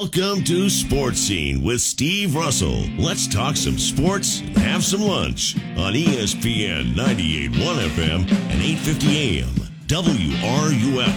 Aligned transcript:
Welcome 0.00 0.42
to 0.44 0.70
Sports 0.70 1.18
Scene 1.20 1.62
with 1.62 1.82
Steve 1.82 2.34
Russell. 2.34 2.86
Let's 2.96 3.26
talk 3.26 3.56
some 3.56 3.76
sports 3.76 4.40
and 4.40 4.56
have 4.56 4.82
some 4.82 5.02
lunch 5.02 5.54
on 5.76 5.92
ESPN 5.92 6.94
98.1 6.94 7.90
FM 7.90 8.20
and 8.20 8.62
8:50 8.62 9.16
AM 9.18 9.50
WRUF. 9.88 11.14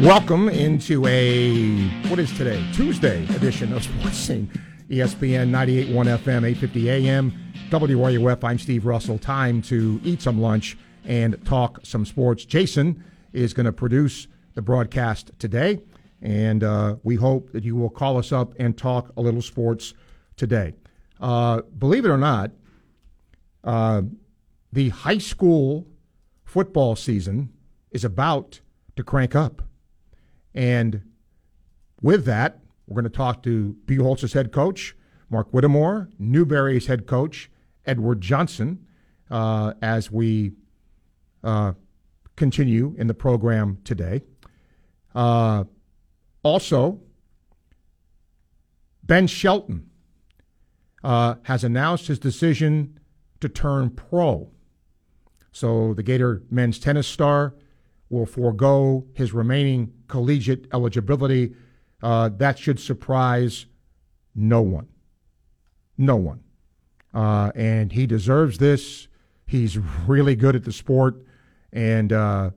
Welcome 0.00 0.48
into 0.48 1.06
a 1.06 1.86
what 2.08 2.18
is 2.18 2.36
today? 2.36 2.60
Tuesday 2.72 3.22
edition 3.36 3.72
of 3.72 3.84
Sports 3.84 4.16
Scene. 4.16 4.50
ESPN 4.90 5.52
98.1 5.52 6.08
FM, 6.08 6.44
850 6.44 6.90
AM, 6.90 7.32
WRUF. 7.70 8.42
I'm 8.42 8.58
Steve 8.58 8.84
Russell. 8.84 9.16
Time 9.16 9.62
to 9.62 10.00
eat 10.02 10.22
some 10.22 10.40
lunch 10.40 10.76
and 11.04 11.38
talk 11.44 11.78
some 11.84 12.04
sports. 12.04 12.44
Jason 12.44 13.04
is 13.32 13.54
going 13.54 13.66
to 13.66 13.72
produce 13.72 14.26
the 14.54 14.62
broadcast 14.62 15.30
today, 15.38 15.80
and 16.22 16.62
uh, 16.62 16.96
we 17.02 17.16
hope 17.16 17.52
that 17.52 17.64
you 17.64 17.76
will 17.76 17.90
call 17.90 18.18
us 18.18 18.32
up 18.32 18.54
and 18.58 18.76
talk 18.76 19.12
a 19.16 19.20
little 19.20 19.42
sports 19.42 19.94
today. 20.36 20.74
Uh, 21.20 21.62
believe 21.78 22.04
it 22.04 22.10
or 22.10 22.18
not, 22.18 22.50
uh, 23.64 24.02
the 24.72 24.88
high 24.90 25.18
school 25.18 25.86
football 26.44 26.96
season 26.96 27.52
is 27.90 28.04
about 28.04 28.60
to 28.96 29.04
crank 29.04 29.34
up. 29.34 29.62
And 30.54 31.02
with 32.00 32.24
that, 32.24 32.60
we're 32.86 32.94
going 32.94 33.10
to 33.10 33.16
talk 33.16 33.42
to 33.44 33.76
Buchholz's 33.86 34.32
head 34.32 34.52
coach, 34.52 34.96
Mark 35.28 35.50
Whittemore, 35.50 36.08
Newberry's 36.18 36.86
head 36.86 37.06
coach, 37.06 37.50
Edward 37.86 38.20
Johnson, 38.20 38.84
uh, 39.30 39.74
as 39.80 40.10
we 40.10 40.52
uh, 41.44 41.72
continue 42.36 42.94
in 42.98 43.06
the 43.06 43.14
program 43.14 43.78
today. 43.84 44.22
Also, 46.42 47.00
Ben 49.02 49.26
Shelton 49.26 49.90
uh, 51.02 51.36
has 51.42 51.64
announced 51.64 52.06
his 52.06 52.18
decision 52.18 52.98
to 53.40 53.48
turn 53.48 53.90
pro. 53.90 54.50
So 55.52 55.94
the 55.94 56.02
Gator 56.02 56.42
men's 56.50 56.78
tennis 56.78 57.06
star 57.06 57.54
will 58.08 58.26
forego 58.26 59.06
his 59.14 59.32
remaining 59.32 59.92
collegiate 60.08 60.66
eligibility. 60.72 61.54
Uh, 62.02 62.28
that 62.36 62.58
should 62.58 62.80
surprise 62.80 63.66
no 64.34 64.62
one. 64.62 64.88
No 65.98 66.16
one. 66.16 66.40
Uh, 67.12 67.50
and 67.54 67.92
he 67.92 68.06
deserves 68.06 68.58
this. 68.58 69.08
He's 69.46 69.78
really 70.06 70.36
good 70.36 70.54
at 70.54 70.64
the 70.64 70.72
sport, 70.72 71.16
and 71.72 72.12
uh, 72.12 72.50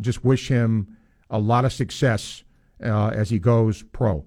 just 0.00 0.24
wish 0.24 0.48
him 0.48 0.96
a 1.28 1.38
lot 1.38 1.64
of 1.64 1.72
success 1.72 2.44
uh, 2.82 3.08
as 3.08 3.30
he 3.30 3.38
goes 3.38 3.82
pro. 3.82 4.24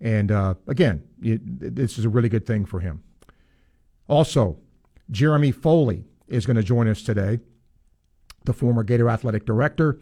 And 0.00 0.30
uh, 0.30 0.54
again, 0.66 1.02
it, 1.22 1.74
this 1.74 1.98
is 1.98 2.04
a 2.04 2.08
really 2.08 2.28
good 2.28 2.46
thing 2.46 2.64
for 2.64 2.80
him. 2.80 3.02
Also, 4.08 4.58
Jeremy 5.10 5.52
Foley 5.52 6.04
is 6.28 6.46
going 6.46 6.56
to 6.56 6.62
join 6.62 6.88
us 6.88 7.02
today, 7.02 7.40
the 8.44 8.52
former 8.52 8.82
Gator 8.82 9.08
athletic 9.08 9.44
director. 9.44 9.98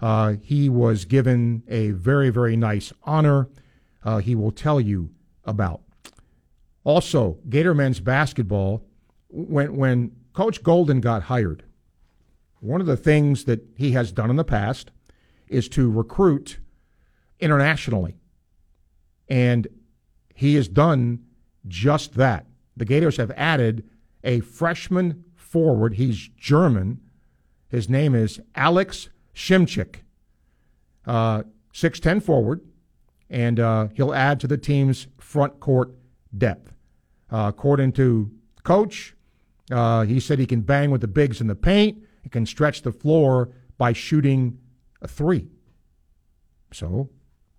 Uh, 0.00 0.34
he 0.42 0.68
was 0.68 1.04
given 1.04 1.62
a 1.68 1.90
very, 1.90 2.30
very 2.30 2.56
nice 2.56 2.92
honor. 3.04 3.48
Uh, 4.04 4.18
he 4.18 4.34
will 4.34 4.52
tell 4.52 4.80
you 4.80 5.10
about. 5.44 5.80
Also, 6.84 7.38
Gator 7.48 7.74
men's 7.74 8.00
basketball. 8.00 8.84
When 9.28 9.76
when 9.76 10.12
Coach 10.32 10.62
Golden 10.62 11.00
got 11.00 11.24
hired, 11.24 11.64
one 12.60 12.80
of 12.80 12.86
the 12.86 12.96
things 12.96 13.44
that 13.44 13.66
he 13.76 13.92
has 13.92 14.12
done 14.12 14.30
in 14.30 14.36
the 14.36 14.44
past 14.44 14.90
is 15.48 15.68
to 15.70 15.90
recruit 15.90 16.58
internationally, 17.40 18.16
and 19.28 19.66
he 20.34 20.54
has 20.54 20.68
done 20.68 21.24
just 21.66 22.14
that. 22.14 22.46
The 22.76 22.84
Gators 22.84 23.16
have 23.16 23.32
added 23.32 23.88
a 24.22 24.40
freshman 24.40 25.24
forward. 25.34 25.94
He's 25.94 26.28
German. 26.36 27.00
His 27.68 27.88
name 27.88 28.14
is 28.14 28.40
Alex 28.54 29.08
Shimchik, 29.34 29.96
uh, 31.06 31.42
6'10 31.72 32.22
forward, 32.22 32.60
and 33.28 33.60
uh, 33.60 33.88
he'll 33.94 34.14
add 34.14 34.40
to 34.40 34.46
the 34.46 34.56
team's 34.56 35.06
front 35.18 35.60
court 35.60 35.94
depth. 36.36 36.72
Uh, 37.30 37.46
according 37.48 37.92
to 37.92 38.30
coach, 38.64 39.14
uh, 39.70 40.02
he 40.02 40.18
said 40.18 40.38
he 40.38 40.46
can 40.46 40.62
bang 40.62 40.90
with 40.90 41.00
the 41.00 41.08
bigs 41.08 41.40
in 41.40 41.46
the 41.46 41.54
paint. 41.54 42.02
He 42.22 42.28
can 42.28 42.46
stretch 42.46 42.82
the 42.82 42.92
floor 42.92 43.50
by 43.76 43.92
shooting 43.92 44.58
a 45.02 45.08
three. 45.08 45.48
So 46.72 47.10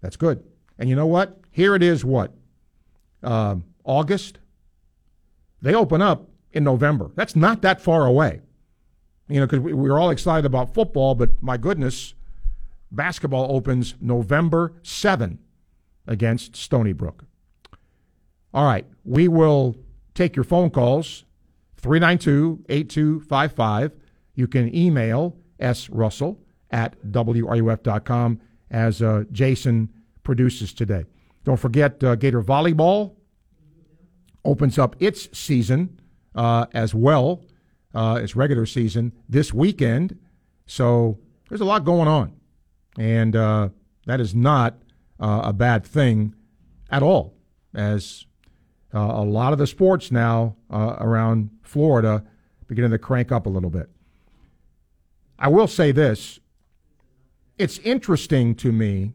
that's 0.01 0.15
good. 0.15 0.43
And 0.77 0.89
you 0.89 0.95
know 0.95 1.07
what? 1.07 1.39
Here 1.51 1.75
it 1.75 1.83
is. 1.83 2.05
What 2.05 2.33
um, 3.23 3.65
August? 3.83 4.39
They 5.61 5.73
open 5.73 6.01
up 6.01 6.29
in 6.51 6.63
November. 6.63 7.11
That's 7.15 7.35
not 7.35 7.61
that 7.63 7.81
far 7.81 8.05
away. 8.05 8.41
You 9.27 9.41
know, 9.41 9.45
because 9.45 9.59
we, 9.59 9.73
we 9.73 9.89
were 9.89 9.99
all 9.99 10.09
excited 10.09 10.45
about 10.45 10.73
football, 10.73 11.15
but 11.15 11.41
my 11.41 11.57
goodness, 11.57 12.13
basketball 12.91 13.53
opens 13.55 13.95
November 14.01 14.73
7 14.81 15.39
against 16.07 16.55
Stony 16.55 16.93
Brook. 16.93 17.25
All 18.53 18.65
right, 18.65 18.85
we 19.03 19.27
will 19.27 19.75
take 20.15 20.35
your 20.35 20.43
phone 20.43 20.71
calls 20.71 21.25
392 21.77 22.65
8255. 22.67 23.91
You 24.33 24.47
can 24.47 24.75
email 24.75 25.37
srussell 25.59 26.37
at 26.71 26.99
wruf.com 27.03 28.39
as 28.71 29.01
uh, 29.01 29.23
Jason 29.31 29.89
produces 30.23 30.73
today. 30.73 31.05
Don't 31.43 31.59
forget 31.59 32.03
uh, 32.03 32.15
Gator 32.15 32.41
Volleyball 32.41 33.15
opens 34.45 34.77
up 34.77 34.95
its 34.99 35.29
season 35.37 35.99
uh, 36.35 36.65
as 36.73 36.93
well, 36.93 37.43
uh, 37.93 38.19
its 38.21 38.35
regular 38.35 38.65
season 38.65 39.11
this 39.27 39.53
weekend. 39.53 40.17
So 40.65 41.19
there's 41.49 41.61
a 41.61 41.65
lot 41.65 41.83
going 41.83 42.07
on. 42.07 42.33
And 42.97 43.35
uh, 43.35 43.69
that 44.05 44.19
is 44.19 44.35
not 44.35 44.75
uh, 45.19 45.41
a 45.45 45.53
bad 45.53 45.85
thing 45.85 46.35
at 46.91 47.03
all, 47.03 47.35
as 47.73 48.25
a 48.91 49.23
lot 49.23 49.53
of 49.53 49.59
the 49.59 49.67
sports 49.67 50.11
now 50.11 50.55
around 50.71 51.51
Florida 51.61 52.23
beginning 52.69 52.91
to 52.91 52.99
crank 52.99 53.31
up 53.31 53.45
a 53.45 53.49
little 53.49 53.69
bit. 53.69 53.89
I 55.37 55.49
will 55.49 55.67
say 55.67 55.91
this 55.91 56.39
it's 57.59 57.77
interesting 57.79 58.55
to 58.55 58.71
me 58.71 59.13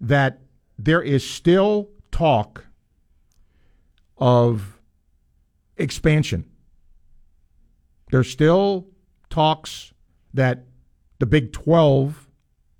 that 0.00 0.40
there 0.78 1.02
is 1.02 1.28
still 1.28 1.88
talk 2.12 2.66
of 4.18 4.78
expansion. 5.78 6.44
There's 8.10 8.30
still 8.30 8.86
talks 9.30 9.92
that 10.34 10.66
the 11.18 11.26
Big 11.26 11.52
12, 11.52 12.28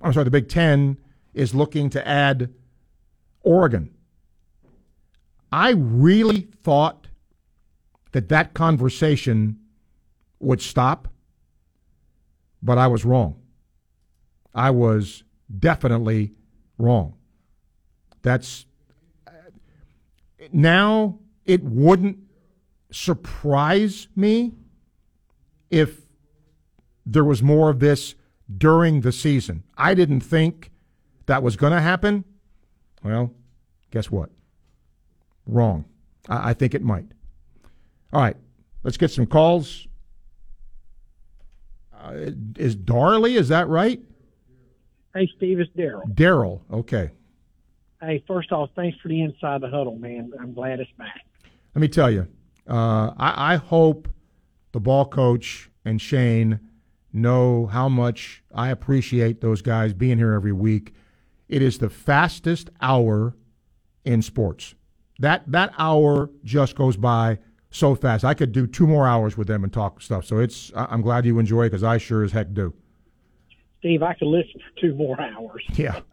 I'm 0.03 0.12
sorry, 0.12 0.25
the 0.25 0.31
Big 0.31 0.49
10 0.49 0.99
is 1.33 1.55
looking 1.55 1.89
to 1.91 2.06
add 2.06 2.53
Oregon. 3.41 3.95
I 5.50 5.71
really 5.71 6.49
thought 6.62 7.06
that 8.12 8.29
that 8.29 8.53
conversation 8.53 9.59
would 10.41 10.61
stop, 10.61 11.09
but 12.62 12.77
I 12.77 12.87
was 12.87 13.06
wrong. 13.06 13.37
I 14.54 14.70
was 14.70 15.22
definitely 15.59 16.32
wrong. 16.78 17.14
That's 18.22 18.66
now 20.53 21.19
it 21.44 21.62
wouldn't 21.62 22.19
surprise 22.91 24.08
me 24.16 24.54
if 25.70 26.00
there 27.04 27.25
was 27.25 27.42
more 27.42 27.70
of 27.70 27.81
this 27.81 28.14
during 28.56 29.00
the 29.00 29.12
season. 29.12 29.64
I 29.76 29.94
didn't 29.94 30.20
think 30.20 30.70
that 31.26 31.42
was 31.42 31.56
going 31.56 31.72
to 31.72 31.81
happen. 31.81 32.25
Well, 33.03 33.32
guess 33.90 34.11
what? 34.11 34.31
Wrong. 35.46 35.84
I, 36.28 36.50
I 36.50 36.55
think 36.55 36.75
it 36.75 36.82
might. 36.82 37.06
All 38.12 38.23
right, 38.23 38.37
let's 38.82 38.96
get 38.96 39.11
some 39.11 39.26
calls. 39.26 39.87
Uh, 41.93 42.31
is 42.56 42.75
Darley? 42.75 43.37
Is 43.37 43.49
that 43.49 43.69
right? 43.69 44.00
Hey, 45.19 45.29
Steve, 45.37 45.59
it's 45.59 45.70
Daryl. 45.76 46.09
Daryl. 46.15 46.61
Okay. 46.73 47.11
Hey, 48.00 48.23
first 48.29 48.53
off, 48.53 48.70
thanks 48.76 48.97
for 49.00 49.09
the 49.09 49.20
inside 49.20 49.62
the 49.62 49.69
huddle, 49.69 49.97
man. 49.97 50.31
I'm 50.41 50.55
glad 50.55 50.79
it's 50.79 50.93
back. 50.97 51.23
Let 51.75 51.81
me 51.81 51.88
tell 51.88 52.09
you, 52.09 52.29
uh, 52.69 53.11
I, 53.17 53.55
I 53.55 53.56
hope 53.56 54.06
the 54.70 54.79
ball 54.79 55.06
coach 55.06 55.70
and 55.85 56.00
Shane 56.00 56.61
know 57.12 57.67
how 57.67 57.88
much 57.88 58.44
I 58.55 58.69
appreciate 58.69 59.41
those 59.41 59.61
guys 59.61 59.93
being 59.93 60.19
here 60.19 60.35
every 60.35 60.53
week. 60.53 60.94
It 61.49 61.62
is 61.62 61.79
the 61.79 61.91
fastest 61.91 62.71
hour 62.81 63.35
in 64.05 64.23
sports. 64.23 64.76
That 65.19 65.50
that 65.50 65.73
hour 65.79 66.31
just 66.44 66.76
goes 66.76 66.97
by 66.97 67.38
so 67.73 67.97
fast. 67.97 68.25
I 68.25 68.35
could 68.35 68.53
do 68.53 68.69
two 68.69 68.87
more 68.87 69.09
hours 69.09 69.37
with 69.37 69.49
them 69.49 69.64
and 69.64 69.73
talk 69.73 70.00
stuff. 70.00 70.26
So 70.26 70.38
it's 70.38 70.71
I'm 70.76 71.03
glad 71.03 71.26
you 71.26 71.41
enjoy 71.41 71.62
it 71.62 71.71
because 71.71 71.82
I 71.82 71.99
sure 71.99 72.23
as 72.23 72.31
heck 72.31 72.55
do. 72.55 72.73
Steve, 73.78 74.02
I 74.02 74.14
could 74.14 74.28
listen 74.28 74.60
for 74.60 74.80
two 74.80 74.94
more 74.94 75.20
hours. 75.20 75.64
Yeah. 75.75 76.00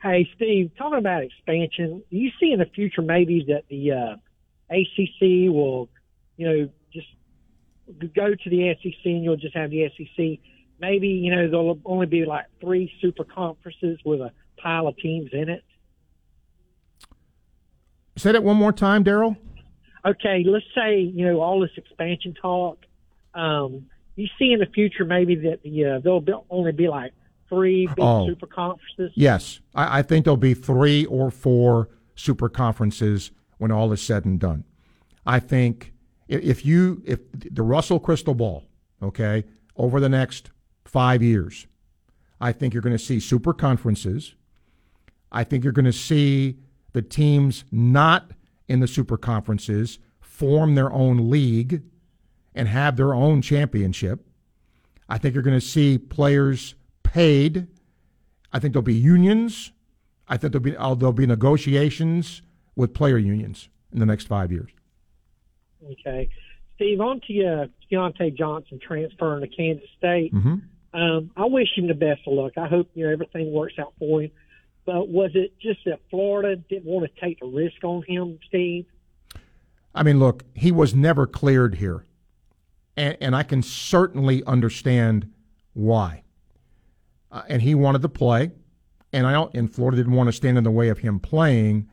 Hey, 0.00 0.28
Steve, 0.36 0.70
talking 0.78 0.98
about 0.98 1.24
expansion, 1.24 2.04
do 2.08 2.16
you 2.16 2.30
see 2.38 2.52
in 2.52 2.60
the 2.60 2.66
future 2.66 3.02
maybe 3.02 3.44
that 3.48 3.64
the 3.68 3.90
uh, 3.90 4.16
ACC 4.70 5.52
will, 5.52 5.88
you 6.36 6.48
know, 6.48 6.68
just 6.92 7.08
go 8.14 8.32
to 8.32 8.50
the 8.50 8.76
SEC 8.80 8.94
and 9.04 9.24
you'll 9.24 9.36
just 9.36 9.56
have 9.56 9.70
the 9.70 9.90
SEC? 9.96 10.38
Maybe, 10.80 11.08
you 11.08 11.34
know, 11.34 11.50
there'll 11.50 11.80
only 11.84 12.06
be 12.06 12.24
like 12.24 12.46
three 12.60 12.92
super 13.00 13.24
conferences 13.24 13.98
with 14.04 14.20
a 14.20 14.30
pile 14.56 14.86
of 14.86 14.96
teams 14.98 15.30
in 15.32 15.48
it. 15.48 15.64
Say 18.16 18.30
that 18.30 18.44
one 18.44 18.56
more 18.56 18.72
time, 18.72 19.02
Daryl. 19.02 19.36
Okay, 20.06 20.44
let's 20.46 20.64
say, 20.76 21.00
you 21.00 21.26
know, 21.26 21.40
all 21.40 21.60
this 21.60 21.70
expansion 21.76 22.34
talk. 22.40 22.78
Um, 23.34 23.86
you 24.22 24.28
see 24.38 24.52
in 24.52 24.58
the 24.60 24.66
future 24.66 25.04
maybe 25.04 25.34
that 25.36 25.62
the, 25.62 25.84
uh, 25.84 25.98
there'll 26.00 26.20
be, 26.20 26.32
only 26.50 26.72
be 26.72 26.88
like 26.88 27.12
three 27.48 27.86
big 27.86 27.96
Oh. 27.98 28.26
super 28.26 28.46
conferences? 28.46 29.12
Yes, 29.14 29.60
I, 29.74 29.98
I 30.00 30.02
think 30.02 30.24
there'll 30.24 30.36
be 30.36 30.54
three 30.54 31.04
or 31.06 31.30
four 31.30 31.88
super 32.14 32.48
conferences 32.48 33.30
when 33.58 33.70
all 33.70 33.92
is 33.92 34.02
said 34.02 34.24
and 34.24 34.38
done. 34.38 34.64
I 35.26 35.40
think 35.40 35.92
if 36.28 36.64
you 36.64 37.02
if 37.04 37.20
the 37.32 37.62
Russell 37.62 38.00
crystal 38.00 38.34
ball, 38.34 38.64
okay, 39.02 39.44
over 39.76 40.00
the 40.00 40.08
next 40.08 40.50
five 40.84 41.22
years, 41.22 41.66
I 42.40 42.52
think 42.52 42.74
you're 42.74 42.82
going 42.82 42.96
to 42.96 43.02
see 43.02 43.20
super 43.20 43.52
conferences. 43.52 44.34
I 45.30 45.44
think 45.44 45.64
you're 45.64 45.72
going 45.72 45.84
to 45.84 45.92
see 45.92 46.58
the 46.92 47.02
teams 47.02 47.64
not 47.70 48.30
in 48.68 48.80
the 48.80 48.88
super 48.88 49.16
conferences 49.16 49.98
form 50.20 50.74
their 50.74 50.90
own 50.92 51.30
league 51.30 51.82
and 52.58 52.68
have 52.68 52.96
their 52.96 53.14
own 53.14 53.40
championship. 53.40 54.26
I 55.08 55.16
think 55.16 55.32
you're 55.34 55.44
going 55.44 55.58
to 55.58 55.66
see 55.66 55.96
players 55.96 56.74
paid. 57.02 57.68
I 58.52 58.58
think 58.58 58.74
there'll 58.74 58.82
be 58.82 58.94
unions. 58.94 59.72
I 60.28 60.36
think 60.36 60.52
there'll 60.52 60.64
be 60.64 60.76
uh, 60.76 60.94
there'll 60.94 61.12
be 61.12 61.26
negotiations 61.26 62.42
with 62.76 62.92
player 62.92 63.16
unions 63.16 63.70
in 63.92 64.00
the 64.00 64.06
next 64.06 64.26
five 64.26 64.52
years. 64.52 64.70
Okay. 65.92 66.28
Steve, 66.74 67.00
on 67.00 67.20
to 67.26 67.44
uh, 67.44 67.66
Keyontae 67.90 68.36
Johnson 68.36 68.78
transferring 68.78 69.40
to 69.40 69.48
Kansas 69.48 69.88
State. 69.96 70.34
Mm-hmm. 70.34 70.56
Um, 71.00 71.30
I 71.36 71.46
wish 71.46 71.68
him 71.76 71.86
the 71.86 71.94
best 71.94 72.20
of 72.26 72.34
luck. 72.34 72.52
I 72.56 72.66
hope 72.66 72.90
you 72.94 73.06
know 73.06 73.12
everything 73.12 73.52
works 73.52 73.74
out 73.78 73.94
for 73.98 74.22
him. 74.22 74.30
But 74.84 75.08
was 75.08 75.30
it 75.34 75.58
just 75.60 75.80
that 75.86 76.00
Florida 76.10 76.56
didn't 76.56 76.86
want 76.86 77.10
to 77.12 77.20
take 77.20 77.40
the 77.40 77.46
risk 77.46 77.84
on 77.84 78.02
him, 78.06 78.38
Steve? 78.48 78.86
I 79.94 80.02
mean, 80.02 80.18
look, 80.18 80.44
he 80.54 80.72
was 80.72 80.94
never 80.94 81.26
cleared 81.26 81.76
here, 81.76 82.04
and, 82.98 83.16
and 83.20 83.36
I 83.36 83.44
can 83.44 83.62
certainly 83.62 84.44
understand 84.44 85.32
why. 85.72 86.24
Uh, 87.30 87.42
and 87.48 87.62
he 87.62 87.74
wanted 87.74 88.02
to 88.02 88.08
play, 88.08 88.50
and 89.12 89.26
I 89.26 89.32
don't. 89.32 89.54
And 89.54 89.72
Florida 89.72 89.96
didn't 89.96 90.12
want 90.12 90.28
to 90.28 90.32
stand 90.32 90.58
in 90.58 90.64
the 90.64 90.70
way 90.70 90.88
of 90.88 90.98
him 90.98 91.20
playing. 91.20 91.88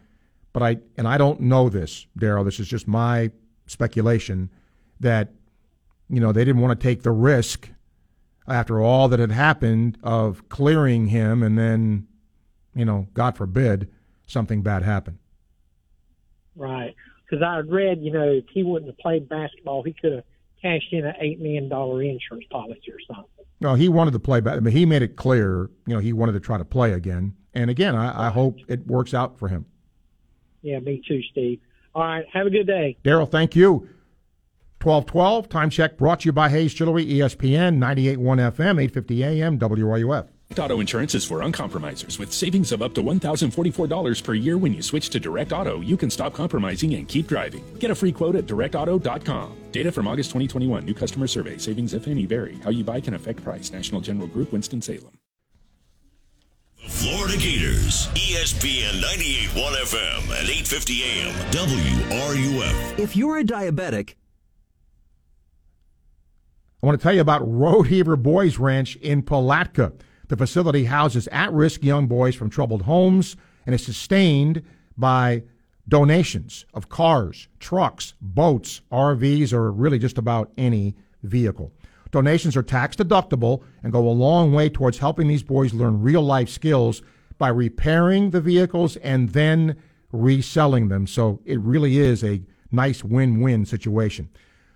But 0.52 0.64
I 0.64 0.78
and 0.98 1.08
I 1.08 1.18
don't 1.18 1.42
know 1.42 1.70
this, 1.70 2.08
Daryl. 2.18 2.44
This 2.44 2.60
is 2.60 2.68
just 2.68 2.88
my 2.88 3.32
speculation 3.68 4.50
that 5.00 5.34
you 6.10 6.20
know 6.20 6.32
they 6.32 6.46
didn't 6.46 6.62
want 6.62 6.80
to 6.80 6.84
take 6.84 7.04
the 7.04 7.12
risk 7.12 7.70
after 8.48 8.82
all 8.82 9.08
that 9.10 9.20
had 9.20 9.32
happened 9.32 9.98
of 10.04 10.48
clearing 10.50 11.08
him, 11.08 11.44
and 11.44 11.58
then 11.58 12.08
you 12.76 12.86
know, 12.86 13.08
God 13.14 13.38
forbid, 13.38 13.90
something 14.28 14.62
bad 14.62 14.84
happened. 14.84 15.18
Right. 16.56 16.94
Because 17.24 17.42
I 17.42 17.60
read, 17.60 18.02
you 18.02 18.12
know, 18.12 18.30
if 18.30 18.46
he 18.54 18.64
wouldn't 18.64 18.92
have 18.92 18.98
played 19.00 19.28
basketball, 19.28 19.82
he 19.82 19.94
could 19.94 20.14
have 20.14 20.24
cashed 20.62 20.92
in 20.92 21.06
an 21.06 21.16
eight 21.20 21.40
million 21.40 21.70
dollar 21.70 22.02
insurance 22.04 22.46
policy 22.50 22.92
or 22.92 23.00
something. 23.08 23.46
No, 23.62 23.76
he 23.76 23.88
wanted 23.90 24.12
to 24.12 24.20
play 24.20 24.42
back. 24.42 24.58
I 24.58 24.60
mean, 24.60 24.76
he 24.76 24.86
made 24.86 25.02
it 25.02 25.16
clear, 25.16 25.70
you 25.88 25.94
know, 25.94 26.00
he 26.00 26.14
wanted 26.14 26.34
to 26.34 26.40
try 26.40 26.58
to 26.58 26.66
play 26.66 26.92
again. 26.94 27.36
And 27.54 27.70
again, 27.70 27.96
I, 27.96 28.28
I 28.28 28.30
hope 28.30 28.58
it 28.68 28.86
works 28.86 29.14
out 29.14 29.40
for 29.40 29.48
him. 29.48 29.66
Yeah, 30.62 30.80
me 30.80 31.02
too, 31.08 31.22
Steve. 31.32 31.60
All 31.94 32.04
right. 32.04 32.26
Have 32.34 32.48
a 32.48 32.50
good 32.50 32.68
day. 32.68 32.98
Daryl, 33.04 33.30
thank 33.30 33.56
you. 33.56 33.88
1212, 34.84 35.50
time 35.50 35.70
check 35.70 35.98
brought 35.98 36.20
to 36.20 36.26
you 36.26 36.32
by 36.32 36.50
Hayes 36.50 36.74
E 36.76 36.84
ESPN, 36.84 37.78
98.1 37.78 38.18
FM, 38.18 38.82
850 38.82 39.24
AM, 39.24 39.58
WRUF. 39.58 40.28
Auto 40.52 40.80
insurance 40.80 41.16
is 41.16 41.26
for 41.26 41.40
uncompromisers 41.40 42.18
with 42.18 42.32
savings 42.32 42.72
of 42.72 42.82
up 42.82 42.94
to 42.94 43.04
$1,044 43.04 44.24
per 44.24 44.34
year 44.36 44.58
when 44.58 44.74
you 44.74 44.82
switch 44.82 45.10
to 45.10 45.20
Direct 45.20 45.52
Auto. 45.52 45.82
You 45.82 45.98
can 45.98 46.10
stop 46.10 46.34
compromising 46.34 46.94
and 46.94 47.08
keep 47.08 47.28
driving. 47.28 47.64
Get 47.80 47.92
a 47.92 47.96
free 47.96 48.14
quote 48.14 48.36
at 48.36 48.46
directauto.com. 48.46 49.58
Data 49.72 49.92
from 49.92 50.08
August 50.08 50.30
2021. 50.30 50.86
New 50.86 50.94
customer 50.94 51.28
survey. 51.28 51.58
Savings, 51.58 51.94
if 51.94 52.08
any, 52.08 52.26
vary. 52.26 52.58
How 52.64 52.70
you 52.70 52.86
buy 52.86 53.02
can 53.02 53.16
affect 53.16 53.44
price. 53.44 53.72
National 53.72 54.00
General 54.00 54.28
Group, 54.28 54.54
Winston-Salem. 54.54 55.12
The 56.82 56.90
Florida 56.90 57.38
Gators, 57.38 58.08
ESPN 58.14 59.02
98.1 59.02 59.74
FM 59.82 60.40
and 60.40 60.48
8:50 60.48 61.02
AM, 61.02 61.34
WRUF. 61.52 63.00
If 63.00 63.18
you're 63.18 63.40
a 63.40 63.44
diabetic, 63.44 64.14
I 66.82 66.86
want 66.86 67.00
to 67.00 67.04
tell 67.04 67.14
you 67.14 67.22
about 67.22 67.42
Rodeheaver 67.42 68.22
Boys 68.22 68.60
Ranch 68.60 68.96
in 68.98 69.24
Palatka. 69.24 69.94
The 70.28 70.38
facility 70.38 70.86
houses 70.86 71.28
at 71.32 71.52
risk 71.54 71.84
young 71.84 72.08
boys 72.08 72.36
from 72.36 72.50
troubled 72.50 72.84
homes 72.84 73.36
and 73.66 73.76
is 73.76 73.84
sustained 73.84 74.64
by 74.98 75.44
donations 75.88 76.66
of 76.74 76.90
cars, 76.90 77.48
trucks, 77.60 78.14
boats, 78.22 78.82
RVs, 78.92 79.54
or 79.54 79.72
really 79.72 80.00
just 80.00 80.18
about 80.18 80.52
any 80.58 80.96
vehicle. 81.24 81.72
Donations 82.12 82.56
are 82.56 82.64
tax 82.64 82.96
deductible 82.96 83.62
and 83.84 83.92
go 83.92 84.08
a 84.08 84.10
long 84.10 84.54
way 84.54 84.70
towards 84.70 84.98
helping 84.98 85.28
these 85.28 85.44
boys 85.44 85.74
learn 85.74 86.02
real 86.02 86.22
life 86.22 86.50
skills 86.50 87.02
by 87.38 87.50
repairing 87.50 88.30
the 88.30 88.42
vehicles 88.42 88.96
and 88.98 89.30
then 89.30 89.76
reselling 90.12 90.88
them. 90.88 91.06
So 91.08 91.42
it 91.46 91.60
really 91.60 91.98
is 91.98 92.24
a 92.24 92.42
nice 92.72 93.04
win 93.04 93.42
win 93.42 93.66
situation. 93.66 94.30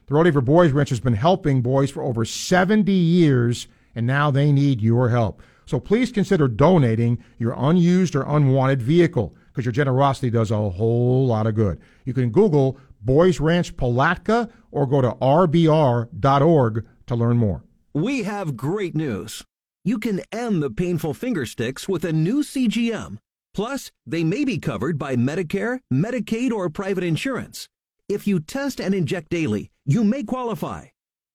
The 0.07 0.15
Road 0.15 0.45
Boys 0.45 0.71
Ranch 0.71 0.89
has 0.89 0.99
been 0.99 1.13
helping 1.13 1.61
boys 1.61 1.91
for 1.91 2.01
over 2.01 2.25
70 2.25 2.91
years, 2.91 3.67
and 3.99 4.07
now 4.07 4.31
they 4.31 4.53
need 4.53 4.79
your 4.81 5.09
help. 5.09 5.41
So 5.65 5.77
please 5.77 6.09
consider 6.09 6.47
donating 6.47 7.21
your 7.37 7.53
unused 7.57 8.15
or 8.15 8.23
unwanted 8.23 8.81
vehicle 8.81 9.35
because 9.47 9.65
your 9.65 9.73
generosity 9.73 10.29
does 10.29 10.51
a 10.51 10.69
whole 10.69 11.27
lot 11.27 11.45
of 11.47 11.55
good. 11.55 11.81
You 12.05 12.13
can 12.13 12.29
Google 12.29 12.77
Boys 13.01 13.41
Ranch 13.41 13.75
Palatka 13.75 14.47
or 14.71 14.87
go 14.87 15.01
to 15.01 15.11
rbr.org 15.11 16.87
to 17.07 17.15
learn 17.15 17.37
more. 17.37 17.63
we 17.93 18.23
have 18.23 18.55
great 18.55 18.95
news. 18.95 19.43
You 19.83 19.99
can 19.99 20.21
end 20.31 20.63
the 20.63 20.69
painful 20.69 21.13
finger 21.13 21.45
sticks 21.45 21.89
with 21.89 22.05
a 22.05 22.13
new 22.13 22.41
CGM. 22.41 23.17
Plus, 23.53 23.91
they 24.05 24.23
may 24.23 24.45
be 24.45 24.59
covered 24.59 24.97
by 24.97 25.17
Medicare, 25.17 25.79
Medicaid, 25.91 26.51
or 26.51 26.69
private 26.69 27.03
insurance. 27.03 27.67
If 28.07 28.27
you 28.27 28.39
test 28.39 28.79
and 28.79 28.93
inject 28.95 29.29
daily, 29.29 29.69
you 29.85 30.03
may 30.05 30.23
qualify. 30.23 30.85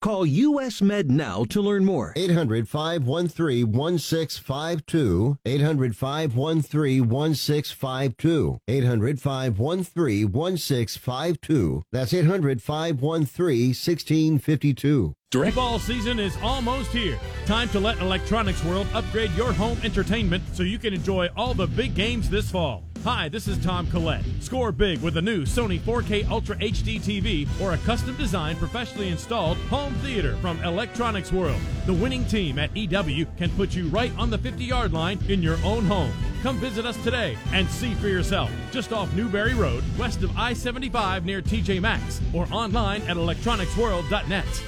Call 0.05 0.27
US 0.27 0.83
Med 0.83 1.11
now 1.11 1.45
to 1.45 1.63
learn 1.63 1.87
more. 1.87 2.13
800 2.15 2.69
513 2.69 3.73
1652. 3.73 5.39
800 5.47 5.97
513 5.97 7.09
1652. 7.09 8.59
800 8.69 9.19
513 9.19 10.31
1652. 10.31 11.83
That's 11.91 12.13
800 12.13 12.61
513 12.63 13.69
1652. 13.69 15.15
Direct 15.31 15.55
Football 15.55 15.79
season 15.79 16.21
is 16.21 16.37
almost 16.43 16.91
here. 16.91 17.19
Time 17.47 17.71
to 17.71 17.81
let 17.81 17.99
Electronics 18.01 18.63
World 18.63 18.87
upgrade 18.93 19.31
your 19.31 19.55
home 19.55 19.79
entertainment 19.83 20.43
so 20.53 20.65
you 20.65 20.79
can 20.79 20.93
enjoy 20.93 21.31
all 21.35 21.55
the 21.55 21.67
big 21.67 21.95
games 21.95 22.29
this 22.29 22.51
fall. 22.51 22.85
Hi, 23.05 23.29
this 23.29 23.49
is 23.49 23.63
Tom 23.63 23.87
Collette. 23.89 24.25
Score 24.41 24.73
big 24.73 25.03
with 25.03 25.19
a 25.19 25.21
new 25.21 25.43
Sony 25.43 25.79
4K 25.79 26.27
Ultra 26.31 26.57
HD 26.57 26.99
TV 26.99 27.47
or 27.61 27.75
a 27.75 27.79
custom 27.85 28.17
designed, 28.17 28.59
professionally 28.59 29.11
installed 29.11 29.59
home 29.69 29.93
theater 29.97 30.39
from 30.39 30.59
Electronics 30.63 31.31
World. 31.31 31.61
The 31.85 31.93
winning 31.93 32.25
team 32.25 32.59
at 32.59 32.75
EW 32.75 33.27
can 33.37 33.51
put 33.57 33.75
you 33.77 33.89
right 33.89 34.11
on 34.17 34.31
the 34.31 34.39
50 34.39 34.65
yard 34.65 34.95
line 34.95 35.19
in 35.29 35.43
your 35.43 35.59
own 35.67 35.85
home. 35.85 36.15
Come 36.43 36.57
visit 36.57 36.87
us 36.87 36.97
today 37.05 37.37
and 37.53 37.69
see 37.69 37.93
for 37.93 38.09
yourself. 38.09 38.51
Just 38.73 38.91
off 38.91 39.15
Newberry 39.15 39.53
Road, 39.53 39.85
west 39.99 40.23
of 40.23 40.35
I 40.35 40.55
75 40.55 41.27
near 41.27 41.43
TJ 41.43 41.83
Maxx, 41.83 42.23
or 42.33 42.49
online 42.51 43.03
at 43.03 43.19
electronicsworld.net. 43.19 44.65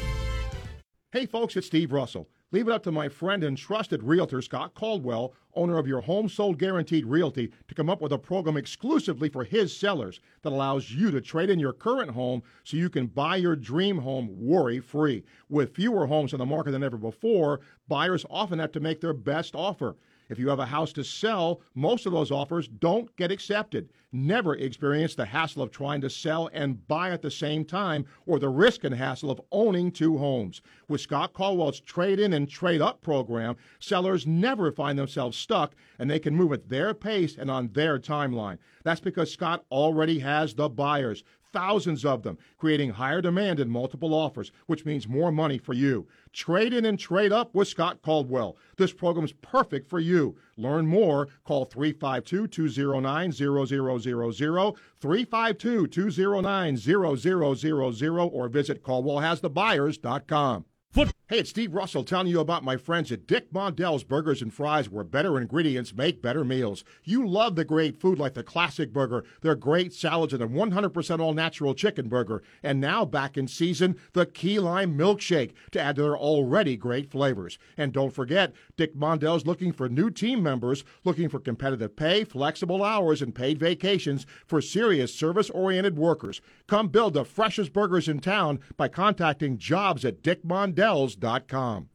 Hey, 1.10 1.24
folks, 1.24 1.56
it's 1.56 1.68
Steve 1.68 1.90
Russell. 1.90 2.28
Leave 2.52 2.68
it 2.68 2.74
up 2.74 2.82
to 2.82 2.92
my 2.92 3.08
friend 3.08 3.42
and 3.42 3.56
trusted 3.56 4.02
realtor, 4.02 4.40
Scott 4.40 4.74
Caldwell, 4.74 5.34
owner 5.56 5.78
of 5.78 5.88
your 5.88 6.02
Home 6.02 6.28
Sold 6.28 6.58
Guaranteed 6.58 7.06
Realty, 7.06 7.50
to 7.66 7.74
come 7.74 7.90
up 7.90 8.00
with 8.00 8.12
a 8.12 8.18
program 8.18 8.56
exclusively 8.56 9.28
for 9.28 9.42
his 9.42 9.76
sellers 9.76 10.20
that 10.42 10.52
allows 10.52 10.90
you 10.90 11.10
to 11.10 11.20
trade 11.20 11.50
in 11.50 11.58
your 11.58 11.72
current 11.72 12.10
home 12.10 12.42
so 12.62 12.76
you 12.76 12.88
can 12.88 13.06
buy 13.06 13.36
your 13.36 13.56
dream 13.56 13.98
home 13.98 14.28
worry 14.38 14.78
free. 14.78 15.24
With 15.48 15.74
fewer 15.74 16.06
homes 16.06 16.32
on 16.32 16.38
the 16.38 16.46
market 16.46 16.72
than 16.72 16.84
ever 16.84 16.98
before, 16.98 17.60
buyers 17.88 18.24
often 18.30 18.58
have 18.58 18.72
to 18.72 18.80
make 18.80 19.00
their 19.00 19.14
best 19.14 19.54
offer. 19.54 19.96
If 20.28 20.38
you 20.38 20.48
have 20.48 20.58
a 20.58 20.66
house 20.66 20.92
to 20.94 21.04
sell, 21.04 21.60
most 21.74 22.04
of 22.04 22.12
those 22.12 22.32
offers 22.32 22.66
don't 22.66 23.14
get 23.16 23.30
accepted. 23.30 23.90
Never 24.10 24.56
experience 24.56 25.14
the 25.14 25.26
hassle 25.26 25.62
of 25.62 25.70
trying 25.70 26.00
to 26.00 26.10
sell 26.10 26.50
and 26.52 26.86
buy 26.88 27.10
at 27.10 27.22
the 27.22 27.30
same 27.30 27.64
time 27.64 28.06
or 28.26 28.38
the 28.38 28.48
risk 28.48 28.82
and 28.82 28.94
hassle 28.94 29.30
of 29.30 29.40
owning 29.52 29.92
two 29.92 30.18
homes. 30.18 30.62
With 30.88 31.00
Scott 31.00 31.32
Caldwell's 31.32 31.80
trade 31.80 32.18
in 32.18 32.32
and 32.32 32.48
trade 32.48 32.80
up 32.80 33.02
program, 33.02 33.56
sellers 33.78 34.26
never 34.26 34.72
find 34.72 34.98
themselves 34.98 35.36
stuck 35.36 35.74
and 35.98 36.10
they 36.10 36.18
can 36.18 36.34
move 36.34 36.52
at 36.52 36.68
their 36.68 36.92
pace 36.94 37.36
and 37.36 37.50
on 37.50 37.68
their 37.72 37.98
timeline. 37.98 38.58
That's 38.82 39.00
because 39.00 39.32
Scott 39.32 39.64
already 39.70 40.18
has 40.20 40.54
the 40.54 40.68
buyers 40.68 41.22
thousands 41.56 42.04
of 42.04 42.22
them, 42.22 42.36
creating 42.58 42.90
higher 42.90 43.22
demand 43.22 43.58
and 43.58 43.70
multiple 43.70 44.12
offers, 44.12 44.52
which 44.66 44.84
means 44.84 45.08
more 45.08 45.32
money 45.32 45.56
for 45.56 45.72
you. 45.72 46.06
Trade 46.34 46.74
in 46.74 46.84
and 46.84 46.98
trade 46.98 47.32
up 47.32 47.54
with 47.54 47.66
Scott 47.66 48.02
Caldwell. 48.02 48.58
This 48.76 48.92
program 48.92 49.24
is 49.24 49.32
perfect 49.32 49.88
for 49.88 49.98
you. 49.98 50.36
Learn 50.58 50.86
more. 50.86 51.28
Call 51.44 51.64
352 51.64 52.46
209 52.48 53.32
0000, 53.32 54.74
352 55.00 55.86
209 55.86 56.76
0000, 56.76 58.18
or 58.18 58.48
visit 58.48 58.82
CaldwellHasTheBuyers.com. 58.82 60.64
Foot. 60.92 61.12
Hey, 61.28 61.40
it's 61.40 61.50
Steve 61.50 61.74
Russell 61.74 62.04
telling 62.04 62.28
you 62.28 62.38
about 62.38 62.62
my 62.62 62.76
friends 62.76 63.10
at 63.10 63.26
Dick 63.26 63.52
Mondell's 63.52 64.04
Burgers 64.04 64.40
and 64.40 64.54
Fries, 64.54 64.88
where 64.88 65.02
better 65.02 65.40
ingredients 65.40 65.92
make 65.92 66.22
better 66.22 66.44
meals. 66.44 66.84
You 67.02 67.26
love 67.26 67.56
the 67.56 67.64
great 67.64 67.96
food 67.96 68.18
like 68.18 68.34
the 68.34 68.44
classic 68.44 68.92
burger, 68.92 69.24
their 69.42 69.56
great 69.56 69.92
salads, 69.92 70.32
and 70.32 70.40
a 70.40 70.46
100% 70.46 71.18
all 71.18 71.34
natural 71.34 71.74
chicken 71.74 72.08
burger. 72.08 72.44
And 72.62 72.80
now, 72.80 73.04
back 73.04 73.36
in 73.36 73.48
season, 73.48 73.96
the 74.12 74.24
key 74.24 74.60
lime 74.60 74.96
milkshake 74.96 75.54
to 75.72 75.80
add 75.80 75.96
to 75.96 76.02
their 76.02 76.16
already 76.16 76.76
great 76.76 77.10
flavors. 77.10 77.58
And 77.76 77.92
don't 77.92 78.14
forget, 78.14 78.54
Dick 78.76 78.94
Mondell's 78.94 79.46
looking 79.46 79.72
for 79.72 79.88
new 79.88 80.10
team 80.10 80.44
members, 80.44 80.84
looking 81.04 81.28
for 81.28 81.40
competitive 81.40 81.96
pay, 81.96 82.22
flexible 82.22 82.84
hours, 82.84 83.20
and 83.20 83.34
paid 83.34 83.58
vacations 83.58 84.26
for 84.46 84.60
serious 84.60 85.12
service 85.12 85.50
oriented 85.50 85.98
workers. 85.98 86.40
Come 86.68 86.86
build 86.86 87.14
the 87.14 87.24
freshest 87.24 87.72
burgers 87.72 88.08
in 88.08 88.20
town 88.20 88.60
by 88.76 88.86
contacting 88.86 89.58
jobs 89.58 90.04
at 90.04 90.22
Dick 90.22 90.44
Mondell 90.44 90.75
hotels.com. 90.76 91.88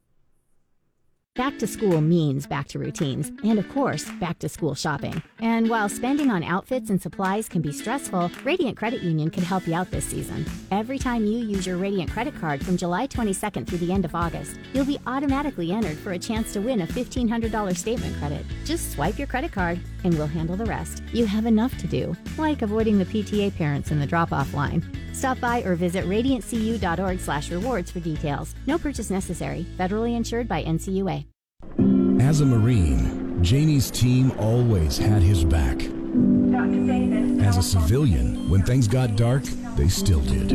Back 1.35 1.57
to 1.59 1.67
school 1.67 2.01
means 2.01 2.45
back 2.45 2.67
to 2.69 2.79
routines, 2.79 3.31
and 3.45 3.57
of 3.57 3.69
course, 3.69 4.03
back 4.19 4.37
to 4.39 4.49
school 4.49 4.75
shopping. 4.75 5.23
And 5.39 5.69
while 5.69 5.87
spending 5.87 6.29
on 6.29 6.43
outfits 6.43 6.89
and 6.89 7.01
supplies 7.01 7.47
can 7.47 7.61
be 7.61 7.71
stressful, 7.71 8.29
Radiant 8.43 8.75
Credit 8.75 9.01
Union 9.01 9.29
can 9.29 9.43
help 9.43 9.65
you 9.65 9.73
out 9.73 9.89
this 9.91 10.03
season. 10.03 10.45
Every 10.71 10.99
time 10.99 11.25
you 11.25 11.39
use 11.39 11.65
your 11.65 11.77
Radiant 11.77 12.11
credit 12.11 12.35
card 12.35 12.61
from 12.65 12.75
July 12.75 13.07
22nd 13.07 13.65
through 13.65 13.77
the 13.77 13.93
end 13.93 14.03
of 14.03 14.13
August, 14.13 14.57
you'll 14.73 14.83
be 14.83 14.99
automatically 15.07 15.71
entered 15.71 15.97
for 15.97 16.11
a 16.11 16.19
chance 16.19 16.51
to 16.51 16.59
win 16.59 16.81
a 16.81 16.87
$1,500 16.87 17.77
statement 17.77 18.17
credit. 18.17 18.45
Just 18.65 18.91
swipe 18.91 19.17
your 19.17 19.27
credit 19.27 19.53
card, 19.53 19.79
and 20.03 20.13
we'll 20.17 20.27
handle 20.27 20.57
the 20.57 20.65
rest. 20.65 21.01
You 21.13 21.25
have 21.27 21.45
enough 21.45 21.77
to 21.77 21.87
do, 21.87 22.13
like 22.37 22.61
avoiding 22.61 22.99
the 22.99 23.05
PTA 23.05 23.55
parents 23.55 23.91
in 23.91 24.01
the 24.01 24.05
drop-off 24.05 24.53
line. 24.53 24.83
Stop 25.13 25.39
by 25.39 25.61
or 25.63 25.75
visit 25.75 26.05
radiantcu.org 26.05 27.19
slash 27.19 27.51
rewards 27.51 27.91
for 27.91 27.99
details. 27.99 28.55
No 28.65 28.77
purchase 28.77 29.09
necessary. 29.09 29.65
Federally 29.77 30.15
insured 30.15 30.47
by 30.47 30.63
NCUA. 30.63 31.20
As 32.31 32.41
a 32.41 32.45
Marine, 32.45 33.43
Janie's 33.43 33.91
team 33.91 34.31
always 34.39 34.97
had 34.97 35.21
his 35.21 35.43
back. 35.43 35.81
As 37.45 37.57
a 37.57 37.61
civilian, 37.63 38.49
when 38.49 38.61
things 38.63 38.87
got 38.87 39.15
dark, 39.15 39.43
they 39.75 39.87
still 39.87 40.21
did. 40.21 40.49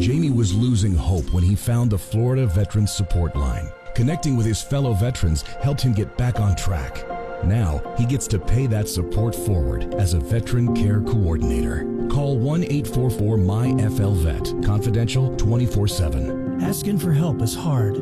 Janie 0.00 0.30
was 0.30 0.54
losing 0.54 0.94
hope 0.94 1.32
when 1.32 1.42
he 1.42 1.56
found 1.56 1.90
the 1.90 1.98
Florida 1.98 2.46
Veterans 2.46 2.92
Support 2.92 3.34
Line. 3.34 3.68
Connecting 3.94 4.36
with 4.36 4.46
his 4.46 4.62
fellow 4.62 4.92
veterans 4.92 5.42
helped 5.42 5.80
him 5.80 5.92
get 5.92 6.16
back 6.16 6.38
on 6.38 6.54
track. 6.54 7.04
Now 7.44 7.82
he 7.98 8.06
gets 8.06 8.26
to 8.28 8.38
pay 8.38 8.66
that 8.68 8.88
support 8.88 9.34
forward 9.34 9.94
as 9.94 10.14
a 10.14 10.20
veteran 10.20 10.76
care 10.76 11.00
coordinator. 11.00 11.84
Call 12.08 12.38
1 12.38 12.64
844 12.64 13.38
MyFLVET, 13.38 14.64
confidential 14.64 15.36
24 15.36 15.88
7. 15.88 16.62
Asking 16.62 16.98
for 16.98 17.12
help 17.12 17.42
is 17.42 17.54
hard. 17.54 17.96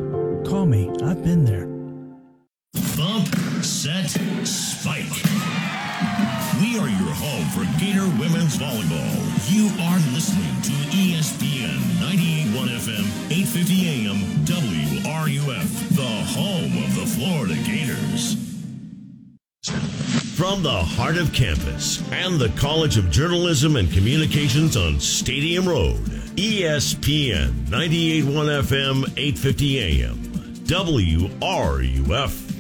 Call 0.45 0.67
me, 0.67 0.91
I've 1.03 1.25
been 1.25 1.45
there. 1.45 1.74
Bump, 2.75 3.29
set, 3.63 4.11
spike. 4.45 5.07
We 6.61 6.77
are 6.77 6.89
your 6.89 7.15
home 7.15 7.47
for 7.51 7.65
Gator 7.79 8.09
Women's 8.19 8.57
Volleyball. 8.57 9.15
You 9.49 9.67
are 9.81 9.99
listening 10.13 10.61
to 10.63 10.73
ESPN 10.91 11.79
98.1 12.03 12.69
FM, 12.75 13.07
850 13.31 13.87
AM, 13.87 14.17
WRUF, 14.45 15.89
the 15.95 16.25
home 16.33 16.83
of 16.83 16.95
the 16.97 17.07
Florida 17.07 17.55
Gators. 17.65 18.35
From 20.37 20.65
the 20.65 20.83
heart 20.83 21.17
of 21.17 21.33
campus 21.33 22.03
and 22.11 22.41
the 22.41 22.49
College 22.57 22.99
of 22.99 23.09
Journalism 23.09 23.77
and 23.77 23.89
Communications 23.93 24.77
on 24.77 24.99
Stadium 24.99 25.69
Road, 25.69 26.01
ESPN 26.35 27.53
98.1 27.67 28.25
FM, 28.65 29.05
850 29.17 29.79
AM, 29.79 30.17
WRUF. 30.67 32.54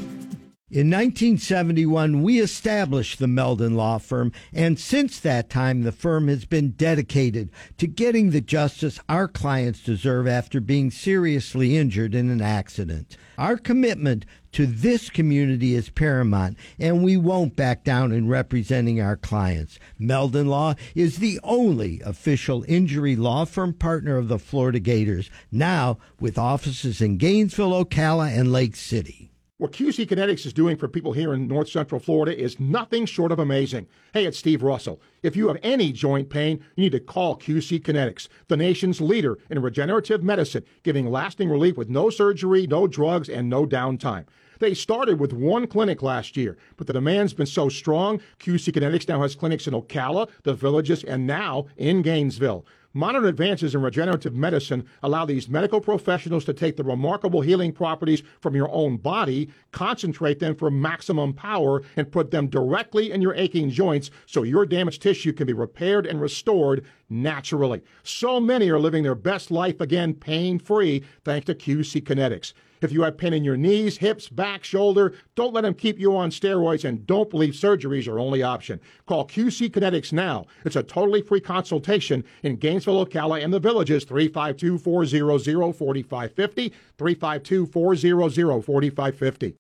In 0.74 0.88
1971, 0.88 2.20
we 2.20 2.40
established 2.40 3.20
the 3.20 3.28
Meldon 3.28 3.76
Law 3.76 3.98
Firm, 3.98 4.32
and 4.52 4.76
since 4.76 5.20
that 5.20 5.48
time, 5.48 5.84
the 5.84 5.92
firm 5.92 6.26
has 6.26 6.46
been 6.46 6.70
dedicated 6.70 7.50
to 7.78 7.86
getting 7.86 8.30
the 8.30 8.40
justice 8.40 8.98
our 9.08 9.28
clients 9.28 9.84
deserve 9.84 10.26
after 10.26 10.60
being 10.60 10.90
seriously 10.90 11.76
injured 11.76 12.12
in 12.12 12.28
an 12.28 12.40
accident. 12.40 13.16
Our 13.38 13.56
commitment 13.56 14.26
to 14.50 14.66
this 14.66 15.10
community 15.10 15.76
is 15.76 15.90
paramount, 15.90 16.56
and 16.80 17.04
we 17.04 17.16
won't 17.16 17.54
back 17.54 17.84
down 17.84 18.10
in 18.10 18.26
representing 18.26 19.00
our 19.00 19.16
clients. 19.16 19.78
Meldon 19.96 20.48
Law 20.48 20.74
is 20.96 21.18
the 21.18 21.38
only 21.44 22.00
official 22.00 22.64
injury 22.66 23.14
law 23.14 23.44
firm 23.44 23.74
partner 23.74 24.16
of 24.16 24.26
the 24.26 24.40
Florida 24.40 24.80
Gators, 24.80 25.30
now 25.52 25.98
with 26.18 26.36
offices 26.36 27.00
in 27.00 27.16
Gainesville, 27.16 27.84
Ocala, 27.84 28.36
and 28.36 28.50
Lake 28.50 28.74
City. 28.74 29.30
What 29.58 29.70
QC 29.70 30.08
Kinetix 30.08 30.46
is 30.46 30.52
doing 30.52 30.76
for 30.76 30.88
people 30.88 31.12
here 31.12 31.32
in 31.32 31.46
North 31.46 31.68
Central 31.68 32.00
Florida 32.00 32.36
is 32.36 32.58
nothing 32.58 33.06
short 33.06 33.30
of 33.30 33.38
amazing. 33.38 33.86
Hey, 34.12 34.26
it's 34.26 34.36
Steve 34.36 34.64
Russell. 34.64 35.00
If 35.22 35.36
you 35.36 35.46
have 35.46 35.58
any 35.62 35.92
joint 35.92 36.28
pain, 36.28 36.58
you 36.74 36.82
need 36.82 36.90
to 36.90 36.98
call 36.98 37.38
QC 37.38 37.80
Kinetix, 37.80 38.26
the 38.48 38.56
nation's 38.56 39.00
leader 39.00 39.38
in 39.48 39.62
regenerative 39.62 40.24
medicine, 40.24 40.64
giving 40.82 41.08
lasting 41.08 41.48
relief 41.48 41.76
with 41.76 41.88
no 41.88 42.10
surgery, 42.10 42.66
no 42.66 42.88
drugs, 42.88 43.28
and 43.28 43.48
no 43.48 43.64
downtime. 43.64 44.24
They 44.58 44.74
started 44.74 45.20
with 45.20 45.32
one 45.32 45.68
clinic 45.68 46.02
last 46.02 46.36
year, 46.36 46.58
but 46.76 46.88
the 46.88 46.92
demand's 46.92 47.32
been 47.32 47.46
so 47.46 47.68
strong, 47.68 48.20
QC 48.40 48.72
Kinetix 48.72 49.08
now 49.08 49.22
has 49.22 49.36
clinics 49.36 49.68
in 49.68 49.74
Ocala, 49.74 50.28
the 50.42 50.54
Villages, 50.54 51.04
and 51.04 51.28
now 51.28 51.66
in 51.76 52.02
Gainesville. 52.02 52.66
Modern 52.96 53.24
advances 53.24 53.74
in 53.74 53.82
regenerative 53.82 54.36
medicine 54.36 54.86
allow 55.02 55.24
these 55.24 55.48
medical 55.48 55.80
professionals 55.80 56.44
to 56.44 56.52
take 56.52 56.76
the 56.76 56.84
remarkable 56.84 57.40
healing 57.40 57.72
properties 57.72 58.22
from 58.40 58.54
your 58.54 58.70
own 58.70 58.98
body, 58.98 59.48
concentrate 59.72 60.38
them 60.38 60.54
for 60.54 60.70
maximum 60.70 61.32
power, 61.32 61.82
and 61.96 62.12
put 62.12 62.30
them 62.30 62.46
directly 62.46 63.10
in 63.10 63.20
your 63.20 63.34
aching 63.34 63.68
joints 63.68 64.12
so 64.26 64.44
your 64.44 64.64
damaged 64.64 65.02
tissue 65.02 65.32
can 65.32 65.44
be 65.44 65.52
repaired 65.52 66.06
and 66.06 66.20
restored 66.20 66.84
naturally. 67.10 67.82
So 68.04 68.38
many 68.38 68.70
are 68.70 68.78
living 68.78 69.02
their 69.02 69.16
best 69.16 69.50
life 69.50 69.80
again 69.80 70.14
pain 70.14 70.60
free 70.60 71.02
thanks 71.24 71.46
to 71.46 71.54
QC 71.56 72.00
Kinetix. 72.04 72.52
If 72.84 72.92
you 72.92 73.02
have 73.02 73.16
pain 73.16 73.32
in 73.32 73.44
your 73.44 73.56
knees, 73.56 73.96
hips, 73.96 74.28
back, 74.28 74.62
shoulder, 74.62 75.14
don't 75.36 75.54
let 75.54 75.62
them 75.62 75.72
keep 75.72 75.98
you 75.98 76.14
on 76.14 76.28
steroids 76.28 76.84
and 76.84 77.06
don't 77.06 77.30
believe 77.30 77.56
surgery 77.56 77.98
is 77.98 78.04
your 78.04 78.18
only 78.18 78.42
option. 78.42 78.78
Call 79.06 79.26
QC 79.26 79.70
Kinetix 79.70 80.12
now. 80.12 80.44
It's 80.66 80.76
a 80.76 80.82
totally 80.82 81.22
free 81.22 81.40
consultation 81.40 82.24
in 82.42 82.56
Gainesville, 82.56 83.06
Ocala, 83.06 83.42
and 83.42 83.54
the 83.54 83.58
villages 83.58 84.04
352 84.04 84.76
400 84.76 85.74
4550. 85.74 86.74
352 86.98 87.66
400 87.66 88.64
4550. 88.64 89.56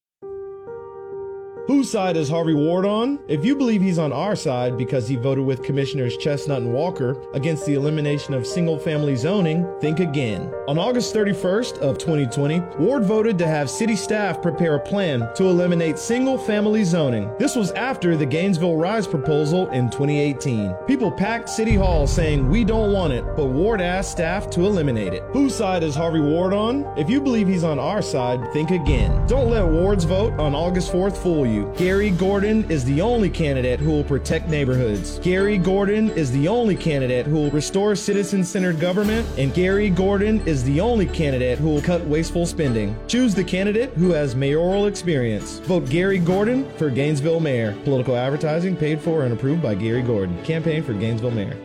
Whose 1.66 1.90
side 1.90 2.18
is 2.18 2.28
Harvey 2.28 2.52
Ward 2.52 2.84
on? 2.84 3.18
If 3.26 3.42
you 3.42 3.56
believe 3.56 3.80
he's 3.80 3.96
on 3.98 4.12
our 4.12 4.36
side 4.36 4.76
because 4.76 5.08
he 5.08 5.16
voted 5.16 5.46
with 5.46 5.62
Commissioners 5.62 6.14
Chestnut 6.18 6.60
and 6.60 6.74
Walker 6.74 7.16
against 7.32 7.64
the 7.64 7.72
elimination 7.72 8.34
of 8.34 8.46
single-family 8.46 9.16
zoning, 9.16 9.66
think 9.80 9.98
again. 9.98 10.52
On 10.68 10.78
August 10.78 11.14
31st 11.14 11.78
of 11.78 11.96
2020, 11.96 12.60
Ward 12.78 13.04
voted 13.04 13.38
to 13.38 13.46
have 13.46 13.70
city 13.70 13.96
staff 13.96 14.42
prepare 14.42 14.74
a 14.74 14.80
plan 14.80 15.26
to 15.36 15.44
eliminate 15.44 15.98
single-family 15.98 16.84
zoning. 16.84 17.32
This 17.38 17.56
was 17.56 17.70
after 17.72 18.14
the 18.14 18.26
Gainesville 18.26 18.76
Rise 18.76 19.06
proposal 19.06 19.70
in 19.70 19.88
2018. 19.88 20.74
People 20.86 21.10
packed 21.10 21.48
City 21.48 21.76
Hall 21.76 22.06
saying 22.06 22.46
we 22.46 22.64
don't 22.64 22.92
want 22.92 23.14
it, 23.14 23.24
but 23.36 23.46
Ward 23.46 23.80
asked 23.80 24.12
staff 24.12 24.50
to 24.50 24.66
eliminate 24.66 25.14
it. 25.14 25.22
Whose 25.32 25.54
side 25.54 25.82
is 25.82 25.94
Harvey 25.94 26.20
Ward 26.20 26.52
on? 26.52 26.84
If 26.98 27.08
you 27.08 27.22
believe 27.22 27.48
he's 27.48 27.64
on 27.64 27.78
our 27.78 28.02
side, 28.02 28.52
think 28.52 28.70
again. 28.70 29.26
Don't 29.26 29.48
let 29.48 29.66
Ward's 29.66 30.04
vote 30.04 30.34
on 30.38 30.54
August 30.54 30.92
4th 30.92 31.16
fool 31.16 31.46
you. 31.46 31.53
DFW. 31.54 31.76
Gary 31.76 32.10
Gordon 32.10 32.70
is 32.70 32.84
the 32.84 33.00
only 33.00 33.30
candidate 33.30 33.80
who 33.80 33.90
will 33.90 34.04
protect 34.04 34.48
neighborhoods. 34.48 35.18
Gary 35.20 35.58
Gordon 35.58 36.10
is 36.10 36.30
the 36.32 36.48
only 36.48 36.76
candidate 36.76 37.26
who 37.26 37.36
will 37.36 37.50
restore 37.50 37.94
citizen 37.94 38.44
centered 38.44 38.80
government. 38.80 39.26
And 39.38 39.54
Gary 39.54 39.90
Gordon 39.90 40.46
is 40.46 40.64
the 40.64 40.80
only 40.80 41.06
candidate 41.06 41.58
who 41.58 41.68
will 41.68 41.82
cut 41.82 42.04
wasteful 42.06 42.46
spending. 42.46 42.96
Choose 43.06 43.34
the 43.34 43.44
candidate 43.44 43.90
who 43.90 44.10
has 44.10 44.34
mayoral 44.34 44.86
experience. 44.86 45.58
Vote 45.60 45.88
Gary 45.88 46.18
Gordon 46.18 46.70
for 46.76 46.90
Gainesville 46.90 47.40
Mayor. 47.40 47.76
Political 47.84 48.16
advertising 48.16 48.76
paid 48.76 49.00
for 49.00 49.24
and 49.24 49.32
approved 49.32 49.62
by 49.62 49.74
Gary 49.74 50.02
Gordon. 50.02 50.42
Campaign 50.44 50.82
for 50.82 50.94
Gainesville 50.94 51.30
Mayor. 51.30 51.56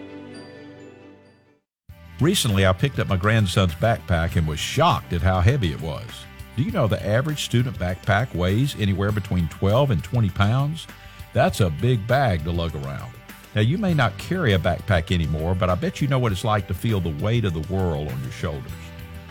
Recently, 2.20 2.68
I 2.68 2.74
picked 2.74 3.00
up 3.00 3.08
my 3.08 3.16
grandson's 3.16 3.74
backpack 3.76 4.36
and 4.36 4.46
was 4.46 4.60
shocked 4.60 5.14
at 5.14 5.22
how 5.22 5.40
heavy 5.40 5.72
it 5.72 5.80
was. 5.80 6.26
Do 6.60 6.66
you 6.66 6.72
know 6.72 6.88
the 6.88 7.02
average 7.08 7.46
student 7.46 7.80
backpack 7.80 8.36
weighs 8.36 8.76
anywhere 8.78 9.14
between 9.14 9.48
12 9.48 9.92
and 9.92 10.04
20 10.04 10.30
pounds? 10.32 10.88
That's 11.32 11.62
a 11.62 11.70
big 11.70 12.06
bag 12.06 12.44
to 12.44 12.52
lug 12.52 12.76
around. 12.76 13.14
Now, 13.56 13.62
you 13.62 13.78
may 13.78 13.94
not 13.94 14.18
carry 14.18 14.52
a 14.52 14.60
backpack 14.60 15.14
anymore, 15.14 15.56
but 15.56 15.70
I 15.70 15.76
bet 15.76 16.02
you 16.02 16.10
know 16.10 16.20
what 16.20 16.34
it's 16.34 16.44
like 16.44 16.68
to 16.68 16.74
feel 16.74 17.00
the 17.00 17.16
weight 17.24 17.46
of 17.46 17.54
the 17.54 17.74
world 17.74 18.10
on 18.10 18.22
your 18.24 18.32
shoulders. 18.34 18.74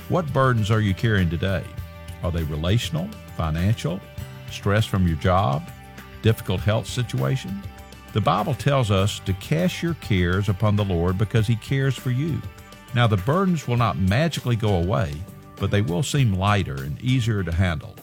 What 0.09 0.33
burdens 0.33 0.71
are 0.71 0.81
you 0.81 0.95
carrying 0.95 1.29
today? 1.29 1.65
Are 2.23 2.33
they 2.33 2.45
relational, 2.45 3.11
financial, 3.37 4.01
stress 4.51 4.87
from 4.87 5.07
your 5.07 5.19
job, 5.19 5.71
difficult 6.23 6.63
health 6.63 6.87
situation? 6.87 7.63
The 8.15 8.23
Bible 8.23 8.55
tells 8.55 8.91
us 8.91 9.19
to 9.27 9.35
cast 9.35 9.83
your 9.83 9.97
cares 10.01 10.49
upon 10.49 10.77
the 10.77 10.85
Lord 10.87 11.19
because 11.19 11.47
He 11.47 11.57
cares 11.57 11.95
for 11.95 12.11
you. 12.11 12.41
Now, 12.95 13.07
the 13.07 13.19
burdens 13.19 13.69
will 13.69 13.77
not 13.77 13.99
magically 13.99 14.57
go 14.57 14.77
away, 14.77 15.13
but 15.59 15.71
they 15.71 15.83
will 15.83 16.03
seem 16.03 16.33
lighter 16.35 16.77
and 16.77 17.01
easier 17.01 17.43
to 17.43 17.53
handle. 17.53 17.95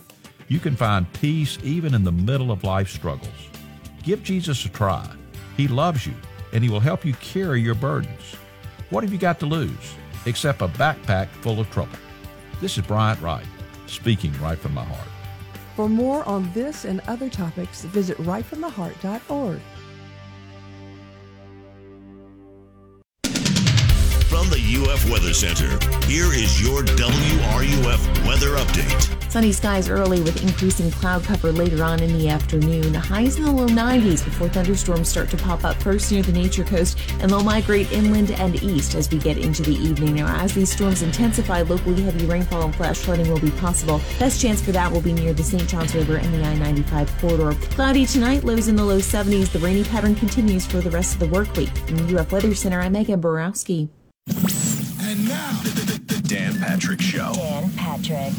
You 0.48 0.60
can 0.60 0.76
find 0.76 1.12
peace 1.14 1.58
even 1.64 1.94
in 1.94 2.04
the 2.04 2.12
middle 2.12 2.52
of 2.52 2.64
life 2.64 2.90
struggles. 2.90 3.50
Give 4.04 4.22
Jesus 4.24 4.66
a 4.66 4.70
try. 4.70 5.10
He 5.58 5.68
loves 5.68 6.06
you, 6.06 6.14
and 6.54 6.64
He 6.64 6.70
will 6.70 6.80
help 6.80 7.04
you 7.04 7.14
carry 7.16 7.62
your 7.62 7.76
burdens. 7.76 8.36
What 8.90 9.04
have 9.04 9.12
you 9.12 9.18
got 9.18 9.40
to 9.40 9.46
lose 9.46 9.96
except 10.26 10.62
a 10.62 10.68
backpack 10.68 11.28
full 11.42 11.60
of 11.60 11.70
trouble? 11.72 11.98
This 12.62 12.78
is 12.78 12.86
Bryant 12.86 13.22
Wright, 13.22 13.46
speaking 13.88 14.34
right 14.40 14.58
from 14.58 14.74
my 14.74 14.84
heart. 14.84 15.08
For 15.76 15.90
more 15.90 16.24
on 16.26 16.52
this 16.54 16.86
and 16.86 17.02
other 17.02 17.30
topics, 17.30 17.84
visit 17.84 18.18
rightfromtheheart.org. 18.20 19.60
From 24.36 24.50
the 24.50 24.92
UF 24.92 25.10
Weather 25.10 25.34
Center, 25.34 25.70
here 26.08 26.34
is 26.34 26.62
your 26.62 26.84
WRUF 26.84 28.28
weather 28.28 28.58
update. 28.58 29.32
Sunny 29.32 29.54
skies 29.54 29.88
early 29.90 30.20
with 30.20 30.44
increasing 30.44 30.92
cloud 30.92 31.24
cover 31.24 31.54
later 31.54 31.82
on 31.86 32.04
in 32.04 32.18
the 32.18 32.28
afternoon. 32.28 32.94
Highs 32.94 33.38
in 33.38 33.46
the 33.46 33.52
low 33.52 33.68
90s 33.68 34.26
before 34.26 34.50
thunderstorms 34.50 35.08
start 35.08 35.30
to 35.30 35.38
pop 35.38 35.64
up 35.64 35.82
first 35.82 36.12
near 36.12 36.22
the 36.22 36.34
Nature 36.34 36.66
Coast 36.66 37.00
and 37.22 37.32
they'll 37.32 37.46
migrate 37.46 37.90
inland 37.94 38.32
and 38.32 38.62
east 38.62 38.94
as 38.94 39.10
we 39.10 39.20
get 39.20 39.38
into 39.38 39.64
the 39.64 39.74
evening. 39.74 40.16
Now, 40.16 40.28
as 40.44 40.54
these 40.54 40.70
storms 40.70 41.02
intensify, 41.02 41.62
locally 41.62 42.04
heavy 42.04 42.26
rainfall 42.26 42.64
and 42.64 42.76
flash 42.76 42.98
flooding 42.98 43.30
will 43.30 43.40
be 43.40 43.52
possible. 43.52 44.02
Best 44.20 44.42
chance 44.42 44.62
for 44.62 44.74
that 44.74 44.92
will 44.92 45.02
be 45.02 45.14
near 45.14 45.32
the 45.32 45.44
St. 45.44 45.66
Johns 45.66 45.96
River 45.96 46.18
and 46.18 46.34
the 46.34 46.44
I 46.44 46.56
95 46.56 47.18
corridor. 47.20 47.54
Cloudy 47.70 48.06
tonight, 48.06 48.44
lows 48.44 48.68
in 48.68 48.76
the 48.76 48.84
low 48.84 49.00
70s. 49.00 49.54
The 49.54 49.60
rainy 49.60 49.86
pattern 49.86 50.14
continues 50.14 50.66
for 50.66 50.82
the 50.82 50.92
rest 50.92 51.14
of 51.14 51.22
the 51.22 51.28
work 51.28 51.56
week. 51.56 51.70
From 51.70 52.06
the 52.06 52.20
UF 52.20 52.34
Weather 52.34 52.54
Center, 52.54 52.82
I'm 52.82 52.92
Megan 52.92 53.22
Borowski. 53.22 53.90
And 54.28 55.28
now, 55.28 55.52
the, 55.62 55.70
the, 55.70 56.16
the 56.16 56.28
Dan 56.28 56.58
Patrick 56.58 57.00
Show. 57.00 57.32
Dan 57.36 57.70
Patrick. 57.74 58.34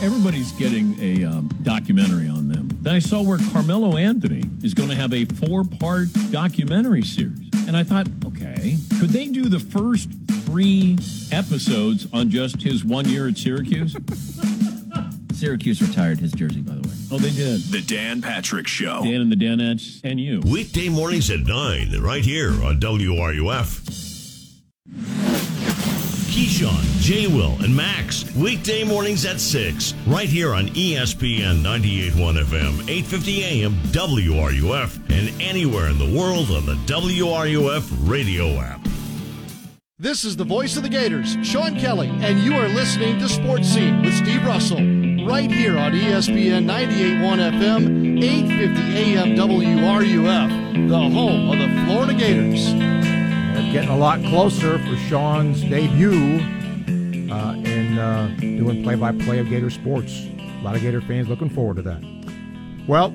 Everybody's 0.00 0.52
getting 0.52 0.96
a 1.00 1.24
um, 1.24 1.48
documentary 1.64 2.28
on 2.28 2.48
them. 2.48 2.68
Then 2.80 2.94
I 2.94 3.00
saw 3.00 3.22
where 3.22 3.38
Carmelo 3.50 3.96
Anthony 3.96 4.44
is 4.62 4.72
going 4.72 4.88
to 4.88 4.94
have 4.94 5.12
a 5.12 5.24
four 5.24 5.64
part 5.64 6.08
documentary 6.30 7.02
series. 7.02 7.50
And 7.66 7.76
I 7.76 7.82
thought, 7.82 8.06
okay, 8.24 8.76
could 9.00 9.10
they 9.10 9.26
do 9.26 9.48
the 9.48 9.58
first 9.58 10.08
three 10.44 10.96
episodes 11.32 12.06
on 12.12 12.30
just 12.30 12.62
his 12.62 12.84
one 12.84 13.08
year 13.08 13.26
at 13.26 13.36
Syracuse? 13.36 13.96
Syracuse 15.34 15.82
retired 15.82 16.20
his 16.20 16.30
jersey, 16.30 16.60
by 16.60 16.74
the 16.74 16.88
way. 16.88 16.94
Oh, 17.10 17.18
they 17.18 17.30
did. 17.30 17.62
The 17.62 17.82
Dan 17.82 18.22
Patrick 18.22 18.68
Show. 18.68 19.02
Dan 19.02 19.22
and 19.22 19.32
the 19.32 19.36
Danettes 19.36 20.00
and 20.04 20.20
you. 20.20 20.40
Weekday 20.46 20.88
mornings 20.88 21.30
at 21.30 21.40
9, 21.40 22.00
right 22.00 22.24
here 22.24 22.52
on 22.64 22.78
WRUF. 22.78 24.01
Keyshawn, 26.32 26.82
J. 26.98 27.26
Will, 27.26 27.62
and 27.62 27.76
Max. 27.76 28.24
Weekday 28.34 28.84
mornings 28.84 29.26
at 29.26 29.38
6, 29.38 29.92
right 30.06 30.30
here 30.30 30.54
on 30.54 30.68
ESPN 30.68 31.60
98.1 31.60 32.42
FM, 32.44 32.88
850 32.88 33.44
AM, 33.44 33.74
WRUF, 33.92 34.96
and 35.10 35.42
anywhere 35.42 35.88
in 35.88 35.98
the 35.98 36.18
world 36.18 36.50
on 36.50 36.64
the 36.64 36.76
WRUF 36.86 38.08
radio 38.08 38.58
app. 38.58 38.80
This 39.98 40.24
is 40.24 40.34
the 40.34 40.44
voice 40.44 40.78
of 40.78 40.82
the 40.84 40.88
Gators, 40.88 41.36
Sean 41.42 41.78
Kelly, 41.78 42.08
and 42.08 42.40
you 42.40 42.54
are 42.54 42.68
listening 42.68 43.18
to 43.18 43.28
Sports 43.28 43.68
Scene 43.68 44.00
with 44.00 44.14
Steve 44.14 44.42
Russell, 44.46 44.78
right 45.26 45.52
here 45.52 45.76
on 45.76 45.92
ESPN 45.92 46.64
98.1 46.64 47.60
FM, 47.60 48.24
850 48.24 48.96
AM 48.96 49.36
WRUF, 49.36 50.88
the 50.88 50.98
home 50.98 51.50
of 51.50 51.58
the 51.58 51.84
Florida 51.84 52.14
Gators. 52.14 53.01
Getting 53.72 53.88
a 53.88 53.96
lot 53.96 54.22
closer 54.24 54.78
for 54.80 54.96
Sean's 55.08 55.62
debut 55.62 56.40
uh, 57.32 57.54
in 57.54 57.98
uh, 57.98 58.36
doing 58.38 58.82
play-by-play 58.82 59.38
of 59.38 59.48
Gator 59.48 59.70
sports. 59.70 60.26
A 60.36 60.60
lot 60.62 60.76
of 60.76 60.82
Gator 60.82 61.00
fans 61.00 61.26
looking 61.26 61.48
forward 61.48 61.76
to 61.76 61.82
that. 61.82 62.84
Well, 62.86 63.14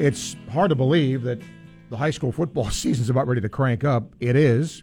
it's 0.00 0.34
hard 0.50 0.70
to 0.70 0.74
believe 0.74 1.22
that 1.22 1.40
the 1.90 1.96
high 1.96 2.10
school 2.10 2.32
football 2.32 2.70
season's 2.70 3.08
about 3.08 3.28
ready 3.28 3.40
to 3.40 3.48
crank 3.48 3.84
up. 3.84 4.12
It 4.18 4.34
is. 4.34 4.82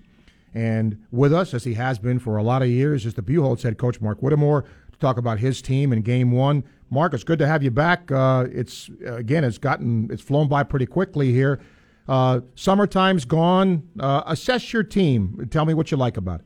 And 0.53 1.05
with 1.11 1.33
us, 1.33 1.53
as 1.53 1.65
he 1.65 1.73
has 1.73 1.99
been 1.99 2.17
for 2.17 2.37
a 2.37 2.43
lot 2.43 2.61
of 2.61 2.69
years, 2.69 3.05
is 3.05 3.15
the 3.15 3.21
Buchholz 3.21 3.63
head 3.63 3.77
coach, 3.77 3.99
Mark 3.99 4.21
Whittemore, 4.21 4.61
to 4.93 4.99
talk 4.99 5.17
about 5.17 5.39
his 5.39 5.61
team 5.61 5.91
in 5.91 6.03
game 6.03 6.31
one. 6.31 6.63
Mark, 6.89 7.13
it's 7.13 7.25
good 7.25 7.39
to 7.39 7.47
have 7.47 7.61
you 7.61 7.71
back. 7.71 8.09
Uh, 8.13 8.45
it's 8.49 8.89
again, 9.05 9.43
it's 9.43 9.57
gotten 9.57 10.07
it's 10.09 10.21
flown 10.21 10.47
by 10.47 10.63
pretty 10.63 10.85
quickly 10.85 11.33
here. 11.33 11.59
Uh, 12.07 12.41
summertime's 12.55 13.25
gone. 13.25 13.89
Uh, 13.99 14.23
assess 14.25 14.73
your 14.73 14.83
team. 14.83 15.47
Tell 15.49 15.65
me 15.65 15.73
what 15.73 15.91
you 15.91 15.97
like 15.97 16.17
about 16.17 16.41
it. 16.41 16.45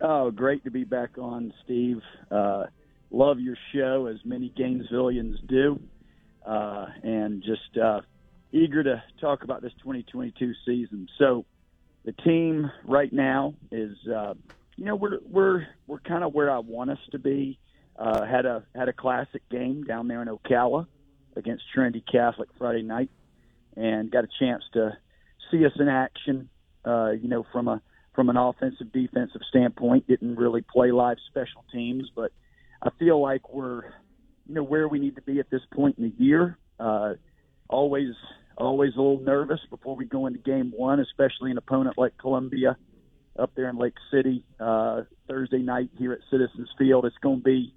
Oh, 0.00 0.30
great 0.30 0.64
to 0.64 0.70
be 0.70 0.84
back 0.84 1.18
on, 1.18 1.54
Steve. 1.64 2.00
Uh, 2.30 2.64
love 3.10 3.40
your 3.40 3.56
show, 3.72 4.06
as 4.06 4.18
many 4.24 4.52
Gainesvillians 4.58 5.36
do, 5.46 5.80
uh, 6.44 6.86
and 7.02 7.42
just 7.42 7.78
uh, 7.82 8.00
eager 8.52 8.82
to 8.82 9.02
talk 9.20 9.42
about 9.42 9.62
this 9.62 9.72
2022 9.78 10.52
season. 10.66 11.08
So, 11.18 11.44
the 12.04 12.12
team 12.12 12.70
right 12.84 13.12
now 13.12 13.54
is, 13.72 13.96
uh, 14.06 14.34
you 14.76 14.84
know, 14.84 14.94
we're 14.94 15.18
we're 15.28 15.66
we're 15.86 15.98
kind 16.00 16.22
of 16.22 16.34
where 16.34 16.50
I 16.50 16.58
want 16.58 16.90
us 16.90 17.00
to 17.12 17.18
be. 17.18 17.58
Had 17.98 18.44
a 18.44 18.64
had 18.74 18.88
a 18.88 18.92
classic 18.92 19.48
game 19.48 19.84
down 19.84 20.06
there 20.08 20.20
in 20.20 20.28
Ocala 20.28 20.86
against 21.36 21.64
Trinity 21.72 22.04
Catholic 22.10 22.48
Friday 22.58 22.82
night, 22.82 23.10
and 23.76 24.10
got 24.10 24.24
a 24.24 24.28
chance 24.38 24.62
to 24.72 24.96
see 25.50 25.64
us 25.64 25.72
in 25.78 25.88
action. 25.88 26.48
Uh, 26.84 27.10
you 27.10 27.28
know, 27.28 27.44
from 27.52 27.68
a 27.68 27.82
from 28.14 28.30
an 28.30 28.36
offensive 28.36 28.92
defensive 28.92 29.42
standpoint, 29.48 30.06
didn't 30.06 30.36
really 30.36 30.62
play 30.62 30.90
live 30.90 31.18
special 31.28 31.64
teams, 31.72 32.10
but 32.14 32.32
I 32.82 32.90
feel 32.98 33.20
like 33.20 33.52
we're 33.52 33.82
you 34.46 34.54
know 34.54 34.62
where 34.62 34.88
we 34.88 34.98
need 34.98 35.16
to 35.16 35.22
be 35.22 35.38
at 35.40 35.50
this 35.50 35.62
point 35.72 35.98
in 35.98 36.04
the 36.04 36.24
year. 36.24 36.58
Uh, 36.78 37.14
always 37.68 38.14
always 38.56 38.94
a 38.94 38.98
little 38.98 39.20
nervous 39.20 39.60
before 39.70 39.96
we 39.96 40.04
go 40.06 40.26
into 40.26 40.38
game 40.38 40.72
one, 40.74 41.00
especially 41.00 41.50
an 41.50 41.58
opponent 41.58 41.98
like 41.98 42.16
Columbia 42.18 42.76
up 43.38 43.52
there 43.54 43.68
in 43.68 43.76
Lake 43.76 43.94
City 44.10 44.44
uh, 44.58 45.02
Thursday 45.28 45.58
night 45.58 45.90
here 45.98 46.12
at 46.12 46.20
Citizens 46.30 46.70
Field. 46.78 47.04
It's 47.04 47.18
going 47.18 47.38
to 47.38 47.44
be, 47.44 47.74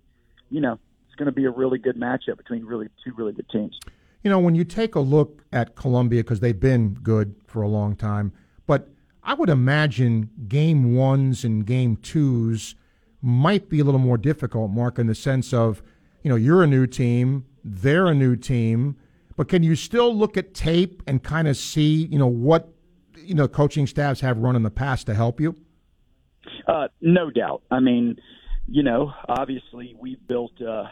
you 0.49 0.61
know, 0.61 0.79
it's 1.07 1.15
going 1.15 1.25
to 1.25 1.33
be 1.33 1.45
a 1.45 1.51
really 1.51 1.79
good 1.79 1.97
matchup 1.97 2.37
between 2.37 2.63
really 2.63 2.87
two 3.03 3.13
really 3.15 3.33
good 3.33 3.49
teams. 3.49 3.77
You 4.23 4.29
know, 4.29 4.39
when 4.39 4.55
you 4.55 4.65
take 4.65 4.95
a 4.95 4.99
look 4.99 5.43
at 5.51 5.75
Columbia, 5.75 6.23
because 6.23 6.39
they've 6.41 6.59
been 6.59 6.93
good 6.95 7.35
for 7.47 7.61
a 7.61 7.67
long 7.67 7.95
time, 7.95 8.33
but 8.67 8.89
I 9.23 9.33
would 9.33 9.49
imagine 9.49 10.29
game 10.47 10.95
ones 10.95 11.43
and 11.43 11.65
game 11.65 11.97
twos 11.97 12.75
might 13.21 13.69
be 13.69 13.79
a 13.79 13.83
little 13.83 13.99
more 13.99 14.17
difficult, 14.17 14.71
Mark, 14.71 14.99
in 14.99 15.07
the 15.07 15.15
sense 15.15 15.53
of, 15.53 15.81
you 16.23 16.29
know, 16.29 16.35
you're 16.35 16.63
a 16.63 16.67
new 16.67 16.87
team, 16.87 17.45
they're 17.63 18.07
a 18.07 18.13
new 18.13 18.35
team, 18.35 18.97
but 19.35 19.47
can 19.47 19.63
you 19.63 19.75
still 19.75 20.13
look 20.13 20.35
at 20.35 20.53
tape 20.53 21.01
and 21.07 21.23
kind 21.23 21.47
of 21.47 21.55
see, 21.55 22.05
you 22.05 22.19
know, 22.19 22.27
what, 22.27 22.73
you 23.17 23.35
know, 23.35 23.47
coaching 23.47 23.87
staffs 23.87 24.19
have 24.21 24.37
run 24.37 24.55
in 24.55 24.63
the 24.63 24.71
past 24.71 25.05
to 25.07 25.13
help 25.13 25.39
you? 25.39 25.55
Uh, 26.67 26.87
no 27.01 27.29
doubt. 27.29 27.61
I 27.71 27.79
mean, 27.79 28.17
you 28.67 28.83
know, 28.83 29.13
obviously 29.27 29.95
we've 29.99 30.25
built 30.27 30.61
uh, 30.61 30.85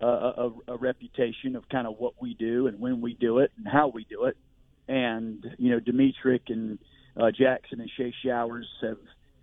a, 0.00 0.06
a, 0.06 0.52
a 0.68 0.76
reputation 0.76 1.56
of 1.56 1.68
kind 1.68 1.86
of 1.86 1.98
what 1.98 2.14
we 2.20 2.34
do 2.34 2.66
and 2.66 2.80
when 2.80 3.00
we 3.00 3.14
do 3.14 3.38
it 3.38 3.52
and 3.56 3.66
how 3.66 3.88
we 3.88 4.04
do 4.04 4.24
it. 4.24 4.36
And 4.88 5.44
you 5.58 5.70
know, 5.70 5.80
Demetric 5.80 6.40
and 6.48 6.78
uh, 7.16 7.30
Jackson 7.30 7.80
and 7.80 7.90
Shea 7.96 8.12
Showers 8.24 8.66
have 8.82 8.98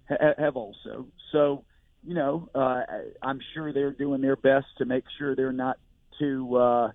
ha- 0.10 0.34
have 0.38 0.56
also. 0.56 1.08
So, 1.32 1.64
you 2.04 2.14
know, 2.14 2.50
uh, 2.54 2.82
I'm 3.22 3.40
sure 3.54 3.74
they're 3.74 3.92
doing 3.92 4.22
their 4.22 4.36
best 4.36 4.68
to 4.80 4.86
make 4.86 5.04
sure 5.18 5.36
they're 5.36 5.54
not 5.54 5.78
too, 6.20 6.56
uh, 6.56 6.92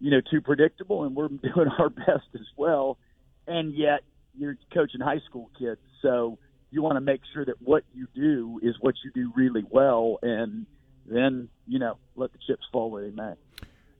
you 0.00 0.10
know, 0.10 0.20
too 0.30 0.40
predictable, 0.40 1.04
and 1.04 1.16
we're 1.16 1.28
doing 1.28 1.68
our 1.78 1.88
best 1.88 2.28
as 2.34 2.46
well. 2.56 2.98
And 3.46 3.74
yet, 3.74 4.00
you're 4.38 4.56
coaching 4.72 5.00
high 5.00 5.20
school 5.28 5.50
kids, 5.58 5.80
so 6.00 6.38
you 6.70 6.82
want 6.82 6.96
to 6.96 7.00
make 7.00 7.20
sure 7.34 7.44
that 7.44 7.60
what 7.60 7.84
you 7.92 8.06
do 8.14 8.60
is 8.62 8.76
what 8.80 8.94
you 9.04 9.10
do 9.12 9.32
really 9.36 9.64
well, 9.68 10.18
and 10.22 10.66
then 11.06 11.48
you 11.66 11.78
know 11.78 11.96
let 12.16 12.32
the 12.32 12.38
chips 12.46 12.64
fall 12.72 12.90
where 12.90 13.02
they 13.02 13.14
may. 13.14 13.32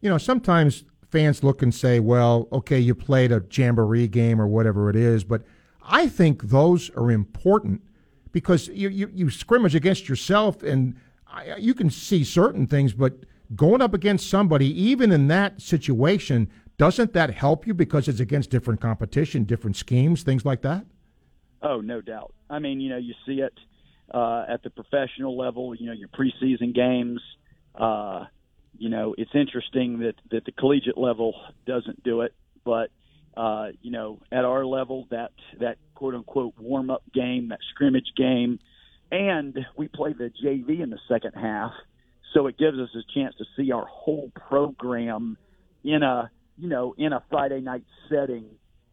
You 0.00 0.10
know, 0.10 0.18
sometimes 0.18 0.84
fans 1.10 1.42
look 1.42 1.62
and 1.62 1.74
say, 1.74 2.00
"Well, 2.00 2.48
okay, 2.52 2.78
you 2.78 2.94
played 2.94 3.32
a 3.32 3.42
jamboree 3.50 4.08
game 4.08 4.40
or 4.40 4.46
whatever 4.46 4.90
it 4.90 4.96
is," 4.96 5.24
but 5.24 5.42
I 5.82 6.08
think 6.08 6.44
those 6.44 6.90
are 6.90 7.10
important 7.10 7.82
because 8.32 8.68
you 8.68 8.88
you, 8.88 9.10
you 9.12 9.30
scrimmage 9.30 9.74
against 9.74 10.08
yourself, 10.08 10.62
and 10.62 10.96
I, 11.26 11.56
you 11.56 11.74
can 11.74 11.90
see 11.90 12.24
certain 12.24 12.66
things, 12.66 12.92
but 12.92 13.24
going 13.54 13.80
up 13.82 13.94
against 13.94 14.28
somebody, 14.28 14.66
even 14.82 15.12
in 15.12 15.28
that 15.28 15.60
situation, 15.60 16.50
doesn't 16.78 17.12
that 17.12 17.30
help 17.30 17.66
you 17.66 17.74
because 17.74 18.08
it's 18.08 18.20
against 18.20 18.50
different 18.50 18.80
competition, 18.80 19.44
different 19.44 19.76
schemes, 19.76 20.22
things 20.22 20.44
like 20.44 20.62
that? 20.62 20.84
Oh, 21.62 21.80
no 21.80 22.00
doubt. 22.00 22.34
I 22.50 22.58
mean, 22.58 22.80
you 22.80 22.90
know, 22.90 22.96
you 22.96 23.14
see 23.26 23.40
it 23.40 23.52
uh, 24.12 24.44
at 24.48 24.62
the 24.62 24.70
professional 24.70 25.36
level. 25.36 25.74
You 25.74 25.86
know, 25.86 25.92
your 25.92 26.08
preseason 26.08 26.74
games. 26.74 27.20
Uh, 27.74 28.26
you 28.78 28.88
know, 28.88 29.14
it's 29.16 29.30
interesting 29.34 30.00
that 30.00 30.14
that 30.30 30.44
the 30.44 30.52
collegiate 30.52 30.98
level 30.98 31.34
doesn't 31.66 32.02
do 32.02 32.22
it, 32.22 32.34
but 32.64 32.90
uh, 33.36 33.68
you 33.80 33.90
know, 33.90 34.20
at 34.30 34.44
our 34.44 34.64
level, 34.64 35.06
that 35.10 35.32
that 35.60 35.78
quote 35.94 36.14
unquote 36.14 36.54
warm 36.58 36.90
up 36.90 37.02
game, 37.14 37.48
that 37.48 37.60
scrimmage 37.70 38.12
game, 38.16 38.58
and 39.10 39.58
we 39.76 39.88
play 39.88 40.12
the 40.12 40.30
JV 40.44 40.80
in 40.82 40.90
the 40.90 40.98
second 41.08 41.32
half, 41.32 41.72
so 42.34 42.46
it 42.46 42.58
gives 42.58 42.78
us 42.78 42.90
a 42.94 43.02
chance 43.14 43.34
to 43.36 43.44
see 43.56 43.72
our 43.72 43.86
whole 43.86 44.30
program 44.48 45.38
in 45.84 46.02
a 46.02 46.30
you 46.58 46.68
know 46.68 46.94
in 46.98 47.12
a 47.12 47.22
Friday 47.30 47.60
night 47.60 47.84
setting. 48.10 48.46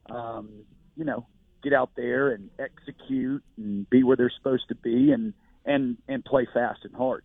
Um, 0.09 0.49
you 0.95 1.05
know, 1.05 1.27
get 1.63 1.73
out 1.73 1.91
there 1.95 2.31
and 2.31 2.49
execute 2.59 3.43
and 3.57 3.89
be 3.89 4.03
where 4.03 4.15
they're 4.15 4.31
supposed 4.35 4.67
to 4.69 4.75
be 4.75 5.11
and 5.11 5.33
and 5.65 5.97
and 6.07 6.23
play 6.25 6.47
fast 6.53 6.79
and 6.83 6.95
hard. 6.95 7.23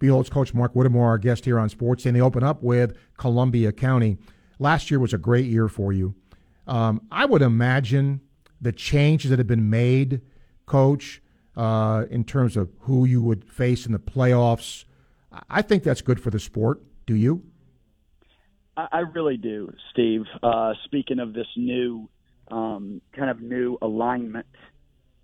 Buchholz 0.00 0.30
Coach 0.30 0.52
Mark 0.54 0.72
Whittemore, 0.74 1.08
our 1.08 1.18
guest 1.18 1.44
here 1.44 1.58
on 1.58 1.68
Sports, 1.68 2.04
and 2.04 2.16
they 2.16 2.20
open 2.20 2.42
up 2.42 2.62
with 2.62 2.96
Columbia 3.16 3.72
County. 3.72 4.18
Last 4.58 4.90
year 4.90 5.00
was 5.00 5.12
a 5.12 5.18
great 5.18 5.46
year 5.46 5.68
for 5.68 5.92
you. 5.92 6.14
Um, 6.66 7.02
I 7.10 7.26
would 7.26 7.42
imagine 7.42 8.20
the 8.60 8.72
changes 8.72 9.30
that 9.30 9.38
have 9.38 9.46
been 9.46 9.70
made, 9.70 10.20
Coach, 10.66 11.22
uh, 11.56 12.04
in 12.10 12.24
terms 12.24 12.56
of 12.56 12.70
who 12.80 13.04
you 13.04 13.22
would 13.22 13.44
face 13.44 13.86
in 13.86 13.92
the 13.92 13.98
playoffs. 13.98 14.84
I 15.48 15.62
think 15.62 15.82
that's 15.82 16.02
good 16.02 16.20
for 16.20 16.30
the 16.30 16.38
sport. 16.38 16.82
Do 17.06 17.14
you? 17.14 17.42
I 18.76 19.00
really 19.00 19.36
do, 19.36 19.72
Steve. 19.92 20.24
Uh, 20.42 20.74
speaking 20.84 21.20
of 21.20 21.32
this 21.32 21.46
new 21.56 22.08
um, 22.48 23.00
kind 23.16 23.30
of 23.30 23.40
new 23.40 23.78
alignment 23.80 24.46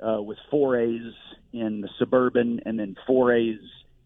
uh, 0.01 0.21
with 0.21 0.39
four 0.51 0.79
A's 0.79 1.13
in 1.53 1.81
the 1.81 1.89
suburban 1.99 2.61
and 2.65 2.79
then 2.79 2.97
four 3.07 3.35
A's 3.35 3.59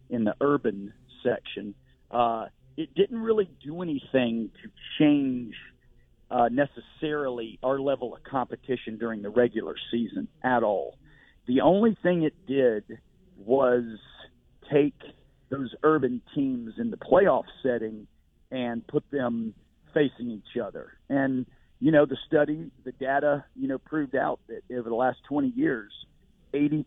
in 0.09 0.23
the 0.23 0.35
urban 0.41 0.93
section. 1.23 1.73
Uh, 2.11 2.47
it 2.77 2.93
didn't 2.93 3.19
really 3.19 3.49
do 3.63 3.81
anything 3.81 4.49
to 4.61 4.69
change 4.99 5.55
uh, 6.29 6.49
necessarily 6.49 7.59
our 7.63 7.79
level 7.79 8.13
of 8.13 8.23
competition 8.23 8.97
during 8.97 9.21
the 9.21 9.29
regular 9.29 9.75
season 9.91 10.27
at 10.43 10.63
all. 10.63 10.97
The 11.47 11.61
only 11.61 11.97
thing 12.01 12.23
it 12.23 12.33
did 12.47 12.99
was 13.37 13.83
take 14.71 14.95
those 15.49 15.73
urban 15.83 16.21
teams 16.33 16.73
in 16.77 16.89
the 16.89 16.97
playoff 16.97 17.43
setting 17.61 18.07
and 18.51 18.85
put 18.87 19.03
them 19.11 19.53
facing 19.93 20.31
each 20.31 20.59
other. 20.61 20.93
And 21.09 21.45
you 21.85 21.91
know, 21.91 22.07
the 22.07 22.17
study, 22.25 22.71
the 22.83 22.93
data, 22.93 23.45
you 23.55 23.67
know, 23.67 23.77
proved 23.77 24.15
out 24.15 24.39
that 24.47 24.63
over 24.75 24.89
the 24.89 24.95
last 24.95 25.19
20 25.29 25.49
years, 25.49 25.91
80% 26.51 26.83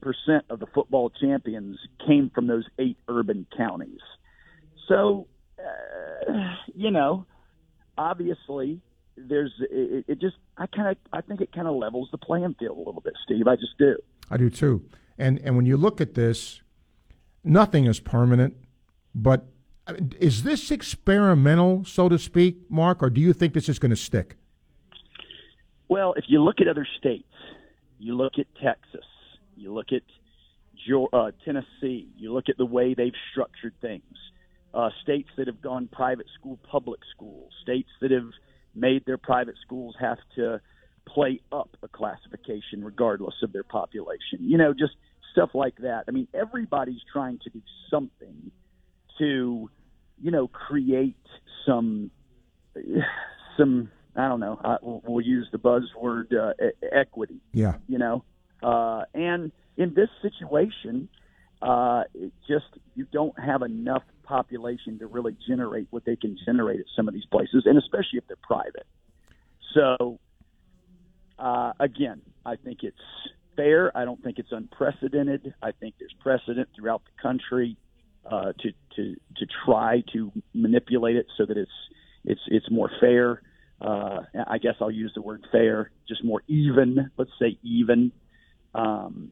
of 0.51 0.59
the 0.59 0.67
football 0.75 1.09
champions 1.09 1.79
came 2.05 2.33
from 2.35 2.49
those 2.49 2.65
eight 2.81 2.97
urban 3.07 3.47
counties. 3.57 4.01
So, 4.89 5.29
uh, 5.57 6.33
you 6.75 6.91
know, 6.91 7.27
obviously, 7.97 8.81
there's 9.17 9.53
it, 9.71 10.05
it 10.09 10.21
just 10.21 10.35
I 10.57 10.67
kind 10.67 10.89
of 10.89 10.97
I 11.13 11.21
think 11.21 11.43
it 11.43 11.53
kind 11.53 11.69
of 11.69 11.77
levels 11.77 12.09
the 12.11 12.19
playing 12.19 12.57
field 12.59 12.77
a 12.77 12.81
little 12.81 13.01
bit, 13.01 13.15
Steve. 13.23 13.47
I 13.47 13.55
just 13.55 13.79
do. 13.79 13.99
I 14.33 14.37
do 14.37 14.51
too. 14.51 14.85
And 15.17 15.41
and 15.45 15.55
when 15.55 15.65
you 15.65 15.77
look 15.77 16.01
at 16.01 16.15
this, 16.15 16.61
nothing 17.45 17.85
is 17.85 18.01
permanent, 18.01 18.57
but 19.15 19.47
is 20.19 20.43
this 20.43 20.73
experimental, 20.73 21.85
so 21.85 22.09
to 22.09 22.19
speak, 22.19 22.69
Mark, 22.69 23.01
or 23.01 23.11
do 23.11 23.21
you 23.21 23.33
think 23.33 23.55
this 23.55 23.69
is 23.69 23.79
going 23.79 23.91
to 23.91 23.97
stick? 23.97 24.37
Well, 25.89 26.15
if 26.17 26.25
you 26.29 26.43
look 26.43 26.61
at 26.61 26.69
other 26.69 26.87
states, 26.99 27.25
you 27.99 28.17
look 28.17 28.35
at 28.39 28.47
Texas, 28.63 29.07
you 29.57 29.73
look 29.73 29.87
at 29.93 30.03
uh, 31.13 31.31
Tennessee, 31.45 32.09
you 32.17 32.33
look 32.33 32.49
at 32.49 32.57
the 32.57 32.67
way 32.67 32.95
they've 32.95 33.13
structured 33.33 33.75
things. 33.81 34.03
Uh, 34.73 34.91
states 35.03 35.29
that 35.37 35.47
have 35.47 35.61
gone 35.63 35.89
private 35.91 36.27
school, 36.39 36.59
public 36.71 37.01
school, 37.15 37.49
states 37.63 37.89
that 38.01 38.11
have 38.11 38.31
made 38.75 39.05
their 39.07 39.19
private 39.19 39.57
schools 39.65 39.97
have 39.99 40.19
to 40.37 40.61
play 41.07 41.41
up 41.51 41.71
a 41.83 41.89
classification 41.89 42.85
regardless 42.85 43.35
of 43.43 43.53
their 43.53 43.65
population. 43.65 44.39
You 44.41 44.59
know, 44.59 44.75
just 44.75 44.93
stuff 45.33 45.51
like 45.55 45.77
that. 45.79 46.05
I 46.07 46.11
mean, 46.11 46.29
everybody's 46.35 47.01
trying 47.11 47.39
to 47.45 47.51
do 47.51 47.63
something 47.91 48.51
to, 49.19 49.71
you 50.21 50.31
know, 50.31 50.49
create 50.49 51.17
some 51.67 52.11
some 53.57 53.91
I 54.19 54.29
don't 54.29 54.41
know. 54.41 54.61
I, 54.65 54.77
we'll 54.83 55.25
use 55.25 55.49
the 55.53 55.59
buzzword 55.59 56.35
uh, 56.37 56.53
equity. 56.91 57.41
Yeah. 57.53 57.77
You 57.87 57.99
know, 57.99 58.25
uh, 58.63 59.05
and 59.15 59.53
in 59.77 59.95
this 59.95 60.09
situation, 60.21 61.09
uh, 61.63 62.03
it 62.15 62.33
just 62.49 62.67
you 62.97 63.07
don't 63.13 63.39
have 63.39 63.63
enough 63.63 64.03
population 64.25 64.99
to 64.99 65.07
really 65.07 65.37
generate 65.47 65.87
what 65.91 66.05
they 66.05 66.17
can 66.17 66.37
generate 66.45 66.81
at 66.81 66.87
some 66.97 67.07
of 67.07 67.15
these 67.15 67.27
places, 67.27 67.63
and 67.65 67.79
especially 67.79 68.19
if 68.19 68.27
they're 68.27 68.37
private. 68.43 68.87
So, 69.75 70.19
uh, 71.39 71.73
again, 71.79 72.21
I 72.45 72.57
think 72.57 72.83
it's 72.83 72.97
fair. 73.57 73.97
I 73.97 74.05
don't 74.05 74.23
think 74.23 74.39
it's 74.39 74.51
unprecedented. 74.51 75.55
I 75.63 75.71
think 75.73 75.95
there's 76.01 76.15
precedent 76.21 76.69
throughout 76.75 77.03
the 77.05 77.23
country 77.23 77.77
uh, 78.29 78.53
to 78.59 78.73
to 78.97 79.15
to 79.37 79.47
try 79.65 80.03
to 80.13 80.33
manipulate 80.55 81.17
it 81.17 81.27
so 81.37 81.47
that 81.47 81.57
it's 81.57 81.71
it's 82.25 82.41
it's 82.49 82.71
more 82.71 82.91
fair 83.01 83.43
uh, 83.81 84.21
I 84.47 84.59
guess 84.59 84.75
I'll 84.81 84.91
use 84.91 85.13
the 85.15 85.23
word 85.23 85.47
fair, 85.53 85.91
just 86.09 86.25
more 86.25 86.43
even. 86.49 87.11
Let's 87.17 87.31
say 87.39 87.59
even. 87.63 88.13
Um, 88.75 89.31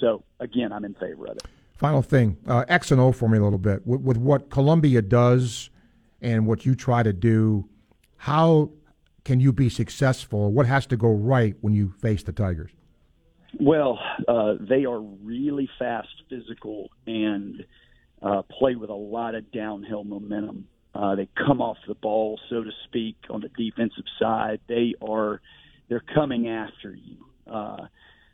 so 0.00 0.24
again, 0.40 0.72
I'm 0.72 0.84
in 0.84 0.94
favor 0.94 1.26
of 1.26 1.36
it. 1.36 1.46
Final 1.76 2.02
thing, 2.02 2.36
uh, 2.46 2.64
X 2.68 2.90
and 2.90 3.00
O 3.00 3.12
for 3.12 3.28
me 3.28 3.38
a 3.38 3.42
little 3.42 3.58
bit 3.58 3.86
with, 3.86 4.02
with 4.02 4.16
what 4.16 4.50
Columbia 4.50 5.02
does 5.02 5.70
and 6.20 6.46
what 6.46 6.64
you 6.64 6.74
try 6.74 7.02
to 7.02 7.12
do. 7.12 7.68
How 8.18 8.70
can 9.24 9.40
you 9.40 9.52
be 9.52 9.68
successful? 9.68 10.52
What 10.52 10.66
has 10.66 10.86
to 10.86 10.96
go 10.96 11.12
right 11.12 11.56
when 11.60 11.74
you 11.74 11.92
face 12.00 12.22
the 12.22 12.32
Tigers? 12.32 12.70
Well, 13.58 13.98
uh, 14.28 14.54
they 14.60 14.84
are 14.84 15.00
really 15.00 15.68
fast, 15.78 16.08
physical, 16.28 16.90
and 17.06 17.64
uh, 18.22 18.42
play 18.42 18.76
with 18.76 18.90
a 18.90 18.94
lot 18.94 19.34
of 19.34 19.50
downhill 19.50 20.04
momentum. 20.04 20.68
Uh, 20.94 21.14
they 21.14 21.28
come 21.46 21.62
off 21.62 21.78
the 21.88 21.94
ball, 21.94 22.38
so 22.50 22.62
to 22.62 22.70
speak, 22.84 23.16
on 23.30 23.40
the 23.40 23.48
defensive 23.48 24.04
side. 24.18 24.60
They 24.68 24.94
are 25.00 25.40
they're 25.88 26.04
coming 26.14 26.48
after 26.48 26.94
you. 26.94 27.16
Uh, 27.50 27.86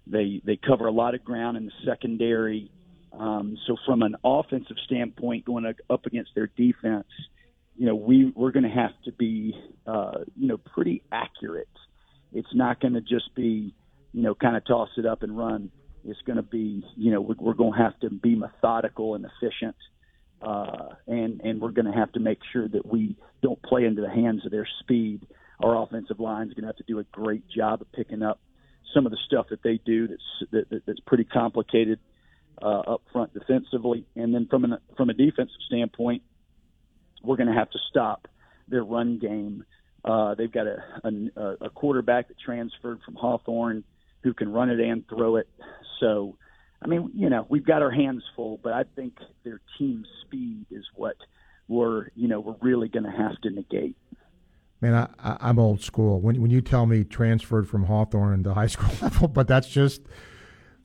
they 0.06 0.40
they 0.44 0.56
cover 0.56 0.86
a 0.86 0.92
lot 0.92 1.14
of 1.14 1.24
ground 1.24 1.56
in 1.56 1.66
the 1.66 1.72
secondary. 1.84 2.70
Um, 3.12 3.56
so 3.66 3.76
from 3.86 4.02
an 4.02 4.16
offensive 4.24 4.76
standpoint, 4.86 5.44
going 5.44 5.72
up 5.88 6.06
against 6.06 6.30
their 6.34 6.48
defense, 6.56 7.06
you 7.76 7.86
know 7.86 7.94
we 7.94 8.32
we're 8.34 8.50
going 8.50 8.64
to 8.64 8.70
have 8.70 8.92
to 9.04 9.12
be 9.12 9.54
uh, 9.86 10.24
you 10.36 10.48
know 10.48 10.56
pretty 10.56 11.02
accurate. 11.12 11.68
It's 12.32 12.54
not 12.54 12.80
going 12.80 12.94
to 12.94 13.00
just 13.00 13.34
be 13.36 13.72
you 14.12 14.22
know 14.22 14.34
kind 14.34 14.56
of 14.56 14.66
toss 14.66 14.88
it 14.96 15.06
up 15.06 15.22
and 15.22 15.38
run. 15.38 15.70
It's 16.04 16.20
going 16.22 16.36
to 16.36 16.42
be 16.42 16.84
you 16.96 17.12
know 17.12 17.20
we're, 17.20 17.36
we're 17.38 17.54
going 17.54 17.72
to 17.74 17.78
have 17.78 17.98
to 18.00 18.10
be 18.10 18.34
methodical 18.34 19.14
and 19.14 19.24
efficient 19.24 19.76
uh, 19.76 19.88
and 20.40 21.40
and 21.40 21.60
we're 21.60 21.70
going 21.70 21.86
to 21.86 21.98
have 21.98 22.12
to 22.12 22.20
make 22.20 22.38
sure 22.52 22.68
that 22.68 22.86
we 22.86 23.16
don't 23.42 23.60
play 23.62 23.84
into 23.84 24.02
the 24.02 24.10
hands 24.10 24.44
of 24.44 24.52
their 24.52 24.68
speed. 24.80 25.26
Our 25.60 25.82
offensive 25.82 26.20
line 26.20 26.48
is 26.48 26.54
going 26.54 26.62
to 26.62 26.68
have 26.68 26.76
to 26.76 26.84
do 26.86 26.98
a 26.98 27.04
great 27.04 27.48
job 27.48 27.80
of 27.82 27.90
picking 27.92 28.22
up 28.22 28.40
some 28.94 29.06
of 29.06 29.12
the 29.12 29.18
stuff 29.26 29.46
that 29.50 29.62
they 29.62 29.80
do 29.84 30.08
that's 30.08 30.50
that, 30.52 30.70
that, 30.70 30.86
that's 30.86 31.00
pretty 31.00 31.24
complicated 31.24 31.98
uh, 32.62 32.80
up 32.80 33.02
front 33.12 33.34
defensively, 33.34 34.06
and 34.16 34.34
then 34.34 34.46
from 34.48 34.64
an 34.64 34.78
from 34.96 35.10
a 35.10 35.14
defensive 35.14 35.60
standpoint, 35.66 36.22
we're 37.22 37.36
going 37.36 37.48
to 37.48 37.54
have 37.54 37.70
to 37.70 37.78
stop 37.90 38.28
their 38.68 38.84
run 38.84 39.18
game. 39.18 39.64
Uh, 40.04 40.34
they've 40.34 40.52
got 40.52 40.66
a, 40.66 40.82
a, 41.04 41.66
a 41.66 41.70
quarterback 41.70 42.28
that 42.28 42.38
transferred 42.38 43.00
from 43.04 43.14
Hawthorne 43.14 43.84
who 44.22 44.32
can 44.32 44.52
run 44.52 44.70
it 44.70 44.80
and 44.80 45.06
throw 45.08 45.36
it. 45.36 45.48
So 46.00 46.36
I 46.80 46.86
mean, 46.86 47.10
you 47.14 47.28
know, 47.28 47.46
we've 47.48 47.64
got 47.64 47.82
our 47.82 47.90
hands 47.90 48.22
full, 48.36 48.60
but 48.62 48.72
I 48.72 48.84
think 48.96 49.14
their 49.44 49.60
team 49.78 50.04
speed 50.22 50.66
is 50.70 50.84
what 50.94 51.16
we're, 51.66 52.08
you 52.14 52.28
know, 52.28 52.40
we're 52.40 52.56
really 52.60 52.88
going 52.88 53.04
to 53.04 53.10
have 53.10 53.40
to 53.42 53.50
negate. 53.50 53.96
Man, 54.80 54.94
I, 54.94 55.08
I, 55.40 55.50
am 55.50 55.58
old 55.58 55.82
school. 55.82 56.20
When 56.20 56.40
when 56.40 56.52
you 56.52 56.60
tell 56.60 56.86
me 56.86 57.02
transferred 57.02 57.68
from 57.68 57.84
Hawthorne 57.84 58.44
to 58.44 58.54
high 58.54 58.66
school 58.68 58.94
level, 59.02 59.26
but 59.26 59.48
that's 59.48 59.68
just, 59.68 60.02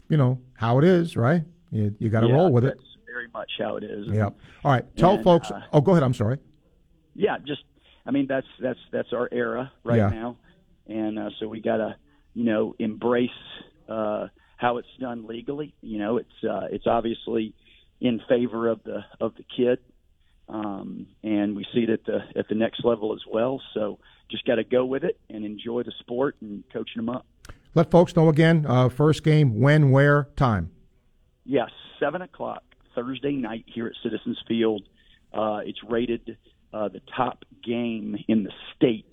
you 0.09 0.17
know, 0.17 0.41
how 0.55 0.79
it 0.79 0.83
is, 0.83 1.15
right? 1.15 1.43
You, 1.71 1.95
you 1.99 2.09
got 2.09 2.21
to 2.21 2.27
yeah, 2.27 2.33
roll 2.33 2.51
with 2.51 2.65
it. 2.65 2.79
Very 3.05 3.27
much 3.33 3.51
how 3.59 3.77
it 3.77 3.83
is. 3.83 4.07
Yeah. 4.09 4.29
All 4.63 4.71
right. 4.71 4.83
Tell 4.97 5.15
and, 5.15 5.23
folks. 5.23 5.51
Uh, 5.51 5.61
oh, 5.71 5.81
go 5.81 5.91
ahead. 5.91 6.01
I'm 6.01 6.15
sorry. 6.15 6.39
Yeah, 7.15 7.37
just 7.45 7.63
I 8.05 8.11
mean 8.11 8.25
that's 8.27 8.47
that's 8.59 8.79
that's 8.91 9.13
our 9.13 9.29
era 9.31 9.71
right 9.83 9.97
Yeah. 9.97 10.09
now, 10.09 10.37
and 10.87 11.19
uh, 11.19 11.29
so 11.39 11.47
we 11.47 11.61
gotta 11.61 11.95
you 12.33 12.45
know 12.45 12.75
embrace 12.79 13.29
uh, 13.87 14.27
how 14.63 14.77
it's 14.77 14.87
done 14.97 15.27
legally. 15.27 15.73
You 15.81 15.99
know, 15.99 16.17
it's 16.17 16.43
uh, 16.49 16.67
it's 16.71 16.87
obviously 16.87 17.53
in 17.99 18.21
favor 18.29 18.69
of 18.69 18.81
the 18.83 19.03
of 19.19 19.33
the 19.35 19.43
kid, 19.55 19.79
um, 20.47 21.05
and 21.21 21.53
we 21.55 21.65
see 21.73 21.81
it 21.81 21.89
at 21.89 22.05
the 22.05 22.19
at 22.37 22.47
the 22.47 22.55
next 22.55 22.83
level 22.85 23.13
as 23.13 23.19
well. 23.29 23.61
So 23.73 23.99
just 24.31 24.45
got 24.45 24.55
to 24.55 24.63
go 24.63 24.85
with 24.85 25.03
it 25.03 25.19
and 25.29 25.43
enjoy 25.43 25.83
the 25.83 25.91
sport 25.99 26.37
and 26.41 26.63
coaching 26.71 27.05
them 27.05 27.09
up. 27.09 27.25
Let 27.75 27.91
folks 27.91 28.15
know 28.15 28.29
again. 28.29 28.65
Uh, 28.67 28.87
first 28.87 29.23
game, 29.23 29.59
when, 29.59 29.91
where, 29.91 30.29
time. 30.37 30.71
Yes, 31.43 31.69
seven 31.99 32.21
o'clock 32.21 32.63
Thursday 32.95 33.33
night 33.33 33.65
here 33.67 33.87
at 33.87 33.93
Citizens 34.01 34.39
Field. 34.47 34.83
Uh, 35.33 35.59
it's 35.65 35.79
rated 35.89 36.37
uh, 36.71 36.87
the 36.87 37.01
top 37.17 37.43
game 37.65 38.15
in 38.29 38.43
the 38.43 38.51
state 38.75 39.11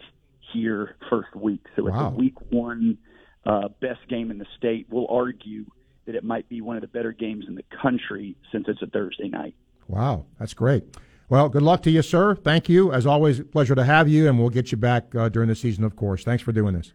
here 0.52 0.94
first 1.08 1.34
week, 1.34 1.64
so 1.74 1.86
it's 1.88 1.96
Wow. 1.96 2.08
a 2.08 2.10
week 2.10 2.34
one 2.52 2.98
uh, 3.44 3.68
best 3.80 4.06
game 4.08 4.30
in 4.30 4.38
the 4.38 4.46
state. 4.56 4.86
We'll 4.90 5.08
argue 5.08 5.66
that 6.06 6.14
it 6.14 6.24
might 6.24 6.48
be 6.48 6.60
one 6.60 6.76
of 6.76 6.82
the 6.82 6.88
better 6.88 7.12
games 7.12 7.44
in 7.48 7.54
the 7.54 7.64
country 7.82 8.36
since 8.52 8.66
it's 8.68 8.82
a 8.82 8.86
Thursday 8.86 9.28
night. 9.28 9.54
Wow, 9.88 10.26
that's 10.38 10.54
great. 10.54 10.84
Well, 11.28 11.48
good 11.48 11.62
luck 11.62 11.82
to 11.84 11.90
you, 11.90 12.02
sir. 12.02 12.34
Thank 12.34 12.68
you. 12.68 12.92
As 12.92 13.06
always, 13.06 13.40
pleasure 13.40 13.74
to 13.76 13.84
have 13.84 14.08
you, 14.08 14.28
and 14.28 14.38
we'll 14.38 14.50
get 14.50 14.72
you 14.72 14.78
back 14.78 15.14
uh, 15.14 15.28
during 15.28 15.48
the 15.48 15.54
season, 15.54 15.84
of 15.84 15.94
course. 15.94 16.24
Thanks 16.24 16.42
for 16.42 16.52
doing 16.52 16.74
this. 16.74 16.92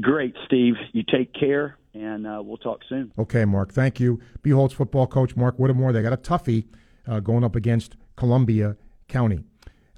Great, 0.00 0.34
Steve. 0.44 0.74
You 0.92 1.02
take 1.10 1.32
care, 1.32 1.78
and 1.94 2.26
uh, 2.26 2.42
we'll 2.44 2.58
talk 2.58 2.80
soon. 2.88 3.12
Okay, 3.18 3.44
Mark. 3.44 3.72
Thank 3.72 3.98
you. 3.98 4.20
Buchholz 4.42 4.72
football 4.72 5.06
coach 5.06 5.36
Mark 5.36 5.56
Whittemore. 5.56 5.92
They 5.92 6.02
got 6.02 6.12
a 6.12 6.18
toughie 6.18 6.66
uh, 7.06 7.20
going 7.20 7.44
up 7.44 7.56
against 7.56 7.96
Columbia 8.16 8.76
County. 9.08 9.44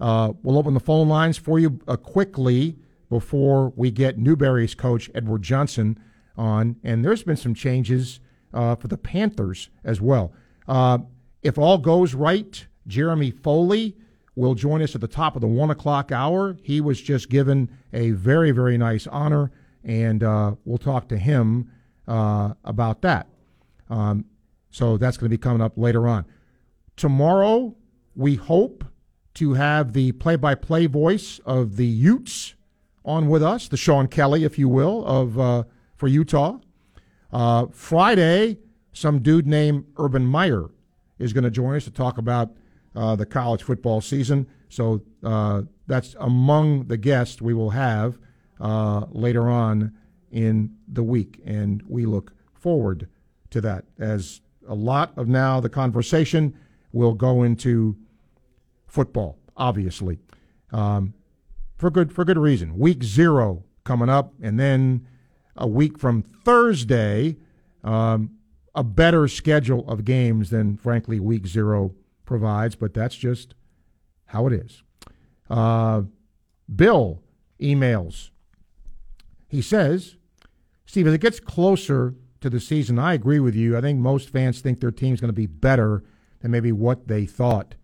Uh, 0.00 0.34
we'll 0.42 0.58
open 0.58 0.74
the 0.74 0.80
phone 0.80 1.08
lines 1.08 1.36
for 1.36 1.58
you 1.58 1.80
uh, 1.88 1.96
quickly 1.96 2.78
before 3.08 3.72
we 3.76 3.90
get 3.90 4.18
Newberry's 4.18 4.74
coach 4.74 5.10
Edward 5.14 5.42
Johnson 5.42 5.98
on. 6.36 6.76
And 6.82 7.04
there's 7.04 7.22
been 7.22 7.36
some 7.36 7.54
changes 7.54 8.20
uh, 8.52 8.76
for 8.76 8.88
the 8.88 8.98
Panthers 8.98 9.70
as 9.84 10.00
well. 10.00 10.32
Uh, 10.66 10.98
if 11.42 11.58
all 11.58 11.78
goes 11.78 12.14
right, 12.14 12.66
Jeremy 12.86 13.30
Foley 13.30 13.96
will 14.34 14.54
join 14.54 14.82
us 14.82 14.94
at 14.94 15.00
the 15.00 15.08
top 15.08 15.34
of 15.34 15.40
the 15.40 15.48
one 15.48 15.70
o'clock 15.70 16.12
hour. 16.12 16.56
He 16.62 16.80
was 16.80 17.00
just 17.00 17.28
given 17.28 17.70
a 17.92 18.10
very, 18.12 18.50
very 18.50 18.78
nice 18.78 19.06
honor, 19.06 19.50
and 19.82 20.22
uh, 20.22 20.54
we'll 20.64 20.78
talk 20.78 21.08
to 21.08 21.18
him 21.18 21.70
uh, 22.06 22.54
about 22.64 23.02
that. 23.02 23.28
Um, 23.90 24.26
so 24.70 24.96
that's 24.96 25.16
going 25.16 25.30
to 25.30 25.36
be 25.36 25.40
coming 25.40 25.60
up 25.60 25.72
later 25.76 26.06
on. 26.06 26.24
Tomorrow, 26.96 27.74
we 28.14 28.34
hope 28.34 28.84
to 29.34 29.54
have 29.54 29.92
the 29.92 30.12
play 30.12 30.36
by 30.36 30.54
play 30.54 30.86
voice 30.86 31.40
of 31.44 31.76
the 31.76 31.86
Utes 31.86 32.54
on 33.08 33.28
with 33.28 33.42
us, 33.42 33.68
the 33.68 33.76
Sean 33.76 34.06
Kelly, 34.06 34.44
if 34.44 34.58
you 34.58 34.68
will, 34.68 35.04
of 35.06 35.38
uh, 35.38 35.64
for 35.96 36.06
Utah. 36.06 36.58
Uh, 37.32 37.66
Friday, 37.72 38.58
some 38.92 39.20
dude 39.20 39.46
named 39.46 39.86
Urban 39.96 40.26
Meyer 40.26 40.66
is 41.18 41.32
going 41.32 41.44
to 41.44 41.50
join 41.50 41.76
us 41.76 41.84
to 41.84 41.90
talk 41.90 42.18
about 42.18 42.50
uh, 42.94 43.16
the 43.16 43.26
college 43.26 43.62
football 43.62 44.00
season. 44.00 44.46
So 44.68 45.02
uh, 45.24 45.62
that's 45.86 46.14
among 46.20 46.88
the 46.88 46.96
guests 46.96 47.40
we 47.40 47.54
will 47.54 47.70
have 47.70 48.18
uh, 48.60 49.06
later 49.10 49.48
on 49.48 49.94
in 50.30 50.76
the 50.86 51.02
week, 51.02 51.40
and 51.44 51.82
we 51.88 52.04
look 52.04 52.32
forward 52.52 53.08
to 53.50 53.60
that. 53.62 53.84
As 53.98 54.42
a 54.68 54.74
lot 54.74 55.12
of 55.16 55.26
now 55.26 55.60
the 55.60 55.70
conversation 55.70 56.54
will 56.92 57.14
go 57.14 57.42
into 57.42 57.96
football, 58.86 59.38
obviously, 59.56 60.18
um, 60.72 61.14
for 61.78 61.90
good 61.90 62.12
for 62.12 62.24
good 62.24 62.38
reason. 62.38 62.76
Week 62.78 63.02
zero 63.02 63.64
coming 63.84 64.08
up, 64.08 64.34
and 64.42 64.58
then 64.58 65.06
a 65.56 65.66
week 65.66 65.98
from 65.98 66.22
Thursday, 66.22 67.36
um, 67.82 68.32
a 68.74 68.84
better 68.84 69.28
schedule 69.28 69.88
of 69.88 70.04
games 70.04 70.50
than 70.50 70.76
frankly 70.76 71.20
week 71.20 71.46
zero 71.46 71.94
provides. 72.24 72.74
But 72.74 72.92
that's 72.92 73.16
just 73.16 73.54
how 74.26 74.46
it 74.46 74.52
is. 74.52 74.82
Uh, 75.48 76.02
Bill 76.74 77.22
emails. 77.60 78.30
He 79.48 79.62
says, 79.62 80.16
Steve, 80.84 81.06
as 81.06 81.14
it 81.14 81.20
gets 81.20 81.40
closer 81.40 82.14
to 82.40 82.50
the 82.50 82.60
season, 82.60 82.98
I 82.98 83.14
agree 83.14 83.40
with 83.40 83.54
you. 83.54 83.76
I 83.76 83.80
think 83.80 83.98
most 83.98 84.28
fans 84.28 84.60
think 84.60 84.80
their 84.80 84.90
team's 84.90 85.20
going 85.20 85.30
to 85.30 85.32
be 85.32 85.46
better 85.46 86.04
than 86.40 86.50
maybe 86.50 86.72
what 86.72 87.08
they 87.08 87.24
thought. 87.24 87.74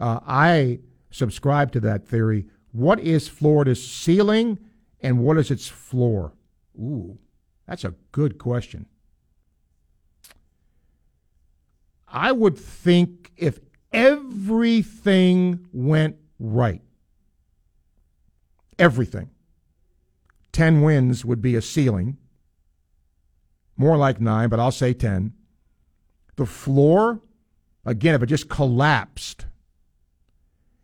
Uh, 0.00 0.20
I 0.26 0.80
subscribe 1.10 1.72
to 1.72 1.80
that 1.80 2.06
theory. 2.06 2.46
What 2.72 3.00
is 3.00 3.28
Florida's 3.28 3.86
ceiling 3.86 4.58
and 5.00 5.20
what 5.20 5.38
is 5.38 5.50
its 5.50 5.68
floor? 5.68 6.34
Ooh, 6.78 7.18
that's 7.66 7.84
a 7.84 7.94
good 8.12 8.38
question. 8.38 8.86
I 12.06 12.32
would 12.32 12.56
think 12.56 13.32
if 13.36 13.60
everything 13.92 15.66
went 15.72 16.16
right, 16.38 16.82
everything, 18.78 19.30
10 20.52 20.82
wins 20.82 21.24
would 21.24 21.42
be 21.42 21.54
a 21.54 21.62
ceiling. 21.62 22.16
More 23.76 23.96
like 23.96 24.20
nine, 24.20 24.48
but 24.48 24.58
I'll 24.58 24.72
say 24.72 24.92
10. 24.92 25.32
The 26.36 26.46
floor, 26.46 27.20
again, 27.84 28.14
if 28.14 28.22
it 28.22 28.26
just 28.26 28.48
collapsed, 28.48 29.46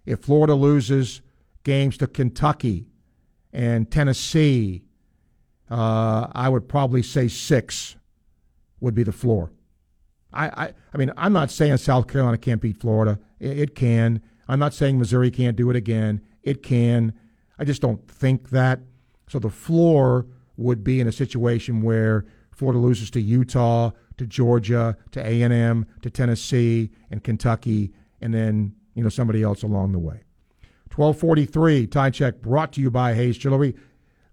if 0.06 0.20
Florida 0.20 0.54
loses 0.54 1.22
games 1.64 1.98
to 1.98 2.06
Kentucky 2.06 2.86
and 3.52 3.90
Tennessee, 3.90 4.84
uh, 5.70 6.28
I 6.32 6.48
would 6.48 6.68
probably 6.68 7.02
say 7.02 7.28
six 7.28 7.96
would 8.80 8.94
be 8.94 9.02
the 9.02 9.12
floor. 9.12 9.50
I, 10.32 10.46
I, 10.48 10.72
I 10.92 10.98
mean, 10.98 11.12
I'm 11.16 11.32
not 11.32 11.50
saying 11.50 11.76
South 11.78 12.06
Carolina 12.06 12.38
can't 12.38 12.60
beat 12.60 12.80
Florida. 12.80 13.18
It, 13.40 13.58
it 13.58 13.74
can. 13.74 14.20
I'm 14.48 14.58
not 14.58 14.74
saying 14.74 14.98
Missouri 14.98 15.30
can't 15.30 15.56
do 15.56 15.70
it 15.70 15.76
again. 15.76 16.20
It 16.42 16.62
can. 16.62 17.14
I 17.58 17.64
just 17.64 17.80
don't 17.80 18.06
think 18.08 18.50
that. 18.50 18.80
So 19.28 19.38
the 19.38 19.50
floor 19.50 20.26
would 20.56 20.84
be 20.84 21.00
in 21.00 21.06
a 21.06 21.12
situation 21.12 21.82
where 21.82 22.26
Florida 22.50 22.78
loses 22.78 23.10
to 23.12 23.20
Utah, 23.20 23.90
to 24.18 24.26
Georgia, 24.26 24.96
to 25.12 25.20
A&M, 25.20 25.86
to 26.02 26.10
Tennessee, 26.10 26.90
and 27.10 27.24
Kentucky, 27.24 27.92
and 28.20 28.34
then 28.34 28.74
you 28.94 29.02
know 29.02 29.08
somebody 29.08 29.42
else 29.42 29.62
along 29.62 29.92
the 29.92 29.98
way. 29.98 30.23
1243 30.96 31.88
time 31.88 32.12
check 32.12 32.40
brought 32.40 32.72
to 32.72 32.80
you 32.80 32.90
by 32.90 33.14
Hayes 33.14 33.36
Jewelry. 33.36 33.74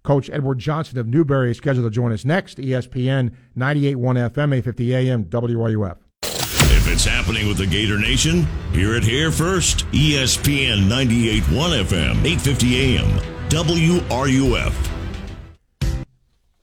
Coach 0.03 0.29
Edward 0.31 0.59
Johnson 0.59 0.99
of 0.99 1.07
Newberry 1.07 1.51
is 1.51 1.57
scheduled 1.57 1.85
to 1.85 1.89
join 1.89 2.11
us 2.11 2.23
next. 2.23 2.57
ESPN 2.57 3.33
98.1 3.57 3.95
FM, 4.29 4.55
850 4.55 4.95
AM, 4.95 5.25
WRUF. 5.25 5.97
If 6.23 6.87
it's 6.87 7.05
happening 7.05 7.47
with 7.47 7.57
the 7.57 7.67
Gator 7.67 7.99
Nation, 7.99 8.47
hear 8.73 8.95
it 8.95 9.03
here 9.03 9.31
first. 9.31 9.85
ESPN 9.91 10.87
98.1 10.87 11.41
FM, 11.83 12.25
850 12.25 12.97
AM, 12.97 13.09
WRUF. 13.49 14.73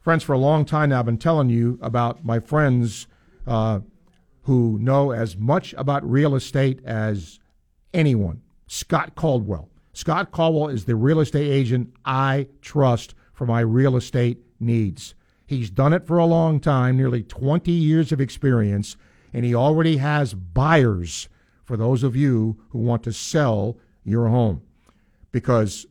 Friends, 0.01 0.23
for 0.23 0.33
a 0.33 0.39
long 0.39 0.65
time 0.65 0.91
now, 0.91 1.01
I've 1.01 1.07
been 1.07 1.19
telling 1.19 1.51
you 1.51 1.79
about 1.83 2.25
my 2.25 2.41
friends 2.41 3.07
uh, 3.47 3.81
who 4.43 4.79
know 4.81 5.11
as 5.11 5.37
much 5.37 5.75
about 5.77 6.09
real 6.09 6.35
estate 6.35 6.81
as 6.85 7.39
anyone. 7.93 8.43
Scott 8.67 9.15
Caldwell. 9.15 9.67
Scott 9.99 10.31
Caldwell 10.31 10.69
is 10.69 10.85
the 10.85 10.95
real 10.95 11.19
estate 11.19 11.51
agent 11.51 11.93
I 12.05 12.47
trust 12.63 13.17
for 13.33 13.47
my 13.47 13.59
real 13.59 13.97
estate 13.97 14.39
needs. 14.61 15.17
He's 15.45 15.71
done 15.71 15.93
it 15.93 16.07
for 16.07 16.19
a 16.19 16.25
long 16.25 16.61
time, 16.61 16.97
nearly 16.97 17.25
20 17.25 17.73
years 17.73 18.13
of 18.13 18.21
experience, 18.21 18.97
and 19.33 19.45
he 19.45 19.57
already 19.57 19.97
has 19.97 20.35
buyers 20.35 21.29
for 21.65 21.77
those 21.77 22.05
of 22.05 22.15
you 22.15 22.61
who 22.69 22.79
want 22.79 23.03
to 23.03 23.13
sell 23.13 23.77
your 24.05 24.29
home. 24.29 24.63
Because 25.33 25.85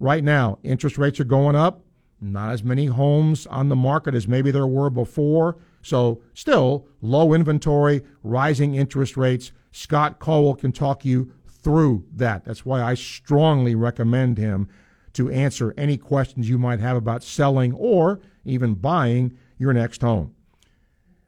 right 0.00 0.24
now, 0.24 0.58
interest 0.64 0.98
rates 0.98 1.20
are 1.20 1.24
going 1.24 1.54
up, 1.54 1.84
not 2.20 2.50
as 2.50 2.64
many 2.64 2.86
homes 2.86 3.46
on 3.46 3.68
the 3.68 3.76
market 3.76 4.16
as 4.16 4.26
maybe 4.26 4.50
there 4.50 4.66
were 4.66 4.90
before. 4.90 5.56
So, 5.82 6.20
still 6.34 6.88
low 7.00 7.32
inventory, 7.32 8.02
rising 8.24 8.74
interest 8.74 9.16
rates. 9.16 9.52
Scott 9.70 10.18
Caldwell 10.18 10.56
can 10.56 10.72
talk 10.72 11.04
you 11.04 11.30
through 11.66 12.04
that. 12.14 12.44
That's 12.44 12.64
why 12.64 12.80
I 12.80 12.94
strongly 12.94 13.74
recommend 13.74 14.38
him 14.38 14.68
to 15.14 15.28
answer 15.32 15.74
any 15.76 15.96
questions 15.96 16.48
you 16.48 16.58
might 16.58 16.78
have 16.78 16.96
about 16.96 17.24
selling 17.24 17.72
or 17.72 18.20
even 18.44 18.74
buying 18.74 19.36
your 19.58 19.72
next 19.72 20.00
home. 20.00 20.32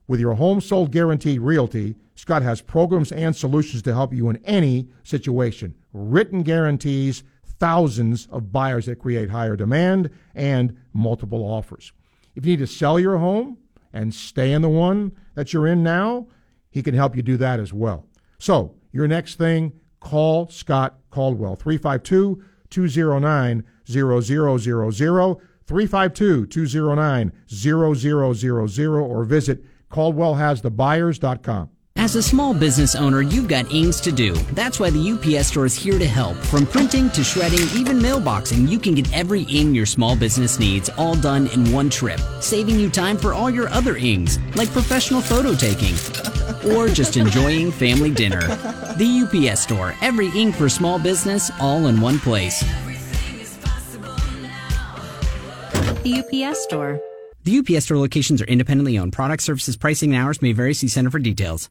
With 0.07 0.21
your 0.21 0.35
home 0.35 0.61
sold 0.61 0.93
guaranteed 0.93 1.41
realty, 1.41 1.97
Scott 2.15 2.43
has 2.43 2.61
programs 2.61 3.11
and 3.11 3.35
solutions 3.35 3.83
to 3.83 3.93
help 3.93 4.15
you 4.15 4.31
in 4.31 4.37
any 4.45 4.87
situation. 5.03 5.75
Written 5.93 6.45
guarantees, 6.45 7.25
thousands 7.59 8.29
of 8.31 8.53
buyers 8.53 8.87
that 8.87 9.01
create 9.01 9.31
higher 9.31 9.57
demand 9.57 10.09
and 10.37 10.77
multiple 10.93 11.43
offers. 11.43 11.93
If 12.37 12.47
you 12.47 12.53
need 12.53 12.61
to 12.61 12.69
sell 12.69 13.01
your 13.01 13.19
home 13.19 13.59
and 13.93 14.15
stay 14.15 14.53
in 14.53 14.63
the 14.63 14.69
one 14.69 15.17
that 15.35 15.53
you're 15.53 15.67
in 15.67 15.83
now, 15.83 16.29
he 16.71 16.81
can 16.81 16.95
help 16.95 17.17
you 17.17 17.23
do 17.23 17.37
that 17.39 17.59
as 17.59 17.73
well. 17.73 18.07
So, 18.39 18.77
your 18.93 19.09
next 19.09 19.35
thing, 19.35 19.73
call 20.01 20.49
Scott 20.49 20.99
Caldwell, 21.11 21.57
352 21.57 22.43
209 22.71 23.65
0000, 23.87 25.37
352 25.67 26.47
209 26.47 27.33
0000, 27.49 28.89
or 28.91 29.25
visit 29.25 29.65
caldwellhasthebuyers.com. 29.91 31.71
As 32.01 32.15
a 32.15 32.23
small 32.23 32.55
business 32.55 32.95
owner, 32.95 33.23
you've 33.23 33.49
got 33.49 33.73
ings 33.73 34.01
to 34.03 34.13
do. 34.13 34.33
That's 34.53 34.79
why 34.79 34.89
the 34.91 35.11
UPS 35.11 35.49
store 35.49 35.67
is 35.67 35.75
here 35.75 35.99
to 35.99 36.07
help. 36.07 36.37
From 36.37 36.65
printing 36.65 37.11
to 37.11 37.25
shredding, 37.25 37.67
even 37.77 37.99
mailboxing, 37.99 38.69
you 38.69 38.79
can 38.79 38.95
get 38.95 39.13
every 39.13 39.43
ing 39.43 39.75
your 39.75 39.85
small 39.85 40.15
business 40.15 40.61
needs 40.61 40.89
all 40.91 41.17
done 41.17 41.49
in 41.49 41.73
one 41.73 41.91
trip, 41.91 42.21
saving 42.41 42.79
you 42.79 42.89
time 42.89 43.19
for 43.19 43.35
all 43.35 43.51
your 43.51 43.69
other 43.71 43.97
ings, 43.97 44.39
like 44.55 44.71
professional 44.71 45.21
photo 45.21 45.55
taking 45.55 45.97
or 46.73 46.89
just 46.89 47.17
enjoying 47.17 47.73
family 47.73 48.11
dinner. 48.11 48.41
The 48.97 49.49
UPS 49.51 49.61
store, 49.61 49.95
every 50.01 50.29
ink 50.29 50.55
for 50.55 50.69
small 50.69 50.99
business, 50.99 51.51
all 51.61 51.87
in 51.87 52.01
one 52.01 52.19
place. 52.19 52.61
The 56.03 56.23
UPS 56.25 56.63
store. 56.65 57.01
The 57.45 57.59
UPS 57.59 57.85
store 57.85 57.99
locations 57.99 58.43
are 58.43 58.47
independently 58.47 58.99
owned. 58.99 59.13
Product 59.13 59.43
services, 59.43 59.77
pricing, 59.77 60.15
and 60.15 60.23
hours 60.23 60.43
may 60.43 60.53
vary. 60.53 60.75
See 60.75 60.89
Center 60.89 61.11
for 61.11 61.19
details. 61.19 61.69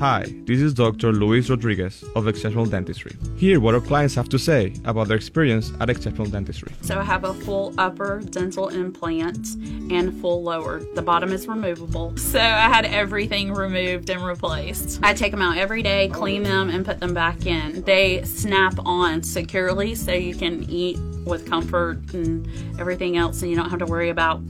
Hi, 0.00 0.24
this 0.46 0.62
is 0.62 0.72
Dr. 0.72 1.12
Luis 1.12 1.50
Rodriguez 1.50 2.02
of 2.16 2.26
Exceptional 2.26 2.64
Dentistry. 2.64 3.14
Hear 3.36 3.60
what 3.60 3.74
our 3.74 3.82
clients 3.82 4.14
have 4.14 4.30
to 4.30 4.38
say 4.38 4.72
about 4.86 5.08
their 5.08 5.16
experience 5.18 5.74
at 5.78 5.90
Exceptional 5.90 6.26
Dentistry. 6.26 6.72
So 6.80 6.98
I 6.98 7.04
have 7.04 7.24
a 7.24 7.34
full 7.34 7.74
upper 7.76 8.22
dental 8.30 8.68
implant 8.68 9.56
and 9.92 10.18
full 10.22 10.42
lower. 10.42 10.80
The 10.94 11.02
bottom 11.02 11.32
is 11.32 11.46
removable. 11.46 12.16
So 12.16 12.40
I 12.40 12.70
had 12.70 12.86
everything 12.86 13.52
removed 13.52 14.08
and 14.08 14.24
replaced. 14.24 15.00
I 15.02 15.12
take 15.12 15.32
them 15.32 15.42
out 15.42 15.58
every 15.58 15.82
day, 15.82 16.08
clean 16.08 16.44
them, 16.44 16.70
and 16.70 16.82
put 16.82 16.98
them 16.98 17.12
back 17.12 17.44
in. 17.44 17.82
They 17.82 18.22
snap 18.22 18.78
on 18.78 19.22
securely 19.22 19.94
so 19.96 20.12
you 20.12 20.34
can 20.34 20.62
eat 20.70 20.98
with 21.26 21.46
comfort 21.46 22.14
and 22.14 22.48
everything 22.80 23.18
else, 23.18 23.42
and 23.42 23.50
you 23.50 23.56
don't 23.58 23.68
have 23.68 23.80
to 23.80 23.86
worry 23.86 24.08
about 24.08 24.40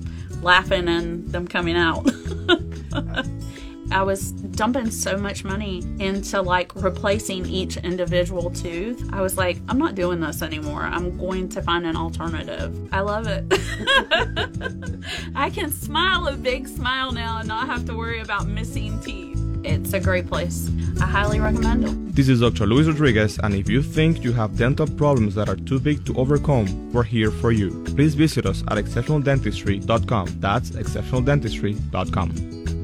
laughing 0.42 0.86
and 0.86 1.26
them 1.32 1.48
coming 1.48 1.76
out. 1.76 2.08
I 3.90 4.02
was 4.02 4.32
dumping 4.32 4.90
so 4.90 5.16
much 5.16 5.44
money 5.44 5.78
into 5.98 6.40
like 6.40 6.74
replacing 6.76 7.46
each 7.46 7.76
individual 7.78 8.50
tooth. 8.50 9.08
I 9.12 9.20
was 9.20 9.36
like, 9.36 9.58
I'm 9.68 9.78
not 9.78 9.96
doing 9.96 10.20
this 10.20 10.42
anymore. 10.42 10.82
I'm 10.82 11.18
going 11.18 11.48
to 11.50 11.62
find 11.62 11.86
an 11.86 11.96
alternative. 11.96 12.88
I 12.92 13.00
love 13.00 13.26
it. 13.26 13.44
I 15.34 15.50
can 15.50 15.72
smile 15.72 16.28
a 16.28 16.36
big 16.36 16.68
smile 16.68 17.12
now 17.12 17.38
and 17.38 17.48
not 17.48 17.66
have 17.66 17.84
to 17.86 17.96
worry 17.96 18.20
about 18.20 18.46
missing 18.46 19.00
teeth. 19.00 19.40
It's 19.64 19.92
a 19.92 20.00
great 20.00 20.26
place. 20.26 20.70
I 21.00 21.06
highly 21.06 21.40
recommend 21.40 21.84
it. 21.84 22.14
This 22.14 22.28
is 22.28 22.40
Dr. 22.40 22.66
Luis 22.66 22.86
Rodriguez, 22.86 23.38
and 23.42 23.54
if 23.54 23.68
you 23.68 23.82
think 23.82 24.24
you 24.24 24.32
have 24.32 24.56
dental 24.56 24.86
problems 24.86 25.34
that 25.34 25.48
are 25.48 25.56
too 25.56 25.78
big 25.78 26.04
to 26.06 26.16
overcome, 26.16 26.92
we're 26.92 27.02
here 27.02 27.30
for 27.30 27.52
you. 27.52 27.84
Please 27.84 28.14
visit 28.14 28.46
us 28.46 28.62
at 28.68 28.78
exceptionaldentistry.com. 28.78 30.40
That's 30.40 30.70
exceptionaldentistry.com. 30.70 32.79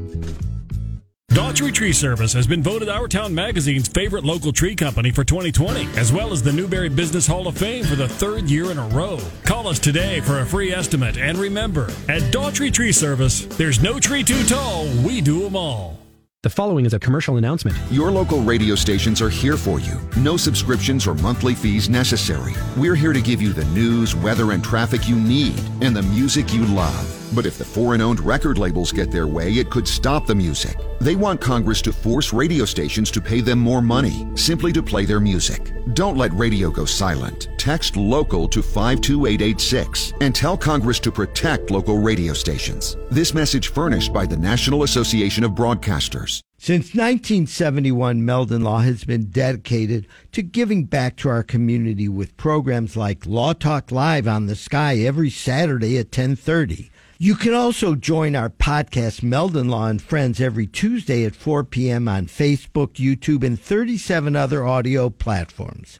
Daughtry 1.36 1.70
Tree 1.70 1.92
Service 1.92 2.32
has 2.32 2.46
been 2.46 2.62
voted 2.62 2.88
Our 2.88 3.06
Town 3.08 3.34
Magazine's 3.34 3.88
favorite 3.88 4.24
local 4.24 4.54
tree 4.54 4.74
company 4.74 5.10
for 5.10 5.22
2020, 5.22 5.86
as 5.98 6.10
well 6.10 6.32
as 6.32 6.42
the 6.42 6.50
Newberry 6.50 6.88
Business 6.88 7.26
Hall 7.26 7.46
of 7.46 7.58
Fame 7.58 7.84
for 7.84 7.94
the 7.94 8.08
third 8.08 8.48
year 8.48 8.70
in 8.70 8.78
a 8.78 8.88
row. 8.88 9.18
Call 9.44 9.68
us 9.68 9.78
today 9.78 10.20
for 10.20 10.40
a 10.40 10.46
free 10.46 10.72
estimate, 10.72 11.18
and 11.18 11.36
remember, 11.36 11.90
at 12.08 12.22
Daughtry 12.32 12.72
Tree 12.72 12.90
Service, 12.90 13.44
there's 13.44 13.82
no 13.82 14.00
tree 14.00 14.24
too 14.24 14.42
tall, 14.44 14.86
we 15.04 15.20
do 15.20 15.42
them 15.42 15.56
all. 15.56 15.98
The 16.42 16.48
following 16.48 16.86
is 16.86 16.94
a 16.94 16.98
commercial 16.98 17.36
announcement. 17.36 17.76
Your 17.90 18.10
local 18.10 18.40
radio 18.40 18.74
stations 18.74 19.20
are 19.20 19.28
here 19.28 19.58
for 19.58 19.78
you. 19.78 20.00
No 20.16 20.38
subscriptions 20.38 21.06
or 21.06 21.16
monthly 21.16 21.54
fees 21.54 21.90
necessary. 21.90 22.54
We're 22.78 22.94
here 22.94 23.12
to 23.12 23.20
give 23.20 23.42
you 23.42 23.52
the 23.52 23.66
news, 23.66 24.16
weather, 24.16 24.52
and 24.52 24.64
traffic 24.64 25.06
you 25.06 25.16
need 25.16 25.60
and 25.82 25.94
the 25.94 26.02
music 26.02 26.54
you 26.54 26.64
love. 26.64 27.25
But 27.34 27.46
if 27.46 27.58
the 27.58 27.64
foreign 27.64 28.00
owned 28.00 28.20
record 28.20 28.58
labels 28.58 28.92
get 28.92 29.10
their 29.10 29.26
way, 29.26 29.52
it 29.52 29.70
could 29.70 29.86
stop 29.86 30.26
the 30.26 30.34
music. 30.34 30.76
They 31.00 31.16
want 31.16 31.40
Congress 31.40 31.82
to 31.82 31.92
force 31.92 32.32
radio 32.32 32.64
stations 32.64 33.10
to 33.10 33.20
pay 33.20 33.40
them 33.40 33.58
more 33.58 33.82
money 33.82 34.26
simply 34.34 34.72
to 34.72 34.82
play 34.82 35.04
their 35.04 35.20
music. 35.20 35.72
Don't 35.94 36.16
let 36.16 36.32
radio 36.32 36.70
go 36.70 36.84
silent. 36.84 37.48
Text 37.58 37.96
local 37.96 38.48
to 38.48 38.62
52886 38.62 40.14
and 40.20 40.34
tell 40.34 40.56
Congress 40.56 41.00
to 41.00 41.12
protect 41.12 41.70
local 41.70 41.98
radio 41.98 42.32
stations. 42.32 42.96
This 43.10 43.34
message 43.34 43.68
furnished 43.68 44.12
by 44.12 44.26
the 44.26 44.36
National 44.36 44.82
Association 44.82 45.44
of 45.44 45.52
Broadcasters. 45.52 46.40
Since 46.58 46.94
1971, 46.94 48.24
Meldon 48.24 48.62
Law 48.62 48.78
has 48.78 49.04
been 49.04 49.26
dedicated 49.26 50.06
to 50.32 50.42
giving 50.42 50.84
back 50.84 51.16
to 51.16 51.28
our 51.28 51.42
community 51.42 52.08
with 52.08 52.36
programs 52.36 52.96
like 52.96 53.26
Law 53.26 53.52
Talk 53.52 53.92
Live 53.92 54.26
on 54.26 54.46
the 54.46 54.56
Sky 54.56 54.96
every 55.00 55.30
Saturday 55.30 55.98
at 55.98 56.06
1030. 56.06 56.90
You 57.18 57.34
can 57.34 57.54
also 57.54 57.94
join 57.94 58.36
our 58.36 58.50
podcast, 58.50 59.22
Meldon 59.22 59.70
Law 59.70 59.86
and 59.86 60.02
Friends, 60.02 60.38
every 60.38 60.66
Tuesday 60.66 61.24
at 61.24 61.34
4 61.34 61.64
p.m. 61.64 62.08
on 62.08 62.26
Facebook, 62.26 62.94
YouTube, 62.94 63.42
and 63.42 63.58
37 63.58 64.36
other 64.36 64.66
audio 64.66 65.08
platforms. 65.08 65.98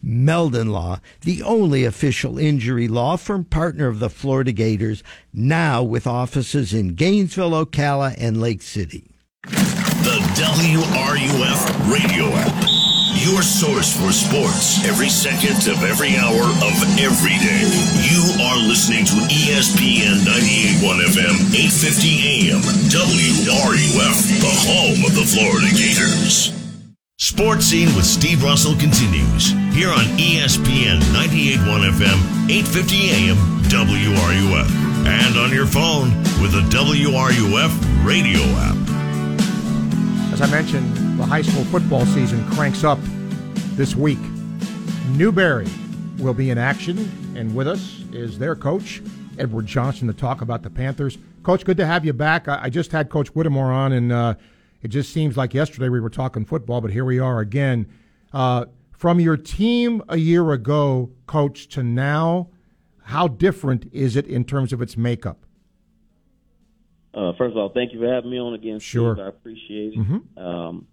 Meldon 0.00 0.70
Law, 0.70 1.00
the 1.22 1.42
only 1.42 1.84
official 1.84 2.38
injury 2.38 2.86
law 2.86 3.16
firm 3.16 3.44
partner 3.44 3.88
of 3.88 3.98
the 3.98 4.10
Florida 4.10 4.52
Gators, 4.52 5.02
now 5.32 5.82
with 5.82 6.06
offices 6.06 6.72
in 6.72 6.94
Gainesville, 6.94 7.50
Ocala, 7.50 8.14
and 8.16 8.40
Lake 8.40 8.62
City. 8.62 9.10
The 9.42 10.20
WRUF 10.36 11.92
radio 11.92 12.26
app. 12.34 12.91
Your 13.22 13.40
source 13.40 13.94
for 13.94 14.10
sports 14.10 14.84
every 14.84 15.08
second 15.08 15.54
of 15.70 15.84
every 15.84 16.16
hour 16.16 16.42
of 16.42 16.74
every 16.98 17.38
day. 17.38 17.62
You 18.02 18.42
are 18.42 18.58
listening 18.58 19.04
to 19.06 19.14
ESPN 19.30 20.26
98.1 20.26 21.06
FM, 21.06 21.54
850 21.54 22.50
AM, 22.50 22.60
WRUF, 22.90 24.16
the 24.42 24.54
home 24.66 25.06
of 25.06 25.14
the 25.14 25.22
Florida 25.22 25.70
Gators. 25.70 26.50
Sports 27.18 27.66
Scene 27.66 27.94
with 27.94 28.04
Steve 28.04 28.42
Russell 28.42 28.74
continues 28.74 29.50
here 29.72 29.90
on 29.90 30.04
ESPN 30.18 30.98
98.1 31.14 31.90
FM, 31.94 32.18
850 32.50 33.10
AM, 33.10 33.36
WRUF, 33.70 35.06
and 35.06 35.38
on 35.38 35.52
your 35.52 35.66
phone 35.66 36.10
with 36.42 36.50
the 36.50 36.66
WRUF 36.74 38.04
radio 38.04 38.40
app. 38.58 38.76
As 40.32 40.42
I 40.42 40.50
mentioned, 40.50 41.01
the 41.22 41.28
high 41.28 41.42
school 41.42 41.62
football 41.66 42.04
season 42.06 42.44
cranks 42.50 42.82
up 42.82 42.98
this 43.76 43.94
week. 43.94 44.18
Newberry 45.10 45.68
will 46.18 46.34
be 46.34 46.50
in 46.50 46.58
action, 46.58 46.98
and 47.36 47.54
with 47.54 47.68
us 47.68 48.02
is 48.12 48.40
their 48.40 48.56
coach, 48.56 49.00
Edward 49.38 49.66
Johnson, 49.66 50.08
to 50.08 50.14
talk 50.14 50.40
about 50.40 50.64
the 50.64 50.70
Panthers. 50.70 51.18
Coach, 51.44 51.64
good 51.64 51.76
to 51.76 51.86
have 51.86 52.04
you 52.04 52.12
back. 52.12 52.48
I, 52.48 52.68
just 52.70 52.90
had 52.90 53.08
Coach 53.08 53.28
Whittemore 53.28 53.70
on, 53.70 53.92
and 53.92 54.10
uh, 54.10 54.34
it 54.82 54.88
just 54.88 55.12
seems 55.12 55.36
like 55.36 55.54
yesterday 55.54 55.88
we 55.88 56.00
were 56.00 56.10
talking 56.10 56.44
football, 56.44 56.80
but 56.80 56.90
here 56.90 57.04
we 57.04 57.20
are 57.20 57.38
again. 57.38 57.86
Uh, 58.32 58.64
from 58.90 59.20
your 59.20 59.36
team 59.36 60.02
a 60.08 60.16
year 60.16 60.50
ago, 60.50 61.12
Coach, 61.26 61.68
to 61.68 61.84
now, 61.84 62.48
how 63.04 63.28
different 63.28 63.88
is 63.92 64.16
it 64.16 64.26
in 64.26 64.42
terms 64.44 64.72
of 64.72 64.82
its 64.82 64.96
makeup? 64.96 65.46
Uh, 67.14 67.32
first 67.38 67.52
of 67.52 67.58
all, 67.58 67.68
thank 67.68 67.92
you 67.92 68.00
for 68.00 68.12
having 68.12 68.30
me 68.32 68.40
on 68.40 68.54
again. 68.54 68.80
Sure, 68.80 69.14
Steve. 69.14 69.24
I 69.24 69.28
appreciate 69.28 69.92
it. 69.92 69.98
Mm-hmm. 70.00 70.38
Um, 70.38 70.86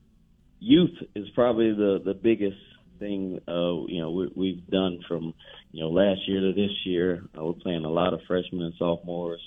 youth 0.59 0.95
is 1.15 1.29
probably 1.35 1.71
the 1.71 2.01
the 2.03 2.13
biggest 2.13 2.57
thing. 2.99 3.39
Uh, 3.47 3.85
you 3.87 4.01
know, 4.01 4.11
we, 4.11 4.31
we've 4.35 4.67
done 4.67 4.99
from 5.07 5.33
you 5.71 5.83
know 5.83 5.89
last 5.89 6.21
year 6.27 6.41
to 6.41 6.53
this 6.53 6.71
year. 6.85 7.23
Uh, 7.37 7.45
we're 7.45 7.53
playing 7.53 7.85
a 7.85 7.89
lot 7.89 8.13
of 8.13 8.21
freshmen 8.27 8.63
and 8.63 8.73
sophomores. 8.77 9.41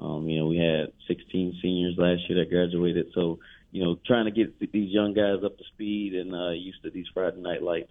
Um, 0.00 0.28
you 0.28 0.38
know, 0.38 0.46
we 0.46 0.58
had 0.58 0.92
16 1.08 1.58
seniors 1.62 1.94
last 1.96 2.28
year 2.28 2.38
that 2.38 2.50
graduated. 2.50 3.06
So, 3.14 3.38
you 3.72 3.82
know, 3.82 3.98
trying 4.06 4.26
to 4.26 4.30
get 4.30 4.58
these 4.72 4.90
young 4.92 5.14
guys 5.14 5.42
up 5.44 5.56
to 5.58 5.64
speed 5.74 6.14
and 6.14 6.34
uh, 6.34 6.50
used 6.50 6.82
to 6.82 6.90
these 6.90 7.06
Friday 7.12 7.40
night 7.40 7.62
lights. 7.62 7.90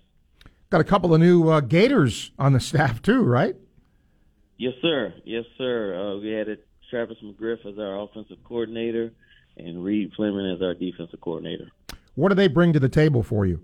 Got 0.70 0.82
a 0.82 0.86
couple 0.86 1.14
of 1.14 1.20
new 1.20 1.50
uh, 1.50 1.62
Gators 1.62 2.32
on 2.38 2.54
the 2.54 2.60
staff 2.60 3.02
too, 3.02 3.24
right? 3.24 3.56
Yes, 4.58 4.74
sir. 4.82 5.14
Yes, 5.24 5.46
sir. 5.58 5.96
Uh, 5.96 6.20
we 6.20 6.40
added 6.40 6.60
Travis 6.90 7.18
McGriff 7.24 7.66
as 7.66 7.78
our 7.78 8.00
offensive 8.00 8.38
coordinator 8.44 9.12
and 9.58 9.84
Reed 9.84 10.12
Fleming 10.16 10.52
as 10.56 10.62
our 10.62 10.74
defensive 10.74 11.22
coordinator. 11.22 11.70
What 12.18 12.30
do 12.30 12.36
they 12.36 12.48
bring 12.48 12.74
to 12.74 12.80
the 12.80 12.90
table 12.90 13.22
for 13.22 13.46
you? 13.46 13.62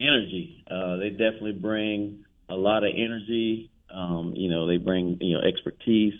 Energy. 0.00 0.64
Uh, 0.68 0.96
they 0.96 1.10
definitely 1.10 1.52
bring 1.52 2.24
a 2.48 2.54
lot 2.56 2.84
of 2.84 2.90
energy. 2.96 3.70
Um, 3.94 4.32
you 4.34 4.50
know, 4.50 4.66
they 4.66 4.78
bring 4.78 5.18
you 5.20 5.34
know 5.34 5.42
expertise, 5.42 6.14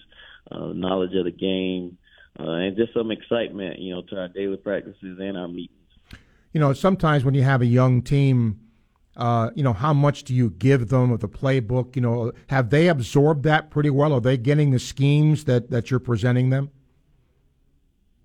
uh, 0.52 0.66
knowledge 0.66 1.14
of 1.14 1.24
the 1.24 1.30
game, 1.30 1.96
uh, 2.38 2.52
and 2.62 2.76
just 2.76 2.92
some 2.92 3.10
excitement. 3.10 3.78
You 3.78 3.94
know, 3.94 4.02
to 4.02 4.20
our 4.20 4.28
daily 4.28 4.58
practices 4.58 5.18
and 5.18 5.36
our 5.36 5.48
meetings. 5.48 5.88
You 6.52 6.60
know, 6.60 6.74
sometimes 6.74 7.24
when 7.24 7.34
you 7.34 7.42
have 7.42 7.62
a 7.62 7.66
young 7.66 8.02
team, 8.02 8.60
Uh, 9.16 9.50
you 9.56 9.64
know, 9.66 9.74
how 9.74 9.92
much 9.92 10.24
do 10.24 10.32
you 10.32 10.50
give 10.50 10.88
them 10.88 11.10
of 11.10 11.20
the 11.20 11.28
playbook? 11.28 11.96
You 11.96 12.02
know, 12.02 12.32
have 12.48 12.70
they 12.70 12.88
absorbed 12.88 13.42
that 13.44 13.68
pretty 13.68 13.90
well? 13.90 14.12
Are 14.12 14.20
they 14.20 14.38
getting 14.38 14.70
the 14.70 14.78
schemes 14.78 15.44
that, 15.44 15.68
that 15.70 15.90
you're 15.90 16.06
presenting 16.10 16.50
them? 16.50 16.70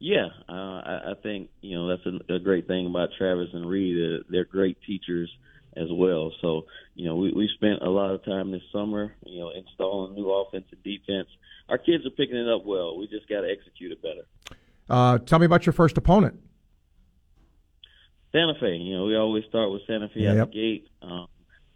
Yeah, 0.06 0.28
uh, 0.47 0.51
I, 0.51 0.99
I 1.03 1.14
think 1.24 1.49
you 1.62 1.76
know 1.76 1.88
that's 1.88 2.06
a, 2.06 2.36
a 2.36 2.38
great 2.38 2.68
thing 2.68 2.86
about 2.86 3.10
Travis 3.18 3.49
and 3.53 3.68
Reed. 3.68 3.97
Uh, 3.97 4.24
they're 4.30 4.45
great 4.45 4.78
teachers 4.86 5.32
as 5.76 5.88
well. 5.91 6.32
So 6.41 6.68
you 6.93 7.08
know 7.08 7.16
we 7.16 7.34
we 7.34 7.49
spent 7.56 7.82
a 7.82 7.89
lot 7.89 8.12
of 8.12 8.24
time 8.24 8.51
this 8.51 8.62
summer, 8.72 9.16
you 9.26 9.39
know, 9.39 9.49
installing 9.49 10.14
new 10.14 10.30
offense 10.30 10.66
and 10.72 10.84
defense. 10.84 11.28
Our 11.70 11.80
kids 11.80 12.06
are 12.06 12.12
picking 12.12 12.36
it 12.36 12.47
up 12.47 12.68
well. 12.68 12.99
We 12.99 13.08
just 13.08 13.28
got 13.28 13.41
to 13.41 13.49
execute 13.49 13.93
it 13.93 14.01
better. 14.03 14.28
Uh, 14.88 15.18
tell 15.18 15.39
me 15.39 15.47
about 15.47 15.66
your 15.66 15.74
first 15.74 15.97
opponent. 15.97 16.39
Santa 18.32 18.53
Fe. 18.62 18.76
You 18.76 18.97
know, 18.97 19.06
we 19.06 19.16
always 19.16 19.45
start 19.49 19.72
with 19.72 19.82
Santa 19.88 20.10
Fe 20.10 20.20
yep. 20.20 20.38
at 20.38 20.51
the 20.51 20.53
gate. 20.53 20.88
Um, 21.01 21.26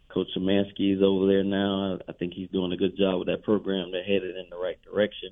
Coach 0.08 0.28
Szymanski 0.38 0.94
is 0.94 1.02
over 1.02 1.26
there 1.26 1.42
now. 1.42 1.98
I 2.08 2.12
think 2.12 2.34
he's 2.34 2.50
doing 2.50 2.70
a 2.70 2.76
good 2.76 2.96
job 2.96 3.18
with 3.18 3.26
that 3.26 3.42
program. 3.42 3.90
They're 3.90 4.04
headed 4.04 4.36
in 4.36 4.46
the 4.50 4.56
right 4.56 4.78
direction. 4.84 5.30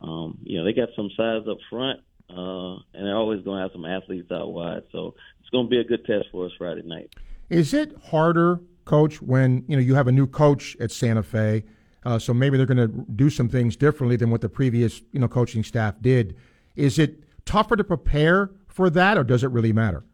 Um, 0.00 0.38
you 0.42 0.56
know, 0.56 0.64
they 0.64 0.72
got 0.72 0.88
some 0.96 1.10
size 1.14 1.42
up 1.46 1.58
front, 1.68 2.00
uh, 2.30 2.74
and 2.94 3.06
they're 3.06 3.16
always 3.16 3.42
going 3.42 3.58
to 3.58 3.62
have 3.62 3.72
some 3.72 3.84
athletes 3.84 4.30
out 4.30 4.52
wide. 4.52 4.82
So 4.92 5.14
it's 5.40 5.50
going 5.50 5.66
to 5.66 5.70
be 5.70 5.78
a 5.78 5.84
good 5.84 6.04
test 6.04 6.26
for 6.32 6.46
us 6.46 6.52
Friday 6.58 6.82
night. 6.82 7.12
Is 7.48 7.74
it 7.74 7.96
harder, 8.10 8.60
Coach, 8.84 9.20
when 9.20 9.64
you 9.66 9.76
know 9.76 9.82
you 9.82 9.94
have 9.94 10.08
a 10.08 10.12
new 10.12 10.26
coach 10.26 10.76
at 10.80 10.90
Santa 10.90 11.22
Fe? 11.22 11.64
Uh, 12.04 12.18
so 12.18 12.32
maybe 12.32 12.56
they're 12.56 12.66
going 12.66 12.78
to 12.78 12.88
do 12.88 13.28
some 13.28 13.48
things 13.48 13.76
differently 13.76 14.16
than 14.16 14.30
what 14.30 14.40
the 14.40 14.48
previous 14.48 15.02
you 15.12 15.20
know 15.20 15.28
coaching 15.28 15.62
staff 15.62 15.94
did. 16.00 16.36
Is 16.76 16.98
it 16.98 17.24
tougher 17.44 17.76
to 17.76 17.84
prepare 17.84 18.50
for 18.68 18.88
that, 18.90 19.18
or 19.18 19.24
does 19.24 19.44
it 19.44 19.50
really 19.50 19.72
matter? 19.72 20.04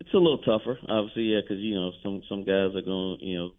It's 0.00 0.12
a 0.14 0.18
little 0.18 0.38
tougher, 0.38 0.78
obviously, 0.88 1.32
yeah, 1.32 1.40
because 1.40 1.58
you 1.58 1.74
know 1.74 1.90
some 2.02 2.22
some 2.28 2.44
guys 2.44 2.76
are 2.76 2.82
going, 2.82 3.18
to 3.18 3.24
you 3.24 3.38
know, 3.38 3.50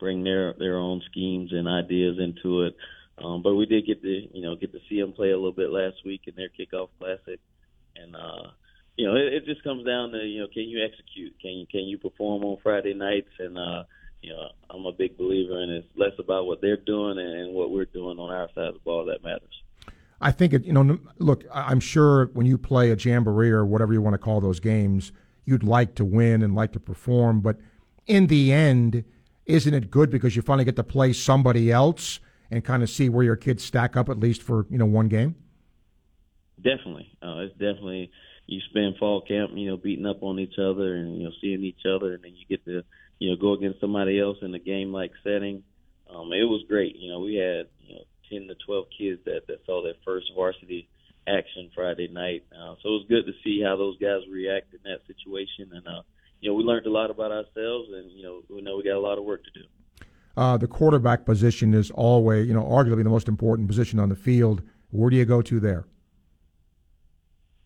bring 0.00 0.24
their 0.24 0.54
their 0.54 0.76
own 0.76 1.02
schemes 1.10 1.52
and 1.52 1.68
ideas 1.68 2.18
into 2.18 2.62
it. 2.62 2.74
Um, 3.18 3.42
but 3.42 3.54
we 3.54 3.66
did 3.66 3.86
get 3.86 4.02
to 4.02 4.08
you 4.08 4.42
know 4.42 4.56
get 4.56 4.72
to 4.72 4.78
see 4.88 5.00
them 5.00 5.12
play 5.12 5.30
a 5.30 5.36
little 5.36 5.52
bit 5.52 5.70
last 5.70 6.04
week 6.04 6.22
in 6.26 6.34
their 6.34 6.48
kickoff 6.48 6.88
classic, 6.98 7.40
and 7.96 8.16
uh, 8.16 8.50
you 8.96 9.06
know 9.06 9.14
it, 9.16 9.32
it 9.34 9.44
just 9.44 9.62
comes 9.62 9.84
down 9.84 10.10
to 10.12 10.18
you 10.18 10.40
know 10.40 10.48
can 10.52 10.64
you 10.64 10.82
execute, 10.84 11.34
can 11.40 11.52
you 11.52 11.66
can 11.66 11.82
you 11.82 11.98
perform 11.98 12.42
on 12.44 12.56
Friday 12.62 12.94
nights, 12.94 13.30
and 13.38 13.58
uh, 13.58 13.84
you 14.22 14.30
know 14.30 14.48
I'm 14.70 14.86
a 14.86 14.92
big 14.92 15.18
believer 15.18 15.62
in 15.62 15.70
it's 15.70 15.86
less 15.94 16.12
about 16.18 16.46
what 16.46 16.60
they're 16.60 16.76
doing 16.76 17.18
and 17.18 17.54
what 17.54 17.70
we're 17.70 17.84
doing 17.84 18.18
on 18.18 18.30
our 18.30 18.48
side 18.54 18.68
of 18.68 18.74
the 18.74 18.80
ball 18.80 19.04
that 19.06 19.22
matters. 19.22 19.62
I 20.20 20.30
think 20.30 20.54
it. 20.54 20.64
You 20.64 20.72
know, 20.72 20.98
look, 21.18 21.44
I'm 21.52 21.80
sure 21.80 22.26
when 22.32 22.46
you 22.46 22.56
play 22.56 22.90
a 22.90 22.96
jamboree 22.96 23.50
or 23.50 23.66
whatever 23.66 23.92
you 23.92 24.00
want 24.00 24.14
to 24.14 24.18
call 24.18 24.40
those 24.40 24.60
games, 24.60 25.12
you'd 25.44 25.64
like 25.64 25.96
to 25.96 26.04
win 26.04 26.42
and 26.42 26.54
like 26.54 26.72
to 26.72 26.80
perform. 26.80 27.40
But 27.40 27.58
in 28.06 28.28
the 28.28 28.52
end, 28.52 29.04
isn't 29.44 29.74
it 29.74 29.90
good 29.90 30.10
because 30.10 30.34
you 30.34 30.42
finally 30.42 30.64
get 30.64 30.76
to 30.76 30.84
play 30.84 31.12
somebody 31.12 31.70
else 31.70 32.20
and 32.52 32.62
kind 32.62 32.82
of 32.82 32.90
see 32.90 33.08
where 33.08 33.24
your 33.24 33.36
kids 33.36 33.64
stack 33.64 33.96
up 33.96 34.08
at 34.10 34.20
least 34.20 34.42
for 34.42 34.66
you 34.70 34.78
know 34.78 34.86
one 34.86 35.08
game? 35.08 35.34
Definitely, 36.56 37.10
uh, 37.22 37.38
it's 37.38 37.52
definitely 37.54 38.10
you 38.46 38.60
spend 38.68 38.96
fall 38.98 39.22
camp, 39.22 39.52
you 39.54 39.70
know, 39.70 39.76
beating 39.76 40.06
up 40.06 40.22
on 40.22 40.38
each 40.38 40.58
other 40.58 40.94
and 40.94 41.16
you 41.16 41.24
know 41.24 41.32
seeing 41.40 41.64
each 41.64 41.84
other, 41.86 42.14
and 42.14 42.22
then 42.22 42.34
you 42.36 42.44
get 42.48 42.64
to 42.66 42.82
you 43.18 43.30
know 43.30 43.36
go 43.36 43.54
against 43.54 43.80
somebody 43.80 44.20
else 44.20 44.36
in 44.42 44.54
a 44.54 44.58
game 44.58 44.92
like 44.92 45.12
setting. 45.24 45.64
Um, 46.08 46.30
it 46.32 46.44
was 46.44 46.62
great. 46.68 46.94
You 46.96 47.10
know, 47.10 47.20
we 47.20 47.36
had 47.36 47.66
you 47.80 47.94
know 47.94 48.02
ten 48.30 48.46
to 48.48 48.54
twelve 48.66 48.86
kids 48.96 49.20
that 49.24 49.46
that 49.48 49.64
saw 49.64 49.82
their 49.82 49.94
first 50.04 50.26
varsity 50.36 50.88
action 51.26 51.70
Friday 51.74 52.08
night. 52.08 52.44
Uh, 52.52 52.74
so 52.82 52.88
it 52.88 52.98
was 53.00 53.06
good 53.08 53.26
to 53.26 53.32
see 53.42 53.62
how 53.64 53.76
those 53.76 53.98
guys 53.98 54.20
react 54.30 54.74
in 54.74 54.80
that 54.84 55.00
situation, 55.06 55.70
and 55.72 55.86
uh, 55.86 56.02
you 56.40 56.50
know 56.50 56.54
we 56.54 56.64
learned 56.64 56.86
a 56.86 56.90
lot 56.90 57.10
about 57.10 57.32
ourselves, 57.32 57.88
and 57.92 58.12
you 58.12 58.22
know 58.22 58.42
we 58.50 58.60
know 58.60 58.76
we 58.76 58.84
got 58.84 58.96
a 58.96 59.00
lot 59.00 59.18
of 59.18 59.24
work 59.24 59.42
to 59.44 59.50
do. 59.58 59.66
Uh, 60.36 60.56
the 60.56 60.66
quarterback 60.66 61.24
position 61.24 61.74
is 61.74 61.90
always, 61.90 62.46
you 62.46 62.54
know, 62.54 62.64
arguably 62.64 63.04
the 63.04 63.10
most 63.10 63.28
important 63.28 63.68
position 63.68 63.98
on 63.98 64.08
the 64.08 64.16
field. 64.16 64.62
Where 64.90 65.10
do 65.10 65.16
you 65.16 65.24
go 65.24 65.42
to 65.42 65.60
there? 65.60 65.84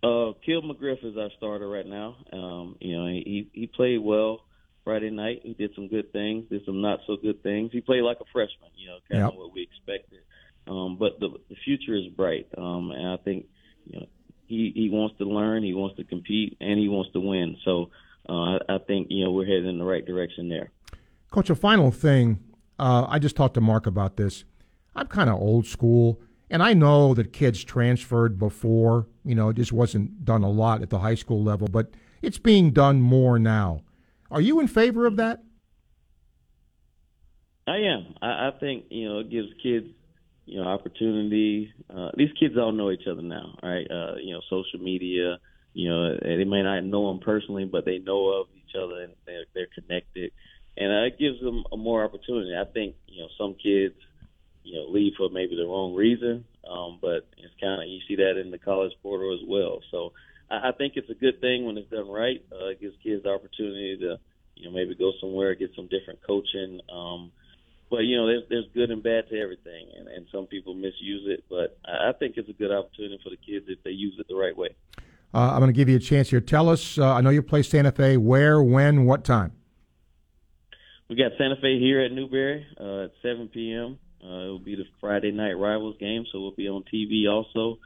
Uh, 0.03 0.33
Kill 0.45 0.63
McGriff 0.63 1.05
is 1.05 1.17
our 1.17 1.31
starter 1.37 1.69
right 1.69 1.87
now. 1.87 2.17
Um, 2.33 2.77
you 2.81 2.97
know, 2.97 3.07
he 3.07 3.49
he 3.53 3.67
played 3.67 3.99
well 3.99 4.43
Friday 4.85 5.11
night. 5.11 5.41
He 5.43 5.55
did 5.55 5.73
some 5.75 5.89
good 5.89 6.13
things, 6.13 6.49
did 6.49 6.65
some 6.65 6.81
not 6.81 7.01
so 7.07 7.17
good 7.17 7.43
things. 7.43 7.71
He 7.73 7.81
played 7.81 8.03
like 8.03 8.19
a 8.21 8.25
freshman, 8.33 8.71
you 8.77 8.89
know, 8.89 8.99
kind 9.11 9.23
yep. 9.23 9.33
of 9.33 9.37
what 9.37 9.53
we 9.53 9.63
expected. 9.63 10.21
Um, 10.69 10.97
but 10.99 11.19
the, 11.21 11.31
the 11.49 11.57
future 11.65 11.97
is 11.97 12.07
bright, 12.09 12.49
um, 12.59 12.91
and 12.91 13.09
I 13.09 13.17
think 13.19 13.47
you 13.85 14.01
know 14.01 14.07
he 14.47 14.73
he 14.75 14.91
wants 14.91 15.17
to 15.19 15.25
learn, 15.25 15.63
he 15.63 15.75
wants 15.75 15.97
to 15.97 16.05
compete, 16.05 16.57
and 16.61 16.79
he 16.79 16.89
wants 16.89 17.13
to 17.13 17.21
win. 17.21 17.57
So 17.65 17.91
uh, 18.29 18.33
I, 18.33 18.59
I 18.69 18.79
think 18.79 19.09
you 19.11 19.25
know 19.25 19.33
we're 19.33 19.47
heading 19.47 19.69
in 19.69 19.79
the 19.79 19.85
right 19.85 20.05
direction 20.05 20.49
there. 20.49 20.71
Coach, 21.31 21.51
a 21.51 21.55
final 21.55 21.91
thing. 21.91 22.39
Uh, 22.79 23.07
I 23.09 23.19
just 23.19 23.37
talked 23.37 23.55
to 23.55 23.61
Mark 23.61 23.87
about 23.87 24.17
this. 24.17 24.45
I'm 24.95 25.07
kind 25.07 25.29
of 25.29 25.37
old 25.37 25.67
school, 25.67 26.21
and 26.51 26.63
I 26.63 26.75
know 26.75 27.15
that 27.15 27.33
kids 27.33 27.65
transferred 27.65 28.39
before. 28.39 29.07
You 29.25 29.35
know, 29.35 29.51
it 29.51 29.57
just 29.57 29.73
wasn't 29.73 30.25
done 30.25 30.43
a 30.43 30.51
lot 30.51 30.83
at 30.83 30.91
the 30.91 31.01
high 31.01 31.15
school 31.15 31.43
level, 31.43 31.69
but 31.69 31.91
it's 32.23 32.39
being 32.39 32.71
done 32.71 33.01
more 33.01 33.39
now. 33.39 33.83
Are 34.31 34.41
you 34.41 34.61
in 34.61 34.69
favor 34.69 35.07
of 35.07 35.17
that? 35.17 35.43
I 37.67 37.79
am. 37.79 38.15
I, 38.23 38.49
I 38.49 38.51
think 38.59 38.87
you 38.91 39.09
know 39.09 39.19
it 39.21 39.31
gives 39.31 39.49
kids 39.63 39.89
you 40.47 40.63
know, 40.63 40.69
opportunity. 40.69 41.73
Uh, 41.91 42.11
these 42.17 42.31
kids 42.39 42.57
all 42.57 42.73
know 42.73 42.91
each 42.91 43.07
other 43.11 43.23
now, 43.23 43.59
right? 43.63 43.87
Uh, 43.91 44.15
you 44.23 44.33
know, 44.33 44.41
social 44.49 44.79
media. 44.79 45.39
You 45.75 45.91
know, 45.91 46.17
they 46.23 46.45
may 46.45 46.63
not 46.63 46.85
know 46.85 47.09
them 47.09 47.19
personally, 47.19 47.67
but 47.67 47.85
they 47.85 47.99
know 47.99 48.29
of 48.29 48.47
each 48.57 48.75
other 48.75 49.03
and 49.03 49.13
they're 49.27 49.45
they're 49.55 49.69
connected, 49.75 50.33
and 50.77 50.93
uh, 50.93 51.07
it 51.07 51.19
gives 51.19 51.41
them 51.41 51.65
a 51.73 51.77
more 51.77 52.05
opportunity. 52.05 52.55
I 52.57 52.65
think 52.65 52.97
you 53.07 53.23
know 53.23 53.29
some 53.39 53.55
kids, 53.55 53.95
you 54.63 54.75
know, 54.75 54.87
leave 54.89 55.15
for 55.17 55.29
maybe 55.31 55.57
the 55.57 55.67
wrong 55.67 55.95
reason, 55.95 56.45
um, 56.69 56.99
but 57.01 57.27
it's 57.39 57.55
kind 57.61 57.83
of 57.83 57.89
you 57.89 58.01
see 58.09 58.17
that 58.17 58.41
in 58.41 58.51
the 58.51 58.59
college 58.59 58.93
portal 59.03 59.35
as 59.35 59.47
well. 59.49 59.81
So 59.91 60.13
I, 60.51 60.69
I 60.69 60.73
think 60.73 60.95
it's 60.97 61.11
a 61.11 61.15
good 61.15 61.41
thing 61.41 61.65
when 61.65 61.79
it's 61.79 61.91
done 61.91 62.09
right. 62.09 62.45
Uh, 62.53 62.69
it 62.69 62.81
gives 62.81 62.95
kids 63.03 63.23
the 63.23 63.31
opportunity 63.31 63.97
to 63.99 64.19
you 64.57 64.65
know 64.65 64.71
maybe 64.71 64.95
go 64.95 65.13
somewhere, 65.21 65.55
get 65.55 65.71
some 65.75 65.89
different 65.89 66.21
coaching. 66.27 66.81
Um, 66.93 67.33
but 67.91 67.99
you 67.99 68.17
know, 68.17 68.27
there's 68.27 68.43
there's 68.49 68.67
good 68.75 68.91
and 68.91 69.03
bad 69.03 69.29
to 69.31 69.41
everything, 69.41 69.89
and, 69.97 70.09
and 70.09 70.27
some 70.33 70.47
people 70.47 70.75
misuse 70.75 71.25
it. 71.27 71.45
But 71.49 71.79
I 71.85 72.13
think 72.19 72.37
it's 72.37 72.49
a 72.49 72.53
good 72.53 72.73
opportunity 72.73 73.19
for 73.23 73.31
the 73.31 73.37
kids 73.37 73.67
if 73.69 73.83
they 73.85 73.91
use 73.91 74.15
it 74.19 74.27
the 74.29 74.37
right 74.37 74.57
way. 74.57 74.71
Uh, 75.33 75.53
I'm 75.53 75.59
going 75.59 75.69
to 75.69 75.77
give 75.77 75.89
you 75.89 75.97
a 75.97 76.01
chance 76.01 76.31
here. 76.31 76.41
Tell 76.41 76.69
us. 76.69 76.99
Uh, 76.99 77.13
I 77.13 77.21
know 77.21 77.31
you 77.31 77.43
play 77.43 77.63
Santa 77.63 77.93
Fe. 77.93 78.17
Where, 78.17 78.63
when, 78.63 79.05
what 79.05 79.25
time? 79.25 79.53
We 81.09 81.15
got 81.17 81.33
Santa 81.39 81.57
Fe 81.57 81.79
here 81.79 82.01
at 82.01 82.11
Newberry 82.11 82.67
uh, 82.81 83.05
at 83.05 83.13
7 83.23 83.49
p.m. 83.49 83.99
Uh, 84.23 84.27
it 84.27 84.49
will 84.49 84.59
be 84.59 84.75
the 84.75 84.85
Friday 85.01 85.31
night 85.31 85.53
rivals 85.53 85.97
game, 86.01 86.25
so 86.33 86.41
we'll 86.41 86.55
be 86.57 86.69
on 86.69 86.83
TV 86.93 87.31
also. 87.31 87.79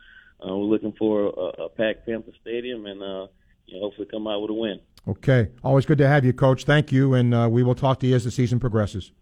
Uh, 0.43 0.57
we're 0.57 0.65
looking 0.65 0.95
for 0.99 1.25
a, 1.27 1.65
a 1.65 1.69
packed 1.69 2.07
Panther 2.07 2.33
Stadium, 2.41 2.87
and 2.87 3.03
uh, 3.03 3.27
you 3.67 3.75
know, 3.75 3.81
hopefully 3.81 4.09
come 4.11 4.27
out 4.27 4.41
with 4.41 4.51
a 4.51 4.55
win. 4.55 4.81
Okay, 5.07 5.51
always 5.63 5.85
good 5.85 5.99
to 5.99 6.09
have 6.09 6.25
you, 6.25 6.33
Coach. 6.33 6.65
Thank 6.65 6.93
you, 6.93 7.13
and 7.13 7.35
uh, 7.35 7.49
we 7.51 7.63
will 7.63 7.75
talk 7.75 8.01
to 8.01 8.07
you 8.07 8.15
as 8.15 8.25
the 8.25 8.31
season 8.31 8.59
progresses. 8.59 9.13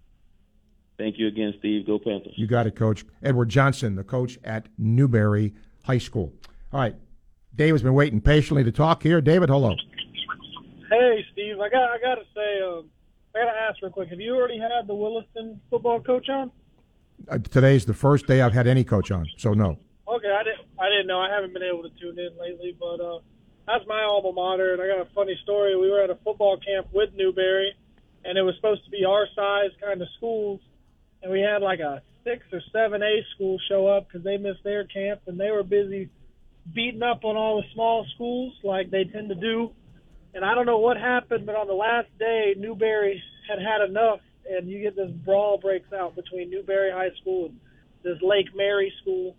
Thank 0.97 1.19
you 1.19 1.27
again, 1.27 1.55
Steve. 1.59 1.87
Go 1.87 1.99
Panthers. 1.99 2.35
You 2.37 2.47
got 2.47 2.67
it, 2.67 2.77
Coach. 2.77 3.05
Edward 3.23 3.49
Johnson, 3.49 3.97
the 3.97 4.05
coach 4.05 4.39
at 4.45 4.69
Newberry 4.79 5.55
High 5.85 5.99
School. 5.99 6.33
All 6.73 6.81
right. 6.81 6.95
David's 7.55 7.83
been 7.83 7.95
waiting 7.95 8.21
patiently 8.21 8.63
to 8.65 8.73
talk 8.73 9.03
here. 9.03 9.21
David, 9.21 9.49
hello. 9.49 9.75
Hey, 10.91 11.25
Steve. 11.33 11.59
I 11.61 11.69
got 11.69 11.91
I 11.91 11.99
got 12.01 12.17
to 12.17 12.25
say, 12.35 12.63
um, 12.63 12.91
I 13.39 13.45
got 13.45 13.53
to 13.53 13.59
ask 13.59 13.83
real 13.83 13.93
quick. 13.93 14.09
Have 14.09 14.21
you 14.21 14.35
already 14.35 14.59
had 14.59 14.87
the 14.87 14.95
Williston 14.95 15.61
football 15.71 16.01
coach 16.01 16.29
on? 16.29 16.51
Uh, 17.29 17.39
today's 17.39 17.85
the 17.85 17.95
first 17.95 18.27
day 18.27 18.41
I've 18.41 18.53
had 18.53 18.67
any 18.67 18.85
coach 18.85 19.11
on, 19.11 19.27
so 19.37 19.53
no. 19.53 19.79
Okay, 20.09 20.31
I 20.31 20.43
didn't 20.43 20.67
I 20.79 20.89
didn't 20.89 21.07
know. 21.07 21.21
I 21.21 21.31
haven't 21.31 21.53
been 21.53 21.63
able 21.63 21.83
to 21.83 21.91
tune 22.01 22.19
in 22.19 22.31
lately, 22.41 22.77
but 22.79 23.01
uh, 23.01 23.19
that's 23.67 23.87
my 23.87 24.03
alma 24.03 24.33
mater, 24.33 24.73
and 24.73 24.83
I 24.83 24.87
got 24.87 25.01
a 25.01 25.15
funny 25.15 25.39
story. 25.43 25.77
We 25.77 25.91
were 25.91 26.03
at 26.03 26.11
a 26.11 26.17
football 26.25 26.57
camp 26.59 26.89
with 26.93 27.11
Newberry, 27.15 27.75
and 28.25 28.39
it 28.39 28.43
was 28.43 28.55
supposed 28.57 28.85
to 28.85 28.91
be 28.91 29.05
our 29.05 29.27
size 29.37 29.71
kind 29.81 30.01
of 30.01 30.09
schools 30.17 30.61
and 31.23 31.33
we 31.33 31.41
had 31.41 31.63
like 31.63 31.81
a 31.81 32.03
six 32.25 32.45
or 32.53 32.61
seven 32.73 33.03
A 33.03 33.25
school 33.35 33.59
show 33.69 33.87
up 33.87 34.09
because 34.09 34.25
they 34.25 34.37
missed 34.37 34.63
their 34.65 34.85
camp 34.85 35.23
and 35.27 35.39
they 35.39 35.51
were 35.51 35.63
busy 35.63 36.11
beating 36.75 37.03
up 37.03 37.25
on 37.25 37.37
all 37.37 37.57
the 37.57 37.67
small 37.75 38.07
schools 38.15 38.53
like 38.63 38.91
they 38.91 39.05
tend 39.05 39.31
to 39.31 39.35
do. 39.35 39.73
And 40.35 40.45
I 40.45 40.55
don't 40.55 40.67
know 40.67 40.79
what 40.79 40.97
happened, 40.97 41.47
but 41.47 41.57
on 41.57 41.67
the 41.67 41.75
last 41.75 42.09
day, 42.19 42.55
Newberry 42.57 43.23
had 43.49 43.59
had 43.59 43.89
enough, 43.89 44.21
and 44.49 44.69
you 44.69 44.83
get 44.83 44.95
this 44.95 45.11
brawl 45.25 45.59
breaks 45.59 45.93
out 45.93 46.15
between 46.15 46.51
Newberry 46.51 46.91
High 46.91 47.15
School 47.21 47.47
and 47.47 47.61
this 48.03 48.19
Lake 48.23 48.55
Mary 48.55 48.93
School. 49.03 49.37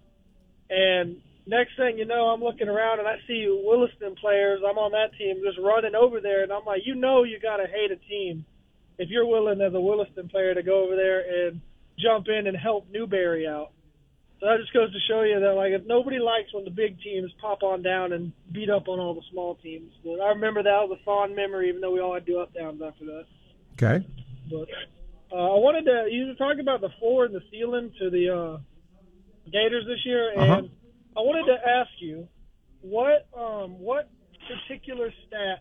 And 0.69 1.17
next 1.45 1.77
thing 1.77 1.97
you 1.97 2.05
know, 2.05 2.29
I'm 2.29 2.41
looking 2.41 2.67
around 2.67 2.99
and 2.99 3.07
I 3.07 3.17
see 3.27 3.47
Williston 3.47 4.15
players. 4.15 4.61
I'm 4.67 4.77
on 4.77 4.91
that 4.91 5.17
team 5.17 5.41
just 5.43 5.59
running 5.59 5.95
over 5.95 6.21
there, 6.21 6.43
and 6.43 6.51
I'm 6.51 6.65
like, 6.65 6.81
you 6.85 6.95
know, 6.95 7.23
you 7.23 7.39
gotta 7.39 7.67
hate 7.67 7.91
a 7.91 7.97
team 8.09 8.45
if 8.97 9.09
you're 9.09 9.25
willing 9.25 9.61
as 9.61 9.73
a 9.73 9.79
Williston 9.81 10.27
player 10.29 10.53
to 10.53 10.63
go 10.63 10.83
over 10.83 10.95
there 10.95 11.47
and 11.47 11.61
jump 11.97 12.27
in 12.27 12.47
and 12.47 12.57
help 12.57 12.87
Newberry 12.91 13.47
out. 13.47 13.71
So 14.39 14.45
that 14.47 14.57
just 14.59 14.71
goes 14.73 14.91
to 14.93 14.99
show 15.09 15.21
you 15.23 15.39
that 15.39 15.53
like 15.55 15.73
if 15.73 15.85
nobody 15.85 16.17
likes 16.19 16.53
when 16.53 16.63
the 16.63 16.71
big 16.71 16.99
teams 17.01 17.31
pop 17.41 17.61
on 17.61 17.81
down 17.81 18.13
and 18.13 18.31
beat 18.51 18.69
up 18.69 18.87
on 18.87 18.99
all 18.99 19.13
the 19.13 19.21
small 19.31 19.55
teams. 19.55 19.91
But 20.03 20.21
I 20.21 20.29
remember 20.29 20.63
that 20.63 20.69
was 20.87 20.97
a 20.99 21.03
fond 21.03 21.35
memory, 21.35 21.67
even 21.69 21.81
though 21.81 21.91
we 21.91 21.99
all 21.99 22.13
had 22.13 22.25
to 22.25 22.31
do 22.31 22.39
up 22.39 22.53
downs 22.53 22.81
after 22.81 23.05
that. 23.05 23.25
Okay. 23.73 24.05
But 24.49 24.67
uh, 25.31 25.35
I 25.55 25.59
wanted 25.59 25.83
to 25.85 26.07
you 26.09 26.27
were 26.27 26.33
talking 26.35 26.61
about 26.61 26.79
the 26.81 26.89
floor 26.99 27.25
and 27.25 27.35
the 27.35 27.41
ceiling 27.51 27.91
to 27.99 28.09
the 28.09 28.29
uh, 28.29 28.57
Gators 29.51 29.85
this 29.87 30.05
year, 30.05 30.31
and 30.31 30.39
Uh-huh. 30.41 30.61
I 31.17 31.19
wanted 31.21 31.51
to 31.51 31.67
ask 31.67 31.89
you 31.99 32.27
what 32.81 33.27
um, 33.37 33.79
what 33.79 34.09
particular 34.47 35.09
stats 35.27 35.57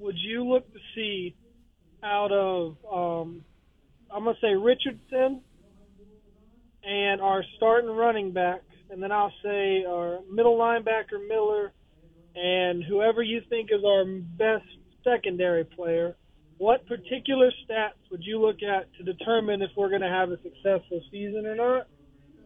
would 0.00 0.16
you 0.18 0.44
look 0.44 0.70
to 0.72 0.78
see 0.94 1.36
out 2.02 2.32
of 2.32 2.76
um, 2.92 3.44
I'm 4.10 4.24
gonna 4.24 4.36
say 4.40 4.54
Richardson 4.54 5.42
and 6.84 7.20
our 7.20 7.44
starting 7.56 7.90
running 7.90 8.32
back, 8.32 8.62
and 8.90 9.02
then 9.02 9.12
I'll 9.12 9.32
say 9.42 9.84
our 9.84 10.20
middle 10.30 10.56
linebacker 10.56 11.26
Miller, 11.28 11.72
and 12.34 12.82
whoever 12.84 13.22
you 13.22 13.40
think 13.48 13.70
is 13.72 13.84
our 13.84 14.04
best 14.04 14.64
secondary 15.04 15.64
player. 15.64 16.16
What 16.58 16.86
particular 16.86 17.50
stats 17.64 17.98
would 18.10 18.22
you 18.22 18.40
look 18.40 18.62
at 18.62 18.92
to 18.98 19.02
determine 19.02 19.62
if 19.62 19.70
we're 19.76 19.88
going 19.88 20.02
to 20.02 20.08
have 20.08 20.30
a 20.30 20.36
successful 20.42 21.00
season 21.10 21.46
or 21.46 21.54
not? 21.54 21.86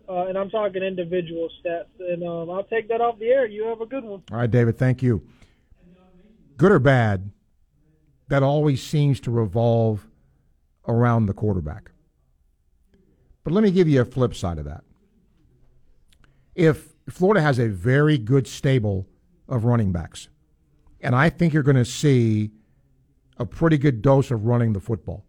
Uh, 0.09 0.29
and 0.29 0.39
I'm 0.39 0.51
talking 0.51 0.83
individual 0.83 1.49
stats. 1.65 1.87
And 1.99 2.23
um, 2.23 2.51
I'll 2.51 2.65
take 2.65 2.89
that 2.89 3.01
off 3.01 3.19
the 3.19 3.27
air. 3.27 3.47
You 3.47 3.65
have 3.65 3.81
a 3.81 3.87
good 3.87 4.05
one. 4.05 4.23
All 4.31 4.39
right, 4.39 4.51
David, 4.51 4.79
thank 4.79 5.03
you. 5.03 5.27
Good 6.57 6.71
or 6.71 6.79
bad, 6.79 7.33
that 8.29 8.45
always 8.45 8.83
seems 8.83 9.19
to 9.21 9.33
revolve 9.33 10.07
around 10.87 11.27
the 11.27 11.35
quarterback. 11.35 11.91
But 13.45 13.53
let 13.53 13.63
me 13.63 13.71
give 13.71 13.89
you 13.89 14.01
a 14.01 14.05
flip 14.05 14.35
side 14.35 14.59
of 14.59 14.65
that. 14.65 14.83
If 16.55 16.95
Florida 17.09 17.43
has 17.43 17.59
a 17.59 17.69
very 17.69 18.17
good 18.17 18.47
stable 18.47 19.07
of 19.49 19.65
running 19.65 19.93
backs, 19.93 20.29
and 21.01 21.15
I 21.15 21.29
think 21.29 21.53
you're 21.53 21.63
going 21.63 21.77
to 21.77 21.85
see 21.85 22.51
a 23.37 23.45
pretty 23.45 23.77
good 23.77 24.01
dose 24.01 24.31
of 24.31 24.47
running 24.47 24.73
the 24.73 24.81
football. 24.81 25.25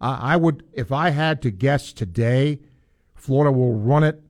I, 0.00 0.34
I 0.34 0.36
would, 0.36 0.64
if 0.72 0.90
I 0.90 1.10
had 1.10 1.40
to 1.42 1.50
guess 1.50 1.92
today, 1.92 2.58
Florida 3.14 3.52
will 3.52 3.74
run 3.74 4.02
it 4.02 4.20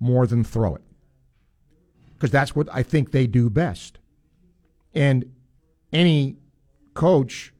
more 0.00 0.26
than 0.26 0.44
throw 0.44 0.74
it 0.74 0.82
because 2.14 2.30
that's 2.30 2.56
what 2.56 2.68
I 2.72 2.82
think 2.82 3.10
they 3.10 3.26
do 3.26 3.50
best. 3.50 3.98
And 4.94 5.32
any 5.92 6.36
coach 6.94 7.52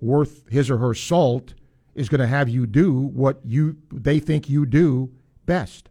worth 0.00 0.48
his 0.48 0.70
or 0.70 0.78
her 0.78 0.94
salt 0.94 1.54
is 1.94 2.08
going 2.08 2.20
to 2.20 2.26
have 2.26 2.48
you 2.48 2.66
do 2.66 2.92
what 2.92 3.40
you 3.44 3.76
they 3.92 4.18
think 4.18 4.48
you 4.48 4.66
do 4.66 5.12
best. 5.46 5.88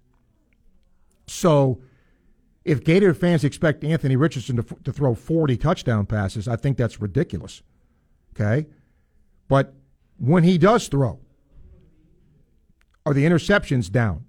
So, 1.28 1.82
if 2.66 2.84
Gator 2.84 3.14
fans 3.14 3.44
expect 3.44 3.84
Anthony 3.84 4.16
Richardson 4.16 4.58
to, 4.58 4.64
to 4.84 4.92
throw 4.92 5.16
40 5.16 5.58
touchdown 5.58 6.06
passes, 6.06 6.48
I 6.48 6.56
think 6.56 6.78
that's 6.78 7.02
ridiculous. 7.02 7.62
Okay? 8.36 8.68
But 9.48 9.74
when 10.18 10.44
he 10.44 10.58
does 10.58 10.88
throw, 10.88 11.20
are 13.06 13.14
the 13.14 13.26
interceptions 13.26 13.92
down? 13.92 14.26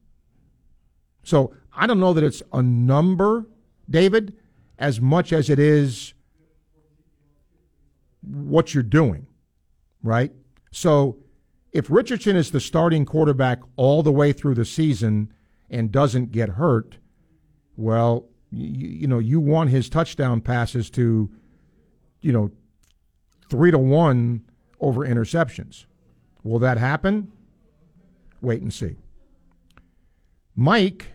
So 1.22 1.54
I 1.72 1.86
don't 1.86 2.00
know 2.00 2.12
that 2.12 2.24
it's 2.24 2.42
a 2.52 2.62
number, 2.62 3.46
David, 3.88 4.36
as 4.78 5.00
much 5.00 5.32
as 5.32 5.48
it 5.48 5.58
is 5.58 6.14
what 8.20 8.74
you're 8.74 8.82
doing, 8.82 9.26
right? 10.02 10.32
So 10.70 11.18
if 11.74 11.90
Richardson 11.90 12.36
is 12.36 12.52
the 12.52 12.60
starting 12.60 13.04
quarterback 13.04 13.58
all 13.74 14.04
the 14.04 14.12
way 14.12 14.32
through 14.32 14.54
the 14.54 14.64
season 14.64 15.32
and 15.68 15.90
doesn't 15.90 16.30
get 16.30 16.50
hurt, 16.50 16.98
well, 17.76 18.28
you, 18.50 18.88
you 18.88 19.06
know, 19.08 19.18
you 19.18 19.40
want 19.40 19.70
his 19.70 19.88
touchdown 19.88 20.40
passes 20.40 20.88
to, 20.90 21.28
you 22.20 22.32
know, 22.32 22.52
three 23.50 23.72
to 23.72 23.78
one 23.78 24.44
over 24.80 25.00
interceptions. 25.00 25.86
Will 26.44 26.60
that 26.60 26.78
happen? 26.78 27.32
Wait 28.40 28.62
and 28.62 28.72
see. 28.72 28.96
Mike 30.54 31.08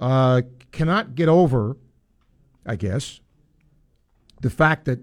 uh, 0.00 0.42
cannot 0.70 1.16
get 1.16 1.28
over, 1.28 1.76
I 2.64 2.76
guess, 2.76 3.20
the 4.40 4.50
fact 4.50 4.84
that 4.84 5.00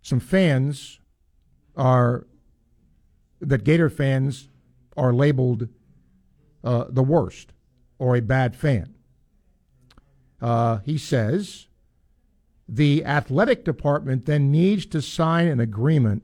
some 0.00 0.20
fans 0.20 1.00
are 1.76 2.28
that 3.40 3.64
Gator 3.64 3.90
fans 3.90 4.48
are 4.96 5.12
labeled 5.12 5.68
uh, 6.62 6.84
the 6.88 7.02
worst 7.02 7.52
or 7.98 8.16
a 8.16 8.20
bad 8.20 8.54
fan. 8.54 8.94
Uh, 10.40 10.78
he 10.84 10.96
says 10.98 11.68
the 12.68 13.04
athletic 13.04 13.64
department 13.64 14.26
then 14.26 14.50
needs 14.50 14.86
to 14.86 15.02
sign 15.02 15.48
an 15.48 15.60
agreement 15.60 16.22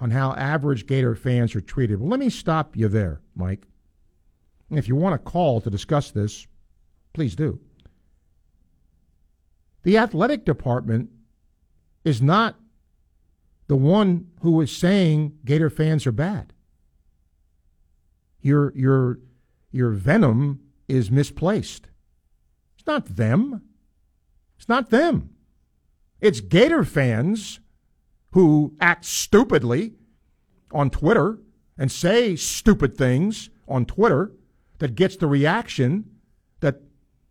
on 0.00 0.10
how 0.10 0.32
average 0.34 0.86
Gator 0.86 1.14
fans 1.14 1.54
are 1.54 1.60
treated. 1.60 1.98
Well, 1.98 2.10
let 2.10 2.20
me 2.20 2.30
stop 2.30 2.76
you 2.76 2.88
there, 2.88 3.20
Mike. 3.34 3.66
If 4.70 4.86
you 4.86 4.96
want 4.96 5.14
to 5.14 5.30
call 5.30 5.60
to 5.60 5.70
discuss 5.70 6.10
this, 6.10 6.46
please 7.14 7.34
do. 7.34 7.58
The 9.82 9.96
athletic 9.96 10.44
department 10.44 11.10
is 12.04 12.20
not 12.20 12.56
the 13.68 13.76
one 13.76 14.28
who 14.40 14.60
is 14.60 14.74
saying 14.76 15.38
Gator 15.44 15.70
fans 15.70 16.06
are 16.06 16.12
bad. 16.12 16.52
Your 18.40 18.72
your 18.74 19.20
your 19.70 19.90
venom 19.90 20.60
is 20.88 21.10
misplaced. 21.10 21.88
It's 22.76 22.86
not 22.86 23.16
them. 23.16 23.62
It's 24.56 24.68
not 24.68 24.90
them. 24.90 25.30
It's 26.20 26.40
Gator 26.40 26.82
fans 26.82 27.60
who 28.32 28.74
act 28.80 29.04
stupidly 29.04 29.94
on 30.72 30.90
Twitter 30.90 31.38
and 31.76 31.92
say 31.92 32.36
stupid 32.36 32.96
things 32.96 33.50
on 33.68 33.84
Twitter 33.84 34.32
that 34.78 34.94
gets 34.94 35.16
the 35.16 35.26
reaction 35.26 36.10
that 36.60 36.80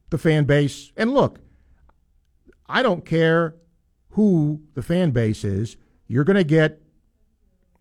the 0.09 0.17
fan 0.17 0.45
base 0.45 0.91
and 0.95 1.13
look, 1.13 1.39
I 2.67 2.83
don't 2.83 3.05
care 3.05 3.55
who 4.11 4.61
the 4.73 4.81
fan 4.81 5.11
base 5.11 5.43
is, 5.43 5.77
you're 6.07 6.23
going 6.23 6.37
to 6.37 6.43
get 6.43 6.81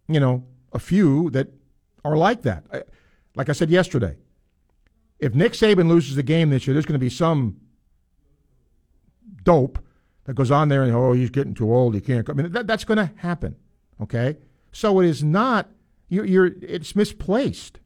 you 0.09 0.21
know, 0.21 0.45
a 0.73 0.79
few 0.79 1.31
that 1.31 1.49
are 2.05 2.17
like 2.17 2.43
that. 2.43 2.65
I, 2.73 2.83
like 3.35 3.49
I 3.49 3.53
said 3.53 3.71
yesterday, 3.71 4.17
if 5.19 5.35
Nick 5.35 5.53
Saban 5.53 5.89
loses 5.89 6.17
the 6.17 6.23
game 6.23 6.51
this 6.51 6.67
year, 6.67 6.75
there's 6.75 6.87
going 6.87 6.99
to 6.99 7.05
be 7.05 7.11
some 7.11 7.57
dope 9.43 9.79
that 10.25 10.35
goes 10.35 10.51
on 10.51 10.69
there 10.69 10.83
and 10.83 10.95
oh, 10.95 11.13
he's 11.13 11.31
getting 11.31 11.55
too 11.55 11.73
old, 11.73 11.95
he 11.95 12.01
can't. 12.01 12.29
I 12.29 12.33
mean, 12.33 12.53
that, 12.53 12.67
that's 12.67 12.85
going 12.85 12.99
to 12.99 13.13
happen. 13.17 13.57
Okay, 14.01 14.37
so 14.73 15.01
it 15.01 15.07
is 15.07 15.25
not. 15.25 15.71
You're, 16.09 16.27
you're. 16.27 16.47
It's 16.61 16.95
misplaced. 16.95 17.81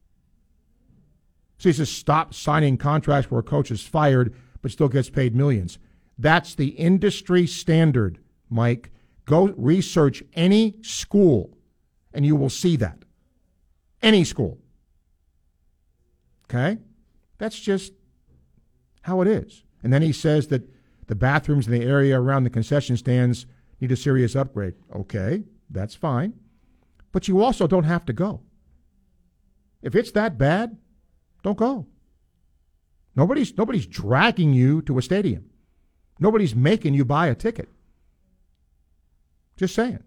So 1.59 1.69
he 1.69 1.73
says 1.73 1.91
stop 1.91 2.35
signing 2.35 2.79
contracts 2.79 3.31
where 3.31 3.41
a 3.41 3.45
coach 3.45 3.71
is 3.71 3.83
fired 3.83 4.35
but 4.63 4.71
still 4.71 4.89
gets 4.89 5.09
paid 5.09 5.35
millions. 5.35 5.79
That's 6.19 6.55
the 6.55 6.69
industry 6.69 7.47
standard, 7.47 8.19
Mike. 8.49 8.91
Go 9.31 9.55
research 9.57 10.25
any 10.35 10.75
school, 10.83 11.57
and 12.13 12.27
you 12.27 12.35
will 12.35 12.51
see 12.51 12.75
that. 12.75 13.05
Any 14.03 14.25
school. 14.25 14.59
Okay, 16.47 16.79
that's 17.39 17.57
just 17.61 17.93
how 19.03 19.21
it 19.21 19.29
is. 19.29 19.63
And 19.85 19.93
then 19.93 20.03
he 20.03 20.11
says 20.11 20.49
that 20.49 20.69
the 21.07 21.15
bathrooms 21.15 21.69
in 21.69 21.73
the 21.73 21.87
area 21.87 22.21
around 22.21 22.43
the 22.43 22.51
concession 22.51 22.97
stands 22.97 23.47
need 23.81 23.93
a 23.93 23.97
serious 23.97 24.35
upgrade. 24.35 24.75
Okay, 24.97 25.45
that's 25.71 25.95
fine. 25.95 26.35
But 27.13 27.29
you 27.29 27.41
also 27.41 27.69
don't 27.69 27.85
have 27.85 28.05
to 28.07 28.13
go. 28.13 28.41
If 29.81 29.95
it's 29.95 30.11
that 30.11 30.39
bad, 30.39 30.77
don't 31.45 31.57
go. 31.57 31.87
Nobody's 33.15 33.57
nobody's 33.57 33.87
dragging 33.87 34.53
you 34.55 34.83
to 34.83 34.99
a 34.99 35.03
stadium. 35.03 35.51
Nobody's 36.19 36.57
making 36.57 36.95
you 36.95 37.05
buy 37.05 37.29
a 37.29 37.37
ticket. 37.37 37.69
Just 39.61 39.75
saying. 39.75 40.03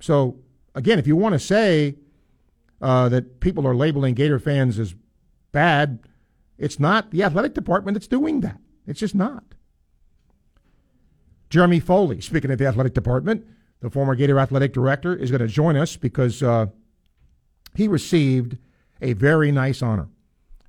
So 0.00 0.38
again, 0.74 0.98
if 0.98 1.06
you 1.06 1.14
want 1.14 1.34
to 1.34 1.38
say 1.38 1.96
uh, 2.80 3.10
that 3.10 3.40
people 3.40 3.68
are 3.68 3.76
labeling 3.76 4.14
Gator 4.14 4.38
fans 4.38 4.78
as 4.78 4.94
bad, 5.52 5.98
it's 6.56 6.80
not 6.80 7.10
the 7.10 7.22
athletic 7.22 7.52
department 7.52 7.94
that's 7.94 8.06
doing 8.06 8.40
that. 8.40 8.58
It's 8.86 8.98
just 8.98 9.14
not. 9.14 9.44
Jeremy 11.50 11.78
Foley, 11.78 12.22
speaking 12.22 12.50
of 12.50 12.56
the 12.56 12.64
athletic 12.64 12.94
department, 12.94 13.46
the 13.80 13.90
former 13.90 14.14
Gator 14.14 14.38
athletic 14.38 14.72
director, 14.72 15.14
is 15.14 15.30
going 15.30 15.42
to 15.42 15.46
join 15.46 15.76
us 15.76 15.96
because 15.96 16.42
uh, 16.42 16.64
he 17.74 17.86
received 17.86 18.56
a 19.02 19.12
very 19.12 19.52
nice 19.52 19.82
honor. 19.82 20.08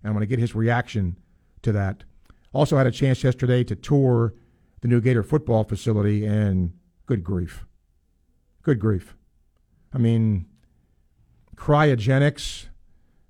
And 0.03 0.09
I'm 0.09 0.12
going 0.12 0.20
to 0.20 0.26
get 0.26 0.39
his 0.39 0.53
reaction 0.53 1.16
to 1.62 1.72
that. 1.72 2.03
Also 2.51 2.76
had 2.76 2.88
a 2.88 2.91
chance 2.91 3.24
yesterday 3.24 3.64
to 3.64 3.76
tour 3.78 4.34
the 4.82 4.89
new 4.89 4.99
Gator 4.99 5.24
football 5.24 5.64
facility, 5.64 6.26
and 6.26 6.74
good 7.05 7.24
grief. 7.24 7.64
Good 8.64 8.80
grief. 8.80 9.16
I 9.93 9.97
mean, 9.97 10.45
cryogenics. 11.55 12.68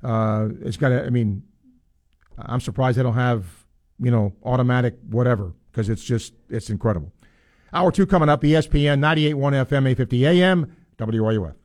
Uh, 0.04 0.50
it's 0.62 0.78
got. 0.78 0.92
A, 0.92 1.06
I 1.06 1.10
mean, 1.10 1.44
I'm 2.38 2.60
surprised 2.60 2.98
they 2.98 3.04
don't 3.04 3.14
have, 3.14 3.46
you 4.00 4.12
know, 4.12 4.34
automatic 4.44 4.98
whatever 5.10 5.54
because 5.72 5.90
it's 5.90 6.04
just 6.04 6.34
it's 6.50 6.70
incredible. 6.70 7.12
Hour 7.74 7.92
two 7.92 8.06
coming 8.06 8.30
up. 8.30 8.42
ESPN 8.42 9.00
98.1 9.00 9.36
FM, 9.36 9.90
850 9.90 10.28
AM, 10.28 10.76
WRUF. 10.98 11.56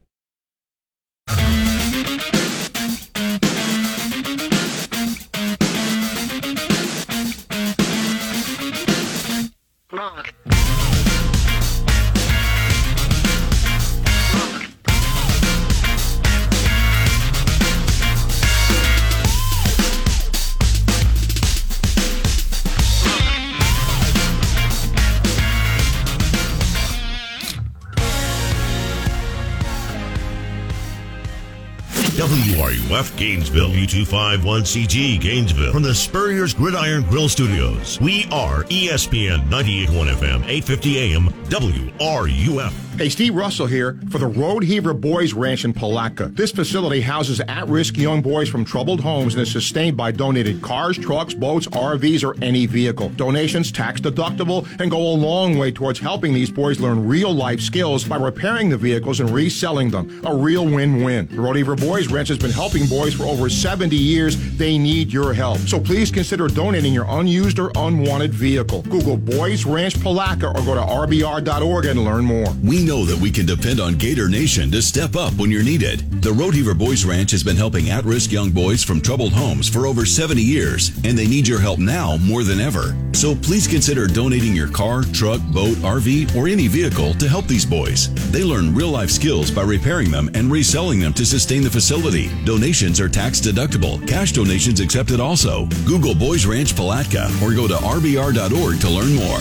WRUF 32.96 33.14
Gainesville, 33.18 33.68
U251CG 33.68 35.20
Gainesville. 35.20 35.70
From 35.70 35.82
the 35.82 35.94
Spurrier's 35.94 36.54
Gridiron 36.54 37.02
Grill 37.02 37.28
Studios, 37.28 38.00
we 38.00 38.24
are 38.32 38.64
ESPN 38.64 39.50
98.1 39.50 40.14
FM, 40.14 40.46
850 40.48 40.98
AM, 40.98 41.28
WRUF. 41.50 42.86
Hey, 42.96 43.10
Steve 43.10 43.34
Russell 43.34 43.66
here 43.66 44.00
for 44.08 44.16
the 44.16 44.26
Rodeheaver 44.26 44.98
Boys 44.98 45.34
Ranch 45.34 45.66
in 45.66 45.74
Palatka. 45.74 46.28
This 46.28 46.50
facility 46.50 47.02
houses 47.02 47.40
at-risk 47.40 47.98
young 47.98 48.22
boys 48.22 48.48
from 48.48 48.64
troubled 48.64 49.02
homes 49.02 49.34
and 49.34 49.42
is 49.42 49.52
sustained 49.52 49.98
by 49.98 50.12
donated 50.12 50.62
cars, 50.62 50.96
trucks, 50.96 51.34
boats, 51.34 51.66
RVs, 51.66 52.24
or 52.24 52.42
any 52.42 52.64
vehicle. 52.64 53.10
Donations 53.10 53.70
tax 53.70 54.00
deductible 54.00 54.66
and 54.80 54.90
go 54.90 54.96
a 54.96 55.12
long 55.12 55.58
way 55.58 55.70
towards 55.70 55.98
helping 55.98 56.32
these 56.32 56.50
boys 56.50 56.80
learn 56.80 57.06
real 57.06 57.34
life 57.34 57.60
skills 57.60 58.02
by 58.02 58.16
repairing 58.16 58.70
the 58.70 58.78
vehicles 58.78 59.20
and 59.20 59.28
reselling 59.28 59.90
them. 59.90 60.22
A 60.24 60.34
real 60.34 60.64
win-win. 60.64 61.26
The 61.26 61.34
Rodeheaver 61.34 61.78
Boys 61.78 62.08
Ranch 62.08 62.28
has 62.28 62.38
been 62.38 62.50
helping 62.50 62.85
boys 62.88 63.14
for 63.14 63.24
over 63.24 63.48
70 63.48 63.96
years. 63.96 64.36
They 64.56 64.78
need 64.78 65.12
your 65.12 65.32
help. 65.32 65.58
So 65.58 65.78
please 65.80 66.10
consider 66.10 66.48
donating 66.48 66.92
your 66.92 67.06
unused 67.08 67.58
or 67.58 67.70
unwanted 67.76 68.32
vehicle. 68.32 68.82
Google 68.82 69.16
Boys 69.16 69.64
Ranch 69.64 70.00
Palatka 70.00 70.48
or 70.48 70.64
go 70.64 70.74
to 70.74 70.80
rbr.org 70.80 71.86
and 71.86 72.04
learn 72.04 72.24
more. 72.24 72.46
We 72.62 72.84
know 72.84 73.04
that 73.04 73.18
we 73.18 73.30
can 73.30 73.46
depend 73.46 73.80
on 73.80 73.94
Gator 73.94 74.28
Nation 74.28 74.70
to 74.70 74.82
step 74.82 75.16
up 75.16 75.32
when 75.34 75.50
you're 75.50 75.62
needed. 75.62 76.22
The 76.22 76.30
Rodeheaver 76.30 76.76
Boys 76.76 77.04
Ranch 77.04 77.30
has 77.32 77.42
been 77.42 77.56
helping 77.56 77.90
at 77.90 78.04
risk 78.04 78.32
young 78.32 78.50
boys 78.50 78.82
from 78.82 79.00
troubled 79.00 79.32
homes 79.32 79.68
for 79.68 79.86
over 79.86 80.04
70 80.04 80.42
years, 80.42 80.90
and 81.04 81.16
they 81.16 81.26
need 81.26 81.46
your 81.46 81.60
help 81.60 81.78
now 81.78 82.16
more 82.18 82.42
than 82.42 82.60
ever. 82.60 82.96
So 83.12 83.34
please 83.34 83.66
consider 83.66 84.06
donating 84.06 84.54
your 84.54 84.68
car, 84.68 85.02
truck, 85.02 85.40
boat, 85.52 85.76
RV, 85.78 86.36
or 86.36 86.48
any 86.48 86.68
vehicle 86.68 87.14
to 87.14 87.28
help 87.28 87.46
these 87.46 87.64
boys. 87.64 88.12
They 88.30 88.44
learn 88.44 88.74
real 88.74 88.90
life 88.90 89.10
skills 89.10 89.50
by 89.50 89.62
repairing 89.62 90.10
them 90.10 90.30
and 90.34 90.50
reselling 90.50 91.00
them 91.00 91.14
to 91.14 91.24
sustain 91.24 91.62
the 91.62 91.70
facility. 91.70 92.28
Donations 92.76 93.00
are 93.00 93.08
tax 93.08 93.40
deductible. 93.40 94.06
Cash 94.06 94.32
donations 94.32 94.80
accepted 94.80 95.18
also. 95.18 95.64
Google 95.86 96.14
Boys 96.14 96.44
Ranch 96.44 96.76
Palatka 96.76 97.30
or 97.42 97.54
go 97.54 97.66
to 97.66 97.72
rbr.org 97.72 98.80
to 98.80 98.90
learn 98.90 99.14
more. 99.14 99.38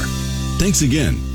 Thanks 0.58 0.82
again. 0.84 1.35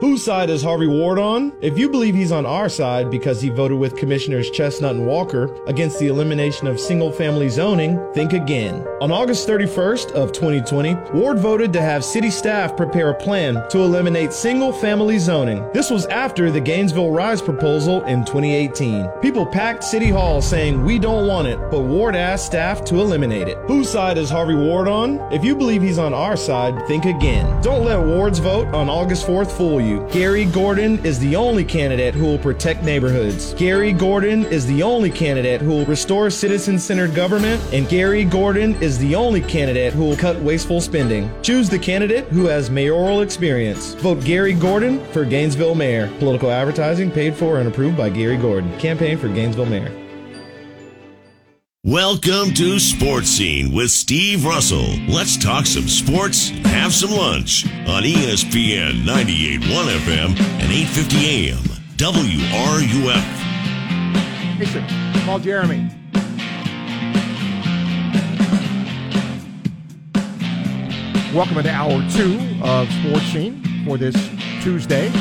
Whose 0.00 0.22
side 0.22 0.50
is 0.50 0.62
Harvey 0.62 0.86
Ward 0.86 1.18
on? 1.18 1.54
If 1.62 1.78
you 1.78 1.88
believe 1.88 2.14
he's 2.14 2.30
on 2.30 2.44
our 2.44 2.68
side 2.68 3.10
because 3.10 3.40
he 3.40 3.48
voted 3.48 3.78
with 3.78 3.96
Commissioners 3.96 4.50
Chestnut 4.50 4.94
and 4.94 5.06
Walker 5.06 5.48
against 5.64 5.98
the 5.98 6.08
elimination 6.08 6.66
of 6.66 6.78
single-family 6.78 7.48
zoning, 7.48 7.98
think 8.12 8.34
again. 8.34 8.86
On 9.00 9.10
August 9.10 9.48
31st 9.48 10.12
of 10.12 10.32
2020, 10.32 10.94
Ward 11.14 11.38
voted 11.38 11.72
to 11.72 11.80
have 11.80 12.04
city 12.04 12.30
staff 12.30 12.76
prepare 12.76 13.08
a 13.08 13.14
plan 13.14 13.66
to 13.70 13.78
eliminate 13.78 14.34
single-family 14.34 15.18
zoning. 15.18 15.66
This 15.72 15.90
was 15.90 16.04
after 16.06 16.50
the 16.50 16.60
Gainesville 16.60 17.10
Rise 17.10 17.40
proposal 17.40 18.04
in 18.04 18.22
2018. 18.26 19.08
People 19.22 19.46
packed 19.46 19.82
City 19.82 20.10
Hall 20.10 20.42
saying, 20.42 20.84
we 20.84 20.98
don't 20.98 21.26
want 21.26 21.48
it, 21.48 21.58
but 21.70 21.80
Ward 21.80 22.14
asked 22.14 22.44
staff 22.44 22.84
to 22.84 22.96
eliminate 22.96 23.48
it. 23.48 23.56
Whose 23.66 23.88
side 23.88 24.18
is 24.18 24.28
Harvey 24.28 24.56
Ward 24.56 24.88
on? 24.88 25.20
If 25.32 25.42
you 25.42 25.56
believe 25.56 25.80
he's 25.80 25.98
on 25.98 26.12
our 26.12 26.36
side, 26.36 26.86
think 26.86 27.06
again. 27.06 27.62
Don't 27.62 27.86
let 27.86 28.04
Ward's 28.04 28.40
vote 28.40 28.68
on 28.74 28.90
August 28.90 29.26
4th 29.26 29.50
fool 29.56 29.80
you. 29.80 29.85
Gary 30.10 30.44
Gordon 30.46 31.04
is 31.04 31.18
the 31.18 31.36
only 31.36 31.64
candidate 31.64 32.14
who 32.14 32.26
will 32.26 32.38
protect 32.38 32.82
neighborhoods. 32.82 33.54
Gary 33.54 33.92
Gordon 33.92 34.44
is 34.46 34.66
the 34.66 34.82
only 34.82 35.10
candidate 35.10 35.60
who 35.60 35.70
will 35.70 35.86
restore 35.86 36.30
citizen 36.30 36.78
centered 36.78 37.14
government, 37.14 37.62
and 37.72 37.88
Gary 37.88 38.24
Gordon 38.24 38.74
is 38.82 38.98
the 38.98 39.14
only 39.14 39.40
candidate 39.40 39.92
who 39.92 40.04
will 40.04 40.16
cut 40.16 40.40
wasteful 40.40 40.80
spending. 40.80 41.30
Choose 41.42 41.68
the 41.68 41.78
candidate 41.78 42.24
who 42.26 42.46
has 42.46 42.70
mayoral 42.70 43.20
experience. 43.20 43.94
Vote 43.94 44.22
Gary 44.24 44.54
Gordon 44.54 45.04
for 45.12 45.24
Gainesville 45.24 45.74
Mayor. 45.74 46.08
Political 46.18 46.50
advertising 46.50 47.10
paid 47.10 47.34
for 47.34 47.58
and 47.58 47.68
approved 47.68 47.96
by 47.96 48.10
Gary 48.10 48.36
Gordon. 48.36 48.76
Campaign 48.78 49.18
for 49.18 49.28
Gainesville 49.28 49.66
Mayor. 49.66 50.05
Welcome 51.86 52.52
to 52.54 52.80
Sports 52.80 53.28
Scene 53.28 53.72
with 53.72 53.92
Steve 53.92 54.44
Russell. 54.44 54.88
Let's 55.06 55.36
talk 55.36 55.66
some 55.66 55.86
sports, 55.86 56.48
have 56.64 56.92
some 56.92 57.12
lunch 57.12 57.64
on 57.86 58.02
ESPN 58.02 59.04
98.1 59.04 59.90
FM 60.00 60.36
and 60.36 60.72
8:50 60.72 61.24
AM 61.28 61.62
WRUF. 61.96 63.24
Call 65.24 65.38
Jeremy. 65.38 65.88
Welcome 71.32 71.62
to 71.62 71.70
hour 71.70 72.04
two 72.10 72.40
of 72.64 72.90
Sports 72.94 73.26
Scene 73.26 73.62
for 73.86 73.96
this 73.96 74.16
Tuesday. 74.60 75.12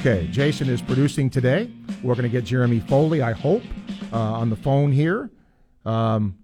Okay, 0.00 0.26
Jason 0.30 0.70
is 0.70 0.80
producing 0.80 1.28
today. 1.28 1.70
We're 2.02 2.14
going 2.14 2.22
to 2.22 2.30
get 2.30 2.42
Jeremy 2.42 2.80
Foley, 2.80 3.20
I 3.20 3.32
hope, 3.32 3.62
uh, 4.10 4.16
on 4.16 4.48
the 4.48 4.56
phone 4.56 4.92
here. 4.92 5.30
Um, 5.84 6.38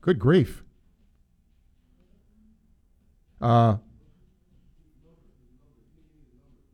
good 0.00 0.18
grief. 0.18 0.64
Uh, 3.38 3.76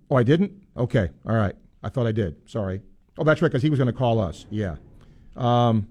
oh, 0.09 0.15
I 0.15 0.23
didn't? 0.23 0.53
Okay, 0.77 1.11
all 1.27 1.35
right. 1.35 1.57
I 1.83 1.89
thought 1.89 2.07
I 2.07 2.13
did. 2.13 2.37
Sorry. 2.49 2.83
Oh, 3.19 3.25
that's 3.25 3.43
right, 3.43 3.49
because 3.49 3.65
he 3.65 3.71
was 3.71 3.81
going 3.81 3.89
to 3.89 3.93
call 3.93 4.21
us. 4.21 4.47
Yeah. 4.49 4.77
Um, 5.35 5.89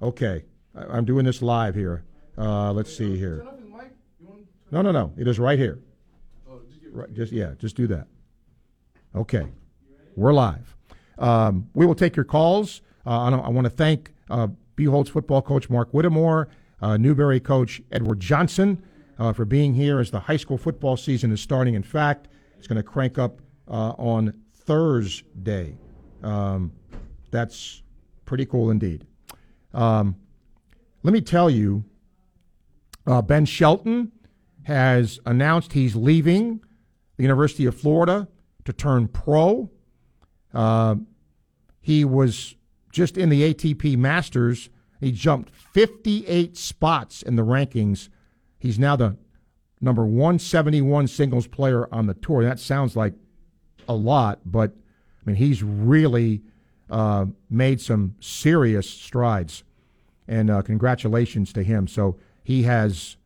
okay, 0.00 0.46
I, 0.74 0.96
am 0.96 1.04
doing 1.04 1.26
this 1.26 1.42
live 1.42 1.74
here. 1.74 2.02
Uh, 2.38 2.72
let's 2.72 2.96
see 2.96 3.18
here. 3.18 3.46
No, 4.70 4.80
no, 4.80 4.90
no. 4.90 5.12
It 5.18 5.28
is 5.28 5.38
right 5.38 5.58
here. 5.58 5.80
Right, 6.90 7.12
just 7.12 7.30
yeah, 7.30 7.52
just 7.58 7.76
do 7.76 7.86
that. 7.88 8.06
Okay. 9.14 9.48
We're 10.14 10.34
live. 10.34 10.76
Um, 11.18 11.68
we 11.74 11.86
will 11.86 11.94
take 11.94 12.16
your 12.16 12.24
calls. 12.24 12.82
Uh, 13.06 13.30
I, 13.30 13.48
want 13.48 13.64
to 13.64 13.70
thank 13.70 14.12
uh, 14.28 14.48
Buchholz 14.76 15.08
football 15.08 15.40
coach 15.40 15.70
Mark 15.70 15.90
Whittemore, 15.92 16.48
uh, 16.82 16.96
Newberry 16.96 17.40
coach 17.40 17.80
Edward 17.90 18.20
Johnson 18.20 18.82
uh, 19.18 19.32
for 19.32 19.44
being 19.44 19.74
here 19.74 20.00
as 20.00 20.10
the 20.10 20.20
high 20.20 20.36
school 20.36 20.58
football 20.58 20.96
season 20.96 21.32
is 21.32 21.40
starting. 21.40 21.74
In 21.74 21.82
fact, 21.82 22.28
it's 22.58 22.66
going 22.66 22.76
to 22.76 22.82
crank 22.82 23.18
up 23.18 23.40
uh, 23.68 23.92
on 23.92 24.34
Thursday. 24.52 25.76
Um, 26.22 26.72
that's 27.30 27.82
pretty 28.26 28.44
cool 28.44 28.70
indeed. 28.70 29.06
Um, 29.72 30.16
let 31.02 31.12
me 31.12 31.22
tell 31.22 31.48
you, 31.48 31.84
uh, 33.06 33.22
Ben 33.22 33.46
Shelton 33.46 34.12
has 34.64 35.18
announced 35.24 35.72
he's 35.72 35.96
leaving 35.96 36.60
the 37.16 37.22
University 37.22 37.64
of 37.64 37.74
Florida 37.74 38.28
to 38.64 38.72
turn 38.72 39.08
pro. 39.08 39.70
Uh, 40.54 40.96
he 41.80 42.04
was 42.04 42.54
just 42.92 43.16
in 43.16 43.28
the 43.28 43.52
ATP 43.52 43.96
Masters. 43.96 44.70
He 45.00 45.10
jumped 45.10 45.50
58 45.72 46.56
spots 46.56 47.22
in 47.22 47.36
the 47.36 47.42
rankings. 47.42 48.08
He's 48.58 48.78
now 48.78 48.94
the 48.96 49.16
number 49.80 50.04
171 50.04 51.08
singles 51.08 51.46
player 51.48 51.92
on 51.92 52.06
the 52.06 52.14
tour. 52.14 52.44
That 52.44 52.60
sounds 52.60 52.94
like 52.94 53.14
a 53.88 53.94
lot, 53.94 54.40
but 54.44 54.70
I 54.70 55.30
mean, 55.30 55.36
he's 55.36 55.62
really 55.62 56.42
uh, 56.88 57.26
made 57.50 57.80
some 57.80 58.14
serious 58.20 58.88
strides. 58.88 59.64
And 60.28 60.50
uh, 60.50 60.62
congratulations 60.62 61.52
to 61.54 61.64
him. 61.64 61.88
So 61.88 62.16
he 62.44 62.62
has 62.62 63.16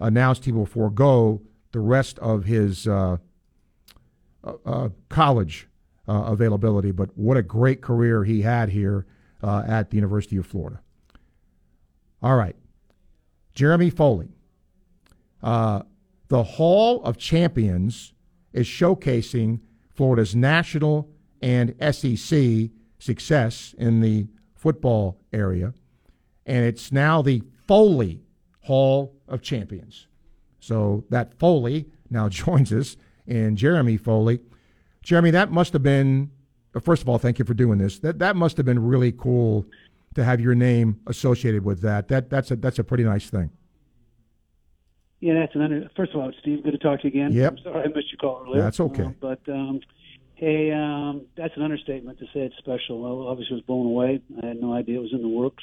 announced 0.00 0.44
he 0.44 0.52
will 0.52 0.66
forego 0.66 1.40
the 1.70 1.80
rest 1.80 2.18
of 2.18 2.44
his 2.44 2.88
uh, 2.88 3.18
uh, 4.44 4.52
uh 4.66 4.88
college 5.08 5.68
uh, 6.08 6.24
availability. 6.26 6.90
But 6.90 7.16
what 7.16 7.36
a 7.36 7.42
great 7.42 7.80
career 7.80 8.24
he 8.24 8.42
had 8.42 8.68
here 8.68 9.06
at 9.42 9.90
the 9.90 9.96
University 9.96 10.36
of 10.36 10.46
Florida. 10.46 10.80
All 12.22 12.36
right. 12.36 12.56
Jeremy 13.54 13.90
Foley. 13.90 14.28
the 15.42 15.84
Hall 16.30 17.02
of 17.04 17.18
Champions 17.18 18.12
is 18.52 18.66
showcasing 18.66 19.60
Florida's 19.94 20.34
national 20.34 21.08
and 21.40 21.74
SEC 21.94 22.70
success 22.98 23.74
in 23.76 24.00
the 24.00 24.26
football 24.54 25.20
area. 25.32 25.74
And 26.46 26.64
it's 26.64 26.92
now 26.92 27.22
the 27.22 27.42
Foley 27.66 28.20
Hall 28.62 29.16
of 29.28 29.42
Champions. 29.42 30.06
So 30.60 31.04
that 31.10 31.34
Foley 31.38 31.86
now 32.10 32.28
joins 32.44 32.72
us 32.72 32.96
and 33.26 33.56
Jeremy 33.56 33.96
Foley. 33.96 34.40
Jeremy, 35.02 35.30
that 35.32 35.50
must 35.50 35.72
have 35.72 35.82
been, 35.82 36.30
uh, 36.74 36.80
first 36.80 37.02
of 37.02 37.08
all, 37.08 37.18
thank 37.18 37.38
you 37.38 37.44
for 37.44 37.54
doing 37.54 37.78
this. 37.78 37.98
That, 37.98 38.18
that 38.20 38.36
must 38.36 38.56
have 38.56 38.66
been 38.66 38.84
really 38.84 39.12
cool 39.12 39.66
to 40.14 40.24
have 40.24 40.40
your 40.40 40.54
name 40.54 41.00
associated 41.06 41.64
with 41.64 41.80
that. 41.82 42.08
That 42.08 42.30
that's 42.30 42.50
a 42.50 42.56
that's 42.56 42.78
a 42.78 42.84
pretty 42.84 43.04
nice 43.04 43.30
thing. 43.30 43.50
Yeah, 45.20 45.34
that's 45.34 45.54
an 45.54 45.62
under. 45.62 45.90
First 45.96 46.14
of 46.14 46.20
all, 46.20 46.32
Steve, 46.40 46.64
good 46.64 46.72
to 46.72 46.78
talk 46.78 47.00
to 47.02 47.08
you 47.08 47.10
again. 47.10 47.32
Yep. 47.32 47.52
I'm 47.52 47.58
sorry 47.64 47.84
I 47.84 47.88
missed 47.88 48.10
your 48.10 48.18
call 48.18 48.44
earlier. 48.46 48.62
That's 48.62 48.80
okay. 48.80 49.04
Uh, 49.04 49.12
but 49.20 49.40
um, 49.48 49.80
Hey, 50.42 50.72
um, 50.72 51.26
that's 51.36 51.56
an 51.56 51.62
understatement 51.62 52.18
to 52.18 52.24
say 52.34 52.40
it's 52.40 52.56
special. 52.58 53.06
I 53.06 53.30
obviously 53.30 53.54
was 53.54 53.64
blown 53.64 53.86
away. 53.86 54.20
I 54.42 54.46
had 54.46 54.60
no 54.60 54.72
idea 54.72 54.98
it 54.98 55.02
was 55.02 55.12
in 55.12 55.22
the 55.22 55.28
works. 55.28 55.62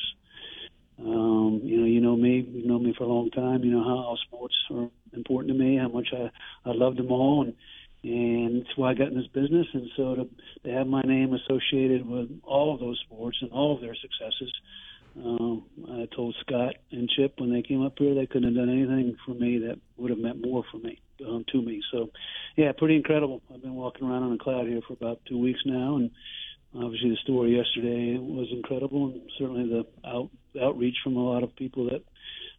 Um, 0.98 1.60
you 1.66 1.82
know, 1.82 1.86
you 1.86 2.00
know 2.00 2.16
me. 2.16 2.48
You've 2.50 2.66
known 2.66 2.86
me 2.86 2.96
for 2.98 3.04
a 3.04 3.08
long 3.08 3.30
time. 3.30 3.66
You 3.66 3.72
know 3.72 3.84
how 3.84 3.98
all 3.98 4.18
sports 4.26 4.56
are 4.72 4.90
important 5.12 5.52
to 5.52 5.60
me. 5.60 5.76
How 5.76 5.90
much 5.90 6.08
I 6.14 6.32
I 6.64 6.72
love 6.72 6.96
them 6.96 7.12
all, 7.12 7.42
and 7.44 7.56
and 8.04 8.58
it's 8.58 8.78
why 8.78 8.92
I 8.92 8.94
got 8.94 9.08
in 9.08 9.18
this 9.18 9.28
business. 9.28 9.68
And 9.74 9.90
so 9.96 10.16
to, 10.16 10.30
to 10.64 10.72
have 10.72 10.88
my 10.88 11.02
name 11.02 11.34
associated 11.34 12.08
with 12.08 12.30
all 12.44 12.74
of 12.74 12.80
those 12.80 13.00
sports 13.06 13.38
and 13.42 13.52
all 13.52 13.76
of 13.76 13.82
their 13.82 13.96
successes, 13.96 14.54
um, 15.18 15.66
I 15.90 16.08
told 16.16 16.36
Scott 16.42 16.76
and 16.92 17.10
Chip 17.10 17.40
when 17.40 17.52
they 17.52 17.62
came 17.62 17.84
up 17.84 17.94
here 17.98 18.14
they 18.14 18.26
couldn't 18.26 18.56
have 18.56 18.66
done 18.66 18.70
anything 18.70 19.18
for 19.26 19.34
me 19.34 19.58
that 19.60 19.80
would 19.98 20.12
have 20.12 20.20
meant 20.20 20.46
more 20.46 20.64
for 20.72 20.78
me 20.78 21.00
um, 21.28 21.44
to 21.52 21.62
me. 21.62 21.82
So, 21.92 22.12
yeah, 22.56 22.72
pretty 22.78 22.96
incredible. 22.96 23.42
I've 23.54 23.62
been 23.62 23.76
walking 23.76 24.08
around 24.08 24.24
on 24.24 24.34
a 24.34 24.38
cloud 24.38 24.68
here 24.68 24.82
for 24.88 24.94
about 24.94 25.20
two 25.28 25.38
weeks 25.38 25.60
now, 25.66 25.98
and 25.98 26.12
obviously 26.76 27.10
the 27.10 27.18
story 27.18 27.58
yesterday 27.58 28.18
was 28.18 28.48
incredible, 28.52 29.08
and 29.08 29.22
certainly 29.38 29.68
the 29.68 29.86
out, 30.08 30.30
outreach 30.62 30.96
from 31.04 31.18
a 31.18 31.24
lot 31.24 31.44
of 31.44 31.56
people 31.56 31.86
that 31.86 32.04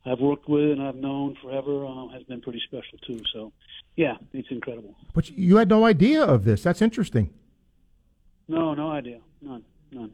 I've 0.04 0.20
worked 0.20 0.48
with 0.48 0.70
and 0.70 0.82
I've 0.82 0.96
known 0.96 1.36
forever 1.42 1.84
uh, 1.84 2.08
has 2.08 2.22
been 2.24 2.40
pretty 2.40 2.60
special 2.66 2.98
too. 3.06 3.20
So, 3.32 3.52
yeah, 3.96 4.16
it's 4.32 4.48
incredible. 4.50 4.94
But 5.14 5.30
you 5.30 5.56
had 5.56 5.68
no 5.68 5.84
idea 5.84 6.22
of 6.22 6.44
this. 6.44 6.62
That's 6.62 6.80
interesting. 6.80 7.30
No, 8.48 8.74
no 8.74 8.90
idea. 8.90 9.20
None. 9.42 9.64
None. 9.92 10.12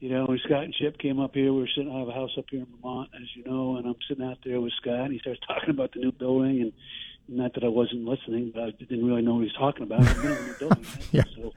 You 0.00 0.10
know, 0.10 0.26
when 0.26 0.38
Scott 0.44 0.64
and 0.64 0.74
Chip 0.74 0.98
came 0.98 1.18
up 1.18 1.34
here, 1.34 1.52
we 1.52 1.60
were 1.60 1.68
sitting. 1.74 1.90
I 1.90 1.98
have 1.98 2.08
a 2.08 2.12
house 2.12 2.30
up 2.36 2.44
here 2.50 2.60
in 2.60 2.66
Vermont, 2.66 3.10
as 3.14 3.26
you 3.34 3.44
know, 3.44 3.76
and 3.76 3.86
I'm 3.86 3.94
sitting 4.06 4.24
out 4.24 4.38
there 4.44 4.60
with 4.60 4.72
Scott. 4.80 5.00
And 5.06 5.12
he 5.12 5.18
starts 5.18 5.40
talking 5.48 5.70
about 5.70 5.92
the 5.92 6.00
new 6.00 6.12
building, 6.12 6.60
and 6.60 6.72
not 7.28 7.54
that 7.54 7.64
I 7.64 7.68
wasn't 7.68 8.04
listening, 8.04 8.52
but 8.54 8.62
I 8.64 8.70
didn't 8.72 9.06
really 9.06 9.22
know 9.22 9.34
what 9.34 9.40
he 9.40 9.44
was 9.46 9.54
talking 9.54 9.82
about. 9.84 10.00
I've 10.00 10.22
been 10.22 10.32
in 10.32 10.48
the 10.48 10.56
building, 10.58 10.86
yeah. 11.12 11.22
so 11.34 11.52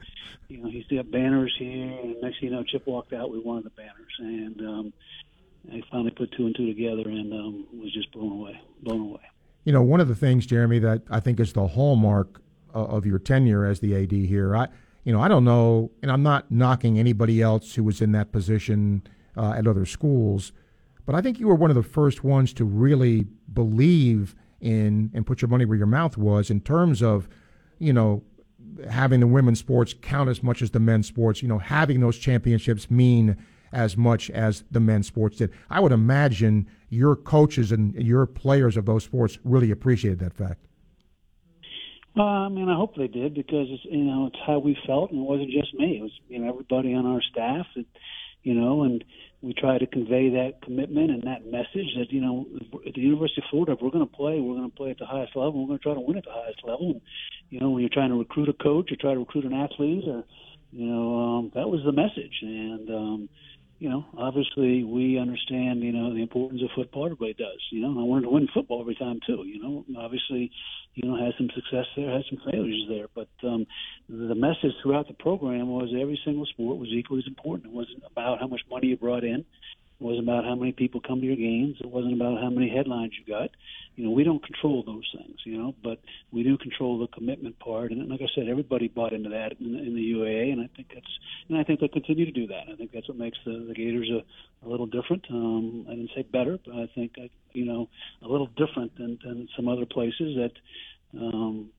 you 0.47 0.59
know, 0.59 0.69
he's 0.69 0.85
got 0.87 1.11
banners 1.11 1.53
here, 1.59 1.91
and 2.03 2.21
next 2.21 2.39
thing 2.39 2.49
you 2.49 2.51
know, 2.51 2.63
Chip 2.63 2.87
walked 2.87 3.11
out 3.11 3.31
with 3.31 3.43
one 3.43 3.57
of 3.57 3.63
the 3.63 3.69
banners, 3.71 4.15
and 4.19 4.61
um, 4.61 4.93
I 5.71 5.81
finally 5.91 6.11
put 6.11 6.31
two 6.31 6.45
and 6.45 6.55
two 6.55 6.67
together, 6.67 7.09
and 7.09 7.33
um, 7.33 7.67
was 7.73 7.93
just 7.93 8.11
blown 8.11 8.31
away, 8.31 8.61
blown 8.83 9.01
away. 9.01 9.21
You 9.65 9.73
know, 9.73 9.81
one 9.81 9.99
of 9.99 10.07
the 10.07 10.15
things, 10.15 10.45
Jeremy, 10.45 10.79
that 10.79 11.01
I 11.09 11.19
think 11.19 11.39
is 11.39 11.53
the 11.53 11.67
hallmark 11.67 12.41
of 12.73 13.05
your 13.05 13.19
tenure 13.19 13.65
as 13.65 13.79
the 13.79 13.95
AD 13.95 14.11
here. 14.11 14.55
I, 14.55 14.67
you 15.03 15.11
know, 15.11 15.21
I 15.21 15.27
don't 15.27 15.43
know, 15.43 15.91
and 16.01 16.11
I'm 16.11 16.23
not 16.23 16.51
knocking 16.51 16.99
anybody 16.99 17.41
else 17.41 17.75
who 17.75 17.83
was 17.83 18.01
in 18.01 18.11
that 18.13 18.31
position 18.31 19.03
uh, 19.35 19.53
at 19.57 19.67
other 19.67 19.85
schools, 19.85 20.51
but 21.05 21.15
I 21.15 21.21
think 21.21 21.39
you 21.39 21.47
were 21.47 21.55
one 21.55 21.71
of 21.71 21.75
the 21.75 21.83
first 21.83 22.23
ones 22.23 22.53
to 22.53 22.65
really 22.65 23.25
believe 23.53 24.35
in 24.59 25.11
and 25.13 25.25
put 25.25 25.41
your 25.41 25.49
money 25.49 25.65
where 25.65 25.77
your 25.77 25.87
mouth 25.87 26.17
was 26.17 26.49
in 26.49 26.59
terms 26.61 27.01
of, 27.01 27.29
you 27.79 27.93
know, 27.93 28.23
having 28.89 29.19
the 29.19 29.27
women's 29.27 29.59
sports 29.59 29.93
count 30.01 30.29
as 30.29 30.43
much 30.43 30.61
as 30.61 30.71
the 30.71 30.79
men's 30.79 31.07
sports. 31.07 31.41
You 31.41 31.47
know, 31.47 31.59
having 31.59 31.99
those 31.99 32.17
championships 32.17 32.91
mean 32.91 33.37
as 33.71 33.97
much 33.97 34.29
as 34.29 34.63
the 34.71 34.79
men's 34.79 35.07
sports 35.07 35.37
did. 35.37 35.51
I 35.69 35.79
would 35.79 35.91
imagine 35.91 36.67
your 36.89 37.15
coaches 37.15 37.71
and 37.71 37.93
your 37.95 38.25
players 38.25 38.77
of 38.77 38.85
those 38.85 39.03
sports 39.03 39.39
really 39.43 39.71
appreciated 39.71 40.19
that 40.19 40.33
fact. 40.33 40.67
Uh, 42.17 42.23
I 42.23 42.49
mean, 42.49 42.67
I 42.67 42.75
hope 42.75 42.95
they 42.95 43.07
did 43.07 43.35
because 43.35 43.67
it's 43.69 43.85
you 43.85 44.03
know 44.03 44.27
it's 44.27 44.39
how 44.45 44.57
we 44.57 44.75
felt, 44.87 45.11
and 45.11 45.19
it 45.19 45.23
wasn't 45.23 45.51
just 45.51 45.73
me. 45.75 45.97
It 45.99 46.01
was 46.01 46.11
you 46.27 46.39
know 46.39 46.49
everybody 46.49 46.95
on 46.95 47.05
our 47.05 47.21
staff, 47.21 47.67
that, 47.75 47.85
you 48.41 48.55
know, 48.55 48.83
and 48.83 49.03
we 49.41 49.53
try 49.53 49.77
to 49.77 49.85
convey 49.85 50.29
that 50.29 50.61
commitment 50.63 51.11
and 51.11 51.23
that 51.23 51.45
message 51.45 51.93
that 51.97 52.07
you 52.09 52.21
know 52.21 52.47
at 52.87 52.95
the 52.95 53.01
University 53.01 53.41
of 53.41 53.49
Florida, 53.51 53.73
if 53.73 53.81
we're 53.81 53.91
going 53.91 54.07
to 54.07 54.11
play, 54.11 54.39
we're 54.39 54.55
going 54.55 54.71
to 54.71 54.75
play 54.75 54.89
at 54.89 54.97
the 54.97 55.05
highest 55.05 55.35
level. 55.35 55.61
We're 55.61 55.67
going 55.67 55.79
to 55.79 55.83
try 55.83 55.93
to 55.93 55.99
win 55.99 56.17
at 56.17 56.25
the 56.25 56.31
highest 56.31 56.63
level. 56.63 56.91
And, 56.91 57.01
you 57.51 57.59
know, 57.59 57.69
when 57.69 57.81
you're 57.81 57.93
trying 57.93 58.09
to 58.09 58.17
recruit 58.17 58.49
a 58.49 58.53
coach 58.53 58.91
or 58.91 58.95
try 58.95 59.13
to 59.13 59.19
recruit 59.19 59.45
an 59.45 59.53
athlete, 59.53 60.05
or 60.07 60.23
you 60.71 60.85
know, 60.87 61.19
um, 61.19 61.51
that 61.53 61.69
was 61.69 61.81
the 61.85 61.91
message. 61.91 62.39
And 62.41 62.89
um, 62.89 63.29
you 63.79 63.89
know, 63.89 64.05
obviously 64.17 64.83
we 64.83 65.19
understand, 65.19 65.81
you 65.81 65.91
know, 65.91 66.13
the 66.13 66.21
importance 66.21 66.61
of 66.63 66.69
football. 66.75 67.05
Everybody 67.05 67.33
does, 67.33 67.61
you 67.71 67.81
know. 67.81 67.99
I 67.99 68.03
wanted 68.03 68.23
to 68.23 68.31
win 68.31 68.47
football 68.53 68.81
every 68.81 68.95
time 68.95 69.19
too. 69.25 69.43
You 69.45 69.61
know, 69.61 69.85
obviously, 69.99 70.51
you 70.95 71.07
know, 71.07 71.15
had 71.15 71.33
some 71.37 71.49
success 71.53 71.85
there, 71.95 72.11
had 72.11 72.23
some 72.29 72.39
failures 72.51 72.85
there, 72.89 73.05
but 73.13 73.29
um, 73.47 73.67
the 74.09 74.33
message 74.33 74.71
throughout 74.81 75.07
the 75.07 75.13
program 75.13 75.67
was 75.67 75.93
every 75.99 76.19
single 76.25 76.45
sport 76.47 76.77
was 76.77 76.89
equally 76.89 77.19
as 77.19 77.27
important. 77.27 77.71
It 77.71 77.75
wasn't 77.75 78.03
about 78.09 78.39
how 78.39 78.47
much 78.47 78.61
money 78.69 78.87
you 78.87 78.97
brought 78.97 79.23
in. 79.23 79.45
It 79.99 80.03
wasn't 80.03 80.29
about 80.29 80.45
how 80.45 80.53
many 80.53 80.73
people 80.73 81.01
come 81.01 81.21
to 81.21 81.25
your 81.25 81.35
games. 81.35 81.77
It 81.79 81.89
wasn't 81.89 82.13
about 82.13 82.39
how 82.39 82.51
many 82.51 82.69
headlines 82.69 83.13
you 83.17 83.33
got. 83.33 83.49
You 83.95 84.05
know, 84.05 84.11
we 84.11 84.23
don't 84.23 84.43
control 84.45 84.83
those 84.85 85.11
things, 85.17 85.39
you 85.43 85.57
know, 85.57 85.73
but 85.83 85.99
we 86.31 86.43
do 86.43 86.55
control 86.55 86.99
the 86.99 87.07
commitment 87.07 87.57
part. 87.57 87.91
And 87.91 88.07
like 88.07 88.21
I 88.21 88.27
said, 88.35 88.47
everybody 88.47 88.89
bought 88.89 89.11
into 89.11 89.29
that 89.29 89.53
in, 89.59 89.75
in 89.75 89.95
the 89.95 90.13
UAA, 90.13 90.53
and 90.53 90.61
I 90.61 90.69
think 90.75 90.89
that's, 90.93 91.19
and 91.49 91.57
I 91.57 91.63
think 91.63 91.79
they'll 91.79 91.89
continue 91.89 92.25
to 92.25 92.31
do 92.31 92.45
that. 92.47 92.65
I 92.71 92.75
think 92.75 92.91
that's 92.91 93.07
what 93.07 93.17
makes 93.17 93.39
the, 93.43 93.65
the 93.67 93.73
Gators 93.73 94.07
a, 94.11 94.65
a 94.65 94.69
little 94.69 94.85
different. 94.85 95.25
Um, 95.31 95.87
I 95.87 95.95
didn't 95.95 96.11
say 96.15 96.21
better, 96.21 96.59
but 96.63 96.75
I 96.75 96.87
think, 96.93 97.13
you 97.53 97.65
know, 97.65 97.89
a 98.21 98.27
little 98.27 98.47
different 98.55 98.95
than, 98.99 99.17
than 99.25 99.49
some 99.55 99.67
other 99.67 99.87
places 99.87 100.37
that, 100.37 100.51
um, 101.19 101.71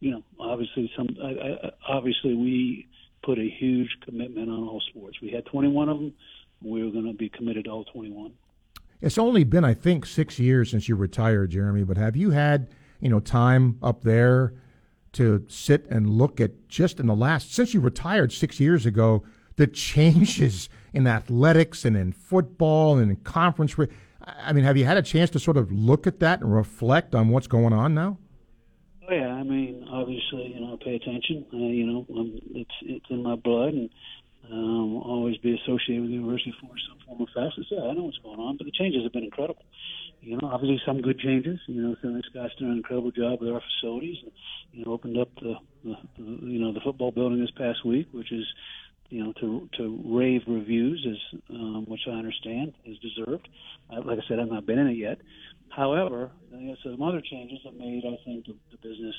you 0.00 0.12
know, 0.12 0.22
obviously 0.40 0.90
some, 0.96 1.08
I, 1.22 1.28
I, 1.28 1.70
obviously 1.88 2.34
we 2.34 2.88
put 3.22 3.38
a 3.38 3.50
huge 3.58 3.90
commitment 4.02 4.48
on 4.48 4.66
all 4.66 4.82
sports. 4.88 5.18
We 5.20 5.30
had 5.30 5.44
21 5.46 5.88
of 5.90 5.98
them 5.98 6.14
we 6.64 6.82
were 6.82 6.90
going 6.90 7.06
to 7.06 7.12
be 7.12 7.28
committed 7.28 7.66
to 7.66 7.70
all 7.70 7.84
21. 7.84 8.32
It's 9.00 9.18
only 9.18 9.44
been, 9.44 9.64
I 9.64 9.74
think, 9.74 10.06
six 10.06 10.38
years 10.38 10.70
since 10.70 10.88
you 10.88 10.96
retired, 10.96 11.50
Jeremy. 11.50 11.84
But 11.84 11.96
have 11.98 12.16
you 12.16 12.30
had, 12.30 12.68
you 13.00 13.10
know, 13.10 13.20
time 13.20 13.78
up 13.82 14.02
there 14.02 14.54
to 15.12 15.44
sit 15.48 15.86
and 15.90 16.08
look 16.08 16.40
at 16.40 16.68
just 16.68 16.98
in 16.98 17.06
the 17.06 17.14
last 17.14 17.54
since 17.54 17.74
you 17.74 17.80
retired 17.80 18.32
six 18.32 18.58
years 18.58 18.84
ago 18.86 19.22
the 19.56 19.66
changes 19.66 20.68
in 20.92 21.06
athletics 21.06 21.84
and 21.84 21.96
in 21.96 22.12
football 22.12 22.98
and 22.98 23.10
in 23.10 23.16
conference? 23.18 23.76
I 24.20 24.52
mean, 24.52 24.64
have 24.64 24.76
you 24.76 24.84
had 24.84 24.96
a 24.96 25.02
chance 25.02 25.30
to 25.30 25.38
sort 25.38 25.56
of 25.56 25.70
look 25.70 26.06
at 26.06 26.20
that 26.20 26.40
and 26.40 26.54
reflect 26.54 27.14
on 27.14 27.28
what's 27.28 27.46
going 27.46 27.72
on 27.72 27.94
now? 27.94 28.18
Oh 29.06 29.12
yeah, 29.12 29.34
I 29.34 29.42
mean, 29.42 29.86
obviously, 29.90 30.54
you 30.54 30.60
know, 30.60 30.78
I 30.80 30.82
pay 30.82 30.94
attention. 30.94 31.44
Uh, 31.52 31.58
you 31.58 31.86
know, 31.86 32.06
um, 32.16 32.40
it's 32.54 32.74
it's 32.80 33.04
in 33.10 33.22
my 33.22 33.34
blood, 33.34 33.74
and 33.74 33.90
um, 34.52 34.96
always 34.96 35.36
be 35.38 35.54
associated 35.54 36.02
with 36.02 36.10
the 36.10 36.16
University 36.16 36.54
Florida 36.60 36.80
some 36.88 36.98
form 37.06 37.22
of 37.22 37.28
fashion. 37.28 37.64
So 37.68 37.76
yeah, 37.76 37.90
I 37.90 37.94
know 37.94 38.04
what's 38.04 38.18
going 38.18 38.40
on, 38.40 38.56
but 38.56 38.64
the 38.64 38.72
changes 38.72 39.02
have 39.02 39.12
been 39.12 39.24
incredible. 39.24 39.64
You 40.20 40.38
know, 40.38 40.48
obviously 40.48 40.80
some 40.86 41.00
good 41.00 41.18
changes. 41.18 41.60
You 41.66 41.82
know, 41.82 41.96
so 42.02 42.20
Scott's 42.30 42.54
done 42.58 42.70
an 42.70 42.78
incredible 42.78 43.10
job 43.10 43.40
with 43.40 43.50
our 43.50 43.60
facilities. 43.60 44.16
And, 44.22 44.32
you 44.72 44.84
know, 44.84 44.92
opened 44.92 45.18
up 45.18 45.28
the, 45.40 45.54
the, 45.84 45.94
the 46.16 46.24
you 46.46 46.60
know 46.60 46.72
the 46.72 46.80
football 46.80 47.10
building 47.10 47.40
this 47.40 47.50
past 47.56 47.84
week, 47.84 48.08
which 48.12 48.32
is 48.32 48.44
you 49.10 49.22
know, 49.22 49.32
to 49.40 49.68
to 49.76 50.02
rave 50.06 50.42
reviews, 50.46 51.06
is 51.08 51.40
um, 51.50 51.84
which 51.86 52.00
I 52.08 52.12
understand 52.12 52.74
is 52.84 52.98
deserved. 52.98 53.48
Uh, 53.90 54.00
like 54.04 54.18
I 54.18 54.28
said, 54.28 54.38
I've 54.40 54.48
not 54.48 54.66
been 54.66 54.78
in 54.78 54.88
it 54.88 54.96
yet. 54.96 55.18
However, 55.68 56.30
some 56.82 57.02
other 57.02 57.20
changes 57.20 57.58
have 57.64 57.74
made, 57.74 58.04
I 58.06 58.16
think, 58.24 58.46
the, 58.46 58.54
the 58.70 58.76
business, 58.78 59.14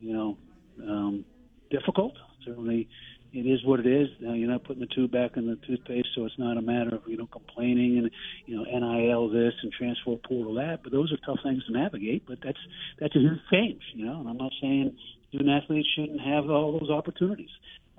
you 0.00 0.12
know, 0.12 0.38
um, 0.82 1.24
difficult. 1.70 2.14
Certainly, 2.44 2.88
it 3.32 3.46
is 3.46 3.64
what 3.64 3.80
it 3.80 3.86
is. 3.86 4.08
Uh, 4.26 4.32
you're 4.32 4.50
not 4.50 4.64
putting 4.64 4.80
the 4.80 4.94
tube 4.94 5.10
back 5.10 5.36
in 5.36 5.46
the 5.46 5.56
toothpaste, 5.66 6.08
so 6.14 6.26
it's 6.26 6.38
not 6.38 6.58
a 6.58 6.62
matter 6.62 6.96
of 6.96 7.02
you 7.06 7.16
know 7.16 7.26
complaining 7.26 7.98
and 7.98 8.10
you 8.46 8.56
know 8.56 8.64
NIL 8.64 9.30
this 9.30 9.54
and 9.62 9.72
transfer 9.72 10.16
portal 10.28 10.54
that. 10.54 10.82
But 10.82 10.92
those 10.92 11.12
are 11.12 11.16
tough 11.24 11.42
things 11.42 11.64
to 11.66 11.72
navigate. 11.72 12.24
But 12.26 12.38
that's 12.44 12.58
that's 13.00 13.16
a 13.16 13.18
huge 13.18 13.40
change, 13.50 13.82
you 13.94 14.04
know. 14.04 14.20
And 14.20 14.28
I'm 14.28 14.36
not 14.36 14.52
saying 14.60 14.96
student 15.28 15.50
athletes 15.50 15.88
shouldn't 15.96 16.20
have 16.20 16.50
all 16.50 16.78
those 16.78 16.90
opportunities, 16.90 17.50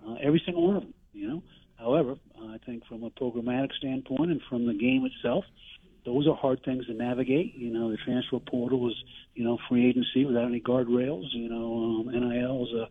uh, 0.07 0.15
every 0.21 0.41
single 0.45 0.67
one 0.67 0.75
of 0.77 0.84
them, 0.84 0.93
you 1.13 1.27
know. 1.27 1.43
However, 1.77 2.15
I 2.39 2.57
think 2.65 2.86
from 2.86 3.03
a 3.03 3.09
programmatic 3.09 3.73
standpoint 3.73 4.31
and 4.31 4.41
from 4.47 4.67
the 4.67 4.73
game 4.73 5.05
itself, 5.05 5.43
those 6.05 6.27
are 6.27 6.36
hard 6.36 6.63
things 6.63 6.86
to 6.88 6.93
navigate. 6.93 7.55
You 7.55 7.73
know, 7.73 7.91
the 7.91 7.97
transfer 7.97 8.39
portal 8.39 8.89
is, 8.89 8.95
you 9.36 9.43
know, 9.43 9.57
free 9.67 9.89
agency 9.89 10.25
without 10.25 10.45
any 10.45 10.61
guardrails. 10.61 11.25
You 11.31 11.49
know, 11.49 12.05
um, 12.07 12.11
NIL 12.11 12.67
is 12.67 12.73
a 12.73 12.88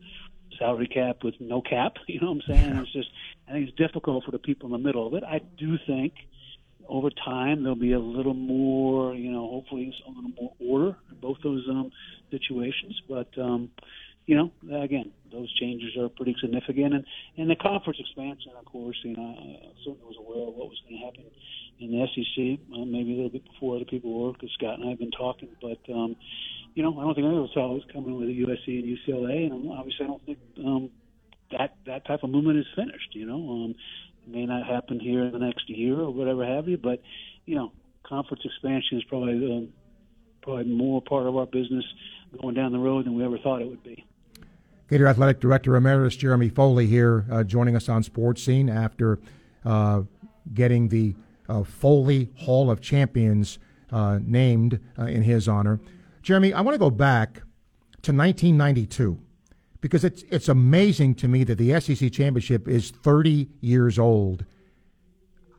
salary 0.58 0.88
cap 0.88 1.18
with 1.24 1.34
no 1.40 1.60
cap. 1.60 1.94
You 2.06 2.20
know 2.20 2.32
what 2.32 2.42
I'm 2.48 2.56
saying? 2.56 2.76
It's 2.76 2.92
just, 2.92 3.08
I 3.48 3.52
think 3.52 3.68
it's 3.68 3.76
difficult 3.76 4.24
for 4.24 4.30
the 4.30 4.38
people 4.38 4.66
in 4.66 4.72
the 4.72 4.86
middle 4.86 5.06
of 5.06 5.14
it. 5.14 5.24
I 5.24 5.40
do 5.58 5.78
think 5.86 6.14
over 6.88 7.10
time 7.10 7.62
there'll 7.62 7.76
be 7.76 7.92
a 7.92 7.98
little 7.98 8.34
more, 8.34 9.14
you 9.14 9.30
know, 9.30 9.48
hopefully 9.48 9.94
a 10.06 10.10
little 10.10 10.30
more 10.38 10.52
order 10.60 10.96
in 11.10 11.18
both 11.20 11.38
those 11.42 11.66
um, 11.70 11.90
situations. 12.30 13.00
But 13.08 13.28
um, 13.38 13.70
you 14.26 14.36
know, 14.36 14.52
again, 14.80 15.10
those 15.32 15.52
changes 15.58 15.96
are 15.98 16.08
pretty 16.08 16.36
significant. 16.40 16.94
And, 16.94 17.04
and 17.36 17.50
the 17.50 17.56
conference 17.56 17.98
expansion, 17.98 18.52
of 18.58 18.64
course, 18.66 18.96
you 19.02 19.16
know, 19.16 19.34
I 19.36 19.72
certainly 19.84 20.06
was 20.06 20.16
aware 20.18 20.48
of 20.48 20.54
what 20.54 20.68
was 20.68 20.80
going 20.88 21.00
to 21.00 21.04
happen 21.04 21.24
in 21.80 21.90
the 21.90 22.06
SEC, 22.06 22.60
uh, 22.72 22.84
maybe 22.84 23.12
a 23.12 23.16
little 23.16 23.30
bit 23.30 23.44
before 23.44 23.76
other 23.76 23.84
people 23.84 24.26
were, 24.26 24.32
because 24.32 24.50
Scott 24.54 24.78
and 24.78 24.86
I 24.86 24.90
have 24.90 24.98
been 24.98 25.10
talking. 25.10 25.48
But, 25.60 25.80
um, 25.92 26.16
you 26.74 26.82
know, 26.82 26.98
I 26.98 27.02
don't 27.02 27.14
think 27.14 27.26
anyone 27.26 27.48
saw 27.52 27.72
it 27.72 27.74
was 27.74 27.84
coming 27.92 28.18
with 28.18 28.28
USC 28.28 28.66
and 28.66 28.98
UCLA, 28.98 29.50
and 29.50 29.70
obviously 29.70 30.04
I 30.04 30.08
don't 30.08 30.24
think 30.24 30.38
um, 30.58 30.90
that 31.50 31.76
that 31.86 32.06
type 32.06 32.22
of 32.22 32.30
movement 32.30 32.58
is 32.58 32.66
finished. 32.74 33.14
You 33.14 33.26
know, 33.26 33.50
um, 33.50 33.74
it 34.24 34.34
may 34.34 34.46
not 34.46 34.66
happen 34.66 34.98
here 34.98 35.24
in 35.24 35.32
the 35.32 35.38
next 35.38 35.68
year 35.68 36.00
or 36.00 36.10
whatever 36.10 36.44
have 36.44 36.68
you, 36.68 36.78
but 36.78 37.02
you 37.44 37.56
know, 37.56 37.72
conference 38.04 38.42
expansion 38.44 38.98
is 38.98 39.04
probably 39.04 39.34
um, 39.34 39.68
probably 40.42 40.64
more 40.64 41.02
part 41.02 41.26
of 41.26 41.36
our 41.36 41.46
business 41.46 41.84
going 42.40 42.54
down 42.54 42.72
the 42.72 42.78
road 42.78 43.04
than 43.04 43.14
we 43.14 43.24
ever 43.24 43.38
thought 43.38 43.60
it 43.60 43.68
would 43.68 43.82
be. 43.82 44.04
Gator 44.88 45.06
Athletic 45.06 45.40
Director 45.40 45.76
Emeritus 45.76 46.16
Jeremy 46.16 46.48
Foley 46.48 46.86
here 46.86 47.24
uh, 47.30 47.44
joining 47.44 47.76
us 47.76 47.88
on 47.88 48.02
Sports 48.02 48.42
Scene 48.42 48.68
after 48.68 49.18
uh, 49.64 50.02
getting 50.52 50.88
the 50.88 51.14
uh, 51.48 51.62
Foley 51.62 52.30
Hall 52.36 52.70
of 52.70 52.80
Champions 52.80 53.58
uh, 53.90 54.18
named 54.22 54.80
uh, 54.98 55.04
in 55.04 55.22
his 55.22 55.48
honor. 55.48 55.80
Jeremy, 56.22 56.52
I 56.52 56.60
want 56.60 56.74
to 56.74 56.78
go 56.78 56.90
back 56.90 57.42
to 58.02 58.12
1992 58.12 59.18
because 59.80 60.04
it's 60.04 60.22
it's 60.30 60.48
amazing 60.48 61.14
to 61.16 61.28
me 61.28 61.44
that 61.44 61.58
the 61.58 61.78
SEC 61.80 62.12
championship 62.12 62.68
is 62.68 62.90
30 62.90 63.48
years 63.60 63.98
old. 63.98 64.44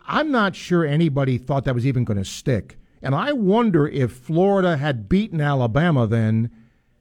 I'm 0.08 0.32
not 0.32 0.56
sure 0.56 0.86
anybody 0.86 1.38
thought 1.38 1.66
that 1.66 1.76
was 1.76 1.86
even 1.86 2.04
going 2.04 2.18
to 2.18 2.26
stick. 2.26 2.78
And 3.02 3.14
I 3.14 3.34
wonder 3.34 3.88
if 3.88 4.12
Florida 4.12 4.78
had 4.78 5.10
beaten 5.10 5.42
Alabama 5.42 6.08
then, 6.08 6.50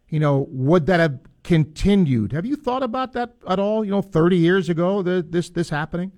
you 0.09 0.19
know, 0.19 0.47
would 0.51 0.87
that 0.87 1.01
have 1.01 1.21
continued. 1.45 2.33
Have 2.33 2.47
you 2.47 2.57
thought 2.57 2.83
about 2.83 3.13
that 3.13 3.35
at 3.49 3.59
all? 3.59 3.85
You 3.85 3.93
know, 3.93 4.03
30 4.03 4.37
years 4.37 4.69
ago, 4.69 5.03
the, 5.03 5.25
this 5.29 5.51
this 5.51 5.71
happening. 5.71 6.13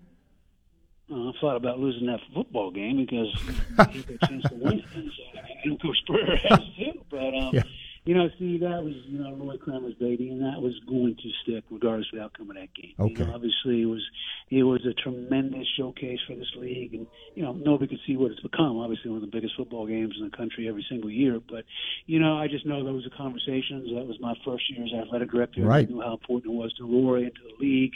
Uh, 1.11 1.29
I 1.29 1.33
thought 1.41 1.57
about 1.57 1.79
losing 1.79 2.07
that 2.07 2.21
football 2.35 2.71
game 2.71 3.05
because 3.05 3.29
he 3.93 4.01
had 4.01 4.11
a 4.11 4.27
chance 4.27 4.43
to 4.49 4.55
win 4.55 4.79
it. 4.79 4.85
And 4.95 5.11
so, 5.17 5.41
and 5.65 5.83
Coach 5.83 5.99
Spurrier 5.99 6.37
has 6.49 6.61
too. 6.79 7.05
But 7.11 7.35
um, 7.35 7.51
yeah. 7.53 7.63
You 8.07 8.15
know, 8.15 8.29
see, 8.39 8.59
that 8.59 8.85
was 8.85 8.93
you 9.07 9.19
know 9.19 9.35
Roy 9.35 9.57
Kramer's 9.57 9.95
baby, 9.95 10.29
and 10.29 10.43
that 10.43 10.61
was 10.61 10.79
going 10.87 11.17
to 11.17 11.31
stick 11.43 11.65
regardless 11.71 12.07
of 12.13 12.19
the 12.19 12.25
outcome 12.25 12.51
of 12.51 12.57
that 12.57 12.69
game. 12.75 12.93
Okay. 12.99 13.15
You 13.15 13.27
know, 13.27 13.35
obviously, 13.35 13.81
it 13.81 13.87
was 13.87 14.03
it 14.51 14.63
was 14.63 14.85
a 14.85 14.93
tremendous 14.93 15.67
showcase 15.75 16.19
for 16.27 16.35
this 16.35 16.53
league, 16.57 16.93
and 16.93 17.07
you 17.35 17.43
know 17.43 17.55
nobody 17.55 17.97
could 17.97 18.05
see 18.07 18.19
what 18.19 18.31
it's 18.31 18.41
become. 18.41 18.77
Obviously, 18.77 19.11
one 19.11 19.23
of 19.23 19.31
the 19.31 19.35
biggest 19.35 19.57
football 19.57 19.87
games 19.87 20.17
in 20.19 20.29
the 20.29 20.37
country 20.37 20.69
every 20.69 20.85
single 20.87 21.11
year. 21.11 21.41
But 21.49 21.65
you 22.05 22.21
know, 22.21 22.37
I 22.37 22.47
just 22.47 22.67
know 22.67 22.85
those 22.85 23.07
are 23.07 23.17
conversations. 23.17 23.89
That 23.95 24.07
was 24.07 24.21
my 24.21 24.35
first 24.45 24.65
year 24.69 24.85
as 24.85 25.07
athletic 25.07 25.31
director. 25.31 25.63
Right. 25.63 25.89
I 25.89 25.91
knew 25.91 26.03
how 26.03 26.13
important 26.13 26.53
it 26.53 26.57
was 26.57 26.75
to 26.75 26.85
Roy 26.85 27.23
and 27.25 27.35
to 27.35 27.41
the 27.43 27.65
league. 27.65 27.95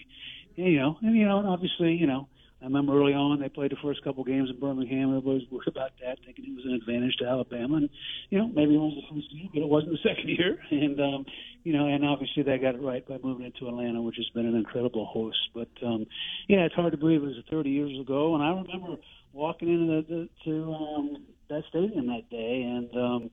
And, 0.57 0.73
you 0.73 0.79
know, 0.79 0.97
and 1.03 1.15
you 1.15 1.27
know, 1.27 1.39
and 1.41 1.49
obviously, 1.49 1.93
you 1.93 2.07
know 2.07 2.29
I 2.61 2.65
remember 2.65 2.99
early 2.99 3.15
on 3.15 3.41
they 3.41 3.49
played 3.49 3.71
the 3.71 3.77
first 3.83 4.03
couple 4.03 4.25
games 4.25 4.51
in 4.51 4.59
Birmingham. 4.59 5.11
Everybody 5.11 5.47
was 5.47 5.51
worried 5.51 5.69
about 5.69 5.93
that, 6.03 6.19
thinking 6.25 6.45
it 6.47 6.57
was 6.57 6.65
an 6.67 6.75
advantage 6.75 7.17
to 7.19 7.27
Alabama. 7.27 7.77
And 7.77 7.91
you 8.31 8.39
know, 8.39 8.49
maybe 8.49 8.75
it 8.75 8.79
was 8.79 8.99
the 8.99 9.15
first 9.15 9.31
year, 9.31 9.49
but 9.55 9.63
it 9.63 9.69
wasn't 9.69 9.93
the 9.93 10.03
second 10.09 10.29
year. 10.29 10.59
And 10.71 10.99
um, 11.01 11.27
you 11.63 11.73
know, 11.73 11.87
and 11.87 12.05
obviously 12.05 12.43
they 12.43 12.59
got 12.59 12.75
it 12.75 12.83
right 12.83 13.07
by 13.07 13.19
moving 13.23 13.47
into 13.47 13.69
Atlanta, 13.69 14.03
which 14.03 14.17
has 14.17 14.29
been 14.35 14.47
an 14.47 14.57
incredible 14.57 15.07
host. 15.07 15.39
But 15.55 15.71
um, 15.87 16.07
yeah, 16.49 16.67
it's 16.67 16.75
hard 16.75 16.93
to 16.93 16.99
believe 16.99 17.23
it 17.23 17.27
was 17.27 17.43
30 17.51 17.71
years 17.71 18.01
ago. 18.01 18.35
And 18.35 18.43
I 18.43 18.49
remember 18.49 19.01
walking 19.33 19.69
into 19.69 19.87
the, 19.87 20.03
the 20.09 20.29
to 20.45 20.75
um, 20.75 21.27
that 21.49 21.63
stadium 21.69 22.07
that 22.09 22.29
day, 22.31 22.63
and 22.63 22.91
um, 22.97 23.31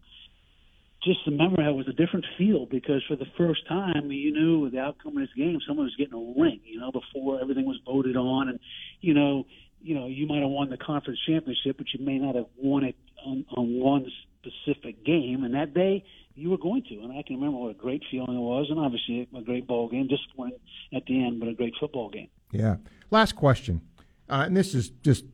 just 1.06 1.20
remember 1.28 1.62
how 1.62 1.70
it 1.70 1.76
was 1.76 1.88
a 1.88 1.94
different 1.94 2.26
feel 2.38 2.66
because 2.66 3.04
for 3.08 3.16
the 3.16 3.28
first 3.38 3.68
time 3.68 4.12
you 4.12 4.34
knew 4.34 4.70
the 4.70 4.80
outcome 4.80 5.16
of 5.16 5.24
this 5.24 5.34
game, 5.38 5.60
someone 5.68 5.86
was 5.86 5.96
getting 5.96 6.14
a 6.14 6.42
ring. 6.42 6.60
You 6.66 6.80
know, 6.80 6.92
before 6.92 7.40
everything 7.40 7.66
was 7.66 7.80
voted 7.86 8.18
on, 8.18 8.50
and 8.50 8.60
you 9.02 9.14
know, 9.14 9.46
you 9.82 9.94
know, 9.94 10.08
you 10.08 10.26
might 10.28 10.42
have 10.42 10.50
won 10.50 10.70
the 10.70 10.78
conference 10.78 11.20
championship, 11.28 11.78
but 11.78 11.86
you 11.94 12.04
may 12.04 12.18
not 12.18 12.36
have 12.36 12.48
won 12.58 12.84
it 12.84 12.96
on, 13.24 13.46
on 13.56 13.80
one 13.80 14.08
specific 14.42 15.06
game. 15.06 15.44
And 15.44 15.54
that 15.54 15.74
day, 15.74 16.04
you 16.34 16.50
were 16.50 16.58
going 16.58 16.84
to. 16.90 16.96
And 17.02 17.12
I 17.12 17.22
can 17.22 17.38
remember 17.38 17.58
what 17.58 17.72
a 17.72 17.76
great 17.76 18.04
feeling 18.10 18.36
it 18.36 18.40
was, 18.40 18.68
and 18.70 18.80
obviously 18.80 19.28
a 19.36 19.42
great 19.42 19.68
ball 19.68 19.88
game, 19.88 20.08
disappointing 20.08 20.60
at 20.94 21.06
the 21.06 21.24
end, 21.24 21.40
but 21.40 21.50
a 21.50 21.54
great 21.54 21.74
football 21.80 22.10
game. 22.10 22.30
Yeah. 22.52 22.78
Last 23.12 23.36
question, 23.36 23.82
uh, 24.28 24.44
and 24.46 24.58
this 24.58 24.74
is 24.74 24.90
just 24.90 25.26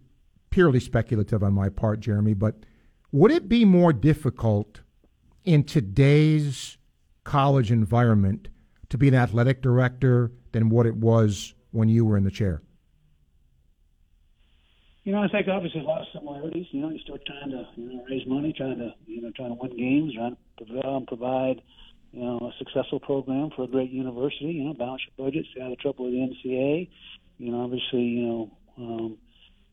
purely 0.49 0.80
speculative 0.80 1.43
on 1.43 1.53
my 1.53 1.69
part, 1.69 2.01
Jeremy, 2.01 2.34
but 2.34 2.55
would 3.11 3.32
it 3.32 3.47
be 3.47 3.63
more 3.63 3.93
difficult 3.93 4.82
in 5.44 5.64
today's 5.64 6.78
college 7.24 7.72
environment 7.72 8.48
to 8.89 8.98
be 8.98 9.08
an 9.08 9.16
athletic 9.16 9.62
director 9.62 10.32
than 10.52 10.70
what 10.70 10.86
it 10.86 10.96
was 10.96 11.54
when 11.72 11.89
you 11.89 12.06
were 12.06 12.18
in 12.18 12.24
the 12.24 12.32
chair? 12.32 12.62
You 15.04 15.14
know, 15.14 15.24
I 15.24 15.28
think 15.30 15.48
obviously 15.48 15.82
a 15.82 15.84
lot 15.84 16.02
of 16.02 16.08
similarities. 16.14 16.68
You 16.72 16.82
know, 16.82 16.89
you 16.89 17.00
start 17.00 17.22
trying 17.26 17.50
to 17.50 17.66
you 17.76 17.94
know 17.94 18.06
raise 18.08 18.28
money, 18.28 18.54
trying 18.56 18.78
to 18.78 18.94
you 19.08 19.22
know 19.22 19.32
trying 19.36 19.50
to 19.50 19.56
win 19.60 19.76
games, 19.76 20.14
trying 20.14 20.38
to 20.60 20.88
um, 20.88 21.06
provide 21.08 21.62
you 22.12 22.22
know 22.22 22.38
a 22.38 22.52
successful 22.60 23.00
program 23.00 23.50
for 23.56 23.64
a 23.64 23.68
great 23.68 23.89
university. 23.89 24.46
You 24.46 24.66
know, 24.66 24.74
balance 24.76 25.02
your 25.18 25.26
budget, 25.26 25.46
stay 25.52 25.62
out 25.62 25.72
of 25.72 25.80
trouble 25.80 26.06
with 26.06 26.14
the 26.14 26.50
NCAA. 26.50 26.89
You 27.39 27.52
know, 27.52 27.64
obviously, 27.64 28.02
you 28.02 28.28
know, 28.28 28.52
um, 28.78 29.18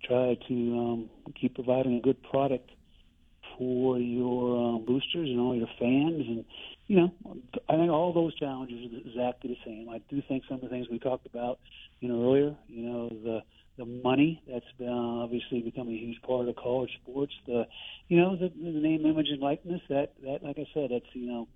try 0.02 0.38
to 0.48 0.54
um, 0.78 1.10
keep 1.38 1.54
providing 1.54 1.98
a 1.98 2.00
good 2.00 2.22
product 2.22 2.70
for 3.58 3.98
your 3.98 4.76
um, 4.76 4.84
boosters 4.86 5.28
and 5.28 5.40
all 5.40 5.54
your 5.54 5.68
fans, 5.78 6.24
and 6.26 6.44
you 6.86 6.96
know, 6.96 7.12
I 7.68 7.76
think 7.76 7.90
all 7.90 8.12
those 8.12 8.34
challenges 8.36 8.92
are 8.92 9.08
exactly 9.08 9.50
the 9.50 9.70
same. 9.70 9.88
I 9.90 10.00
do 10.08 10.22
think 10.28 10.44
some 10.48 10.56
of 10.56 10.62
the 10.62 10.68
things 10.68 10.86
we 10.90 10.98
talked 10.98 11.26
about, 11.26 11.58
you 12.00 12.08
know, 12.08 12.22
earlier, 12.22 12.56
you 12.68 12.82
know, 12.82 13.08
the 13.08 13.42
the 13.76 13.84
money 13.84 14.42
that's 14.50 14.66
been 14.78 14.88
uh, 14.88 15.22
obviously 15.22 15.60
become 15.60 15.88
a 15.88 15.92
huge 15.92 16.20
part 16.22 16.48
of 16.48 16.56
college 16.56 16.90
sports. 17.02 17.32
The, 17.46 17.64
you 18.08 18.20
know, 18.20 18.34
the, 18.36 18.48
the 18.48 18.80
name, 18.80 19.06
image, 19.06 19.28
and 19.30 19.40
likeness. 19.40 19.80
That 19.88 20.14
that, 20.24 20.42
like 20.42 20.58
I 20.58 20.66
said, 20.74 20.90
it's 20.90 21.06
you 21.12 21.28
know 21.28 21.48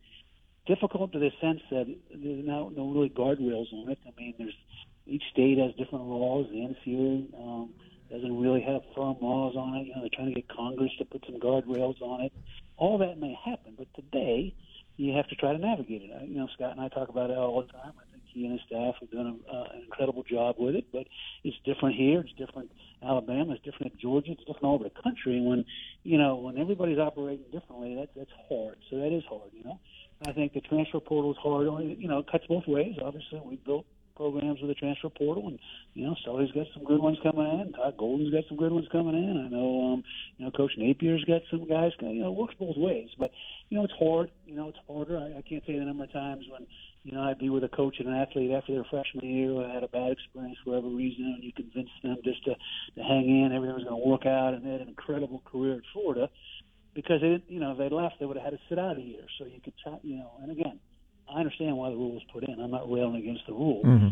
difficult 0.67 1.13
to 1.13 1.19
the 1.19 1.31
sense 1.41 1.61
that 1.71 1.87
there's 2.11 2.47
no 2.47 2.69
no 2.69 2.91
really 2.91 3.11
guardrails 3.11 3.73
on 3.73 3.91
it. 3.91 3.99
I 4.07 4.11
mean, 4.21 4.35
there's 4.39 4.55
each 5.07 5.23
state 5.33 5.59
has 5.59 5.73
different 5.77 6.05
laws. 6.05 6.47
The 6.51 6.59
NCAA 6.59 7.35
um, 7.35 7.71
doesn't 8.13 8.41
really 8.41 8.61
have 8.61 8.83
firm 8.95 9.17
laws 9.21 9.57
on 9.57 9.77
it. 9.77 9.87
You 9.87 9.95
know, 9.95 10.01
they're 10.03 10.11
trying 10.13 10.29
to 10.29 10.35
get 10.35 10.49
Congress 10.49 10.93
to 10.99 11.05
put 11.05 11.25
some 11.25 11.41
guardrails 11.41 12.01
on 12.03 12.23
it. 12.23 12.33
All 12.77 12.99
that 12.99 13.19
may 13.19 13.37
happen, 13.45 13.75
but 13.77 13.89
today 13.95 14.55
you 14.97 15.15
have 15.15 15.29
to 15.29 15.35
try 15.35 15.53
to 15.53 15.59
navigate 15.59 16.03
it. 16.03 16.29
You 16.29 16.37
know, 16.37 16.49
Scott 16.55 16.73
and 16.73 16.81
I 16.81 16.89
talk 16.89 17.09
about 17.09 17.31
it 17.31 17.39
all 17.39 17.63
the 17.63 17.73
time. 17.73 17.93
I 17.97 18.05
think 18.13 18.23
he 18.27 18.45
and 18.45 18.53
his 18.53 18.61
staff 18.67 18.97
have 19.01 19.11
done 19.11 19.41
a, 19.49 19.53
uh, 19.53 19.65
an 19.75 19.83
incredible 19.83 20.23
job 20.23 20.57
with 20.59 20.75
it, 20.75 20.87
but 20.93 21.07
it's 21.43 21.57
different 21.65 21.97
here. 21.97 22.21
It's 22.21 22.33
different 22.33 22.71
Alabama. 23.03 23.55
It's 23.55 23.65
different 23.65 23.95
in 23.95 23.99
Georgia. 23.99 24.33
It's 24.33 24.45
different 24.45 24.65
all 24.65 24.75
over 24.75 24.85
the 24.85 25.03
country. 25.03 25.41
When 25.41 25.65
you 26.03 26.19
know 26.19 26.37
when 26.37 26.59
everybody's 26.59 26.99
operating 26.99 27.45
differently, 27.51 27.95
that 27.97 28.11
that's 28.15 28.31
hard. 28.49 28.77
So 28.91 28.97
that 28.97 29.13
is 29.13 29.25
hard. 29.29 29.51
You 29.53 29.65
know, 29.65 29.81
I 30.27 30.33
think 30.33 30.53
the 30.53 30.61
transfer 30.61 31.01
portal 31.01 31.33
is 31.33 31.39
hard. 31.39 31.67
You 31.99 32.09
know, 32.09 32.19
it 32.19 32.31
cuts 32.31 32.45
both 32.47 32.67
ways. 32.67 32.97
Obviously, 33.03 33.41
we 33.45 33.57
built 33.57 33.87
programs 34.23 34.61
with 34.61 34.71
the 34.71 34.79
transfer 34.79 35.11
portal, 35.11 35.49
and 35.49 35.59
you 35.95 36.07
know 36.07 36.15
Sully's 36.25 36.53
got 36.53 36.67
some 36.75 36.85
good 36.85 37.01
ones 37.03 37.19
coming 37.23 37.47
in. 37.47 37.73
Todd 37.73 37.97
Golden's 37.99 38.31
got 38.31 38.45
some 38.49 38.57
good 38.57 38.71
ones 38.71 38.87
coming 38.93 39.15
in. 39.15 39.35
I 39.35 39.49
know, 39.51 39.93
um, 39.93 40.05
you 40.39 40.45
know, 40.45 40.53
Coach 40.53 40.73
Napier's 40.79 41.25
got 41.25 41.43
some 41.51 41.67
guys. 41.67 41.91
You 42.01 42.23
know, 42.23 42.31
it 42.31 42.39
works 42.39 42.55
both 42.59 42.77
ways, 42.77 43.09
but 43.19 43.33
you 43.69 43.79
know 43.79 43.85
it's 43.85 43.99
hard. 43.99 44.31
You 44.47 44.55
know, 44.55 44.69
it's 44.69 44.79
harder. 44.87 45.19
I, 45.19 45.39
I 45.39 45.43
can't 45.43 45.65
say 45.67 45.79
the 45.79 45.85
number 45.85 46.05
of 46.05 46.13
times 46.13 46.47
when 46.51 46.67
you 47.03 47.11
know, 47.11 47.23
I'd 47.23 47.39
be 47.39 47.51
with 47.51 47.65
a 47.65 47.69
coach 47.69 47.97
and 47.99 48.09
an 48.09 48.15
athlete 48.15 48.53
after 48.53 48.73
their 48.73 48.87
freshman 48.89 49.27
year 49.27 49.49
who 49.49 49.61
had 49.61 49.83
a 49.83 49.89
bad 49.89 50.13
experience 50.13 50.57
for 50.63 50.71
whatever 50.71 50.89
reason, 50.89 51.35
and 51.35 51.43
you 51.43 51.53
convinced 51.53 51.99
them 52.03 52.17
just 52.23 52.45
to, 52.45 52.55
to 52.55 53.03
hang 53.03 53.27
in, 53.27 53.51
everything 53.53 53.75
was 53.75 53.83
going 53.83 54.01
to 54.01 54.09
work 54.09 54.25
out, 54.25 54.55
and 54.55 54.65
they 54.65 54.71
had 54.71 54.83
an 54.83 54.89
incredible 54.89 55.43
career 55.45 55.75
at 55.75 55.83
Florida 55.93 56.29
because 56.95 57.21
they 57.21 57.43
you 57.49 57.59
know, 57.59 57.73
if 57.73 57.79
they 57.79 57.89
left, 57.89 58.21
they 58.21 58.27
would 58.27 58.37
have 58.37 58.45
had 58.45 58.53
to 58.53 58.63
sit 58.69 58.79
out 58.79 58.99
a 58.99 59.01
year. 59.01 59.25
So 59.39 59.47
you 59.47 59.61
could, 59.65 59.75
try, 59.83 59.99
you 60.03 60.17
know, 60.17 60.31
and 60.43 60.53
again, 60.53 60.79
I 61.35 61.41
understand 61.41 61.77
why 61.77 61.91
the 61.91 61.97
rule 61.97 62.13
was 62.13 62.23
put 62.33 62.45
in. 62.49 62.61
I'm 62.61 62.71
not 62.71 62.91
railing 62.91 63.17
against 63.17 63.47
the 63.47 63.53
rule. 63.53 63.83
Mm-hmm. 63.85 64.09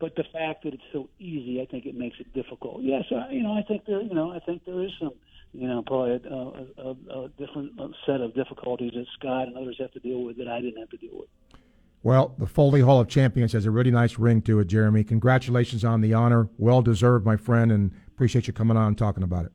But 0.00 0.16
the 0.16 0.24
fact 0.32 0.64
that 0.64 0.74
it's 0.74 0.82
so 0.92 1.08
easy, 1.18 1.60
I 1.62 1.66
think 1.66 1.86
it 1.86 1.94
makes 1.94 2.18
it 2.20 2.32
difficult. 2.34 2.82
Yes, 2.82 3.04
I, 3.10 3.30
you 3.30 3.42
know, 3.42 3.52
I 3.52 3.62
think 3.62 3.86
there, 3.86 4.02
you 4.02 4.12
know, 4.12 4.32
I 4.32 4.40
think 4.40 4.64
there 4.64 4.82
is 4.82 4.90
some, 4.98 5.12
you 5.52 5.68
know, 5.68 5.82
probably 5.86 6.12
a, 6.12 6.34
a, 6.34 6.90
a, 6.90 7.24
a 7.24 7.28
different 7.38 7.72
set 8.04 8.20
of 8.20 8.34
difficulties 8.34 8.92
that 8.94 9.06
Scott 9.18 9.46
and 9.46 9.56
others 9.56 9.76
have 9.78 9.92
to 9.92 10.00
deal 10.00 10.22
with 10.22 10.36
that 10.38 10.48
I 10.48 10.60
didn't 10.60 10.80
have 10.80 10.90
to 10.90 10.96
deal 10.96 11.12
with. 11.14 11.28
Well, 12.02 12.34
the 12.36 12.46
Foley 12.46 12.82
Hall 12.82 13.00
of 13.00 13.08
Champions 13.08 13.52
has 13.54 13.64
a 13.64 13.70
really 13.70 13.90
nice 13.90 14.18
ring 14.18 14.42
to 14.42 14.60
it, 14.60 14.66
Jeremy. 14.66 15.04
Congratulations 15.04 15.84
on 15.84 16.02
the 16.02 16.12
honor. 16.12 16.48
Well 16.58 16.82
deserved, 16.82 17.24
my 17.24 17.36
friend, 17.36 17.72
and 17.72 17.92
appreciate 18.08 18.46
you 18.46 18.52
coming 18.52 18.76
on 18.76 18.88
and 18.88 18.98
talking 18.98 19.22
about 19.22 19.46
it. 19.46 19.52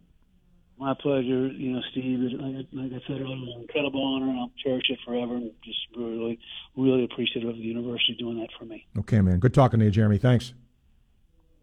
My 0.80 0.93
pleasure, 0.93 1.47
you 1.47 1.73
know, 1.73 1.82
Steve. 1.91 2.19
Like, 2.39 2.65
like 2.71 2.91
I 2.93 3.05
said 3.05 3.19
earlier, 3.19 3.36
it 3.36 3.39
was 3.39 3.53
an 3.55 3.61
incredible 3.63 4.01
honor, 4.01 4.30
and 4.30 4.39
I'll 4.39 4.51
cherish 4.63 4.89
it 4.89 4.97
forever. 5.05 5.36
And 5.36 5.51
just 5.61 5.80
really, 5.95 6.39
really 6.77 7.03
appreciative 7.03 7.49
of 7.49 7.55
the 7.55 7.61
university 7.61 8.15
doing 8.17 8.39
that 8.39 8.47
for 8.57 8.63
me. 8.63 8.86
Okay, 8.97 9.19
man. 9.19 9.39
Good 9.39 9.53
talking 9.53 9.80
to 9.80 9.86
you, 9.86 9.91
Jeremy. 9.91 10.17
Thanks. 10.17 10.53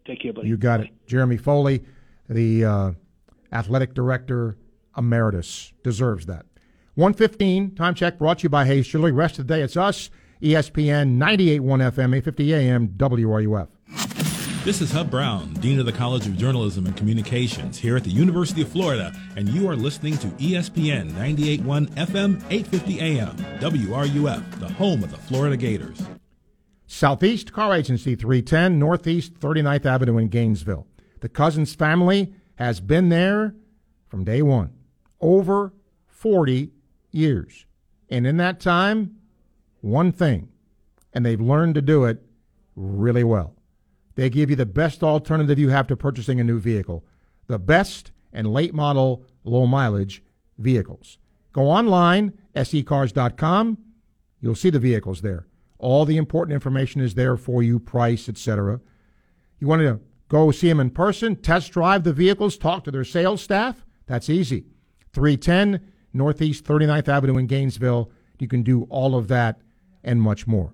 Take 0.05 0.21
care, 0.21 0.33
buddy. 0.33 0.47
You 0.47 0.55
got 0.55 0.81
it. 0.81 0.89
Jeremy 1.07 1.37
Foley, 1.37 1.83
the 2.29 2.63
uh, 2.63 2.91
athletic 3.51 3.95
director 3.95 4.55
emeritus, 4.95 5.73
deserves 5.83 6.27
that. 6.27 6.45
115, 6.93 7.75
time 7.75 7.95
check 7.95 8.19
brought 8.19 8.39
to 8.39 8.43
you 8.43 8.49
by 8.49 8.65
Hayes 8.65 8.87
Chili. 8.87 9.11
Rest 9.11 9.39
of 9.39 9.47
the 9.47 9.53
day, 9.55 9.61
it's 9.61 9.77
us, 9.77 10.09
ESPN 10.41 11.17
98.1 11.17 11.61
FM, 11.61 12.15
850 12.15 12.53
AM, 12.53 12.87
WRUF. 12.89 14.16
This 14.67 14.81
is 14.81 14.91
Hub 14.91 15.09
Brown, 15.09 15.53
Dean 15.61 15.79
of 15.79 15.85
the 15.85 15.93
College 15.93 16.27
of 16.27 16.35
Journalism 16.35 16.87
and 16.87 16.97
Communications 16.97 17.77
here 17.77 17.95
at 17.95 18.03
the 18.03 18.09
University 18.09 18.63
of 18.63 18.67
Florida, 18.67 19.17
and 19.37 19.47
you 19.47 19.69
are 19.69 19.77
listening 19.77 20.17
to 20.17 20.27
ESPN 20.27 21.11
98.1 21.11 21.87
FM, 21.91 22.43
850 22.49 22.99
AM, 22.99 23.37
WRUF, 23.61 24.59
the 24.59 24.67
home 24.67 25.05
of 25.05 25.11
the 25.11 25.17
Florida 25.19 25.55
Gators. 25.55 26.01
Southeast 26.85 27.53
Car 27.53 27.75
Agency 27.75 28.15
310, 28.15 28.77
Northeast 28.77 29.35
39th 29.35 29.85
Avenue 29.85 30.17
in 30.17 30.27
Gainesville. 30.27 30.85
The 31.21 31.29
Cousins 31.29 31.73
family 31.73 32.33
has 32.55 32.81
been 32.81 33.07
there 33.07 33.55
from 34.09 34.25
day 34.25 34.41
one, 34.41 34.73
over 35.21 35.71
40 36.07 36.71
years. 37.11 37.65
And 38.09 38.27
in 38.27 38.35
that 38.35 38.59
time, 38.59 39.15
one 39.79 40.11
thing, 40.11 40.49
and 41.13 41.25
they've 41.25 41.39
learned 41.39 41.75
to 41.75 41.81
do 41.81 42.03
it 42.03 42.21
really 42.75 43.23
well. 43.23 43.56
They 44.17 44.31
give 44.31 44.49
you 44.49 44.55
the 44.55 44.65
best 44.65 45.03
alternative 45.03 45.59
you 45.59 45.69
have 45.69 45.85
to 45.87 45.95
purchasing 45.95 46.39
a 46.39 46.43
new 46.43 46.59
vehicle, 46.59 47.05
the 47.45 47.59
best 47.59 48.11
and 48.33 48.51
late 48.51 48.73
model, 48.73 49.23
low 49.43 49.67
mileage 49.67 50.23
vehicles. 50.57 51.19
Go 51.53 51.69
online, 51.69 52.33
secars.com. 52.55 53.77
You'll 54.41 54.55
see 54.55 54.71
the 54.71 54.79
vehicles 54.79 55.21
there. 55.21 55.45
All 55.77 56.03
the 56.03 56.17
important 56.17 56.55
information 56.55 56.99
is 56.99 57.13
there 57.13 57.37
for 57.37 57.61
you, 57.61 57.77
price, 57.77 58.27
etc. 58.27 58.81
You 59.59 59.67
want 59.67 59.83
to 59.83 59.99
go 60.29 60.49
see 60.49 60.67
them 60.67 60.79
in 60.79 60.89
person, 60.89 61.35
test 61.35 61.71
drive 61.71 62.03
the 62.03 62.11
vehicles, 62.11 62.57
talk 62.57 62.83
to 62.85 62.91
their 62.91 63.03
sales 63.03 63.43
staff? 63.43 63.85
That's 64.07 64.31
easy. 64.31 64.65
310 65.13 65.91
Northeast 66.11 66.65
39th 66.65 67.07
Avenue 67.07 67.37
in 67.37 67.45
Gainesville. 67.45 68.09
You 68.39 68.47
can 68.47 68.63
do 68.63 68.87
all 68.89 69.15
of 69.15 69.27
that 69.27 69.61
and 70.03 70.19
much 70.19 70.47
more. 70.47 70.73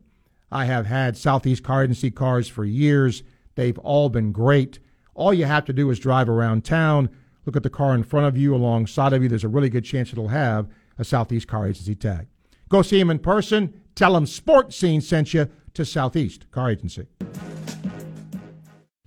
I 0.49 0.63
have 0.65 0.85
had 0.85 1.17
Southeast 1.17 1.63
Car 1.63 1.83
Agency 1.83 2.09
cars 2.09 2.47
for 2.47 2.63
years. 2.63 3.23
They've 3.56 3.78
all 3.80 4.10
been 4.10 4.32
great. 4.32 4.80
All 5.16 5.34
you 5.34 5.45
have 5.45 5.66
to 5.66 5.74
do 5.74 5.89
is 5.89 5.99
drive 5.99 6.30
around 6.30 6.66
town, 6.66 7.10
look 7.45 7.56
at 7.56 7.64
the 7.64 7.70
car 7.70 7.93
in 7.93 8.04
front 8.04 8.28
of 8.28 8.38
you, 8.38 8.56
alongside 8.56 9.14
of 9.14 9.22
you. 9.22 9.30
There's 9.30 9.43
a 9.43 9.49
really 9.49 9.70
good 9.70 9.86
chance 9.86 10.12
it'll 10.12 10.30
have 10.30 10.68
a 10.97 11.04
Southeast 11.04 11.47
Car 11.47 11.68
Agency 11.68 11.95
tag. 11.95 12.28
Go 12.70 12.82
see 12.82 12.99
them 12.99 13.10
in 13.10 13.20
person. 13.20 13.82
Tell 13.95 14.14
them 14.14 14.26
Sports 14.26 14.76
Scene 14.76 15.01
sent 15.01 15.34
you 15.34 15.49
to 15.74 15.86
Southeast 15.86 16.49
Car 16.51 16.72
Agency. 16.72 17.08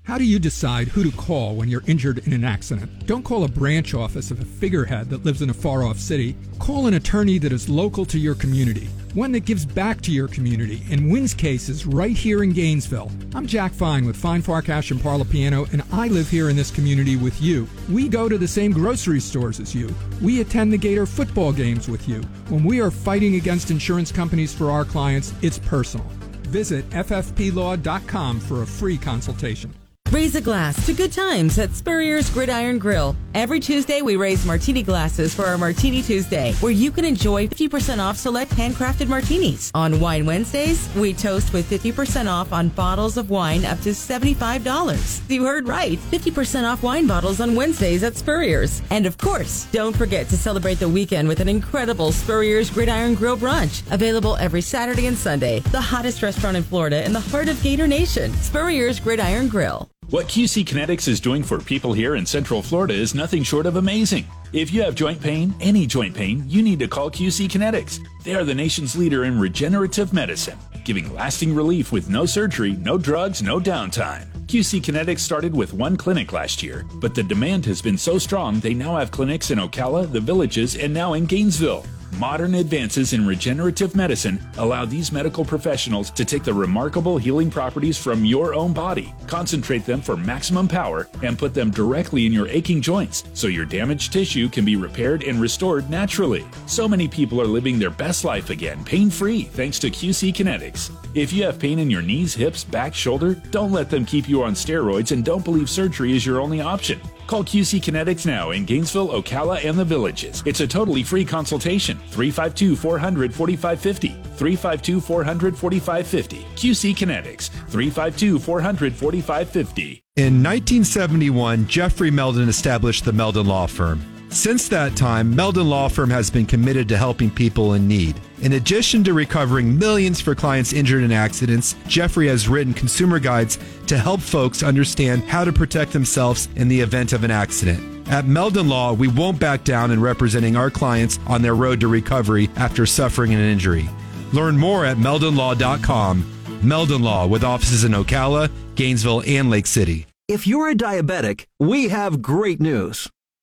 How 0.05 0.19
do 0.19 0.25
you 0.25 0.39
decide 0.39 0.87
who 0.87 1.03
to 1.03 1.17
call 1.17 1.57
when 1.57 1.69
you're 1.69 1.83
injured 1.89 2.19
in 2.19 2.33
an 2.33 2.45
accident? 2.45 3.07
Don't 3.07 3.25
call 3.25 3.43
a 3.43 3.49
branch 3.49 3.93
office 3.93 4.31
of 4.31 4.41
a 4.41 4.45
figurehead 4.45 5.11
that 5.11 5.25
lives 5.25 5.43
in 5.43 5.51
a 5.51 5.55
far 5.55 5.83
off 5.83 5.99
city. 5.99 6.37
Call 6.61 6.87
an 6.87 6.95
attorney 6.95 7.39
that 7.39 7.53
is 7.53 7.69
local 7.69 8.05
to 8.07 8.19
your 8.19 8.37
community, 8.37 8.89
one 9.17 9.33
that 9.33 9.47
gives 9.47 9.65
back 9.65 10.03
to 10.03 10.13
your 10.13 10.29
community 10.29 10.83
and 10.91 11.11
wins 11.11 11.33
cases 11.33 11.87
right 11.87 12.15
here 12.15 12.43
in 12.43 12.53
Gainesville. 12.53 13.11
I'm 13.35 13.47
Jack 13.47 13.73
Fine 13.73 14.05
with 14.05 14.15
Fine 14.15 14.43
Farkash 14.43 14.91
and 14.91 15.01
Parlapiano, 15.01 15.73
and 15.73 15.83
I 15.91 16.09
live 16.09 16.29
here 16.29 16.51
in 16.51 16.57
this 16.57 16.71
community 16.71 17.17
with 17.17 17.41
you. 17.41 17.67
We 17.89 18.11
go 18.11 18.29
to 18.29 18.37
the 18.37 18.47
same 18.47 18.73
grocery 18.73 19.21
stores 19.21 19.59
as 19.59 19.75
you. 19.75 19.93
We 20.21 20.43
attend 20.43 20.71
the 20.71 20.77
Gator 20.77 21.07
football 21.07 21.51
games 21.51 21.89
with 21.89 22.07
you. 22.07 22.21
When 22.51 22.63
we 22.63 22.79
are 22.83 22.91
fighting 22.91 23.37
against 23.37 23.71
insurance 23.71 24.13
companies 24.13 24.55
for 24.55 24.71
our 24.71 24.85
clients, 24.85 25.33
it's 25.41 25.59
personal. 25.61 26.07
Visit 26.49 26.89
ffplaw.com 26.91 28.41
for 28.41 28.63
a 28.63 28.67
free 28.67 28.99
consultation. 28.99 29.75
Raise 30.13 30.37
a 30.37 30.41
glass 30.41 30.87
to 30.87 30.93
good 30.93 31.13
times 31.13 31.59
at 31.59 31.75
Spurrier's 31.75 32.31
Gridiron 32.31 32.79
Grill. 32.79 33.17
Every 33.35 33.59
Tuesday, 33.59 34.03
we 34.03 34.17
raise 34.17 34.47
martini 34.47 34.83
glasses 34.83 35.35
for 35.35 35.45
our 35.45 35.59
Martini 35.59 36.01
Tuesday, 36.01 36.55
where 36.61 36.73
you 36.73 36.93
can 36.93 37.05
enjoy 37.05 37.49
50% 37.49 37.99
off 37.99 38.17
select 38.17 38.53
handcrafted 38.53 39.09
martinis. 39.09 39.71
On 39.75 40.01
Wine 40.01 40.25
Wednesdays, 40.25 40.89
we 40.95 41.13
toast 41.13 41.53
with 41.53 41.69
50% 41.69 42.33
off 42.33 42.53
on 42.53 42.69
bottles 42.71 43.17
of 43.17 43.31
wine 43.31 43.65
up 43.65 43.81
to 43.81 43.91
$75. 43.91 45.29
You 45.29 45.45
heard 45.45 45.67
right, 45.67 45.99
50% 45.99 46.65
off 46.65 46.85
wine 46.85 47.09
bottles 47.09 47.41
on 47.41 47.57
Wednesdays 47.57 48.05
at 48.05 48.17
Spurrier's. 48.17 48.83
And 48.91 49.07
of 49.07 49.19
course, 49.19 49.67
don't 49.73 49.95
forget 49.95 50.29
to 50.29 50.37
celebrate 50.37 50.79
the 50.79 50.89
weekend 50.89 51.27
with 51.27 51.41
an 51.41 51.49
incredible 51.49 52.13
Spurrier's 52.13 52.71
Gridiron 52.71 53.17
Grill 53.17 53.37
brunch, 53.37 53.83
available 53.93 54.37
every 54.37 54.63
Saturday 54.63 55.07
and 55.09 55.19
Sunday. 55.19 55.59
The 55.73 55.81
hottest 55.81 56.23
restaurant 56.23 56.57
in 56.57 56.63
Florida 56.63 57.05
in 57.05 57.13
the 57.13 57.21
heart 57.21 57.49
of 57.49 57.61
Gator 57.61 57.89
Nation, 57.89 58.33
Spurrier's 58.35 59.01
Gridiron 59.01 59.49
Grill. 59.49 59.91
What 60.11 60.29
QC 60.29 60.65
Kinetix 60.65 61.09
is 61.09 61.19
doing 61.19 61.43
for 61.43 61.59
people 61.59 61.93
here 61.93 62.15
in 62.15 62.25
Central 62.25 62.63
Florida 62.63 62.95
is 62.95 63.13
nothing 63.13 63.43
short 63.43 63.67
of 63.67 63.75
amazing. 63.75 64.25
If 64.53 64.73
you 64.73 64.81
have 64.83 64.95
joint 64.95 65.21
pain, 65.21 65.53
any 65.61 65.85
joint 65.85 66.15
pain, 66.15 66.45
you 66.47 66.63
need 66.63 66.79
to 66.79 66.87
call 66.87 67.11
QC 67.11 67.49
Kinetix. 67.49 67.99
They 68.23 68.37
are 68.37 68.45
the 68.45 68.55
nation's 68.55 68.95
leader 68.95 69.25
in 69.25 69.37
regenerative 69.37 70.13
medicine, 70.13 70.59
giving 70.85 71.13
lasting 71.13 71.53
relief 71.53 71.91
with 71.91 72.09
no 72.09 72.25
surgery, 72.25 72.75
no 72.75 72.99
drugs, 72.99 73.43
no 73.43 73.59
downtime. 73.59 74.29
QC 74.47 74.81
Kinetix 74.81 75.19
started 75.19 75.53
with 75.53 75.73
one 75.73 75.97
clinic 75.97 76.33
last 76.33 76.63
year, 76.63 76.87
but 77.01 77.17
the 77.17 77.25
demand 77.25 77.67
has 77.67 77.83
been 77.83 77.99
so 77.99 78.17
strong 78.17 78.61
they 78.61 78.75
now 78.75 78.95
have 78.97 79.11
clinics 79.11 79.51
in 79.51 79.59
Ocala, 79.59 80.11
the 80.13 80.21
Villages, 80.21 80.77
and 80.77 80.95
now 80.95 81.15
in 81.15 81.27
Gainesville. 81.27 81.85
Modern 82.19 82.55
advances 82.55 83.13
in 83.13 83.27
regenerative 83.27 83.95
medicine 83.95 84.41
allow 84.57 84.87
these 84.87 85.13
medical 85.13 85.45
professionals 85.45 86.11
to 86.13 86.25
take 86.25 86.45
the 86.45 86.55
remarkable 86.55 87.19
healing 87.19 87.51
properties 87.51 87.99
from 87.99 88.25
your 88.25 88.55
own 88.55 88.73
body, 88.73 89.13
concentrate 89.27 89.85
them 89.85 90.01
for 90.01 90.17
maximum 90.17 90.67
power, 90.67 91.09
and 91.23 91.39
put 91.39 91.53
them 91.53 91.71
directly 91.71 92.25
in 92.25 92.33
your 92.33 92.49
aching 92.49 92.81
joints 92.81 93.25
so 93.35 93.49
your 93.49 93.67
damaged 93.67 94.15
tissue 94.15 94.49
can 94.49 94.65
be 94.65 94.77
repaired 94.77 95.25
and 95.25 95.43
restored 95.43 95.91
naturally. 95.91 96.47
So 96.65 96.89
many 96.89 97.07
people 97.07 97.39
are 97.43 97.47
living 97.47 97.79
their 97.79 97.91
best 97.91 98.25
life 98.25 98.49
again, 98.49 98.83
pain 98.87 99.11
free, 99.11 99.43
thanks 99.43 99.79
to 99.81 99.91
QC 99.91 100.33
Kinetix. 100.33 100.91
If 101.15 101.35
you 101.35 101.45
have 101.45 101.59
pain 101.59 101.79
in 101.79 101.91
your 101.91 102.03
knees, 102.03 102.35
hips, 102.35 102.65
back, 102.65 102.95
shoulder, 102.95 103.35
don't 103.51 103.73
let 103.73 103.91
them 103.91 104.07
keep 104.07 104.27
you 104.27 104.43
on 104.43 104.55
steroids 104.55 105.13
and 105.13 105.23
don't 105.23 105.45
believe 105.45 105.69
surgery 105.69 106.17
is 106.17 106.25
your 106.25 106.41
only 106.41 106.63
option. 106.63 106.99
Call 107.27 107.43
QC 107.45 107.81
Kinetix 107.81 108.25
now 108.25 108.53
in 108.53 108.65
Gainesville, 108.65 109.09
Ocala, 109.09 109.65
and 109.65 109.79
the 109.79 109.85
Villages. 109.85 110.43
It's 110.47 110.61
a 110.61 110.67
totally 110.67 111.03
free 111.03 111.25
consultation. 111.25 111.99
352 112.11 112.77
400 112.77 113.35
4550. 113.35 114.09
352 114.37 115.01
400 115.01 115.59
4550. 115.59 116.47
QC 116.55 116.95
Kinetix. 116.95 117.49
352 117.49 118.39
400 118.39 118.95
4550. 118.95 120.03
In 120.17 120.43
1971, 120.43 121.67
Jeffrey 121.67 122.11
Meldon 122.11 122.49
established 122.49 123.05
the 123.05 123.13
Meldon 123.13 123.47
Law 123.47 123.67
Firm. 123.67 124.01
Since 124.29 124.69
that 124.69 124.97
time, 124.97 125.35
Meldon 125.35 125.69
Law 125.69 125.89
Firm 125.89 126.11
has 126.11 126.31
been 126.31 126.47
committed 126.47 126.89
to 126.89 126.97
helping 126.97 127.31
people 127.31 127.75
in 127.75 127.89
need. 127.89 128.21
In 128.43 128.55
addition 128.55 129.03
to 129.05 129.15
recovering 129.15 129.79
millions 129.79 130.21
for 130.21 130.35
clients 130.35 130.73
injured 130.73 131.05
in 131.05 131.13
accidents, 131.13 131.75
Jeffrey 131.87 132.29
has 132.29 132.49
written 132.49 132.75
consumer 132.75 133.19
guides 133.19 133.59
to 133.87 133.97
help 133.97 134.21
folks 134.21 134.63
understand 134.63 135.23
how 135.25 135.45
to 135.45 135.53
protect 135.53 135.93
themselves 135.93 136.49
in 136.57 136.69
the 136.69 136.81
event 136.81 137.13
of 137.13 137.25
an 137.25 137.31
accident. 137.31 138.09
At 138.09 138.27
Meldon 138.27 138.69
Law, 138.69 138.93
we 138.93 139.09
won't 139.09 139.41
back 139.41 139.65
down 139.65 139.91
in 139.91 140.01
representing 140.01 140.55
our 140.55 140.71
clients 140.71 141.19
on 141.27 141.43
their 141.43 141.55
road 141.55 141.81
to 141.81 141.89
recovery 141.89 142.51
after 142.57 142.85
suffering 142.87 143.33
an 143.35 143.41
injury. 143.41 143.89
Learn 144.33 144.57
more 144.59 144.85
at 144.85 144.97
meldonlaw.com. 144.97 146.33
Meldon 146.63 147.03
Law 147.03 147.27
with 147.27 147.43
offices 147.43 147.85
in 147.85 147.93
Ocala, 147.93 148.51
Gainesville, 148.75 149.23
and 149.27 149.51
Lake 149.51 149.67
City. 149.67 150.07
If 150.29 150.47
you're 150.47 150.71
a 150.71 150.75
diabetic, 150.75 151.47
we 151.59 151.89
have 151.89 152.21
great 152.21 152.61
news. 152.61 153.09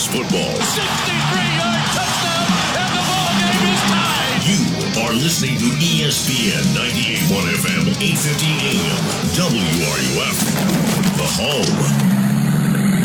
All 0.00 0.06
football. 0.06 0.56
63-yard 0.56 1.84
touchdown, 1.92 2.48
and 2.80 2.90
the 2.96 3.04
ball 3.04 3.30
game 3.36 3.64
is 3.68 3.80
tied. 3.90 4.40
You 4.48 4.60
are 5.02 5.12
listening 5.12 5.58
to 5.58 5.68
ESPN 5.76 6.64
98.1 6.72 7.44
FM, 7.60 7.84
850 8.00 8.46
AM, 8.70 9.02
WRUF, 9.36 10.38
the 11.16 11.28
home 11.36 11.78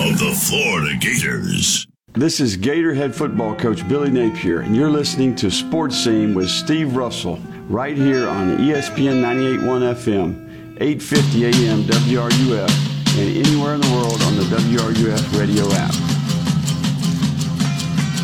of 0.09 0.19
the 0.19 0.31
Florida 0.47 0.95
Gators. 0.97 1.87
This 2.13 2.39
is 2.39 2.55
Gator 2.55 2.93
head 2.93 3.13
football 3.13 3.55
coach 3.55 3.85
Billy 3.89 4.09
Napier, 4.09 4.61
and 4.61 4.73
you're 4.75 4.89
listening 4.89 5.35
to 5.35 5.51
Sports 5.51 5.97
Scene 5.97 6.33
with 6.33 6.49
Steve 6.49 6.95
Russell 6.95 7.39
right 7.67 7.97
here 7.97 8.29
on 8.29 8.57
ESPN 8.57 9.21
98.1 9.21 9.95
FM, 9.95 10.77
850 10.79 11.45
AM 11.45 11.83
WRUF, 11.83 13.17
and 13.17 13.45
anywhere 13.45 13.73
in 13.75 13.81
the 13.81 13.91
world 13.91 14.21
on 14.23 14.37
the 14.37 14.43
WRUF 14.43 15.37
radio 15.37 15.69
app. 15.73 16.14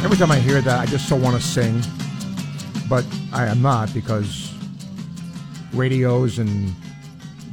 Every 0.03 0.17
time 0.17 0.31
I 0.31 0.39
hear 0.39 0.61
that, 0.61 0.79
I 0.79 0.87
just 0.87 1.07
so 1.07 1.15
want 1.15 1.39
to 1.39 1.41
sing, 1.41 1.79
but 2.89 3.05
I 3.31 3.45
am 3.45 3.61
not 3.61 3.93
because 3.93 4.51
radios 5.73 6.39
and 6.39 6.73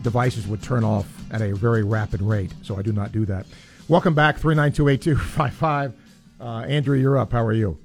devices 0.03 0.47
would 0.47 0.63
turn 0.63 0.83
off 0.83 1.07
at 1.31 1.43
a 1.43 1.55
very 1.55 1.83
rapid 1.85 2.23
rate. 2.23 2.51
So 2.63 2.79
I 2.79 2.83
do 2.83 2.91
not 2.91 3.13
do 3.13 3.27
that. 3.27 3.45
Welcome 3.87 4.15
back, 4.15 4.39
3928255. 4.39 5.93
Uh, 6.41 6.45
Andrew, 6.61 6.97
you're 6.97 7.19
up. 7.19 7.33
How 7.33 7.45
are 7.45 7.53
you? 7.53 7.77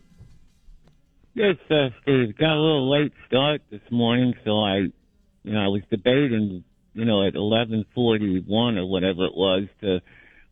Good 1.36 1.60
stuff, 1.66 1.92
Steve. 2.04 2.38
Got 2.38 2.54
a 2.54 2.62
little 2.62 2.90
late 2.90 3.12
start 3.28 3.64
this 3.70 3.82
morning, 3.92 4.34
so 4.46 4.64
I, 4.64 4.78
you 4.78 5.54
know, 5.54 5.60
I 5.60 5.68
was 5.68 5.82
debating, 5.92 6.64
you 6.94 7.04
know, 7.04 7.28
at 7.28 7.34
11:41 7.34 8.78
or 8.78 8.86
whatever 8.86 9.26
it 9.26 9.36
was, 9.36 9.68
to 9.82 10.00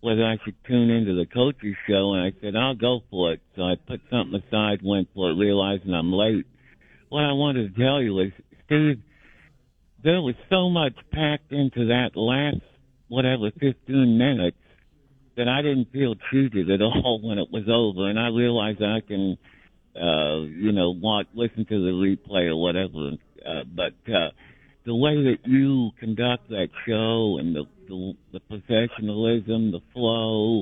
whether 0.02 0.24
I 0.24 0.38
should 0.44 0.56
tune 0.68 0.90
into 0.90 1.16
the 1.16 1.26
coaches 1.26 1.76
show, 1.88 2.14
and 2.14 2.24
I 2.24 2.32
said 2.42 2.56
I'll 2.56 2.76
go 2.76 3.02
for 3.10 3.34
it. 3.34 3.42
So 3.56 3.64
I 3.64 3.76
put 3.76 4.02
something 4.10 4.42
aside, 4.48 4.80
went 4.84 5.10
for 5.14 5.32
it, 5.32 5.36
realizing 5.36 5.94
I'm 5.94 6.12
late. 6.12 6.46
What 7.10 7.24
I 7.24 7.34
wanted 7.34 7.74
to 7.74 7.82
tell 7.82 8.02
you 8.02 8.20
is, 8.20 8.32
Steve, 8.66 9.02
there 10.04 10.22
was 10.22 10.36
so 10.50 10.70
much 10.70 10.94
packed 11.12 11.52
into 11.52 11.88
that 11.88 12.12
last 12.16 12.62
whatever 13.08 13.52
15 13.60 14.18
minutes 14.18 14.58
that 15.38 15.48
I 15.48 15.62
didn't 15.62 15.92
feel 15.92 16.16
cheated 16.32 16.70
at 16.72 16.82
all 16.82 17.20
when 17.24 17.38
it 17.38 17.48
was 17.52 17.64
over, 17.70 18.10
and 18.10 18.20
I 18.20 18.28
realized 18.28 18.82
I 18.82 19.02
can 19.06 19.38
uh, 19.96 20.42
you 20.42 20.72
know, 20.72 20.92
watch, 20.92 21.28
listen 21.34 21.66
to 21.66 21.84
the 21.84 21.92
replay 21.92 22.48
or 22.48 22.56
whatever. 22.56 23.12
Uh, 23.46 23.64
but 23.76 23.94
uh, 24.12 24.30
the 24.86 24.96
way 24.96 25.16
that 25.16 25.40
you 25.46 25.92
conduct 26.00 26.50
that 26.50 26.70
show 26.88 27.38
and 27.40 27.56
the 27.56 27.66
the, 27.92 28.14
the 28.32 28.40
professionalism, 28.40 29.72
the 29.72 29.82
flow, 29.94 30.62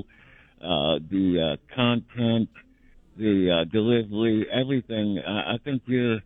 uh, 0.62 1.00
the 1.10 1.54
uh, 1.54 1.76
content, 1.76 2.50
the 3.18 3.62
uh, 3.62 3.64
delivery, 3.72 4.48
everything, 4.52 5.20
I, 5.26 5.54
I 5.54 5.58
think 5.64 5.84
you're. 5.86 6.20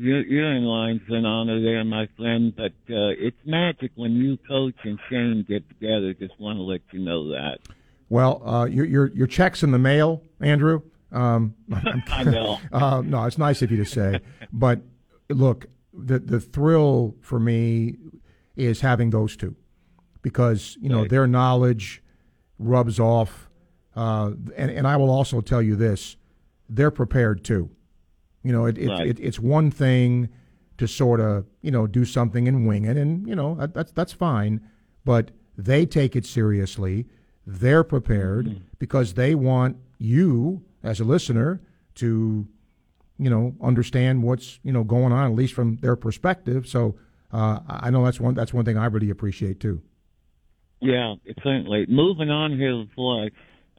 You're, 0.00 0.24
you're 0.24 0.54
in 0.54 0.62
line 0.62 1.00
for 1.08 1.16
an 1.16 1.24
honor 1.24 1.60
there, 1.60 1.82
my 1.82 2.06
friend, 2.16 2.54
but 2.54 2.70
uh, 2.88 3.10
it's 3.18 3.36
magic 3.44 3.90
when 3.96 4.12
you, 4.12 4.36
coach, 4.46 4.76
and 4.84 4.96
Shane 5.10 5.44
get 5.48 5.68
together. 5.68 6.14
Just 6.14 6.38
want 6.38 6.56
to 6.56 6.62
let 6.62 6.82
you 6.92 7.00
know 7.00 7.30
that. 7.30 7.58
Well, 8.08 8.40
uh, 8.48 8.66
your, 8.66 8.84
your 8.84 9.08
your 9.08 9.26
check's 9.26 9.64
in 9.64 9.72
the 9.72 9.78
mail, 9.80 10.22
Andrew. 10.40 10.82
Um, 11.10 11.56
I 12.12 12.22
know. 12.22 12.60
uh, 12.72 13.02
no, 13.04 13.24
it's 13.24 13.38
nice 13.38 13.60
of 13.60 13.72
you 13.72 13.76
to 13.78 13.84
say, 13.84 14.20
but 14.52 14.82
look, 15.30 15.66
the 15.92 16.20
the 16.20 16.38
thrill 16.38 17.16
for 17.20 17.40
me 17.40 17.96
is 18.56 18.80
having 18.82 19.10
those 19.10 19.36
two, 19.36 19.56
because 20.28 20.76
you 20.80 20.88
know 20.88 21.00
Right. 21.00 21.10
their 21.10 21.26
knowledge 21.26 22.02
rubs 22.58 22.98
off, 23.00 23.48
uh, 23.96 24.32
and 24.56 24.70
and 24.70 24.86
I 24.86 24.96
will 24.96 25.10
also 25.10 25.40
tell 25.40 25.62
you 25.62 25.74
this: 25.76 26.16
they're 26.68 26.90
prepared 26.90 27.44
too. 27.44 27.70
You 28.42 28.52
know, 28.52 28.66
it, 28.66 28.76
it, 28.78 28.88
Right. 28.88 29.06
it 29.08 29.20
it's 29.20 29.40
one 29.40 29.70
thing 29.70 30.28
to 30.76 30.86
sort 30.86 31.20
of 31.20 31.46
you 31.62 31.70
know 31.70 31.86
do 31.86 32.04
something 32.04 32.46
and 32.48 32.66
wing 32.68 32.84
it, 32.84 32.96
and 32.96 33.26
you 33.26 33.34
know 33.34 33.54
that, 33.56 33.74
that's 33.74 33.92
that's 33.92 34.12
fine, 34.12 34.60
but 35.04 35.30
they 35.56 35.86
take 35.86 36.14
it 36.16 36.24
seriously. 36.26 37.06
They're 37.46 37.84
prepared 37.84 38.46
Mm-hmm. 38.46 38.64
because 38.78 39.14
they 39.14 39.34
want 39.34 39.76
you 39.98 40.62
as 40.82 41.00
a 41.00 41.04
listener 41.04 41.60
to 41.96 42.46
you 43.18 43.30
know 43.30 43.54
understand 43.60 44.22
what's 44.22 44.60
you 44.62 44.72
know 44.72 44.84
going 44.84 45.12
on 45.12 45.24
at 45.30 45.34
least 45.36 45.54
from 45.54 45.76
their 45.78 45.96
perspective. 45.96 46.66
So 46.68 46.94
uh, 47.32 47.60
I 47.66 47.86
I 47.86 47.90
know 47.90 48.04
that's 48.04 48.20
one 48.20 48.34
that's 48.34 48.52
one 48.54 48.64
thing 48.66 48.76
I 48.78 48.86
really 48.86 49.10
appreciate 49.10 49.58
too. 49.60 49.80
Yeah, 50.80 51.14
certainly. 51.42 51.86
Moving 51.88 52.30
on 52.30 52.56
here 52.56 52.84
before 52.84 53.24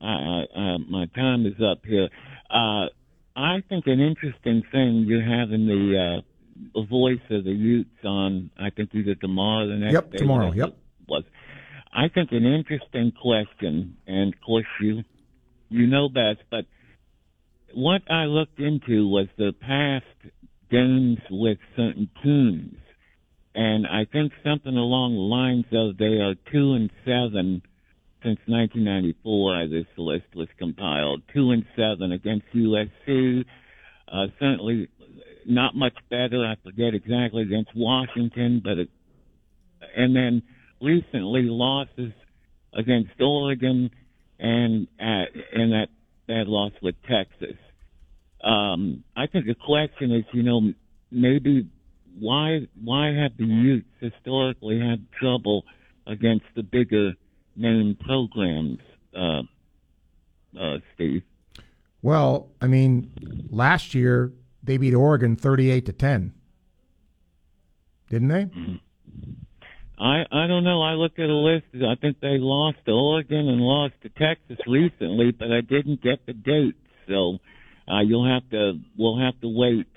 I, 0.02 0.06
I, 0.06 0.44
I, 0.56 0.78
my 0.78 1.06
time 1.16 1.46
is 1.46 1.62
up 1.62 1.86
here. 1.86 2.10
Uh, 2.50 2.88
I 3.36 3.64
think 3.70 3.88
an 3.88 4.00
interesting 4.02 4.64
thing 4.72 5.06
you're 5.08 5.22
having 5.24 5.66
the 5.66 6.20
uh, 6.20 6.22
the 6.74 6.86
voice 6.86 7.22
of 7.30 7.46
the 7.46 7.52
Utes 7.52 8.04
on. 8.04 8.52
I 8.60 8.70
think 8.70 8.90
either 8.94 9.16
tomorrow 9.16 9.66
or 9.66 9.68
the 9.68 9.76
next 9.76 9.94
Yep, 9.94 10.12
day. 10.12 10.18
tomorrow, 10.18 10.52
yep. 10.52 10.78
Was 11.08 11.24
I 11.94 12.10
think 12.10 12.32
an 12.32 12.46
interesting 12.46 13.14
question, 13.22 13.98
and 14.06 14.34
of 14.34 14.42
course 14.42 14.66
you 14.82 15.04
you 15.70 15.88
know 15.88 16.10
best, 16.10 16.40
but 16.52 16.66
what 17.74 18.02
I 18.12 18.26
looked 18.26 18.60
into 18.60 19.08
was 19.08 19.28
the 19.38 19.54
past 19.54 20.06
games 20.70 21.20
with 21.30 21.60
certain 21.76 22.10
teams, 22.24 22.78
and 23.60 23.86
I 23.86 24.06
think 24.06 24.32
something 24.42 24.78
along 24.78 25.16
the 25.16 25.20
lines 25.20 25.66
of 25.74 25.98
they 25.98 26.22
are 26.24 26.34
two 26.50 26.76
and 26.76 26.90
seven 27.04 27.62
since 28.24 28.40
1994. 28.48 29.68
This 29.68 29.86
list 29.98 30.34
was 30.34 30.48
compiled, 30.58 31.24
two 31.34 31.52
and 31.52 31.66
seven 31.76 32.14
against 32.14 32.46
USC. 32.56 33.44
Uh, 34.08 34.28
certainly 34.40 34.88
not 35.46 35.76
much 35.76 35.96
better. 36.10 36.46
I 36.46 36.56
forget 36.64 36.94
exactly 36.94 37.42
against 37.42 37.72
Washington, 37.76 38.62
but 38.64 38.78
it, 38.78 38.90
and 39.94 40.16
then 40.16 40.42
recently 40.82 41.42
losses 41.44 42.14
against 42.74 43.12
Oregon 43.20 43.92
and 44.40 44.88
uh, 45.02 45.26
and 45.52 45.74
that 45.74 45.88
that 46.30 46.48
loss 46.48 46.72
with 46.82 46.96
Texas. 47.10 47.58
Um, 48.42 49.04
I 49.18 49.28
think 49.28 49.48
the 49.48 49.56
question 49.56 50.14
is, 50.14 50.24
you 50.32 50.44
know, 50.44 50.62
maybe 51.12 51.68
why 52.20 52.68
why 52.84 53.08
have 53.14 53.38
the 53.38 53.46
Utes 53.46 53.88
historically 54.00 54.80
had 54.80 55.06
trouble 55.12 55.64
against 56.06 56.46
the 56.56 56.64
bigger 56.64 57.14
name 57.56 57.98
programs, 58.00 58.80
uh, 59.16 59.42
uh, 60.60 60.78
Steve? 60.96 61.24
Well, 62.02 62.50
I 62.62 62.68
mean, 62.68 63.12
last 63.50 63.94
year 63.94 64.32
they 64.64 64.78
beat 64.78 64.94
Oregon 64.94 65.36
thirty-eight 65.36 65.86
to 65.88 65.94
ten, 65.94 66.34
didn't 68.10 68.30
they? 68.30 68.50
I 70.00 70.24
I 70.32 70.48
don't 70.48 70.64
know. 70.64 70.82
I 70.82 70.94
looked 70.94 71.20
at 71.20 71.30
a 71.30 71.36
list. 71.36 71.66
I 71.76 71.96
think 72.00 72.20
they 72.22 72.38
lost 72.38 72.78
to 72.86 72.92
Oregon 72.92 73.50
and 73.50 73.60
lost 73.60 73.96
to 74.04 74.10
Texas 74.10 74.58
recently, 74.66 75.32
but 75.32 75.52
I 75.52 75.62
didn't 75.62 76.02
get 76.02 76.26
the 76.26 76.34
dates. 76.34 76.78
So 77.08 77.40
uh, 77.92 78.02
you'll 78.02 78.32
have 78.32 78.50
to 78.52 78.80
we'll 78.98 79.20
have 79.20 79.40
to 79.42 79.50
wait 79.50 79.88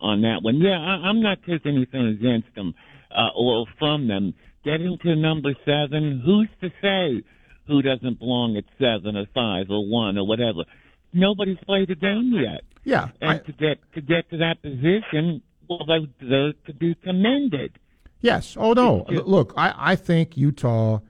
on 0.00 0.22
that 0.22 0.42
one. 0.42 0.56
Yeah, 0.56 0.78
I, 0.78 1.08
I'm 1.08 1.22
not 1.22 1.38
taking 1.46 1.76
anything 1.76 2.06
against 2.06 2.54
them 2.54 2.74
uh, 3.10 3.28
or 3.36 3.66
from 3.78 4.08
them. 4.08 4.34
Getting 4.64 4.98
to 5.02 5.14
number 5.14 5.54
seven, 5.64 6.22
who's 6.24 6.48
to 6.60 6.70
say 6.82 7.22
who 7.66 7.82
doesn't 7.82 8.18
belong 8.18 8.56
at 8.56 8.64
seven 8.78 9.16
or 9.16 9.26
five 9.34 9.66
or 9.70 9.88
one 9.88 10.18
or 10.18 10.26
whatever? 10.26 10.64
Nobody's 11.12 11.58
played 11.66 11.90
a 11.90 11.94
game 11.94 12.32
yet. 12.34 12.62
Yeah, 12.84 13.08
and 13.20 13.44
to 13.46 13.52
get 13.52 13.78
to 13.94 14.00
get 14.00 14.28
to 14.30 14.38
that 14.38 14.62
position, 14.62 15.42
well, 15.68 15.86
they 15.86 16.26
they're 16.26 16.52
to 16.66 16.74
be 16.74 16.94
commended. 17.02 17.78
Yes. 18.20 18.56
Oh 18.58 18.72
no. 18.72 19.04
Look, 19.08 19.52
I, 19.56 19.74
I 19.76 19.96
think 19.96 20.36
Utah 20.36 21.00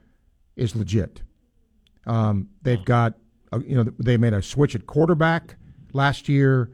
is 0.56 0.74
legit. 0.74 1.22
Um, 2.06 2.48
they've 2.62 2.84
got 2.84 3.14
uh, 3.52 3.60
you 3.66 3.76
know 3.76 3.92
they 3.98 4.16
made 4.16 4.32
a 4.32 4.42
switch 4.42 4.74
at 4.74 4.86
quarterback 4.86 5.56
last 5.92 6.28
year. 6.28 6.70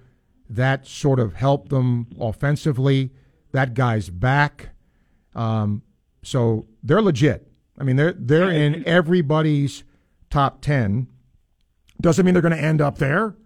That 0.54 0.86
sort 0.86 1.18
of 1.18 1.34
helped 1.34 1.70
them 1.70 2.08
offensively. 2.20 3.10
That 3.52 3.74
guy's 3.74 4.10
back, 4.10 4.70
um, 5.34 5.82
so 6.22 6.66
they're 6.82 7.02
legit. 7.02 7.50
I 7.78 7.84
mean 7.84 7.96
they're 7.96 8.14
they're 8.16 8.50
in 8.50 8.86
everybody's 8.86 9.84
top 10.30 10.60
ten. 10.60 11.08
Doesn't 12.00 12.24
mean 12.24 12.34
they're 12.34 12.42
going 12.42 12.56
to 12.56 12.62
end 12.62 12.80
up 12.80 12.98
there, 12.98 13.36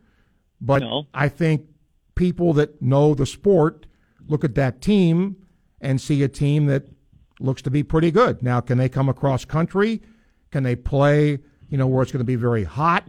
but 0.60 0.82
I 1.14 1.28
think 1.28 1.66
people 2.14 2.52
that 2.54 2.82
know 2.82 3.14
the 3.14 3.26
sport 3.26 3.86
look 4.26 4.42
at 4.44 4.54
that 4.56 4.80
team 4.80 5.36
and 5.80 6.00
see 6.00 6.22
a 6.22 6.28
team 6.28 6.66
that 6.66 6.88
looks 7.38 7.62
to 7.62 7.70
be 7.70 7.82
pretty 7.82 8.10
good. 8.10 8.42
Now, 8.42 8.60
can 8.60 8.78
they 8.78 8.88
come 8.88 9.08
across 9.08 9.44
country? 9.44 10.02
Can 10.50 10.62
they 10.62 10.74
play, 10.74 11.38
you 11.68 11.78
know, 11.78 11.86
where 11.86 12.02
it's 12.02 12.10
going 12.10 12.20
to 12.20 12.24
be 12.24 12.36
very 12.36 12.64
hot? 12.64 13.06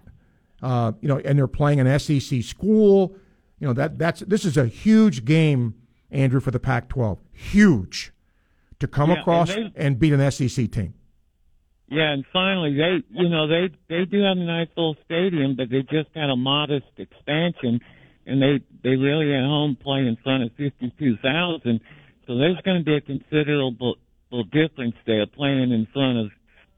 Uh, 0.62 0.92
you 1.02 1.08
know, 1.08 1.20
and 1.20 1.38
they're 1.38 1.48
playing 1.48 1.80
an 1.80 2.00
SEC 2.00 2.44
school. 2.44 3.16
You 3.60 3.68
know, 3.68 3.74
that 3.74 3.98
that's 3.98 4.22
this 4.22 4.46
is 4.46 4.58
a 4.58 4.68
huge 4.68 5.26
game, 5.26 5.76
Andrew, 6.12 6.40
for 6.40 6.52
the 6.52 6.60
Pac-12. 6.60 7.18
Huge 7.32 8.12
to 8.80 8.88
come 8.88 9.10
Yeah, 9.10 9.22
across 9.22 9.50
and 9.50 9.72
and, 9.76 10.00
beat 10.00 10.14
an 10.14 10.32
SEC 10.32 10.72
team. 10.72 10.94
Yeah, 11.90 12.12
and 12.12 12.26
finally, 12.32 12.76
they 12.76 13.04
you 13.10 13.30
know 13.30 13.48
they 13.48 13.70
they 13.90 14.06
do 14.06 14.22
have 14.24 14.38
a 14.38 14.42
nice 14.42 14.68
little 14.76 14.96
stadium, 15.06 15.56
but 15.56 15.70
they 15.70 15.82
just 15.82 16.10
had 16.14 16.30
a 16.30 16.36
modest 16.36 16.86
expansion, 16.98 17.80
and 18.26 18.42
they 18.42 18.60
they 18.84 18.96
really 18.96 19.34
at 19.34 19.44
home 19.44 19.78
play 19.82 20.00
in 20.00 20.18
front 20.24 20.44
of 20.44 20.52
fifty 20.58 20.94
two 21.00 21.18
thousand. 21.18 21.80
So 22.28 22.38
there's 22.38 22.60
going 22.66 22.80
to 22.80 22.84
be 22.84 22.96
a 22.96 23.02
considerable 23.02 23.96
difference 24.52 24.96
there, 25.06 25.26
playing 25.26 25.72
in 25.72 25.88
front 25.94 26.20
of 26.20 26.32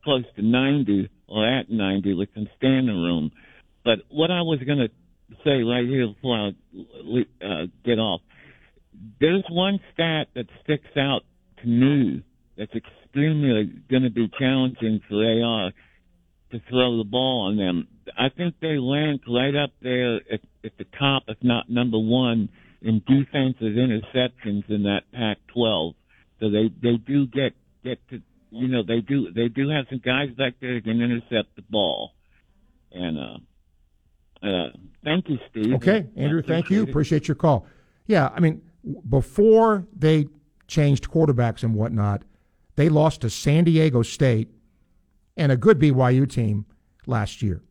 close 0.03 0.25
to 0.35 0.41
ninety 0.43 1.09
or 1.27 1.45
at 1.45 1.69
ninety 1.69 2.13
with 2.13 2.29
some 2.35 2.47
standing 2.57 2.95
room. 2.95 3.31
But 3.83 3.99
what 4.09 4.29
I 4.29 4.41
was 4.41 4.59
going 4.65 4.77
to 4.77 4.89
say 5.43 5.63
right 5.63 5.85
here 5.85 6.07
before 6.07 6.37
I 6.37 7.45
uh, 7.45 7.65
get 7.85 7.99
off, 7.99 8.21
there's 9.19 9.45
one 9.49 9.79
stat 9.93 10.27
that 10.35 10.45
sticks 10.63 10.97
out 10.97 11.21
to 11.61 11.67
me 11.67 12.23
that's 12.57 12.73
extremely 12.73 13.71
going 13.89 14.03
to 14.03 14.09
be 14.09 14.29
challenging 14.37 15.01
for 15.07 15.15
AR 15.15 15.71
to 16.51 16.59
throw 16.69 16.97
the 16.97 17.03
ball 17.03 17.47
on 17.47 17.57
them. 17.57 17.87
I 18.17 18.29
think 18.29 18.55
they 18.59 18.77
rank 18.77 19.21
right 19.27 19.55
up 19.55 19.71
there 19.81 20.15
at, 20.15 20.41
at 20.63 20.77
the 20.77 20.85
top, 20.97 21.23
if 21.27 21.37
not 21.41 21.69
number 21.69 21.99
one, 21.99 22.49
in 22.81 23.01
defensive 23.07 23.73
interceptions 23.73 24.69
in 24.69 24.83
that 24.83 25.01
Pac-12. 25.13 25.93
So 26.39 26.49
they 26.49 26.71
they 26.81 26.95
do 26.95 27.27
get 27.27 27.53
get 27.83 27.99
to 28.09 28.21
you 28.51 28.67
know 28.67 28.83
they 28.83 29.01
do 29.01 29.31
they 29.35 29.49
do 29.49 29.69
have 29.69 29.85
some 29.89 30.01
guys 30.03 30.29
back 30.37 30.53
there 30.61 30.75
that 30.75 30.83
can 30.85 31.01
intercept 31.01 31.55
the 31.55 31.63
ball. 31.69 32.11
And 32.91 33.19
uh, 33.19 33.37
uh, 34.43 34.67
thank 35.03 35.29
you, 35.29 35.37
Steve. 35.49 35.73
Okay, 35.75 36.07
Andrew, 36.15 36.41
thank 36.41 36.69
you. 36.69 36.83
appreciate 36.83 36.87
it. 36.87 36.89
Appreciate 36.89 37.27
your 37.27 37.35
call. 37.35 37.67
Yeah, 38.07 38.29
I 38.33 38.39
mean, 38.39 38.61
before 39.09 39.85
they 39.95 40.27
changed 40.67 41.09
quarterbacks 41.09 41.63
and 41.63 41.75
whatnot, 41.75 42.23
they 42.75 42.89
lost 42.89 43.21
to 43.21 43.29
San 43.29 43.65
Diego 43.65 44.01
State 44.01 44.49
and 45.35 45.51
a 45.51 45.57
good 45.57 45.79
BYU 45.79 46.29
team 46.29 46.65
last 47.05 47.41
year. 47.41 47.61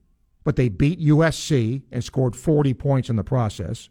But 0.45 0.57
they 0.57 0.69
beat 0.69 1.01
USC 1.01 1.83
and 1.93 2.03
scored 2.03 2.35
40 2.37 2.75
points 2.75 3.11
in 3.11 3.17
the 3.17 3.25
process. 3.25 3.89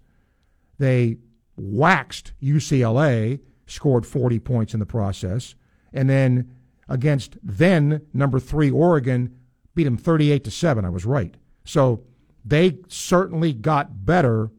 They 0.79 1.17
waxed 1.55 2.33
UCLA, 2.41 3.39
scored 3.65 4.05
40 4.05 4.39
points 4.39 4.73
in 4.73 4.79
the 4.79 4.85
process. 4.85 5.55
And 5.93 6.09
then 6.09 6.53
against 6.89 7.37
then 7.43 8.01
number 8.13 8.39
three 8.39 8.71
Oregon, 8.71 9.35
beat 9.75 9.83
them 9.83 9.97
38 9.97 10.43
to 10.43 10.51
7. 10.51 10.85
I 10.85 10.89
was 10.89 11.05
right. 11.05 11.35
So 11.65 12.03
they 12.47 12.77
certainly 12.87 13.53
got 13.53 14.05
better 14.05 14.49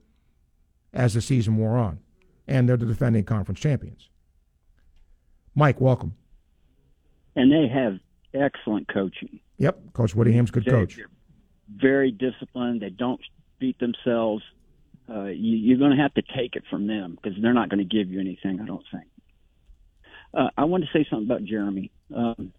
as 0.93 1.15
the 1.15 1.21
season 1.21 1.57
wore 1.57 1.77
on. 1.77 2.01
And 2.47 2.69
they're 2.69 2.77
the 2.77 2.87
defending 2.87 3.25
conference 3.25 3.61
champions. 3.61 4.09
Mike, 5.55 5.81
welcome. 5.81 6.15
and 7.37 7.53
they 7.53 7.69
have 7.69 7.99
excellent 8.35 8.89
coaching. 8.89 9.41
Yep, 9.59 9.93
Coach 9.93 10.15
Whittingham's 10.15 10.51
good 10.51 10.65
They- 10.65 10.71
coach. 10.71 10.97
they're 10.97 11.07
Very 11.69 12.11
disciplined. 12.11 12.81
They 12.81 12.91
don't 12.91 13.21
beat 13.59 13.79
themselves. 13.79 14.43
Uh, 15.09 15.25
you, 15.25 15.57
you're 15.57 15.79
going 15.79 15.91
to 15.97 16.03
have 16.03 16.15
to 16.15 16.23
take 16.37 16.57
it 16.57 16.65
from 16.71 16.87
them 16.87 17.17
because 17.21 17.39
they're 17.41 17.53
not 17.55 17.69
going 17.69 17.79
to 17.79 17.85
give 17.97 18.09
you 18.11 18.21
anything. 18.21 18.61
I 18.61 18.67
don't 18.67 18.85
think. 18.91 19.05
Uh, 20.35 20.49
I 20.57 20.65
want 20.65 20.85
to 20.85 20.91
say 20.93 21.07
something 21.09 21.27
about 21.27 21.45
Jeremy. 21.45 21.91
Um, 22.15 22.53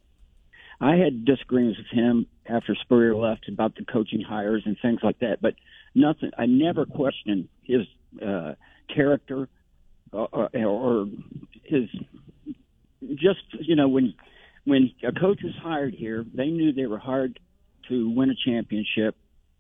I 0.82 0.96
had 0.96 1.26
disagreements 1.26 1.78
with 1.78 1.92
him 1.92 2.28
after 2.46 2.76
Spurrier 2.82 3.16
left 3.16 3.50
about 3.50 3.76
the 3.76 3.86
coaching 3.86 4.22
hires 4.22 4.64
and 4.66 4.78
things 4.82 5.00
like 5.04 5.20
that, 5.20 5.42
but 5.42 5.56
nothing. 5.94 6.32
I 6.38 6.46
never 6.46 6.86
questioned 6.86 7.50
his 7.64 7.82
uh, 8.26 8.54
character 8.94 9.50
or, 10.12 10.28
or, 10.32 10.50
or 10.56 11.08
his 11.64 11.90
just 13.16 13.42
you 13.60 13.76
know 13.76 13.88
when 13.88 14.14
when 14.66 14.92
a 15.04 15.12
coach 15.12 15.40
was 15.44 15.54
hired 15.62 15.94
here, 15.94 16.26
they 16.34 16.48
knew 16.48 16.72
they 16.72 16.86
were 16.86 17.00
hired 17.00 17.40
to 17.90 18.10
win 18.10 18.30
a 18.30 18.36
championship, 18.36 19.16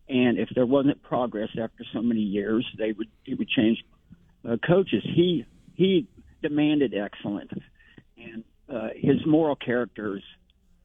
and 0.07 0.37
if 0.37 0.49
there 0.55 0.65
wasn't 0.65 1.01
progress 1.03 1.49
after 1.61 1.83
so 1.93 2.01
many 2.01 2.21
years, 2.21 2.65
they 2.77 2.91
would 2.91 3.09
he 3.23 3.33
would 3.33 3.49
change 3.49 3.83
uh, 4.47 4.57
coaches. 4.65 5.03
He 5.03 5.45
he 5.75 6.07
demanded 6.41 6.93
excellence, 6.93 7.51
and 8.17 8.43
uh, 8.73 8.89
his 8.95 9.25
moral 9.25 9.55
character 9.55 10.21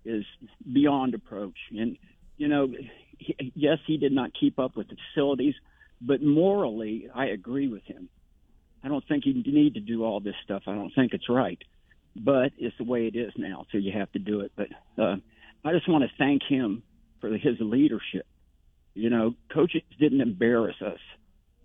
is, 0.04 0.24
beyond 0.72 1.14
approach. 1.14 1.58
And 1.70 1.96
you 2.36 2.48
know, 2.48 2.68
he, 3.18 3.52
yes, 3.54 3.78
he 3.86 3.96
did 3.96 4.12
not 4.12 4.30
keep 4.38 4.58
up 4.58 4.76
with 4.76 4.88
the 4.88 4.96
facilities, 5.12 5.54
but 6.00 6.22
morally, 6.22 7.08
I 7.14 7.26
agree 7.26 7.68
with 7.68 7.84
him. 7.84 8.08
I 8.82 8.88
don't 8.88 9.06
think 9.06 9.24
you 9.24 9.34
need 9.34 9.74
to 9.74 9.80
do 9.80 10.04
all 10.04 10.20
this 10.20 10.34
stuff. 10.44 10.64
I 10.66 10.74
don't 10.74 10.92
think 10.94 11.14
it's 11.14 11.28
right 11.28 11.62
but 12.16 12.52
it's 12.58 12.76
the 12.78 12.84
way 12.84 13.06
it 13.06 13.16
is 13.16 13.32
now, 13.36 13.66
so 13.72 13.78
you 13.78 13.92
have 13.92 14.10
to 14.12 14.18
do 14.18 14.40
it. 14.40 14.52
But 14.56 14.68
uh, 14.98 15.16
I 15.64 15.72
just 15.72 15.88
want 15.88 16.04
to 16.04 16.10
thank 16.16 16.42
him 16.42 16.82
for 17.20 17.30
his 17.30 17.56
leadership. 17.60 18.26
You 18.94 19.10
know, 19.10 19.34
coaches 19.52 19.82
didn't 19.98 20.20
embarrass 20.20 20.76
us. 20.80 20.98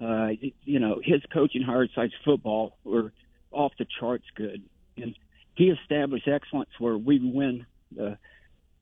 Uh, 0.02 0.30
you 0.64 0.80
know, 0.80 1.02
his 1.04 1.22
coaching 1.32 1.62
hard 1.62 1.90
sides 1.94 2.14
football 2.26 2.78
were 2.84 3.12
off 3.52 3.74
the 3.78 3.86
charts 4.00 4.26
good, 4.36 4.64
and 4.98 5.16
he 5.56 5.66
established 5.66 6.28
excellence 6.28 6.70
where 6.80 6.98
we 6.98 7.20
win 7.20 7.66
the 7.96 8.12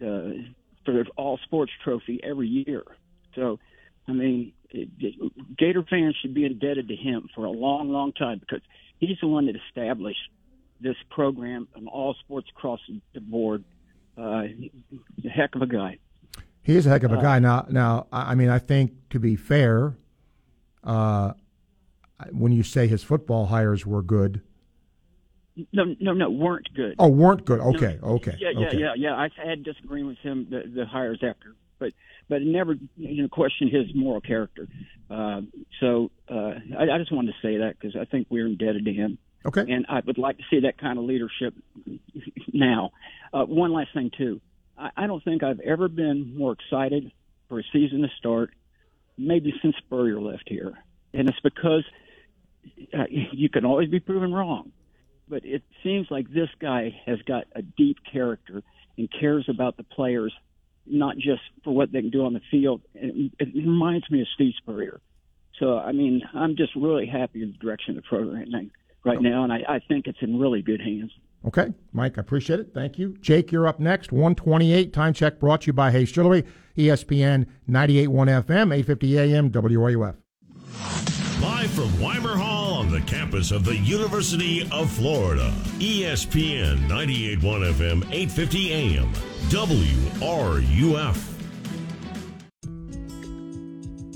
uh, 0.01 0.31
for 0.85 0.93
the 0.93 1.05
All 1.15 1.37
Sports 1.43 1.71
Trophy 1.83 2.19
every 2.23 2.47
year. 2.47 2.83
So, 3.35 3.59
I 4.07 4.13
mean, 4.13 4.53
it, 4.69 4.89
it, 4.99 5.57
Gator 5.57 5.83
fans 5.89 6.15
should 6.21 6.33
be 6.33 6.45
indebted 6.45 6.87
to 6.87 6.95
him 6.95 7.27
for 7.35 7.45
a 7.45 7.51
long, 7.51 7.89
long 7.89 8.13
time 8.13 8.39
because 8.39 8.61
he's 8.99 9.17
the 9.21 9.27
one 9.27 9.47
that 9.47 9.55
established 9.67 10.29
this 10.79 10.95
program 11.09 11.67
and 11.75 11.87
all 11.87 12.13
sports 12.15 12.47
across 12.55 12.79
the 13.13 13.19
board. 13.21 13.63
Uh, 14.17 14.43
he's 14.43 15.25
a 15.25 15.29
heck 15.29 15.55
of 15.55 15.61
a 15.61 15.67
guy. 15.67 15.97
He 16.63 16.75
is 16.75 16.85
a 16.85 16.89
heck 16.89 17.03
of 17.03 17.11
a 17.11 17.17
Uh, 17.17 17.21
guy. 17.21 17.39
Now, 17.39 17.65
now, 17.69 18.07
I 18.11 18.31
I 18.31 18.35
mean, 18.35 18.49
I 18.49 18.59
think 18.59 18.91
to 19.09 19.19
be 19.19 19.35
fair, 19.35 19.95
uh, 20.83 21.33
when 22.31 22.51
you 22.51 22.63
say 22.63 22.87
his 22.87 23.03
football 23.03 23.47
hires 23.47 23.85
were 23.85 24.01
good, 24.01 24.41
No, 25.73 25.95
no, 25.99 26.13
no, 26.13 26.29
weren't 26.29 26.67
good. 26.75 26.95
oh, 26.99 27.07
weren't 27.07 27.45
good. 27.45 27.59
No, 27.59 27.69
Okay, 27.69 27.97
okay, 28.01 28.35
Yeah, 28.39 28.49
yeah, 28.55 28.67
okay. 28.67 28.77
yeah, 28.77 28.93
yeah. 28.95 29.15
I 29.15 29.29
had 29.43 29.63
disagreement 29.63 30.17
with 30.17 30.31
him 30.31 30.47
the, 30.49 30.63
the 30.73 30.85
hires 30.85 31.19
after, 31.23 31.55
but 31.79 31.93
but 32.29 32.41
never 32.41 32.75
you 32.95 33.23
know 33.23 33.29
questioned 33.29 33.71
his 33.71 33.87
moral 33.95 34.21
character. 34.21 34.67
Uh, 35.09 35.41
so 35.79 36.11
uh, 36.29 36.53
I, 36.77 36.91
I 36.93 36.97
just 36.99 37.11
wanted 37.11 37.33
to 37.33 37.37
say 37.41 37.57
that 37.57 37.79
because 37.79 37.95
I 37.95 38.05
think 38.05 38.27
we're 38.29 38.45
indebted 38.45 38.85
to 38.85 38.93
him. 38.93 39.17
Okay. 39.45 39.61
And 39.71 39.85
I 39.89 40.01
would 40.05 40.17
like 40.17 40.37
to 40.37 40.43
see 40.49 40.59
that 40.61 40.77
kind 40.77 40.99
of 40.99 41.05
leadership 41.05 41.53
now. 42.51 42.91
Uh, 43.33 43.45
one 43.45 43.71
last 43.71 43.93
thing 43.93 44.11
too. 44.15 44.41
I, 44.77 44.89
I 44.95 45.07
don't 45.07 45.23
think 45.23 45.41
I've 45.41 45.61
ever 45.61 45.87
been 45.87 46.37
more 46.37 46.53
excited 46.53 47.11
for 47.47 47.59
a 47.59 47.63
season 47.71 48.01
to 48.01 48.09
start, 48.17 48.51
maybe 49.17 49.53
since 49.61 49.75
Spurrier 49.77 50.19
left 50.19 50.43
here, 50.47 50.73
and 51.13 51.29
it's 51.29 51.39
because 51.39 51.85
uh, 52.93 53.05
you 53.09 53.49
can 53.49 53.65
always 53.65 53.89
be 53.89 53.99
proven 53.99 54.33
wrong 54.33 54.71
but 55.29 55.45
it 55.45 55.63
seems 55.83 56.07
like 56.09 56.29
this 56.31 56.49
guy 56.59 56.95
has 57.05 57.19
got 57.27 57.45
a 57.55 57.61
deep 57.61 57.97
character 58.11 58.61
and 58.97 59.09
cares 59.19 59.45
about 59.49 59.77
the 59.77 59.83
players, 59.83 60.33
not 60.85 61.15
just 61.17 61.41
for 61.63 61.73
what 61.73 61.91
they 61.91 62.01
can 62.01 62.09
do 62.09 62.25
on 62.25 62.33
the 62.33 62.41
field. 62.49 62.81
It, 62.95 63.31
it 63.39 63.49
reminds 63.55 64.09
me 64.09 64.21
of 64.21 64.27
Steve 64.35 64.53
Spurrier. 64.57 64.99
So, 65.59 65.77
I 65.77 65.91
mean, 65.91 66.21
I'm 66.33 66.55
just 66.55 66.75
really 66.75 67.07
happy 67.07 67.41
with 67.45 67.53
the 67.53 67.59
direction 67.59 67.97
of 67.97 68.03
the 68.03 68.07
program 68.07 68.51
right- 68.53 68.71
right 69.03 69.21
now, 69.21 69.43
and 69.43 69.51
I, 69.53 69.59
I 69.67 69.79
think 69.87 70.07
it's 70.07 70.19
in 70.21 70.39
really 70.39 70.61
good 70.61 70.81
hands. 70.81 71.11
Okay, 71.45 71.67
Mike, 71.93 72.17
I 72.17 72.21
appreciate 72.21 72.59
it. 72.59 72.71
Thank 72.73 72.97
you. 72.97 73.15
Jake, 73.21 73.51
you're 73.51 73.67
up 73.67 73.79
next. 73.79 74.11
128 74.11 74.91
time 74.91 75.13
check 75.13 75.39
brought 75.39 75.61
to 75.61 75.67
you 75.67 75.73
by 75.73 75.91
Hayes 75.91 76.11
Jewelry, 76.11 76.43
ESPN 76.75 77.45
98.1 77.69 78.07
FM, 78.45 78.73
850 78.73 79.19
AM, 79.19 79.49
WRUF. 79.51 80.15
Live 81.41 81.71
from 81.71 82.01
Weimer 82.01 82.35
Hall 82.35 82.56
on 82.56 82.56
the 82.97 83.05
campus 83.05 83.51
of 83.51 83.63
the 83.63 83.75
University 83.75 84.67
of 84.71 84.89
Florida. 84.89 85.53
ESPN 85.77 86.87
98.1 86.87 87.73
FM, 87.73 88.01
850 88.11 88.73
AM, 88.73 89.13
WRUF. 90.19 91.36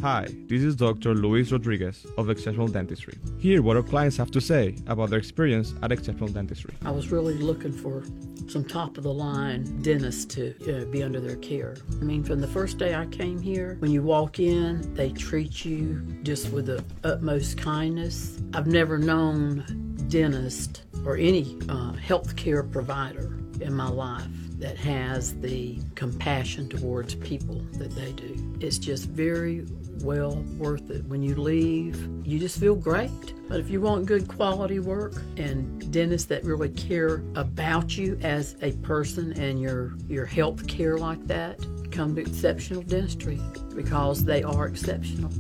Hi, 0.02 0.26
this 0.48 0.64
is 0.64 0.76
Dr. 0.76 1.14
Luis 1.14 1.52
Rodriguez 1.52 2.07
of 2.18 2.32
Exceptional 2.32 2.68
Dentistry. 2.68 3.19
Hear 3.38 3.61
what 3.61 3.78
our 3.78 3.84
clients 3.84 4.18
have 4.18 4.32
to 4.32 4.41
say 4.41 4.76
about 4.88 5.11
their 5.11 5.19
experience 5.19 5.76
at 5.84 5.91
Exceptional 5.91 6.28
Dentistry. 6.28 6.73
I 6.84 6.90
was 6.90 7.11
really 7.11 7.36
looking 7.36 7.72
for 7.72 8.03
some 8.48 8.65
top 8.65 8.98
of 8.98 9.03
the 9.03 9.14
line 9.14 9.80
dentists 9.84 10.26
to 10.34 10.56
uh, 10.82 10.86
be 10.86 11.03
under 11.03 11.19
their 11.19 11.36
care. 11.36 11.76
I 11.91 12.03
mean, 12.03 12.23
from 12.23 12.41
the 12.41 12.48
first 12.48 12.80
day 12.80 12.95
I 12.95 13.06
came 13.06 13.40
here, 13.40 13.76
when 13.78 13.91
you 13.91 14.02
walk 14.02 14.40
in, 14.40 14.91
they 14.95 15.11
treat 15.11 15.64
you 15.64 16.02
just 16.23 16.49
with 16.49 16.65
the 16.65 16.84
utmost 17.03 17.60
kindness. 17.60 18.41
I've 18.56 18.65
never 18.65 18.98
known 18.98 19.64
dentist 20.07 20.82
or 21.06 21.15
any 21.15 21.60
uh, 21.69 21.94
healthcare 21.94 22.69
provider 22.72 23.38
in 23.61 23.76
my 23.76 23.88
life 23.88 24.26
that 24.57 24.78
has 24.78 25.40
the 25.41 25.80
compassion 25.95 26.69
towards 26.69 27.15
people 27.15 27.61
that 27.73 27.91
they 27.91 28.11
do. 28.14 28.57
It's 28.60 28.78
just 28.78 29.10
very 29.10 29.65
well 30.03 30.36
worth 30.57 30.90
it. 30.90 31.06
When 31.06 31.22
you 31.22 31.36
leave, 31.36 32.26
you 32.26 32.40
just 32.40 32.60
feel 32.60 32.76
great. 32.76 33.34
But 33.49 33.60
if 33.60 33.69
you 33.69 33.82
want 33.82 34.06
good 34.06 34.28
quality 34.28 34.80
work 34.80 35.22
and 35.38 35.91
dentists 35.91 36.28
that 36.28 36.44
really 36.44 36.69
care 36.69 37.23
about 37.36 37.98
you 37.98 38.18
as 38.22 38.56
a 38.61 38.72
person 38.78 39.34
and 39.34 39.60
your 39.60 39.94
your 40.07 40.26
health 40.26 40.68
care 40.68 40.98
like 40.98 41.26
that, 41.28 41.60
come 41.91 42.15
to 42.15 42.22
Exceptional 42.22 42.82
Dentistry 42.82 43.40
because 43.76 44.23
they 44.23 44.44
are 44.44 44.68
exceptional. 44.68 45.32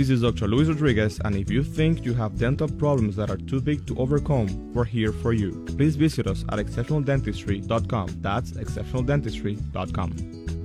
This 0.00 0.08
is 0.08 0.22
Dr. 0.22 0.48
Luis 0.48 0.68
Rodriguez, 0.68 1.20
and 1.26 1.36
if 1.36 1.50
you 1.50 1.62
think 1.62 2.06
you 2.06 2.14
have 2.14 2.38
dental 2.38 2.68
problems 2.68 3.16
that 3.16 3.28
are 3.28 3.36
too 3.36 3.60
big 3.60 3.86
to 3.86 3.94
overcome, 3.98 4.72
we're 4.72 4.84
here 4.84 5.12
for 5.12 5.34
you. 5.34 5.62
Please 5.76 5.94
visit 5.94 6.26
us 6.26 6.42
at 6.48 6.58
exceptionaldentistry.com. 6.58 8.08
That's 8.22 8.52
exceptionaldentistry.com. 8.52 10.59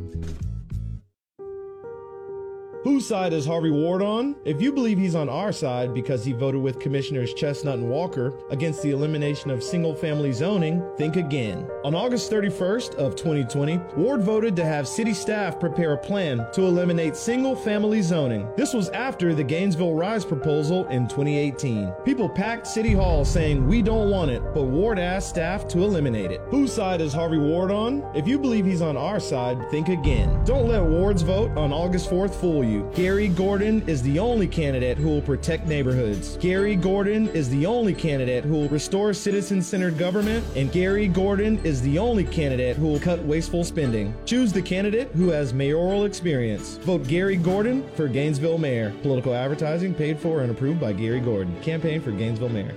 Whose 2.85 3.07
side 3.07 3.33
is 3.33 3.47
Harvey 3.47 3.71
Ward 3.71 4.03
on? 4.03 4.35
If 4.45 4.61
you 4.61 4.71
believe 4.71 4.99
he's 4.99 5.15
on 5.15 5.27
our 5.27 5.51
side 5.51 5.91
because 5.91 6.23
he 6.23 6.33
voted 6.33 6.61
with 6.61 6.79
Commissioners 6.79 7.33
Chestnut 7.33 7.79
and 7.79 7.89
Walker 7.89 8.37
against 8.51 8.83
the 8.83 8.91
elimination 8.91 9.49
of 9.49 9.63
single-family 9.63 10.31
zoning, 10.33 10.87
think 10.95 11.15
again. 11.15 11.67
On 11.83 11.95
August 11.95 12.31
31st 12.31 12.93
of 12.93 13.15
2020, 13.15 13.79
Ward 13.97 14.21
voted 14.21 14.55
to 14.57 14.63
have 14.63 14.87
city 14.87 15.15
staff 15.15 15.59
prepare 15.59 15.93
a 15.93 15.97
plan 15.97 16.45
to 16.53 16.61
eliminate 16.61 17.15
single-family 17.15 18.03
zoning. 18.03 18.47
This 18.55 18.71
was 18.71 18.89
after 18.89 19.33
the 19.33 19.43
Gainesville 19.43 19.95
Rise 19.95 20.23
proposal 20.23 20.85
in 20.89 21.07
2018. 21.07 21.91
People 22.05 22.29
packed 22.29 22.67
City 22.67 22.93
Hall 22.93 23.25
saying 23.25 23.65
we 23.65 23.81
don't 23.81 24.11
want 24.11 24.29
it, 24.29 24.43
but 24.53 24.65
Ward 24.65 24.99
asked 24.99 25.29
staff 25.29 25.67
to 25.69 25.79
eliminate 25.79 26.29
it. 26.29 26.39
Whose 26.49 26.71
side 26.71 27.01
is 27.01 27.13
Harvey 27.13 27.39
Ward 27.39 27.71
on? 27.71 28.05
If 28.13 28.27
you 28.27 28.37
believe 28.37 28.63
he's 28.67 28.83
on 28.83 28.95
our 28.95 29.19
side, 29.19 29.71
think 29.71 29.89
again. 29.89 30.43
Don't 30.45 30.67
let 30.67 30.83
Ward's 30.83 31.23
vote 31.23 31.49
on 31.57 31.73
August 31.73 32.11
4th 32.11 32.35
fool 32.35 32.63
you. 32.63 32.74
Gary 32.93 33.27
Gordon 33.27 33.81
is 33.88 34.02
the 34.02 34.19
only 34.19 34.47
candidate 34.47 34.97
who 34.97 35.10
will 35.10 35.22
protect 35.22 35.68
neighborhoods. 35.68 36.38
Gary 36.38 36.76
Gordon 36.76 37.27
is 37.30 37.49
the 37.49 37.65
only 37.65 37.93
candidate 37.93 38.43
who 38.43 38.53
will 38.53 38.69
restore 38.69 39.14
citizen 39.14 39.61
centered 39.61 39.97
government, 39.97 40.45
and 40.56 40.72
Gary 40.72 41.07
Gordon 41.07 41.60
is 41.64 41.81
the 41.81 41.99
only 41.99 42.23
candidate 42.23 42.77
who 42.77 42.88
will 42.88 42.99
cut 42.99 43.23
wasteful 43.23 43.64
spending. 43.64 44.14
Choose 44.26 44.52
the 44.52 44.61
candidate 44.61 45.10
who 45.10 45.30
has 45.30 45.53
mayoral 45.53 46.06
experience. 46.06 46.77
Vote 46.77 47.07
Gary 47.07 47.38
Gordon 47.38 47.88
for 47.95 48.07
Gainesville 48.07 48.57
Mayor. 48.57 48.93
Political 49.02 49.34
advertising 49.34 49.93
paid 49.93 50.19
for 50.19 50.41
and 50.41 50.52
approved 50.52 50.80
by 50.80 50.93
Gary 50.93 51.19
Gordon. 51.19 51.60
Campaign 51.61 52.02
for 52.02 52.11
Gainesville 52.11 52.49
Mayor. 52.49 52.76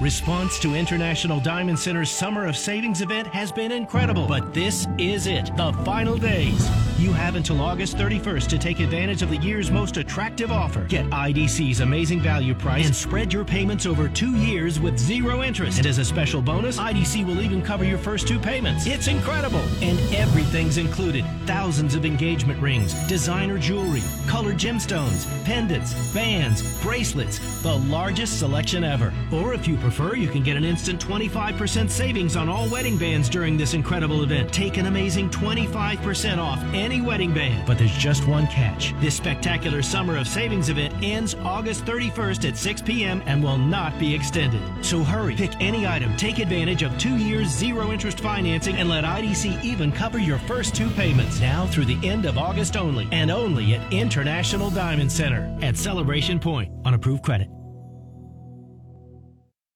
Response 0.00 0.58
to 0.60 0.74
International 0.74 1.40
Diamond 1.40 1.78
Center's 1.78 2.10
Summer 2.10 2.46
of 2.46 2.56
Savings 2.56 3.00
event 3.00 3.26
has 3.28 3.50
been 3.50 3.72
incredible, 3.72 4.26
but 4.26 4.52
this 4.52 4.86
is 4.98 5.26
it, 5.26 5.50
the 5.56 5.72
final 5.84 6.18
days. 6.18 6.68
You 6.98 7.12
have 7.12 7.36
until 7.36 7.60
August 7.60 7.98
31st 7.98 8.48
to 8.48 8.58
take 8.58 8.80
advantage 8.80 9.20
of 9.20 9.28
the 9.28 9.36
year's 9.36 9.70
most 9.70 9.98
attractive 9.98 10.50
offer. 10.50 10.84
Get 10.84 11.04
IDC's 11.10 11.80
amazing 11.80 12.20
value 12.20 12.54
price 12.54 12.86
and 12.86 12.96
spread 12.96 13.34
your 13.34 13.44
payments 13.44 13.84
over 13.84 14.08
two 14.08 14.34
years 14.36 14.80
with 14.80 14.98
zero 14.98 15.42
interest. 15.42 15.76
And 15.76 15.86
as 15.86 15.98
a 15.98 16.04
special 16.06 16.40
bonus, 16.40 16.78
IDC 16.78 17.26
will 17.26 17.42
even 17.42 17.60
cover 17.60 17.84
your 17.84 17.98
first 17.98 18.26
two 18.26 18.38
payments. 18.38 18.86
It's 18.86 19.08
incredible! 19.08 19.60
And 19.82 19.98
everything's 20.14 20.78
included 20.78 21.26
thousands 21.44 21.94
of 21.94 22.06
engagement 22.06 22.62
rings, 22.62 22.94
designer 23.08 23.58
jewelry, 23.58 24.02
colored 24.26 24.56
gemstones, 24.56 25.26
pendants, 25.44 26.14
bands, 26.14 26.82
bracelets, 26.82 27.62
the 27.62 27.76
largest 27.76 28.38
selection 28.38 28.84
ever. 28.84 29.12
Or 29.32 29.52
if 29.52 29.68
you 29.68 29.76
prefer, 29.76 30.16
you 30.16 30.28
can 30.28 30.42
get 30.42 30.56
an 30.56 30.64
instant 30.64 31.04
25% 31.04 31.90
savings 31.90 32.36
on 32.36 32.48
all 32.48 32.70
wedding 32.70 32.96
bands 32.96 33.28
during 33.28 33.58
this 33.58 33.74
incredible 33.74 34.22
event. 34.22 34.50
Take 34.50 34.78
an 34.78 34.86
amazing 34.86 35.28
25% 35.28 36.38
off 36.38 36.62
any 36.86 37.00
wedding 37.00 37.34
band. 37.34 37.66
But 37.66 37.78
there's 37.78 37.96
just 37.98 38.28
one 38.28 38.46
catch. 38.46 38.94
This 39.00 39.16
spectacular 39.16 39.82
Summer 39.82 40.16
of 40.16 40.28
Savings 40.28 40.68
event 40.68 40.94
ends 41.02 41.34
August 41.34 41.84
31st 41.84 42.48
at 42.48 42.56
6 42.56 42.82
p.m. 42.82 43.22
and 43.26 43.42
will 43.42 43.58
not 43.58 43.98
be 43.98 44.14
extended. 44.14 44.62
So 44.84 45.02
hurry, 45.02 45.34
pick 45.34 45.50
any 45.60 45.84
item, 45.86 46.16
take 46.16 46.38
advantage 46.38 46.82
of 46.82 46.96
two 46.96 47.16
years 47.16 47.48
zero 47.48 47.90
interest 47.90 48.20
financing, 48.20 48.76
and 48.76 48.88
let 48.88 49.02
IDC 49.02 49.64
even 49.64 49.90
cover 49.90 50.18
your 50.18 50.38
first 50.38 50.76
two 50.76 50.88
payments. 50.90 51.40
Now 51.40 51.66
through 51.66 51.86
the 51.86 52.08
end 52.08 52.24
of 52.24 52.38
August 52.38 52.76
only, 52.76 53.08
and 53.10 53.32
only 53.32 53.74
at 53.74 53.92
International 53.92 54.70
Diamond 54.70 55.10
Center 55.10 55.58
at 55.62 55.76
Celebration 55.76 56.38
Point 56.38 56.72
on 56.84 56.94
approved 56.94 57.24
credit. 57.24 57.48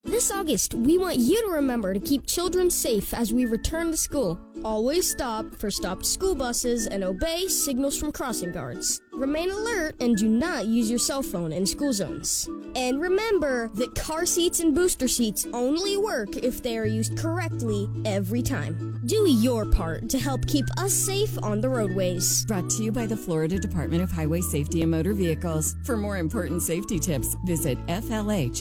This 0.05 0.31
August, 0.31 0.75
we 0.75 0.97
want 0.97 1.19
you 1.19 1.41
to 1.47 1.53
remember 1.53 1.93
to 1.93 2.01
keep 2.01 2.27
children 2.27 2.71
safe 2.71 3.13
as 3.13 3.33
we 3.33 3.45
return 3.45 3.91
to 3.91 3.97
school. 3.97 4.41
Always 4.63 5.11
stop 5.11 5.55
for 5.55 5.71
stopped 5.71 6.05
school 6.05 6.35
buses 6.35 6.87
and 6.87 7.03
obey 7.03 7.49
signals 7.49 7.99
from 7.99 8.13
crossing 8.13 8.53
guards. 8.53 9.01
Remain 9.13 9.51
alert 9.51 9.95
and 10.01 10.15
do 10.17 10.29
not 10.29 10.67
use 10.67 10.91
your 10.91 10.99
cell 10.99 11.23
phone 11.23 11.51
in 11.51 11.65
school 11.65 11.95
zones. 11.95 12.47
And 12.77 13.01
remember 13.01 13.69
that 13.75 13.95
car 13.95 14.27
seats 14.27 14.61
and 14.61 14.75
booster 14.75 15.09
seats 15.09 15.47
only 15.55 15.97
work 15.97 16.37
if 16.37 16.63
they 16.63 16.77
are 16.77 16.85
used 16.87 17.17
correctly 17.17 17.89
every 18.05 18.43
time. 18.43 19.01
Do 19.07 19.27
your 19.29 19.65
part 19.65 20.11
to 20.11 20.19
help 20.19 20.47
keep 20.47 20.67
us 20.77 20.93
safe 20.93 21.43
on 21.43 21.63
the 21.63 21.71
roadways. 21.71 22.45
Brought 22.45 22.69
to 22.71 22.83
you 22.83 22.93
by 22.93 23.07
the 23.07 23.17
Florida 23.17 23.59
Department 23.59 24.03
of 24.03 24.11
Highway 24.11 24.43
Safety 24.43 24.83
and 24.83 24.91
Motor 24.91 25.15
Vehicles. 25.15 25.75
For 25.85 25.97
more 25.97 26.19
important 26.19 26.61
safety 26.63 26.99
tips, 26.99 27.35
visit 27.47 27.79
flhsmv.gov. 27.87 28.61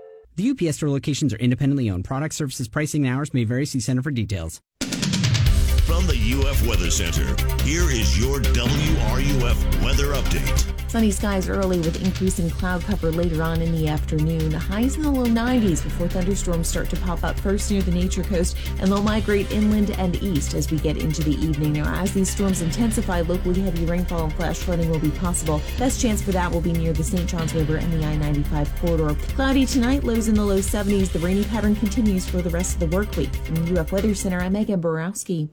The 0.41 0.49
UPS 0.49 0.77
store 0.77 0.89
locations 0.89 1.35
are 1.35 1.37
independently 1.37 1.87
owned. 1.91 2.03
Product 2.03 2.33
services, 2.33 2.67
pricing, 2.67 3.05
and 3.05 3.15
hours 3.15 3.31
may 3.31 3.43
vary. 3.43 3.63
See 3.67 3.79
Center 3.79 4.01
for 4.01 4.09
details. 4.09 4.59
From 6.01 6.17
the 6.17 6.49
UF 6.49 6.65
Weather 6.65 6.89
Center, 6.89 7.27
here 7.61 7.91
is 7.91 8.17
your 8.17 8.39
WRUF 8.39 9.83
weather 9.83 10.15
update. 10.15 10.89
Sunny 10.89 11.11
skies 11.11 11.47
early 11.47 11.77
with 11.77 12.03
increasing 12.03 12.49
cloud 12.49 12.81
cover 12.81 13.11
later 13.11 13.43
on 13.43 13.61
in 13.61 13.71
the 13.71 13.87
afternoon. 13.87 14.51
Highs 14.51 14.95
in 14.95 15.03
the 15.03 15.11
low 15.11 15.27
90s 15.27 15.83
before 15.83 16.07
thunderstorms 16.07 16.67
start 16.67 16.89
to 16.89 16.95
pop 16.95 17.23
up 17.23 17.39
first 17.39 17.69
near 17.69 17.83
the 17.83 17.91
Nature 17.91 18.23
Coast 18.23 18.57
and 18.79 18.91
they'll 18.91 19.03
migrate 19.03 19.51
inland 19.51 19.91
and 19.91 20.15
east 20.23 20.55
as 20.55 20.71
we 20.71 20.79
get 20.79 20.97
into 20.97 21.21
the 21.21 21.35
evening. 21.35 21.73
Now, 21.73 22.01
as 22.01 22.15
these 22.15 22.31
storms 22.31 22.63
intensify, 22.63 23.21
locally 23.21 23.61
heavy 23.61 23.85
rainfall 23.85 24.23
and 24.23 24.33
flash 24.33 24.57
flooding 24.57 24.89
will 24.89 24.97
be 24.97 25.11
possible. 25.11 25.61
Best 25.77 26.01
chance 26.01 26.19
for 26.19 26.31
that 26.31 26.51
will 26.51 26.61
be 26.61 26.73
near 26.73 26.93
the 26.93 27.03
St. 27.03 27.29
Johns 27.29 27.53
River 27.53 27.75
and 27.75 27.93
the 27.93 28.03
I 28.03 28.15
95 28.15 28.75
corridor. 28.77 29.13
Cloudy 29.35 29.67
tonight, 29.67 30.03
lows 30.03 30.27
in 30.27 30.33
the 30.33 30.43
low 30.43 30.61
70s. 30.61 31.11
The 31.11 31.19
rainy 31.19 31.43
pattern 31.43 31.75
continues 31.75 32.27
for 32.27 32.41
the 32.41 32.49
rest 32.49 32.81
of 32.81 32.89
the 32.89 32.97
work 32.97 33.15
week. 33.17 33.35
From 33.45 33.67
the 33.67 33.79
UF 33.79 33.91
Weather 33.91 34.15
Center, 34.15 34.39
I'm 34.39 34.53
Megan 34.53 34.81
Borowski. 34.81 35.51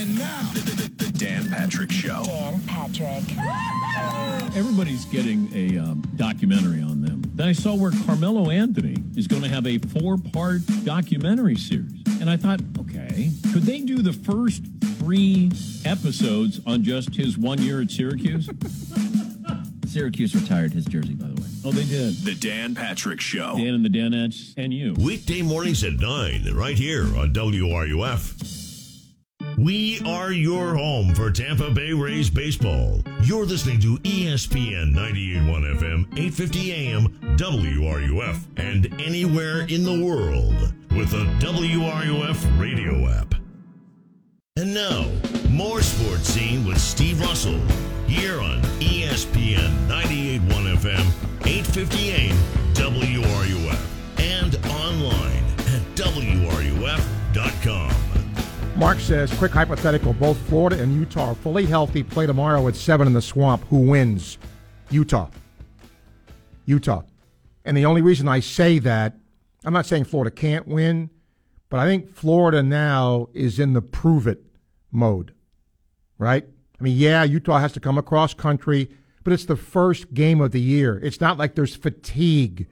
And 0.00 0.18
now, 0.18 0.50
the, 0.54 0.90
the 0.96 1.12
Dan 1.18 1.50
Patrick 1.50 1.92
Show. 1.92 2.22
Dan 2.24 2.60
Patrick. 2.66 3.24
Everybody's 4.56 5.04
getting 5.04 5.50
a 5.54 5.78
um, 5.78 6.02
documentary 6.16 6.80
on 6.80 7.02
them. 7.02 7.22
Then 7.34 7.48
I 7.48 7.52
saw 7.52 7.74
where 7.74 7.92
Carmelo 8.06 8.50
Anthony 8.50 8.96
is 9.16 9.26
going 9.26 9.42
to 9.42 9.48
have 9.48 9.66
a 9.66 9.76
four 9.78 10.16
part 10.16 10.62
documentary 10.84 11.56
series. 11.56 12.02
And 12.20 12.30
I 12.30 12.36
thought, 12.38 12.60
okay, 12.78 13.30
could 13.52 13.64
they 13.64 13.80
do 13.80 14.00
the 14.00 14.12
first 14.12 14.62
three 14.98 15.50
episodes 15.84 16.60
on 16.66 16.82
just 16.82 17.14
his 17.14 17.36
one 17.36 17.60
year 17.60 17.82
at 17.82 17.90
Syracuse? 17.90 18.48
Syracuse 19.86 20.34
retired 20.34 20.72
his 20.72 20.86
jersey, 20.86 21.14
by 21.14 21.26
the 21.26 21.40
way. 21.40 21.48
Oh, 21.64 21.72
they 21.72 21.84
did. 21.84 22.14
The 22.24 22.34
Dan 22.36 22.74
Patrick 22.74 23.20
Show. 23.20 23.56
Dan 23.56 23.74
and 23.74 23.84
the 23.84 23.90
Danettes 23.90 24.54
and 24.56 24.72
you. 24.72 24.94
Weekday 24.98 25.42
mornings 25.42 25.84
at 25.84 25.94
9, 25.94 26.54
right 26.54 26.78
here 26.78 27.04
on 27.18 27.34
WRUF. 27.34 28.59
We 29.56 30.00
are 30.06 30.32
your 30.32 30.74
home 30.74 31.14
for 31.14 31.30
Tampa 31.30 31.70
Bay 31.70 31.92
Rays 31.92 32.28
baseball. 32.28 33.02
You're 33.22 33.46
listening 33.46 33.80
to 33.80 33.96
ESPN 33.98 34.92
98.1 34.94 35.78
FM, 35.78 36.04
850 36.12 36.72
AM, 36.72 37.08
WRUF, 37.36 38.46
and 38.58 39.00
anywhere 39.00 39.62
in 39.62 39.84
the 39.84 40.04
world 40.04 40.74
with 40.90 41.10
the 41.10 41.24
WRUF 41.40 42.60
radio 42.60 43.08
app. 43.08 43.34
And 44.56 44.74
now, 44.74 45.06
more 45.48 45.80
sports 45.80 46.28
scene 46.28 46.66
with 46.66 46.78
Steve 46.78 47.20
Russell 47.20 47.60
here 48.06 48.40
on 48.40 48.60
ESPN 48.80 49.70
98.1 49.88 50.76
FM, 50.76 51.06
850 51.46 52.10
AM, 52.10 52.36
WRUF, 52.74 53.80
and 54.18 54.56
online 54.66 55.44
at 55.68 55.82
WRUF.com. 55.96 57.89
Mark 58.80 58.98
says, 58.98 59.30
quick 59.34 59.52
hypothetical. 59.52 60.14
Both 60.14 60.38
Florida 60.48 60.82
and 60.82 60.94
Utah 60.94 61.32
are 61.32 61.34
fully 61.34 61.66
healthy. 61.66 62.02
Play 62.02 62.24
tomorrow 62.24 62.66
at 62.66 62.74
7 62.74 63.06
in 63.06 63.12
the 63.12 63.20
swamp. 63.20 63.62
Who 63.68 63.76
wins? 63.76 64.38
Utah. 64.88 65.28
Utah. 66.64 67.02
And 67.66 67.76
the 67.76 67.84
only 67.84 68.00
reason 68.00 68.26
I 68.26 68.40
say 68.40 68.78
that, 68.78 69.18
I'm 69.66 69.74
not 69.74 69.84
saying 69.84 70.04
Florida 70.04 70.30
can't 70.30 70.66
win, 70.66 71.10
but 71.68 71.78
I 71.78 71.84
think 71.84 72.08
Florida 72.08 72.62
now 72.62 73.28
is 73.34 73.58
in 73.58 73.74
the 73.74 73.82
prove 73.82 74.26
it 74.26 74.42
mode, 74.90 75.34
right? 76.16 76.46
I 76.80 76.82
mean, 76.82 76.96
yeah, 76.96 77.22
Utah 77.22 77.58
has 77.58 77.72
to 77.72 77.80
come 77.80 77.98
across 77.98 78.32
country, 78.32 78.88
but 79.24 79.34
it's 79.34 79.44
the 79.44 79.56
first 79.56 80.14
game 80.14 80.40
of 80.40 80.52
the 80.52 80.60
year. 80.60 80.98
It's 81.02 81.20
not 81.20 81.36
like 81.36 81.54
there's 81.54 81.76
fatigue. 81.76 82.66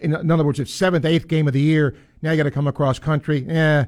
In, 0.00 0.14
in 0.14 0.30
other 0.30 0.44
words, 0.44 0.60
it's 0.60 0.72
seventh, 0.72 1.04
eighth 1.04 1.26
game 1.26 1.48
of 1.48 1.52
the 1.52 1.60
year. 1.60 1.96
Now 2.22 2.30
you 2.30 2.36
got 2.36 2.44
to 2.44 2.52
come 2.52 2.68
across 2.68 3.00
country. 3.00 3.44
Yeah, 3.48 3.86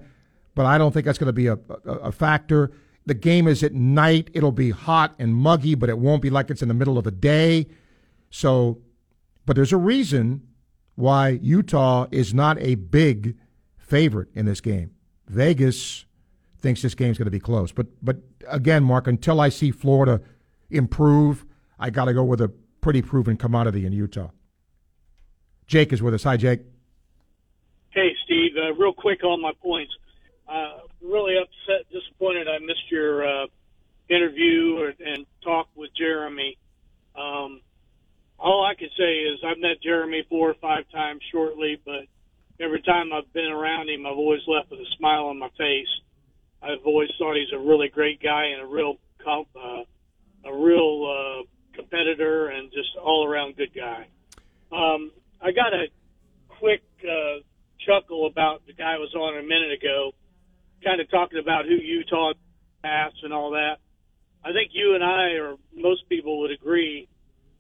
but 0.55 0.67
I 0.67 0.79
don't 0.79 0.93
think 0.93 1.07
that's 1.07 1.19
going 1.19 1.27
to 1.27 1.33
be 1.33 1.47
a, 1.47 1.59
a, 1.85 1.91
a 1.91 2.13
factor. 2.13 2.73
The 3.07 3.15
game 3.15 3.47
is 3.47 3.63
at 3.63 3.75
night. 3.75 4.31
It'll 4.33 4.53
be 4.53 4.71
hot 4.71 5.15
and 5.19 5.35
muggy, 5.35 5.75
but 5.75 5.89
it 5.89 5.99
won't 5.99 6.23
be 6.23 6.31
like 6.31 6.51
it's 6.51 6.63
in 6.63 6.69
the 6.69 6.75
middle 6.75 6.97
of 6.97 7.05
the 7.05 7.11
day. 7.11 7.67
So, 8.31 8.79
but 9.47 9.57
there's 9.57 9.73
a 9.73 9.77
reason 9.77 10.43
why 10.95 11.39
Utah 11.43 12.07
is 12.11 12.33
not 12.33 12.59
a 12.61 12.77
big 12.77 13.37
favorite 13.77 14.29
in 14.35 14.47
this 14.47 14.61
game. 14.61 14.93
Vegas 15.29 16.07
thinks 16.59 16.83
this 16.83 16.95
game's 16.95 17.19
going 17.19 17.27
to 17.27 17.31
be 17.31 17.41
close. 17.41 17.73
But 17.73 17.87
but 18.03 18.19
again, 18.49 18.85
Mark, 18.85 19.07
until 19.07 19.41
I 19.41 19.51
see 19.51 19.71
Florida 19.71 20.21
improve, 20.71 21.45
I 21.79 21.91
got 21.91 22.07
to 22.07 22.15
go 22.15 22.25
with 22.25 22.41
a 22.41 22.49
pretty 22.81 23.03
proven 23.03 23.37
commodity 23.37 23.85
in 23.87 23.93
Utah. 23.93 24.31
Jake 25.67 25.93
is 25.93 26.03
with 26.03 26.15
us. 26.15 26.25
Hi, 26.25 26.37
Jake. 26.37 26.61
Hey, 27.91 28.15
Steve. 28.25 28.53
Uh, 28.57 28.75
real 28.75 28.93
quick 28.93 29.25
on 29.25 29.41
my 29.41 29.53
points. 29.63 29.93
Uh, 30.49 30.79
really 31.03 31.37
upset, 31.39 31.91
disappointed. 31.91 32.49
I 32.49 32.59
missed 32.59 32.91
your 32.91 33.27
uh, 33.27 33.47
interview 34.09 34.77
or, 34.79 34.93
and 35.05 35.27
talk 35.43 35.69
with 35.75 35.91
Jeremy. 35.97 36.59
Um, 37.16 37.61
all 38.39 38.65
I 38.65 38.75
can 38.75 38.91
say 38.99 39.21
is 39.21 39.41
I've 39.45 39.59
met 39.59 39.81
Jeremy 39.83 40.25
four 40.29 40.51
or 40.51 40.55
five 40.55 40.85
times 40.91 41.23
shortly, 41.33 41.81
but 41.85 42.07
every 42.61 42.83
time 42.83 43.12
I've 43.12 43.33
been 43.33 43.51
around 43.51 43.89
him, 43.89 44.07
I've 44.07 44.19
always 44.19 44.43
left 44.47 44.71
with 44.71 44.81
a 44.81 44.97
smile 44.99 45.27
on 45.27 45.39
my 45.39 45.49
face. 45.57 45.89
I've 46.62 46.85
always 46.85 47.11
thought 47.19 47.37
he's 47.37 47.53
a 47.55 47.59
really 47.59 47.89
great 47.89 48.23
guy 48.23 48.47
and 48.47 48.62
a 48.62 48.66
real, 48.66 48.97
uh, 49.27 49.83
a 50.45 50.55
real 50.55 51.05
uh, 51.07 51.77
competitor 51.77 52.49
and 52.49 52.71
just 52.73 52.97
all 53.03 53.27
around 53.27 53.57
good 53.57 53.75
guy. 53.75 54.07
Um, 54.73 55.11
I 55.41 55.53
got 55.53 55.73
a 55.73 55.87
quick 56.49 56.83
uh, 57.03 57.41
chuckle 57.87 58.27
about 58.27 58.66
the 58.66 58.73
guy 58.73 58.97
was 58.99 59.15
on 59.15 59.39
a 59.39 59.43
minute 59.43 59.73
ago, 59.73 60.12
kind 60.85 61.01
of 61.01 61.11
talking 61.11 61.39
about 61.39 61.65
who 61.65 61.74
Utah 61.74 62.32
has 62.85 63.12
and 63.23 63.32
all 63.32 63.52
that. 63.52 63.78
I 64.44 64.52
think 64.52 64.70
you 64.73 64.94
and 64.94 65.02
I, 65.02 65.40
or 65.40 65.56
most 65.74 66.09
people, 66.09 66.40
would 66.40 66.51
agree 66.51 67.09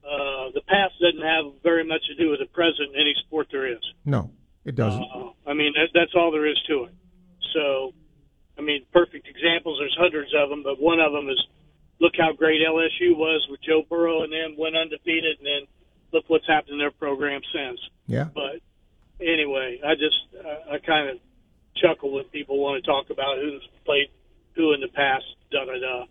uh, 0.04 0.52
the 0.52 0.60
past 0.68 0.94
doesn't 1.00 1.24
have 1.24 1.62
very 1.62 1.84
much 1.84 2.04
to 2.06 2.14
do 2.14 2.30
with 2.30 2.40
the 2.40 2.46
present 2.46 2.94
in 2.94 3.00
any 3.00 3.14
sport 3.26 3.48
there 3.50 3.66
is. 3.66 3.80
No, 4.04 4.30
it 4.64 4.74
doesn't. 4.74 5.02
Uh, 5.02 5.30
I 5.46 5.54
mean, 5.54 5.72
that, 5.74 5.88
that's 5.94 6.12
all 6.14 6.30
there 6.30 6.46
is 6.46 6.60
to 6.68 6.84
it. 6.84 6.94
So, 7.54 7.94
I 8.58 8.60
mean, 8.60 8.84
perfect 8.92 9.26
examples. 9.28 9.78
There's 9.80 9.96
hundreds 9.98 10.32
of 10.36 10.50
them, 10.50 10.62
but 10.62 10.80
one 10.80 11.00
of 11.00 11.12
them 11.12 11.30
is 11.30 11.40
look 12.00 12.12
how 12.18 12.32
great 12.32 12.60
LSU 12.60 13.16
was 13.16 13.46
with 13.48 13.62
Joe 13.62 13.82
Burrow 13.88 14.22
and 14.22 14.32
then 14.32 14.56
went 14.58 14.76
undefeated, 14.76 15.38
and 15.38 15.46
then 15.46 15.68
look 16.12 16.24
what's 16.28 16.46
happened 16.46 16.74
in 16.74 16.78
their 16.78 16.90
program 16.90 17.40
since. 17.52 17.80
Yeah. 18.06 18.28
But 18.34 18.60
anyway, 19.20 19.80
I 19.84 19.94
just 19.94 20.20
uh, 20.36 20.74
I 20.74 20.78
kind 20.78 21.08
of 21.10 21.18
chuckle 21.76 22.12
when 22.12 22.24
people 22.24 22.58
want 22.58 22.82
to 22.82 22.90
talk 22.90 23.10
about 23.10 23.38
who's 23.38 23.66
played 23.84 24.08
who 24.54 24.72
in 24.72 24.80
the 24.80 24.88
past, 24.88 25.24
da 25.50 25.64
da 25.64 25.78
da. 25.78 26.06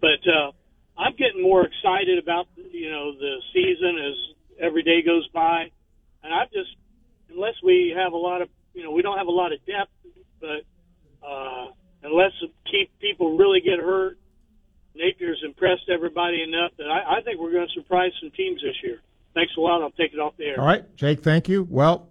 But 0.00 0.22
uh, 0.26 0.52
I'm 0.96 1.14
getting 1.16 1.42
more 1.42 1.66
excited 1.66 2.18
about 2.18 2.46
you 2.56 2.90
know 2.90 3.12
the 3.12 3.36
season 3.52 3.98
as 3.98 4.16
every 4.60 4.82
day 4.82 5.02
goes 5.02 5.26
by, 5.28 5.70
and 6.22 6.32
I 6.34 6.44
just 6.52 6.70
unless 7.30 7.54
we 7.62 7.94
have 7.96 8.12
a 8.12 8.16
lot 8.16 8.42
of 8.42 8.48
you 8.74 8.82
know 8.82 8.90
we 8.90 9.02
don't 9.02 9.18
have 9.18 9.26
a 9.26 9.32
lot 9.32 9.52
of 9.52 9.58
depth, 9.66 9.92
but 10.40 10.62
uh, 11.26 11.66
unless 12.02 12.32
keep 12.70 12.90
people 13.00 13.36
really 13.36 13.60
get 13.60 13.78
hurt, 13.78 14.18
Napier's 14.96 15.42
impressed 15.44 15.88
everybody 15.92 16.42
enough 16.42 16.72
that 16.78 16.88
I, 16.88 17.18
I 17.18 17.20
think 17.22 17.40
we're 17.40 17.52
going 17.52 17.66
to 17.66 17.74
surprise 17.74 18.12
some 18.20 18.30
teams 18.30 18.60
this 18.62 18.76
year. 18.82 19.00
Thanks 19.34 19.52
a 19.56 19.60
lot. 19.60 19.82
I'll 19.82 19.90
take 19.92 20.12
it 20.12 20.18
off 20.18 20.36
the 20.36 20.46
air. 20.46 20.60
All 20.60 20.66
right, 20.66 20.96
Jake. 20.96 21.22
Thank 21.22 21.48
you. 21.48 21.66
Well, 21.68 22.08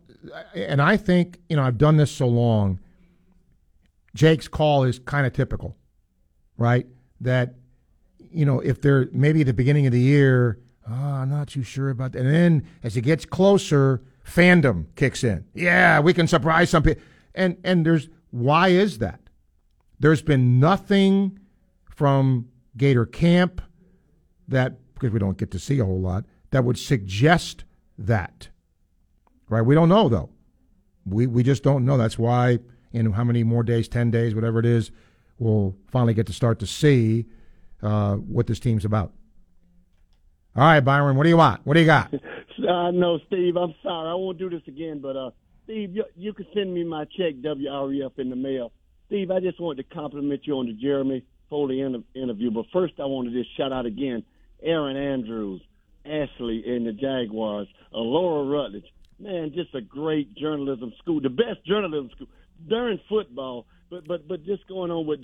and 0.54 0.82
I 0.82 0.98
think 0.98 1.40
you 1.50 1.56
know 1.56 1.64
I've 1.64 1.78
done 1.78 1.98
this 1.98 2.12
so 2.12 2.28
long. 2.28 2.80
Jake's 4.18 4.48
call 4.48 4.84
is 4.84 4.98
kind 4.98 5.28
of 5.28 5.34
typical, 5.34 5.78
right? 6.58 6.88
That 7.22 7.54
you 8.18 8.46
know 8.46 8.60
if 8.60 8.82
they're 8.82 9.08
maybe 9.12 9.42
at 9.42 9.48
the 9.48 9.54
beginning 9.54 9.86
of 9.86 9.92
the 9.92 10.02
year, 10.02 10.60
oh, 10.90 10.94
I'm 10.94 11.30
not 11.30 11.50
too 11.50 11.62
sure 11.62 11.92
about 11.92 12.14
that, 12.14 12.26
and 12.26 12.34
then 12.34 12.68
as 12.82 12.98
it 12.98 13.02
gets 13.02 13.26
closer, 13.26 14.02
fandom 14.26 14.88
kicks 14.96 15.24
in. 15.24 15.46
Yeah, 15.54 16.00
we 16.00 16.14
can 16.14 16.28
surprise 16.28 16.72
some 16.72 16.82
people, 16.82 17.04
and 17.36 17.58
and 17.64 17.86
there's 17.86 18.10
why 18.32 18.70
is 18.70 18.98
that? 18.98 19.20
There's 20.00 20.24
been 20.24 20.60
nothing 20.60 21.38
from 21.86 22.48
Gator 22.76 23.06
Camp 23.06 23.62
that 24.48 24.80
because 24.96 25.12
we 25.12 25.20
don't 25.20 25.38
get 25.38 25.52
to 25.52 25.60
see 25.60 25.78
a 25.78 25.86
whole 25.86 26.02
lot 26.02 26.26
that 26.50 26.64
would 26.64 26.80
suggest 26.80 27.66
that. 28.00 28.50
Right? 29.48 29.62
We 29.62 29.76
don't 29.76 29.90
know 29.90 30.10
though. 30.10 30.32
We 31.06 31.28
we 31.28 31.44
just 31.44 31.62
don't 31.62 31.86
know. 31.86 31.98
That's 31.98 32.18
why 32.18 32.58
in 32.98 33.12
how 33.12 33.24
many 33.24 33.44
more 33.44 33.64
days, 33.64 33.88
ten 33.88 34.12
days, 34.12 34.36
whatever 34.36 34.60
it 34.60 34.66
is, 34.66 34.92
we'll 35.40 35.76
finally 35.92 36.14
get 36.14 36.26
to 36.28 36.34
start 36.34 36.60
to 36.60 36.68
see 36.68 37.26
uh, 37.82 38.16
what 38.16 38.48
this 38.48 38.60
team's 38.60 38.86
about. 38.86 39.14
All 40.56 40.64
right, 40.64 40.80
Byron, 40.80 41.16
what 41.16 41.24
do 41.24 41.30
you 41.30 41.38
want? 41.38 41.62
What 41.66 41.76
do 41.76 41.80
you 41.80 41.86
got? 41.86 42.14
Uh, 42.58 42.90
no, 42.90 43.20
Steve, 43.28 43.56
I'm 43.56 43.76
sorry. 43.84 44.10
I 44.10 44.16
won't 44.16 44.40
do 44.40 44.50
this 44.50 44.64
again, 44.68 45.00
but 45.00 45.16
uh, 45.16 45.30
Steve, 45.66 45.96
you, 45.96 46.06
you 46.16 46.34
can 46.34 46.48
send 46.56 46.74
me 46.74 46.84
my 46.84 47.06
check, 47.06 47.36
WRUF, 47.36 48.18
in 48.18 48.32
the 48.32 48.36
mail. 48.36 48.72
Steve, 49.06 49.30
I 49.30 49.40
just 49.40 49.60
wanted 49.62 49.88
to 49.88 49.96
compliment 49.96 50.42
you 50.48 50.56
on 50.56 50.66
the 50.66 50.74
Jeremy 50.74 51.24
Foley 51.52 51.82
inter- 51.82 52.02
interview, 52.16 52.50
but 52.50 52.66
first 52.74 52.96
I 52.98 53.06
want 53.06 53.30
to 53.30 53.34
just 53.34 53.56
shout 53.56 53.72
out 53.72 53.86
again 53.86 54.24
Erin 54.64 54.98
Andrews, 54.98 55.62
Ashley 56.04 56.64
in 56.66 56.86
the 56.86 56.94
Jaguars, 56.94 57.68
Laura 57.92 58.44
Rutledge. 58.44 58.92
Man, 59.20 59.52
just 59.54 59.76
a 59.76 59.82
great 59.82 60.36
journalism 60.36 60.92
school, 60.98 61.22
the 61.22 61.30
best 61.30 61.64
journalism 61.64 62.10
school 62.16 62.28
during 62.68 63.00
football. 63.10 63.66
But 63.90 64.08
but 64.08 64.28
but 64.28 64.46
just 64.46 64.68
going 64.68 64.92
on 64.92 65.06
with 65.06 65.22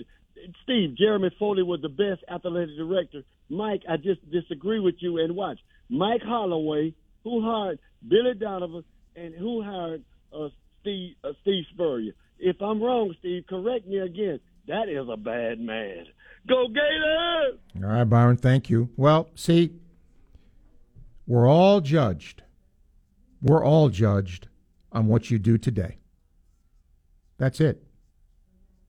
Steve, 0.62 0.96
Jeremy 0.96 1.30
Foley 1.38 1.62
was 1.62 1.80
the 1.82 1.88
best 1.88 2.22
athletic 2.30 2.76
director. 2.76 3.22
Mike, 3.48 3.82
I 3.88 3.96
just 3.96 4.28
disagree 4.30 4.80
with 4.80 4.96
you. 5.00 5.18
And 5.18 5.36
watch, 5.36 5.58
Mike 5.88 6.22
Holloway, 6.22 6.94
who 7.22 7.42
hired 7.42 7.78
Billy 8.06 8.34
Donovan, 8.34 8.84
and 9.16 9.34
who 9.34 9.62
hired 9.62 10.02
uh, 10.32 10.48
Steve 10.80 11.14
uh, 11.22 11.32
Steve 11.42 11.64
Spurrier. 11.72 12.12
If 12.38 12.60
I'm 12.60 12.82
wrong, 12.82 13.14
Steve, 13.20 13.44
correct 13.48 13.86
me 13.86 13.98
again. 13.98 14.40
That 14.66 14.88
is 14.88 15.06
a 15.10 15.16
bad 15.16 15.60
man. 15.60 16.06
Go 16.48 16.68
Gators! 16.68 17.58
All 17.82 17.90
right, 17.90 18.04
Byron, 18.04 18.36
thank 18.36 18.68
you. 18.68 18.90
Well, 18.96 19.28
see, 19.34 19.72
we're 21.26 21.48
all 21.48 21.80
judged. 21.80 22.42
We're 23.40 23.64
all 23.64 23.88
judged 23.88 24.48
on 24.92 25.06
what 25.06 25.30
you 25.30 25.38
do 25.38 25.58
today. 25.58 25.98
That's 27.38 27.60
it. 27.60 27.82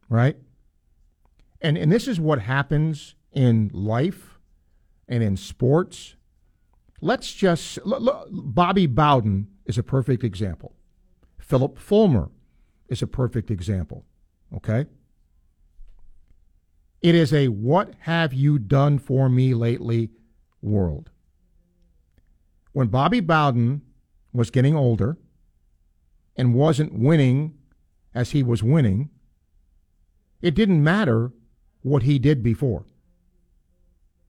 Right? 0.09 0.37
And 1.61 1.77
and 1.77 1.91
this 1.91 2.07
is 2.07 2.19
what 2.19 2.41
happens 2.41 3.15
in 3.31 3.71
life 3.73 4.39
and 5.07 5.23
in 5.23 5.37
sports. 5.37 6.15
Let's 7.01 7.33
just 7.33 7.79
Bobby 7.85 8.87
Bowden 8.87 9.47
is 9.65 9.77
a 9.77 9.83
perfect 9.83 10.23
example. 10.23 10.75
Philip 11.39 11.77
Fulmer 11.77 12.29
is 12.87 13.01
a 13.01 13.07
perfect 13.07 13.51
example. 13.51 14.05
Okay? 14.55 14.85
It 17.01 17.13
is 17.13 17.33
a 17.33 17.49
what 17.49 17.93
have 18.01 18.33
you 18.33 18.57
done 18.57 18.97
for 18.97 19.29
me 19.29 19.53
lately 19.53 20.09
world. 20.61 21.11
When 22.73 22.87
Bobby 22.87 23.19
Bowden 23.19 23.81
was 24.33 24.49
getting 24.49 24.75
older 24.75 25.17
and 26.35 26.53
wasn't 26.53 26.93
winning 26.93 27.53
as 28.15 28.31
he 28.31 28.41
was 28.41 28.63
winning, 28.63 29.09
it 30.41 30.55
didn't 30.55 30.83
matter 30.83 31.31
what 31.81 32.03
he 32.03 32.17
did 32.17 32.41
before. 32.41 32.85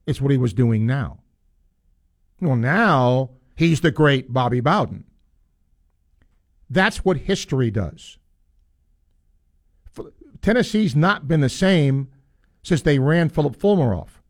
It's 0.05 0.21
what 0.21 0.31
he 0.31 0.37
was 0.37 0.53
doing 0.53 0.85
now. 0.85 1.19
Well, 2.39 2.55
now 2.55 3.31
he's 3.55 3.81
the 3.81 3.91
great 3.91 4.31
Bobby 4.31 4.59
Bowden. 4.59 5.05
That's 6.69 7.03
what 7.03 7.17
history 7.17 7.71
does. 7.71 8.17
Tennessee's 10.41 10.95
not 10.95 11.27
been 11.27 11.41
the 11.41 11.49
same 11.49 12.09
since 12.61 12.81
they 12.81 12.99
ran 12.99 13.29
Philip 13.29 13.55
Fulmer 13.55 13.95
off. 13.95 14.21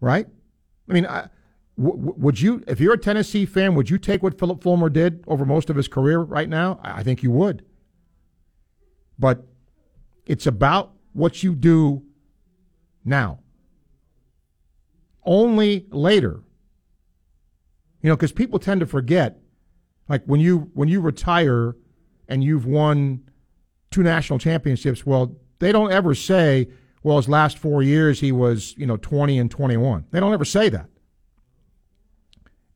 Right? 0.00 0.26
I 0.88 0.92
mean, 0.92 1.06
I, 1.06 1.28
would 1.78 2.40
you, 2.40 2.64
if 2.66 2.80
you're 2.80 2.94
a 2.94 2.98
Tennessee 2.98 3.46
fan, 3.46 3.76
would 3.76 3.88
you 3.88 3.98
take 3.98 4.20
what 4.20 4.36
Philip 4.36 4.62
Fulmer 4.62 4.88
did 4.88 5.22
over 5.28 5.44
most 5.44 5.70
of 5.70 5.76
his 5.76 5.86
career 5.86 6.18
right 6.18 6.48
now? 6.48 6.80
I 6.82 7.04
think 7.04 7.22
you 7.22 7.30
would. 7.30 7.64
But 9.16 9.46
it's 10.26 10.46
about 10.46 10.92
what 11.12 11.44
you 11.44 11.54
do 11.54 12.02
now. 13.04 13.38
Only 15.24 15.86
later. 15.90 16.42
You 18.02 18.10
know, 18.10 18.16
because 18.16 18.32
people 18.32 18.58
tend 18.58 18.80
to 18.80 18.86
forget, 18.86 19.38
like 20.08 20.24
when 20.24 20.40
you 20.40 20.70
when 20.74 20.88
you 20.88 21.00
retire 21.00 21.76
and 22.28 22.42
you've 22.42 22.66
won 22.66 23.22
two 23.92 24.02
national 24.02 24.40
championships, 24.40 25.06
well, 25.06 25.36
they 25.60 25.70
don't 25.70 25.92
ever 25.92 26.14
say, 26.14 26.68
well, 27.04 27.18
his 27.18 27.28
last 27.28 27.56
four 27.56 27.82
years 27.84 28.18
he 28.18 28.32
was, 28.32 28.74
you 28.76 28.86
know, 28.86 28.96
20 28.96 29.38
and 29.38 29.50
21. 29.50 30.06
They 30.10 30.18
don't 30.18 30.32
ever 30.32 30.44
say 30.44 30.68
that. 30.70 30.88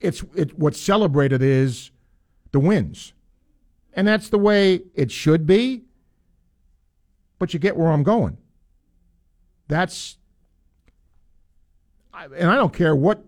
It's 0.03 0.24
it 0.35 0.59
what's 0.59 0.81
celebrated 0.81 1.43
is 1.43 1.91
the 2.51 2.61
wins. 2.61 3.12
And 3.95 4.07
that's 4.09 4.29
the 4.29 4.39
way 4.39 4.83
it 4.95 5.11
should 5.11 5.47
be. 5.47 5.85
But 7.39 7.53
you 7.53 7.61
get 7.61 7.77
where 7.77 7.91
I'm 7.91 8.03
going. 8.03 8.39
That's 9.69 10.19
and 12.15 12.51
I 12.51 12.57
don't 12.57 12.73
care 12.73 12.95
what 12.95 13.24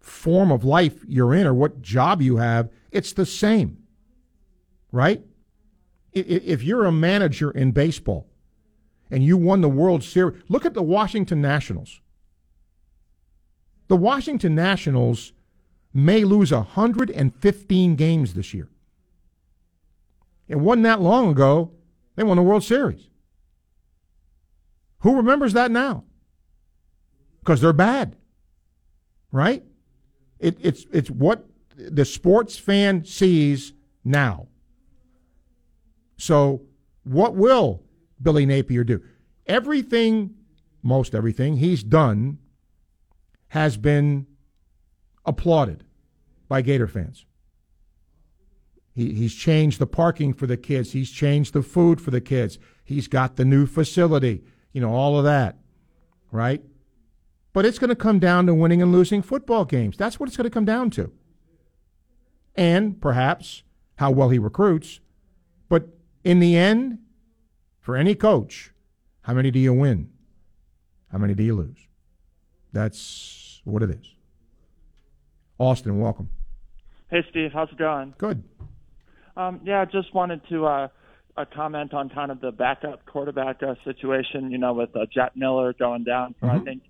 form 0.00 0.50
of 0.50 0.64
life 0.64 1.04
you're 1.06 1.34
in 1.34 1.46
or 1.46 1.54
what 1.54 1.82
job 1.82 2.20
you 2.22 2.36
have, 2.36 2.70
it's 2.90 3.12
the 3.12 3.26
same. 3.26 3.78
Right? 4.90 5.22
If 6.12 6.62
you're 6.62 6.86
a 6.86 6.92
manager 6.92 7.50
in 7.50 7.72
baseball 7.72 8.26
and 9.10 9.22
you 9.22 9.36
won 9.36 9.60
the 9.60 9.68
World 9.68 10.02
Series, 10.02 10.42
look 10.48 10.64
at 10.64 10.74
the 10.74 10.82
Washington 10.82 11.40
Nationals. 11.40 12.00
The 13.88 13.96
Washington 13.96 14.54
Nationals 14.54 15.32
may 15.92 16.24
lose 16.24 16.52
115 16.52 17.96
games 17.96 18.34
this 18.34 18.54
year. 18.54 18.68
It 20.46 20.56
wasn't 20.56 20.84
that 20.84 21.00
long 21.00 21.30
ago 21.30 21.72
they 22.16 22.24
won 22.24 22.36
the 22.36 22.42
World 22.42 22.64
Series. 22.64 23.08
Who 25.00 25.16
remembers 25.16 25.52
that 25.52 25.70
now? 25.70 26.04
Because 27.40 27.60
they're 27.60 27.72
bad, 27.72 28.16
right? 29.30 29.64
It, 30.38 30.58
it's 30.60 30.86
it's 30.92 31.10
what 31.10 31.46
the 31.76 32.04
sports 32.04 32.58
fan 32.58 33.04
sees 33.04 33.72
now. 34.04 34.48
So, 36.16 36.62
what 37.04 37.36
will 37.36 37.82
Billy 38.20 38.44
Napier 38.44 38.84
do? 38.84 39.02
Everything, 39.46 40.34
most 40.82 41.14
everything 41.14 41.56
he's 41.58 41.84
done 41.84 42.38
has 43.48 43.76
been 43.76 44.26
applauded 45.28 45.84
by 46.48 46.62
Gator 46.62 46.88
fans. 46.88 47.26
He, 48.94 49.12
he's 49.14 49.34
changed 49.34 49.78
the 49.78 49.86
parking 49.86 50.32
for 50.32 50.46
the 50.46 50.56
kids. 50.56 50.92
He's 50.92 51.10
changed 51.10 51.52
the 51.52 51.62
food 51.62 52.00
for 52.00 52.10
the 52.10 52.20
kids. 52.20 52.58
He's 52.84 53.06
got 53.06 53.36
the 53.36 53.44
new 53.44 53.66
facility, 53.66 54.42
you 54.72 54.80
know, 54.80 54.92
all 54.92 55.18
of 55.18 55.24
that, 55.24 55.58
right? 56.32 56.62
But 57.52 57.64
it's 57.64 57.78
going 57.78 57.90
to 57.90 57.96
come 57.96 58.18
down 58.18 58.46
to 58.46 58.54
winning 58.54 58.82
and 58.82 58.90
losing 58.90 59.22
football 59.22 59.64
games. 59.64 59.96
That's 59.96 60.18
what 60.18 60.28
it's 60.28 60.36
going 60.36 60.50
to 60.50 60.50
come 60.50 60.64
down 60.64 60.90
to. 60.90 61.12
And 62.56 63.00
perhaps 63.00 63.62
how 63.96 64.10
well 64.10 64.30
he 64.30 64.38
recruits. 64.38 65.00
But 65.68 65.88
in 66.24 66.40
the 66.40 66.56
end, 66.56 66.98
for 67.78 67.96
any 67.96 68.14
coach, 68.14 68.72
how 69.22 69.34
many 69.34 69.50
do 69.50 69.58
you 69.58 69.72
win? 69.72 70.10
How 71.12 71.18
many 71.18 71.34
do 71.34 71.42
you 71.42 71.54
lose? 71.54 71.86
That's 72.72 73.60
what 73.64 73.82
it 73.82 73.90
is. 73.90 74.17
Austin, 75.58 75.98
welcome. 75.98 76.30
Hey, 77.10 77.24
Steve. 77.30 77.50
How's 77.52 77.70
it 77.70 77.78
going? 77.78 78.14
Good. 78.18 78.42
Um, 79.36 79.60
yeah, 79.64 79.84
just 79.84 80.14
wanted 80.14 80.40
to 80.48 80.66
uh, 80.66 80.88
uh, 81.36 81.44
comment 81.54 81.94
on 81.94 82.08
kind 82.10 82.30
of 82.30 82.40
the 82.40 82.50
backup 82.52 83.06
quarterback 83.06 83.62
uh, 83.62 83.74
situation, 83.84 84.50
you 84.50 84.58
know, 84.58 84.72
with 84.72 84.94
uh, 84.94 85.06
Jack 85.12 85.36
Miller 85.36 85.72
going 85.72 86.04
down 86.04 86.34
for, 86.38 86.46
Mm-hmm. 86.46 86.60
I 86.60 86.64
think 86.64 86.82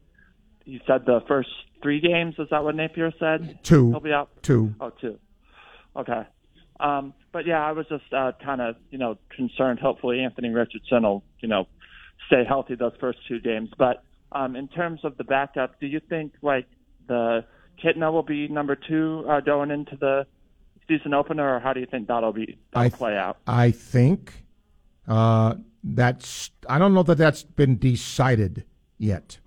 you 0.64 0.80
said 0.86 1.06
the 1.06 1.20
first 1.28 1.48
three 1.82 2.00
games. 2.00 2.34
Is 2.38 2.48
that 2.50 2.62
what 2.64 2.74
Napier 2.74 3.12
said? 3.18 3.60
Two. 3.62 3.90
He'll 3.90 4.00
be 4.00 4.12
out. 4.12 4.30
Two. 4.42 4.74
Oh, 4.80 4.90
two. 5.00 5.18
Okay. 5.96 6.22
Um, 6.80 7.14
but 7.32 7.46
yeah, 7.46 7.64
I 7.64 7.72
was 7.72 7.86
just 7.88 8.12
uh, 8.12 8.32
kind 8.44 8.60
of, 8.60 8.76
you 8.90 8.98
know, 8.98 9.16
concerned. 9.34 9.78
Hopefully, 9.80 10.20
Anthony 10.20 10.50
Richardson 10.50 11.02
will, 11.02 11.24
you 11.40 11.48
know, 11.48 11.66
stay 12.26 12.44
healthy 12.46 12.74
those 12.74 12.92
first 13.00 13.18
two 13.26 13.40
games. 13.40 13.70
But 13.78 14.02
um, 14.32 14.56
in 14.56 14.68
terms 14.68 15.00
of 15.04 15.16
the 15.16 15.24
backup, 15.24 15.80
do 15.80 15.86
you 15.86 16.00
think 16.00 16.32
like 16.42 16.66
the 17.08 17.44
Kitna 17.82 18.12
will 18.12 18.22
be 18.22 18.48
number 18.48 18.76
two 18.76 19.24
uh, 19.28 19.40
going 19.40 19.70
into 19.70 19.96
the 19.96 20.26
season 20.86 21.14
opener, 21.14 21.56
or 21.56 21.60
how 21.60 21.72
do 21.72 21.80
you 21.80 21.86
think 21.86 22.08
that'll 22.08 22.32
be 22.32 22.58
that'll 22.72 22.86
I, 22.86 22.90
play 22.90 23.16
out? 23.16 23.38
I 23.46 23.70
think 23.70 24.44
uh, 25.06 25.54
that's. 25.82 26.50
I 26.68 26.78
don't 26.78 26.94
know 26.94 27.02
that 27.04 27.18
that's 27.18 27.42
been 27.42 27.78
decided 27.78 28.64
yet. 28.98 29.38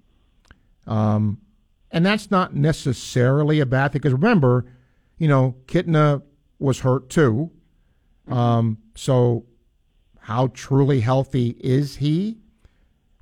Um, 0.88 1.40
and 1.92 2.06
that's 2.06 2.32
not 2.32 2.56
necessarily 2.56 3.60
a 3.60 3.66
bad 3.66 3.92
thing 3.92 4.00
because 4.00 4.14
remember, 4.14 4.66
you 5.18 5.28
know, 5.28 5.56
Kitna 5.66 6.24
was 6.60 6.80
hurt 6.80 7.10
too. 7.10 7.52
Um, 8.28 8.78
so 8.96 9.46
how 10.20 10.48
truly 10.48 11.02
healthy 11.02 11.58
is 11.60 11.98
he? 11.98 12.38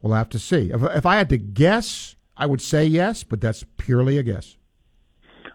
We'll 0.02 0.14
have 0.14 0.30
to 0.30 0.40
see. 0.40 0.72
If, 0.72 0.84
if 0.84 1.06
I 1.06 1.18
had 1.18 1.30
to 1.30 1.38
guess, 1.38 2.15
I 2.38 2.45
would 2.45 2.61
say 2.61 2.86
yes, 2.86 3.23
but 3.23 3.41
that's 3.41 3.65
purely 3.77 4.18
a 4.18 4.23
guess. 4.23 4.57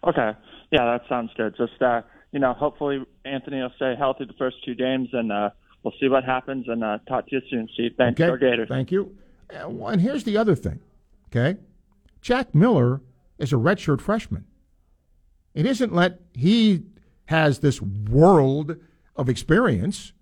Okay. 0.06 0.32
Yeah, 0.70 0.84
that 0.86 1.02
sounds 1.08 1.30
good. 1.36 1.54
Just 1.56 1.80
uh, 1.80 2.02
you 2.32 2.40
know, 2.40 2.52
hopefully 2.52 3.04
Anthony 3.24 3.60
will 3.60 3.72
stay 3.76 3.94
healthy 3.96 4.24
the 4.24 4.32
first 4.34 4.56
two 4.64 4.74
games, 4.74 5.08
and 5.12 5.30
uh, 5.32 5.50
we'll 5.82 5.94
see 6.00 6.08
what 6.08 6.24
happens. 6.24 6.66
And 6.68 6.82
uh, 6.82 6.98
talk 7.08 7.26
to 7.28 7.36
you 7.36 7.42
soon, 7.50 7.68
Steve. 7.74 7.92
Thanks, 7.96 8.20
Okay. 8.20 8.38
Gators. 8.38 8.68
Thank 8.68 8.90
you. 8.90 9.16
Uh, 9.54 9.68
And 9.86 10.00
here's 10.00 10.24
the 10.24 10.36
other 10.36 10.54
thing. 10.54 10.80
Okay, 11.28 11.58
Jack 12.20 12.54
Miller 12.54 13.00
is 13.38 13.52
a 13.52 13.56
redshirt 13.56 14.00
freshman. 14.00 14.44
It 15.54 15.66
isn't 15.66 15.92
let 15.94 16.20
he 16.32 16.82
has 17.26 17.60
this 17.60 17.80
world 17.80 18.76
of 19.16 19.28
experience, 19.28 20.12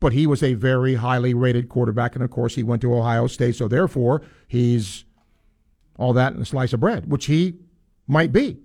but 0.00 0.12
he 0.12 0.26
was 0.26 0.42
a 0.42 0.54
very 0.54 0.94
highly 0.96 1.34
rated 1.34 1.68
quarterback, 1.68 2.14
and 2.14 2.24
of 2.24 2.30
course 2.30 2.54
he 2.56 2.62
went 2.62 2.82
to 2.82 2.94
Ohio 2.94 3.26
State, 3.26 3.54
so 3.56 3.68
therefore 3.68 4.22
he's 4.48 5.04
all 5.96 6.12
that 6.14 6.32
and 6.32 6.42
a 6.42 6.44
slice 6.44 6.72
of 6.72 6.80
bread, 6.80 7.10
which 7.10 7.26
he 7.26 7.54
might 8.06 8.32
be, 8.32 8.58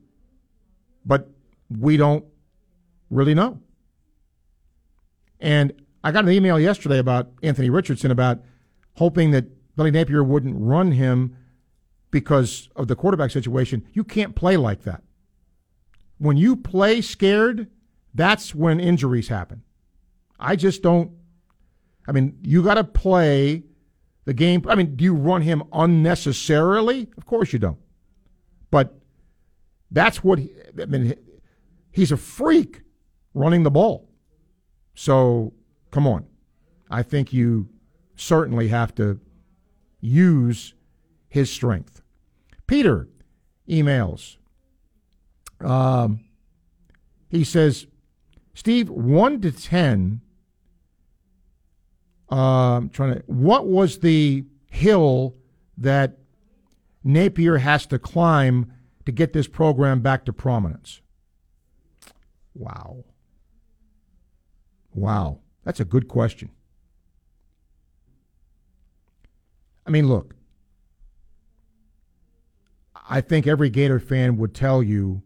but 1.06 1.30
we 1.70 1.98
don't 1.98 2.26
really 3.10 3.34
know. 3.34 3.60
And 5.40 5.74
I 6.04 6.12
got 6.12 6.26
an 6.26 6.32
email 6.32 6.60
yesterday 6.60 7.00
about 7.00 7.32
Anthony 7.44 7.70
Richardson 7.70 8.12
about 8.12 8.42
hoping 8.94 9.32
that 9.32 9.46
Billy 9.76 9.92
Napier 9.92 10.24
wouldn't 10.24 10.56
run 10.58 10.92
him 10.92 11.36
because 12.12 12.70
of 12.76 12.88
the 12.88 12.96
quarterback 12.96 13.32
situation. 13.32 13.88
You 13.94 14.04
can't 14.04 14.36
play 14.36 14.58
like 14.58 14.84
that. 14.84 15.04
When 16.18 16.38
you 16.38 16.56
play 16.56 17.02
scared, 17.02 17.68
that's 18.14 18.56
when 18.56 18.80
injuries 18.80 19.28
happen. 19.28 19.64
I 20.40 20.56
just 20.56 20.82
don't. 20.82 21.12
I 22.08 22.12
mean, 22.12 22.38
you 22.42 22.64
got 22.64 22.76
to 22.76 22.84
play 22.84 23.64
the 24.26 24.34
game. 24.34 24.64
I 24.68 24.76
mean, 24.76 24.96
do 24.96 25.04
you 25.04 25.14
run 25.14 25.42
him 25.42 25.64
unnecessarily? 25.74 27.10
Of 27.18 27.26
course 27.26 27.52
you 27.52 27.60
don't. 27.60 27.80
But 28.72 28.98
that's 29.92 30.24
what 30.24 30.40
he, 30.40 30.52
I 30.82 30.86
mean. 30.86 31.16
He's 31.92 32.12
a 32.12 32.18
freak 32.18 32.82
running 33.34 33.64
the 33.64 33.72
ball. 33.72 34.10
So 34.96 35.54
come 35.92 36.08
on. 36.08 36.26
I 36.90 37.04
think 37.04 37.32
you 37.32 37.70
certainly 38.16 38.68
have 38.68 38.94
to 38.96 39.20
use 40.02 40.74
his 41.28 41.52
strength. 41.52 42.02
Peter 42.68 43.08
emails. 43.68 44.38
Um, 45.62 46.26
he 47.30 47.44
says, 47.44 47.88
Steve, 48.54 48.90
one 48.90 49.42
to 49.42 49.52
ten. 49.52 50.22
Um, 52.30 52.90
trying 52.90 53.16
to. 53.16 53.24
What 53.28 53.68
was 53.68 54.00
the 54.00 54.46
hill 54.70 55.36
that 55.78 56.18
Napier 57.04 57.58
has 57.58 57.86
to 57.88 58.00
climb 58.00 58.72
to 59.06 59.12
get 59.12 59.34
this 59.34 59.48
program 59.48 60.02
back 60.02 60.26
to 60.26 60.34
prominence? 60.34 61.02
Wow. 62.54 63.04
Wow. 64.94 65.40
That's 65.64 65.80
a 65.80 65.86
good 65.86 66.08
question. 66.08 66.52
I 69.86 69.92
mean, 69.92 70.08
look, 70.08 70.36
I 73.08 73.22
think 73.22 73.46
every 73.46 73.70
Gator 73.70 74.00
fan 74.00 74.38
would 74.38 74.56
tell 74.56 74.82
you 74.82 75.22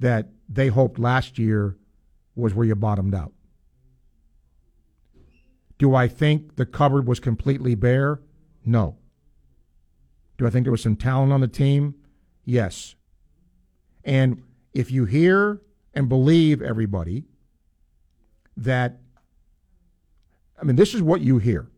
that 0.00 0.28
they 0.48 0.68
hoped 0.68 0.98
last 0.98 1.38
year 1.38 1.76
was 2.34 2.54
where 2.54 2.66
you 2.66 2.74
bottomed 2.74 3.14
out. 3.14 3.32
Do 5.76 5.94
I 5.94 6.08
think 6.08 6.56
the 6.56 6.66
cupboard 6.66 7.06
was 7.06 7.20
completely 7.20 7.74
bare? 7.74 8.20
No. 8.64 8.96
Do 10.38 10.46
I 10.46 10.50
think 10.50 10.64
there 10.64 10.72
was 10.72 10.82
some 10.82 10.96
talent 10.96 11.32
on 11.32 11.40
the 11.40 11.48
team? 11.48 11.94
Yes. 12.48 12.94
And 14.04 14.42
if 14.72 14.90
you 14.90 15.04
hear 15.04 15.60
and 15.92 16.08
believe 16.08 16.62
everybody 16.62 17.24
that 18.56 19.00
I 20.58 20.64
mean, 20.64 20.76
this 20.76 20.94
is 20.94 21.02
what 21.02 21.20
you 21.20 21.36
hear. 21.36 21.68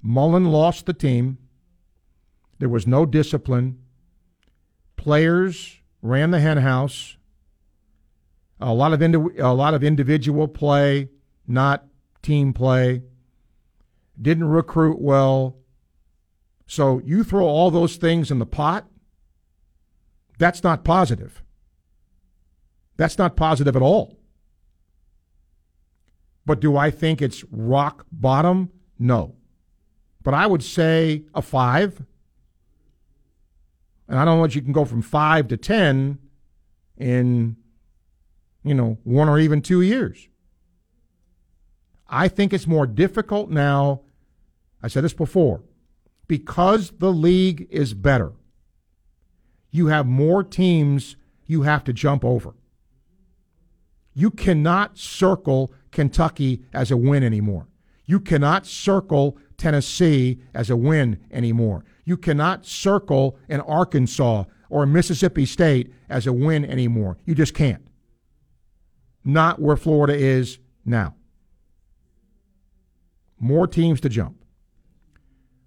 Mullen 0.00 0.44
lost 0.44 0.86
the 0.86 0.92
team. 0.92 1.38
There 2.60 2.68
was 2.68 2.86
no 2.86 3.04
discipline. 3.04 3.80
Players 4.94 5.80
ran 6.00 6.30
the 6.30 6.38
henhouse. 6.38 7.16
A 8.60 8.72
lot 8.72 8.92
of 8.92 9.02
indi- 9.02 9.38
a 9.40 9.52
lot 9.52 9.74
of 9.74 9.82
individual 9.82 10.46
play, 10.46 11.08
not 11.44 11.88
team 12.22 12.52
play. 12.52 13.02
Didn't 14.20 14.44
recruit 14.44 15.00
well. 15.00 15.56
So 16.68 17.00
you 17.04 17.24
throw 17.24 17.44
all 17.44 17.72
those 17.72 17.96
things 17.96 18.30
in 18.30 18.38
the 18.38 18.46
pot. 18.46 18.86
That's 20.42 20.64
not 20.64 20.82
positive. 20.82 21.40
That's 22.96 23.16
not 23.16 23.36
positive 23.36 23.76
at 23.76 23.82
all. 23.82 24.18
But 26.44 26.60
do 26.60 26.76
I 26.76 26.90
think 26.90 27.22
it's 27.22 27.44
rock 27.52 28.04
bottom? 28.10 28.72
No. 28.98 29.36
But 30.24 30.34
I 30.34 30.48
would 30.48 30.64
say 30.64 31.26
a 31.32 31.42
five. 31.42 32.04
And 34.08 34.18
I 34.18 34.24
don't 34.24 34.38
know 34.38 34.44
if 34.44 34.56
you 34.56 34.62
can 34.62 34.72
go 34.72 34.84
from 34.84 35.00
five 35.00 35.46
to 35.46 35.56
10 35.56 36.18
in, 36.96 37.56
you 38.64 38.74
know, 38.74 38.98
one 39.04 39.28
or 39.28 39.38
even 39.38 39.62
two 39.62 39.80
years. 39.80 40.26
I 42.08 42.26
think 42.26 42.52
it's 42.52 42.66
more 42.66 42.88
difficult 42.88 43.48
now. 43.48 44.00
I 44.82 44.88
said 44.88 45.04
this 45.04 45.14
before. 45.14 45.62
Because 46.26 46.90
the 46.98 47.12
league 47.12 47.68
is 47.70 47.94
better, 47.94 48.32
you 49.72 49.86
have 49.86 50.06
more 50.06 50.44
teams 50.44 51.16
you 51.46 51.62
have 51.62 51.82
to 51.84 51.92
jump 51.92 52.24
over. 52.24 52.54
You 54.14 54.30
cannot 54.30 54.98
circle 54.98 55.72
Kentucky 55.90 56.62
as 56.72 56.90
a 56.90 56.96
win 56.96 57.24
anymore. 57.24 57.66
You 58.04 58.20
cannot 58.20 58.66
circle 58.66 59.38
Tennessee 59.56 60.40
as 60.54 60.68
a 60.70 60.76
win 60.76 61.18
anymore. 61.30 61.84
You 62.04 62.16
cannot 62.16 62.66
circle 62.66 63.38
an 63.48 63.60
Arkansas 63.62 64.44
or 64.68 64.82
a 64.82 64.86
Mississippi 64.86 65.46
State 65.46 65.92
as 66.08 66.26
a 66.26 66.32
win 66.32 66.64
anymore. 66.64 67.16
You 67.24 67.34
just 67.34 67.54
can't. 67.54 67.86
Not 69.24 69.60
where 69.60 69.76
Florida 69.76 70.14
is 70.14 70.58
now. 70.84 71.14
More 73.38 73.66
teams 73.66 74.00
to 74.02 74.08
jump. 74.08 74.41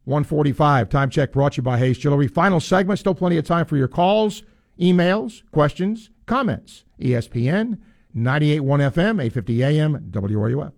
145. 0.06 0.90
Time 0.90 1.10
check 1.10 1.32
brought 1.32 1.54
to 1.54 1.58
you 1.58 1.64
by 1.64 1.78
Hayes 1.78 1.98
Jewelry. 1.98 2.28
Final 2.28 2.60
segment. 2.60 3.00
Still 3.00 3.16
plenty 3.16 3.38
of 3.38 3.46
time 3.46 3.66
for 3.66 3.78
your 3.78 3.88
calls, 3.88 4.44
emails, 4.80 5.44
questions, 5.52 6.10
comments. 6.26 6.86
ESPN 7.00 7.80
98.1 8.16 8.62
FM, 8.92 9.22
850 9.22 9.64
AM, 9.64 10.00
WRUF. 10.12 10.72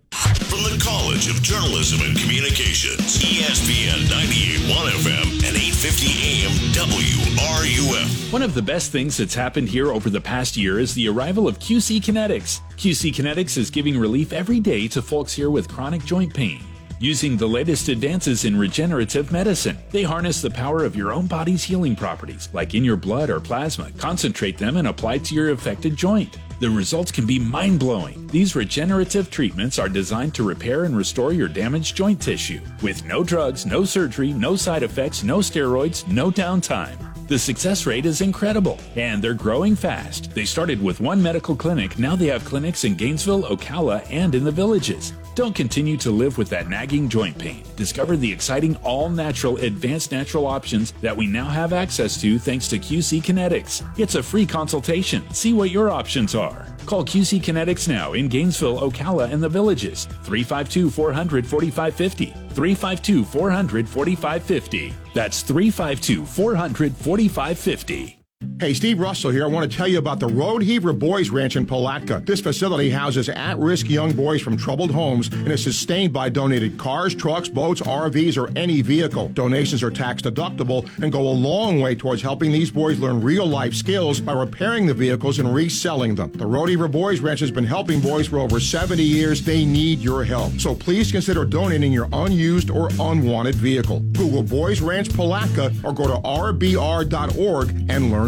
From 0.48 0.62
the 0.64 0.82
College 0.82 1.28
of 1.28 1.40
Journalism 1.40 2.00
and 2.02 2.18
Communications, 2.18 3.18
ESPN 3.18 4.06
98.1 4.08 4.90
FM 4.90 5.24
and 5.46 5.56
850 5.56 6.06
AM 6.24 6.50
WRUF. 6.74 8.32
One 8.32 8.42
of 8.42 8.54
the 8.54 8.62
best 8.62 8.90
things 8.90 9.16
that's 9.16 9.34
happened 9.34 9.68
here 9.68 9.92
over 9.92 10.10
the 10.10 10.20
past 10.20 10.56
year 10.56 10.80
is 10.80 10.94
the 10.94 11.08
arrival 11.08 11.46
of 11.46 11.60
QC 11.60 12.00
Kinetix. 12.00 12.60
QC 12.76 13.12
Kinetix 13.12 13.56
is 13.56 13.70
giving 13.70 13.96
relief 13.98 14.32
every 14.32 14.58
day 14.58 14.88
to 14.88 15.00
folks 15.00 15.32
here 15.32 15.50
with 15.50 15.68
chronic 15.68 16.04
joint 16.04 16.34
pain. 16.34 16.60
Using 17.00 17.36
the 17.36 17.46
latest 17.46 17.88
advances 17.88 18.44
in 18.44 18.58
regenerative 18.58 19.30
medicine, 19.30 19.78
they 19.90 20.02
harness 20.02 20.42
the 20.42 20.50
power 20.50 20.84
of 20.84 20.96
your 20.96 21.12
own 21.12 21.28
body's 21.28 21.62
healing 21.62 21.94
properties, 21.94 22.48
like 22.52 22.74
in 22.74 22.82
your 22.82 22.96
blood 22.96 23.30
or 23.30 23.38
plasma, 23.38 23.92
concentrate 23.98 24.58
them 24.58 24.76
and 24.76 24.88
apply 24.88 25.18
to 25.18 25.34
your 25.34 25.50
affected 25.50 25.94
joint. 25.94 26.38
The 26.58 26.68
results 26.68 27.12
can 27.12 27.24
be 27.24 27.38
mind 27.38 27.78
blowing. 27.78 28.26
These 28.26 28.56
regenerative 28.56 29.30
treatments 29.30 29.78
are 29.78 29.88
designed 29.88 30.34
to 30.34 30.42
repair 30.42 30.84
and 30.84 30.96
restore 30.96 31.32
your 31.32 31.46
damaged 31.46 31.94
joint 31.94 32.20
tissue 32.20 32.60
with 32.82 33.04
no 33.04 33.22
drugs, 33.22 33.64
no 33.64 33.84
surgery, 33.84 34.32
no 34.32 34.56
side 34.56 34.82
effects, 34.82 35.22
no 35.22 35.38
steroids, 35.38 36.04
no 36.08 36.32
downtime. 36.32 36.98
The 37.28 37.38
success 37.38 37.86
rate 37.86 38.06
is 38.06 38.22
incredible, 38.22 38.80
and 38.96 39.22
they're 39.22 39.34
growing 39.34 39.76
fast. 39.76 40.34
They 40.34 40.46
started 40.46 40.82
with 40.82 40.98
one 40.98 41.22
medical 41.22 41.54
clinic, 41.54 41.96
now 41.96 42.16
they 42.16 42.26
have 42.26 42.44
clinics 42.44 42.84
in 42.84 42.96
Gainesville, 42.96 43.44
Ocala, 43.44 44.04
and 44.10 44.34
in 44.34 44.42
the 44.42 44.50
villages. 44.50 45.12
Don't 45.38 45.54
continue 45.54 45.96
to 45.98 46.10
live 46.10 46.36
with 46.36 46.48
that 46.48 46.68
nagging 46.68 47.08
joint 47.08 47.38
pain. 47.38 47.62
Discover 47.76 48.16
the 48.16 48.32
exciting 48.32 48.74
all 48.82 49.08
natural 49.08 49.56
advanced 49.58 50.10
natural 50.10 50.44
options 50.44 50.90
that 51.00 51.16
we 51.16 51.28
now 51.28 51.44
have 51.44 51.72
access 51.72 52.20
to 52.22 52.40
thanks 52.40 52.66
to 52.66 52.76
QC 52.76 53.22
Kinetix. 53.22 54.00
It's 54.00 54.16
a 54.16 54.22
free 54.22 54.44
consultation. 54.44 55.22
See 55.32 55.52
what 55.52 55.70
your 55.70 55.90
options 55.90 56.34
are. 56.34 56.66
Call 56.86 57.04
QC 57.04 57.40
Kinetix 57.40 57.86
now 57.86 58.14
in 58.14 58.26
Gainesville, 58.26 58.80
Ocala, 58.80 59.30
and 59.30 59.40
the 59.40 59.48
villages. 59.48 60.06
352 60.24 60.90
400 60.90 61.46
4550. 61.46 62.26
352 62.56 63.24
400 63.24 63.88
4550. 63.88 64.92
That's 65.14 65.42
352 65.42 66.26
400 66.26 66.96
4550. 66.96 68.17
Hey, 68.60 68.74
Steve 68.74 68.98
Russell 68.98 69.30
here. 69.30 69.44
I 69.44 69.46
want 69.46 69.70
to 69.70 69.76
tell 69.76 69.86
you 69.86 69.98
about 69.98 70.18
the 70.18 70.26
Road 70.26 70.62
Rodeheaver 70.62 70.98
Boys 70.98 71.30
Ranch 71.30 71.54
in 71.54 71.64
Palatka. 71.64 72.22
This 72.24 72.40
facility 72.40 72.90
houses 72.90 73.28
at 73.28 73.56
risk 73.56 73.88
young 73.88 74.12
boys 74.12 74.42
from 74.42 74.56
troubled 74.56 74.90
homes 74.90 75.28
and 75.32 75.46
is 75.46 75.62
sustained 75.62 76.12
by 76.12 76.28
donated 76.28 76.76
cars, 76.76 77.14
trucks, 77.14 77.48
boats, 77.48 77.80
RVs, 77.82 78.36
or 78.36 78.50
any 78.58 78.82
vehicle. 78.82 79.28
Donations 79.28 79.80
are 79.84 79.92
tax 79.92 80.22
deductible 80.22 80.88
and 81.00 81.12
go 81.12 81.20
a 81.20 81.30
long 81.30 81.80
way 81.80 81.94
towards 81.94 82.20
helping 82.20 82.50
these 82.50 82.68
boys 82.68 82.98
learn 82.98 83.20
real 83.20 83.46
life 83.46 83.74
skills 83.74 84.20
by 84.20 84.32
repairing 84.32 84.86
the 84.86 84.94
vehicles 84.94 85.38
and 85.38 85.54
reselling 85.54 86.16
them. 86.16 86.32
The 86.32 86.46
Road 86.46 86.68
Rodeheaver 86.68 86.90
Boys 86.90 87.20
Ranch 87.20 87.38
has 87.38 87.52
been 87.52 87.64
helping 87.64 88.00
boys 88.00 88.26
for 88.26 88.40
over 88.40 88.58
70 88.58 89.02
years. 89.04 89.40
They 89.40 89.64
need 89.64 90.00
your 90.00 90.24
help. 90.24 90.54
So 90.58 90.74
please 90.74 91.12
consider 91.12 91.44
donating 91.44 91.92
your 91.92 92.08
unused 92.12 92.70
or 92.70 92.88
unwanted 92.98 93.54
vehicle. 93.54 94.00
Google 94.00 94.42
Boys 94.42 94.80
Ranch 94.80 95.14
Palatka 95.14 95.72
or 95.84 95.92
go 95.92 96.08
to 96.08 96.20
rbr.org 96.22 97.68
and 97.88 98.10
learn 98.10 98.27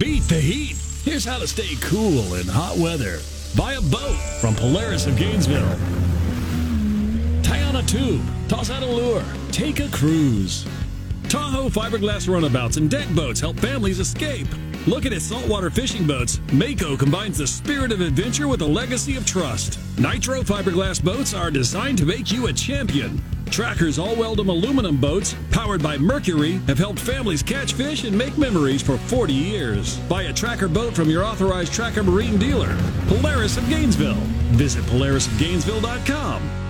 Beat 0.00 0.22
the 0.24 0.40
heat. 0.40 0.76
Here's 1.04 1.24
how 1.24 1.38
to 1.38 1.46
stay 1.46 1.76
cool 1.80 2.34
in 2.34 2.48
hot 2.48 2.76
weather. 2.76 3.20
Buy 3.56 3.74
a 3.74 3.80
boat 3.80 4.16
from 4.40 4.56
Polaris 4.56 5.06
of 5.06 5.16
Gainesville. 5.16 5.76
Tie 7.44 7.62
on 7.62 7.76
a 7.76 7.82
tube. 7.84 8.20
Toss 8.48 8.70
out 8.70 8.82
a 8.82 8.86
lure. 8.86 9.22
Take 9.52 9.78
a 9.78 9.88
cruise. 9.90 10.66
Tahoe 11.28 11.68
fiberglass 11.68 12.26
runabouts 12.26 12.76
and 12.76 12.90
deck 12.90 13.08
boats 13.14 13.38
help 13.38 13.56
families 13.60 14.00
escape. 14.00 14.48
Look 14.88 15.06
at 15.06 15.12
its 15.12 15.26
saltwater 15.26 15.70
fishing 15.70 16.08
boats. 16.08 16.40
Mako 16.52 16.96
combines 16.96 17.38
the 17.38 17.46
spirit 17.46 17.92
of 17.92 18.00
adventure 18.00 18.48
with 18.48 18.62
a 18.62 18.66
legacy 18.66 19.14
of 19.14 19.24
trust. 19.24 19.78
Nitro 19.96 20.42
fiberglass 20.42 21.02
boats 21.02 21.34
are 21.34 21.52
designed 21.52 21.98
to 21.98 22.04
make 22.04 22.32
you 22.32 22.48
a 22.48 22.52
champion. 22.52 23.22
Tracker's 23.54 24.00
all 24.00 24.16
weldum 24.16 24.48
aluminum 24.48 24.96
boats, 24.96 25.36
powered 25.52 25.80
by 25.80 25.96
Mercury, 25.96 26.54
have 26.66 26.76
helped 26.76 26.98
families 26.98 27.40
catch 27.40 27.74
fish 27.74 28.02
and 28.02 28.18
make 28.18 28.36
memories 28.36 28.82
for 28.82 28.98
40 28.98 29.32
years. 29.32 29.96
Buy 30.08 30.22
a 30.22 30.32
Tracker 30.32 30.66
boat 30.66 30.92
from 30.92 31.08
your 31.08 31.22
authorized 31.22 31.72
Tracker 31.72 32.02
Marine 32.02 32.36
dealer. 32.36 32.76
Polaris 33.06 33.56
of 33.56 33.68
Gainesville. 33.68 34.18
Visit 34.56 34.82
polarisofgainesville.com. 34.86 36.63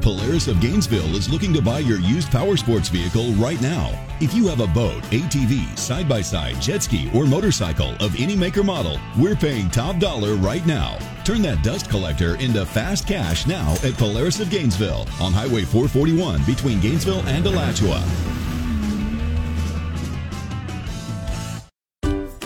Polaris 0.00 0.48
of 0.48 0.60
Gainesville 0.60 1.14
is 1.14 1.28
looking 1.28 1.52
to 1.52 1.60
buy 1.60 1.80
your 1.80 2.00
used 2.00 2.30
power 2.30 2.56
sports 2.56 2.88
vehicle 2.88 3.32
right 3.32 3.60
now. 3.60 3.92
If 4.20 4.32
you 4.32 4.48
have 4.48 4.60
a 4.60 4.66
boat, 4.66 5.02
ATV, 5.04 5.78
side 5.78 6.08
by 6.08 6.22
side, 6.22 6.60
jet 6.60 6.82
ski, 6.82 7.10
or 7.14 7.26
motorcycle 7.26 7.94
of 8.00 8.18
any 8.18 8.34
maker 8.34 8.64
model, 8.64 8.98
we're 9.18 9.36
paying 9.36 9.68
top 9.70 9.98
dollar 9.98 10.36
right 10.36 10.64
now. 10.64 10.98
Turn 11.24 11.42
that 11.42 11.62
dust 11.62 11.90
collector 11.90 12.36
into 12.36 12.64
fast 12.64 13.06
cash 13.06 13.46
now 13.46 13.74
at 13.84 13.94
Polaris 13.94 14.40
of 14.40 14.48
Gainesville 14.48 15.06
on 15.20 15.32
Highway 15.32 15.62
441 15.62 16.44
between 16.44 16.80
Gainesville 16.80 17.22
and 17.26 17.44
Alachua. 17.46 18.02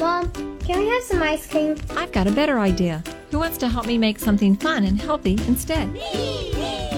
Mom, 0.01 0.31
can 0.59 0.81
we 0.81 0.89
have 0.89 1.05
some 1.05 1.23
ice 1.23 1.49
cream? 1.49 1.77
I've 1.97 2.11
got 2.11 2.27
a 2.27 2.33
better 2.33 2.59
idea. 2.59 3.03
Who 3.31 3.39
wants 3.39 3.59
to 3.59 3.69
help 3.69 3.87
me 3.87 3.97
make 3.97 4.19
something 4.19 4.57
fun 4.57 4.85
and 4.85 5.01
healthy 5.01 5.35
instead? 5.47 5.89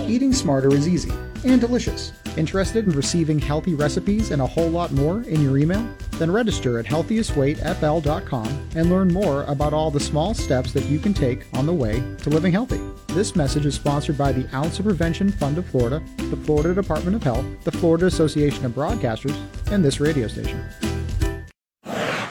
Eating 0.08 0.32
smarter 0.32 0.72
is 0.72 0.86
easy 0.86 1.10
and 1.44 1.60
delicious. 1.60 2.12
Interested 2.36 2.86
in 2.86 2.92
receiving 2.92 3.40
healthy 3.40 3.74
recipes 3.74 4.30
and 4.30 4.40
a 4.40 4.46
whole 4.46 4.68
lot 4.68 4.92
more 4.92 5.22
in 5.22 5.42
your 5.42 5.58
email? 5.58 5.84
Then 6.12 6.30
register 6.30 6.78
at 6.78 6.84
healthiestweightfl.com 6.84 8.68
and 8.76 8.88
learn 8.88 9.12
more 9.12 9.42
about 9.44 9.72
all 9.72 9.90
the 9.90 9.98
small 9.98 10.32
steps 10.32 10.72
that 10.74 10.84
you 10.84 11.00
can 11.00 11.12
take 11.12 11.46
on 11.54 11.66
the 11.66 11.72
way 11.72 12.02
to 12.18 12.30
living 12.30 12.52
healthy. 12.52 12.80
This 13.08 13.34
message 13.34 13.66
is 13.66 13.74
sponsored 13.74 14.16
by 14.16 14.30
the 14.30 14.48
Ounce 14.54 14.78
of 14.78 14.84
Prevention 14.84 15.32
Fund 15.32 15.58
of 15.58 15.66
Florida, 15.66 16.00
the 16.16 16.36
Florida 16.36 16.72
Department 16.72 17.16
of 17.16 17.24
Health, 17.24 17.44
the 17.64 17.72
Florida 17.72 18.06
Association 18.06 18.64
of 18.64 18.72
Broadcasters, 18.72 19.36
and 19.72 19.84
this 19.84 19.98
radio 19.98 20.28
station. 20.28 20.64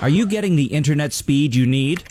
Are 0.02 0.10
you 0.10 0.28
getting 0.28 0.56
the 0.56 0.66
internet 0.66 1.12
speed 1.12 1.56
you 1.56 1.66
need? 1.66 2.06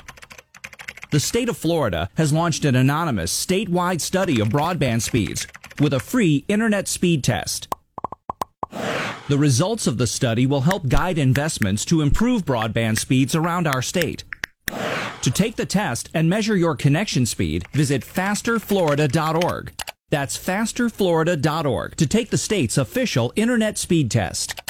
The 1.11 1.21
state 1.21 1.49
of 1.49 1.57
Florida 1.57 2.11
has 2.17 2.33
launched 2.33 2.65
an 2.65 2.75
anonymous 2.75 3.33
statewide 3.33 4.01
study 4.01 4.41
of 4.41 4.49
broadband 4.49 5.01
speeds 5.01 5.47
with 5.81 5.93
a 5.93 6.01
free 6.01 6.45
internet 6.49 6.89
speed 6.89 7.25
test. 7.25 7.69
The 9.29 9.39
results 9.39 9.87
of 9.87 9.99
the 9.99 10.07
study 10.07 10.47
will 10.47 10.63
help 10.63 10.89
guide 10.89 11.17
investments 11.17 11.85
to 11.87 12.03
improve 12.03 12.45
broadband 12.45 12.99
speeds 12.99 13.35
around 13.35 13.67
our 13.67 13.81
state. 13.81 14.25
To 15.23 15.31
take 15.31 15.57
the 15.57 15.65
test 15.65 16.11
and 16.13 16.29
measure 16.29 16.57
your 16.57 16.77
connection 16.77 17.25
speed, 17.25 17.67
visit 17.73 18.03
fasterflorida.org. 18.03 19.73
That's 20.11 20.37
fasterflorida.org 20.37 21.97
to 21.97 22.07
take 22.07 22.31
the 22.31 22.39
state's 22.39 22.77
official 22.77 23.33
internet 23.35 23.79
speed 23.79 24.11
test. 24.11 24.61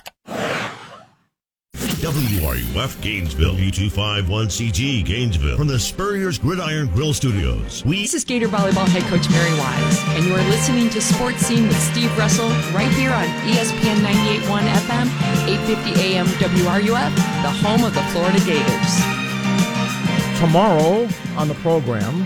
WRUF 1.74 3.00
Gainesville, 3.00 3.54
U251CG 3.54 5.04
Gainesville, 5.04 5.56
from 5.56 5.66
the 5.66 5.78
Spurrier's 5.78 6.38
Gridiron 6.38 6.86
Grill 6.88 7.12
Studios. 7.12 7.84
We 7.84 8.02
This 8.02 8.14
is 8.14 8.24
Gator 8.24 8.48
Volleyball 8.48 8.86
head 8.86 9.02
coach 9.04 9.28
Mary 9.30 9.52
Wise, 9.58 9.98
and 10.16 10.24
you 10.24 10.34
are 10.34 10.50
listening 10.50 10.88
to 10.90 11.00
Sports 11.00 11.38
Scene 11.38 11.66
with 11.66 11.80
Steve 11.80 12.16
Russell 12.16 12.48
right 12.72 12.90
here 12.92 13.12
on 13.12 13.24
ESPN 13.48 13.96
98.1 14.04 14.60
FM, 14.86 15.06
850 15.48 16.00
AM 16.02 16.26
WRUF, 16.26 17.14
the 17.42 17.50
home 17.50 17.84
of 17.84 17.94
the 17.94 18.02
Florida 18.12 18.38
Gators. 18.44 20.38
Tomorrow 20.38 21.08
on 21.36 21.48
the 21.48 21.54
program, 21.54 22.24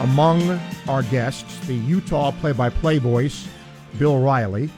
among 0.00 0.60
our 0.88 1.02
guests, 1.04 1.58
the 1.66 1.74
Utah 1.74 2.30
play 2.32 2.52
by 2.52 2.68
play 2.68 2.98
voice, 2.98 3.48
Bill 3.98 4.20
Riley, 4.20 4.68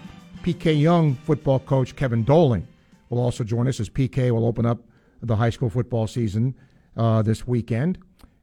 PK 0.42 0.80
Yonge 0.80 1.16
football 1.24 1.58
coach 1.58 1.96
Kevin 1.96 2.22
Doling 2.22 2.68
will 3.14 3.22
also 3.22 3.44
join 3.44 3.68
us 3.68 3.80
as 3.80 3.88
PK 3.88 4.30
will 4.30 4.46
open 4.46 4.66
up 4.66 4.80
the 5.22 5.36
high 5.36 5.50
school 5.50 5.70
football 5.70 6.06
season 6.06 6.54
uh, 6.96 7.22
this 7.22 7.46
weekend. 7.46 7.98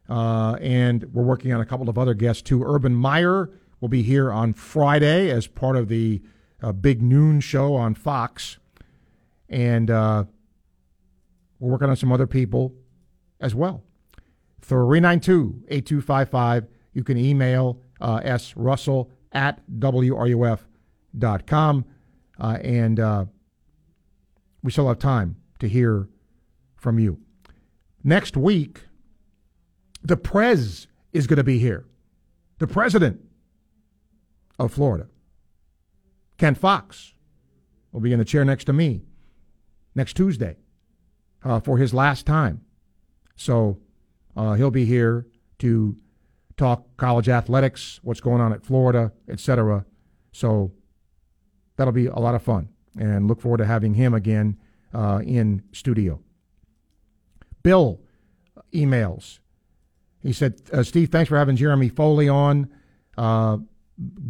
Uh, 0.10 0.56
and 0.62 1.06
we're 1.14 1.24
working 1.24 1.54
on 1.54 1.62
a 1.62 1.66
couple 1.66 1.90
of 1.90 1.98
other 1.98 2.14
guests 2.14 2.42
too. 2.42 2.64
Urban 2.64 2.94
Meyer 2.94 3.50
will 3.80 3.90
be 3.90 4.04
here 4.04 4.32
on 4.32 4.54
Friday 4.54 5.30
as 5.30 5.48
part 5.48 5.76
of 5.78 5.88
the 5.88 6.22
uh, 6.62 6.72
big 6.72 7.02
noon 7.02 7.40
show 7.40 7.76
on 7.76 7.96
Fox. 7.96 8.58
And 9.50 9.90
uh, 9.90 10.26
we're 11.60 11.72
working 11.72 11.90
on 11.90 11.96
some 11.96 12.12
other 12.12 12.28
people 12.28 12.74
as 13.40 13.56
well. 13.56 13.84
392 14.62 15.64
8255. 15.68 16.68
You 16.94 17.04
can 17.04 17.18
email 17.18 17.82
uh, 18.00 18.22
S. 18.24 18.56
Russell 18.56 19.12
at 19.32 19.62
WRUF.com. 19.80 20.66
Uh, 22.40 22.58
and 22.64 23.00
uh, 23.00 23.26
we 24.64 24.72
still 24.72 24.88
have 24.88 25.00
time 25.00 25.38
to 25.60 25.68
hear 25.68 26.08
from 26.76 27.00
you. 27.00 27.20
Next 28.04 28.36
week, 28.36 28.82
the 30.04 30.18
Prez 30.18 30.88
is 31.14 31.28
going 31.28 31.38
to 31.38 31.44
be 31.44 31.60
here. 31.60 31.86
The 32.60 32.68
president 32.68 33.22
of 34.60 34.74
Florida, 34.74 35.08
Ken 36.38 36.56
Fuchs, 36.56 37.14
will 37.92 38.02
be 38.02 38.14
in 38.14 38.20
the 38.20 38.26
chair 38.26 38.46
next 38.46 38.66
to 38.66 38.74
me 38.74 39.04
next 39.96 40.16
Tuesday 40.16 40.58
uh, 41.44 41.60
for 41.60 41.78
his 41.78 41.94
last 41.94 42.26
time. 42.26 42.62
So 43.36 43.80
uh, 44.36 44.54
he'll 44.54 44.72
be 44.72 44.86
here 44.86 45.28
to 45.60 45.98
talk 46.58 46.86
college 46.98 47.30
athletics, 47.30 48.00
what's 48.04 48.22
going 48.22 48.42
on 48.42 48.54
at 48.54 48.64
Florida, 48.64 49.12
etc. 49.28 49.86
So 50.32 50.72
that'll 51.76 51.94
be 51.94 52.08
a 52.08 52.20
lot 52.20 52.36
of 52.36 52.44
fun, 52.44 52.70
and 52.98 53.28
look 53.28 53.42
forward 53.42 53.58
to 53.58 53.66
having 53.66 53.94
him 53.94 54.14
again 54.14 54.58
uh, 54.94 55.22
in 55.24 55.64
studio. 55.72 56.20
Bill 57.64 58.00
emails. 58.74 59.40
He 60.22 60.34
said, 60.34 60.62
uh, 60.72 60.84
Steve, 60.84 61.10
thanks 61.10 61.30
for 61.30 61.38
having 61.38 61.56
Jeremy 61.56 61.90
Foley 61.90 62.30
on. 62.30 62.70
Uh, 63.18 63.58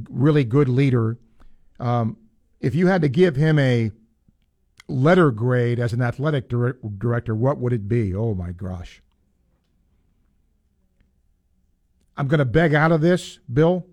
really 0.10 0.44
good 0.44 0.70
leader. 0.70 1.18
Um, 1.80 2.18
if 2.60 2.76
you 2.76 2.88
had 2.88 3.02
to 3.02 3.10
give 3.10 3.36
him 3.36 3.60
a 3.60 3.92
letter 4.88 5.32
grade 5.32 5.80
as 5.80 5.94
an 5.94 6.02
athletic 6.02 6.50
dir- 6.50 6.78
director, 6.98 7.36
what 7.36 7.58
would 7.58 7.74
it 7.74 7.88
be? 7.88 8.14
Oh 8.14 8.34
my 8.34 8.52
gosh. 8.52 9.02
I'm 12.16 12.28
going 12.28 12.40
to 12.40 12.46
beg 12.46 12.74
out 12.74 12.92
of 12.92 13.02
this, 13.02 13.40
Bill. 13.52 13.86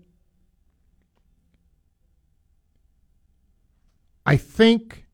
I 4.29 4.37
think 4.37 5.07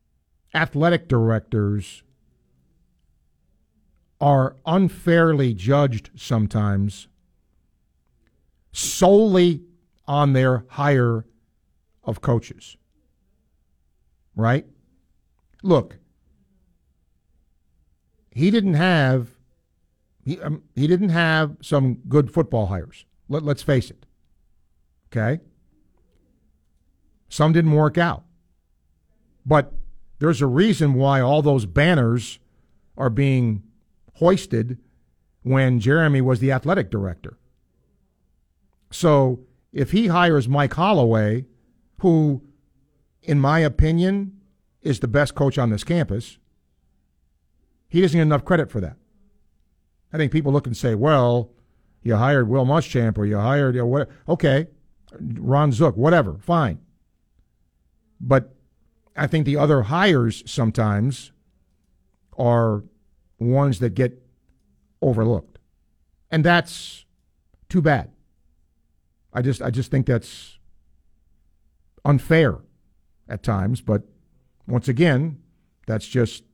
athletic 0.52 1.08
directors 1.08 2.02
are 4.20 4.56
unfairly 4.66 5.54
judged 5.54 6.10
sometimes 6.16 7.08
solely 8.72 9.62
on 10.06 10.34
their 10.34 10.66
hire 10.68 11.24
of 12.04 12.20
coaches. 12.20 12.76
Right? 14.34 14.66
Look, 15.62 15.96
he 18.30 18.50
didn't 18.50 18.74
have 18.74 19.30
he, 20.26 20.38
um, 20.42 20.62
he 20.74 20.86
didn't 20.86 21.08
have 21.08 21.56
some 21.62 22.02
good 22.06 22.30
football 22.30 22.66
hires. 22.66 23.06
Let, 23.30 23.44
let's 23.44 23.62
face 23.62 23.90
it. 23.90 24.04
Okay? 25.10 25.42
Some 27.30 27.54
didn't 27.54 27.72
work 27.72 27.96
out. 27.96 28.25
But 29.46 29.72
there's 30.18 30.42
a 30.42 30.46
reason 30.46 30.94
why 30.94 31.20
all 31.20 31.40
those 31.40 31.66
banners 31.66 32.40
are 32.96 33.10
being 33.10 33.62
hoisted 34.14 34.78
when 35.42 35.78
Jeremy 35.78 36.20
was 36.20 36.40
the 36.40 36.50
athletic 36.50 36.90
director. 36.90 37.38
So 38.90 39.40
if 39.72 39.92
he 39.92 40.08
hires 40.08 40.48
Mike 40.48 40.74
Holloway, 40.74 41.46
who, 42.00 42.42
in 43.22 43.38
my 43.38 43.60
opinion, 43.60 44.40
is 44.82 45.00
the 45.00 45.08
best 45.08 45.34
coach 45.34 45.58
on 45.58 45.70
this 45.70 45.84
campus, 45.84 46.38
he 47.88 48.00
doesn't 48.00 48.18
get 48.18 48.22
enough 48.22 48.44
credit 48.44 48.70
for 48.70 48.80
that. 48.80 48.96
I 50.12 50.16
think 50.16 50.32
people 50.32 50.52
look 50.52 50.66
and 50.66 50.76
say, 50.76 50.94
well, 50.94 51.52
you 52.02 52.16
hired 52.16 52.48
Will 52.48 52.64
Muschamp 52.64 53.18
or 53.18 53.26
you 53.26 53.36
hired, 53.38 53.74
you 53.74 53.82
know, 53.82 53.86
what, 53.86 54.08
okay, 54.28 54.66
Ron 55.20 55.72
Zook, 55.72 55.96
whatever, 55.96 56.38
fine. 56.38 56.80
But 58.20 58.55
I 59.16 59.26
think 59.26 59.46
the 59.46 59.56
other 59.56 59.82
hires 59.82 60.42
sometimes 60.46 61.32
are 62.38 62.84
ones 63.38 63.78
that 63.80 63.94
get 63.94 64.22
overlooked. 65.00 65.58
And 66.30 66.44
that's 66.44 67.04
too 67.68 67.80
bad. 67.80 68.10
I 69.32 69.42
just 69.42 69.60
I 69.60 69.70
just 69.70 69.90
think 69.90 70.06
that's 70.06 70.58
unfair 72.04 72.58
at 73.28 73.42
times, 73.42 73.80
but 73.80 74.02
once 74.66 74.88
again, 74.88 75.42
that's 75.86 76.06
just 76.06 76.44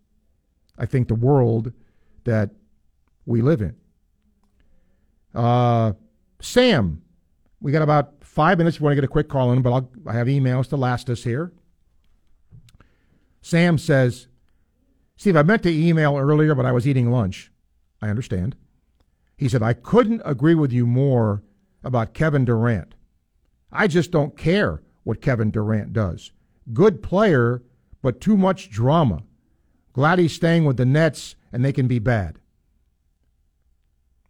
I 0.78 0.86
think 0.86 1.08
the 1.08 1.14
world 1.14 1.72
that 2.24 2.50
we 3.24 3.40
live 3.40 3.60
in. 3.60 3.76
Uh, 5.34 5.92
Sam, 6.40 7.02
we 7.60 7.72
got 7.72 7.82
about 7.82 8.24
five 8.24 8.58
minutes. 8.58 8.80
We 8.80 8.84
want 8.84 8.92
to 8.92 8.96
get 8.96 9.04
a 9.04 9.08
quick 9.08 9.28
call 9.28 9.52
in, 9.52 9.62
but 9.62 9.72
I'll, 9.72 9.90
I 10.06 10.12
have 10.14 10.26
emails 10.26 10.68
to 10.70 10.76
last 10.76 11.08
us 11.08 11.22
here. 11.22 11.52
Sam 13.42 13.76
says, 13.76 14.28
Steve, 15.16 15.36
I 15.36 15.42
meant 15.42 15.62
to 15.64 15.70
email 15.70 16.16
earlier, 16.16 16.54
but 16.54 16.64
I 16.64 16.72
was 16.72 16.86
eating 16.86 17.10
lunch. 17.10 17.52
I 18.00 18.08
understand. 18.08 18.56
He 19.36 19.48
said, 19.48 19.62
I 19.62 19.72
couldn't 19.72 20.22
agree 20.24 20.54
with 20.54 20.72
you 20.72 20.86
more 20.86 21.42
about 21.84 22.14
Kevin 22.14 22.44
Durant. 22.44 22.94
I 23.70 23.88
just 23.88 24.10
don't 24.10 24.36
care 24.36 24.82
what 25.02 25.20
Kevin 25.20 25.50
Durant 25.50 25.92
does. 25.92 26.30
Good 26.72 27.02
player, 27.02 27.62
but 28.00 28.20
too 28.20 28.36
much 28.36 28.70
drama. 28.70 29.24
Glad 29.92 30.18
he's 30.18 30.32
staying 30.32 30.64
with 30.64 30.76
the 30.76 30.86
Nets 30.86 31.34
and 31.52 31.64
they 31.64 31.72
can 31.72 31.88
be 31.88 31.98
bad. 31.98 32.38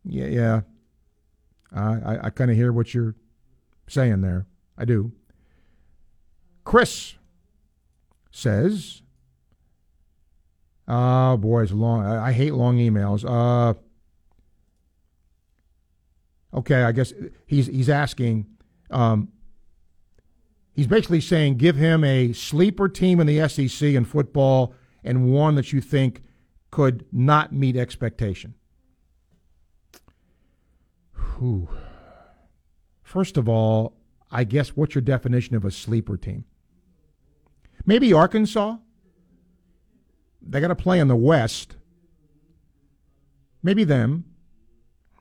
Yeah, 0.04 0.26
yeah. 0.26 0.60
I, 1.70 1.82
I, 1.82 2.26
I 2.26 2.30
kind 2.30 2.50
of 2.50 2.56
hear 2.56 2.72
what 2.72 2.94
you're 2.94 3.14
saying 3.86 4.22
there. 4.22 4.46
I 4.76 4.84
do. 4.84 5.12
Chris 6.64 7.14
says, 8.30 9.01
"Oh 10.88 11.36
boy, 11.36 11.62
it's 11.62 11.72
long. 11.72 12.04
I, 12.04 12.28
I 12.28 12.32
hate 12.32 12.54
long 12.54 12.78
emails." 12.78 13.24
Uh, 13.24 13.74
okay, 16.56 16.82
I 16.82 16.92
guess 16.92 17.12
he's 17.46 17.66
he's 17.66 17.88
asking, 17.88 18.46
um, 18.90 19.28
He's 20.74 20.86
basically 20.86 21.20
saying 21.20 21.56
give 21.58 21.76
him 21.76 22.02
a 22.02 22.32
sleeper 22.32 22.88
team 22.88 23.20
in 23.20 23.26
the 23.26 23.46
SEC 23.48 23.88
in 23.88 24.04
football 24.04 24.74
and 25.04 25.30
one 25.30 25.54
that 25.56 25.72
you 25.72 25.80
think 25.80 26.22
could 26.70 27.04
not 27.12 27.52
meet 27.52 27.76
expectation. 27.76 28.54
Whew. 31.38 31.68
First 33.02 33.36
of 33.36 33.48
all, 33.48 33.98
I 34.30 34.44
guess 34.44 34.70
what's 34.70 34.94
your 34.94 35.02
definition 35.02 35.54
of 35.54 35.64
a 35.66 35.70
sleeper 35.70 36.16
team? 36.16 36.46
Maybe 37.84 38.12
Arkansas. 38.12 38.76
They 40.46 40.60
got 40.60 40.68
to 40.68 40.74
play 40.74 40.98
in 40.98 41.08
the 41.08 41.16
West. 41.16 41.76
Maybe 43.62 43.84
them. 43.84 44.24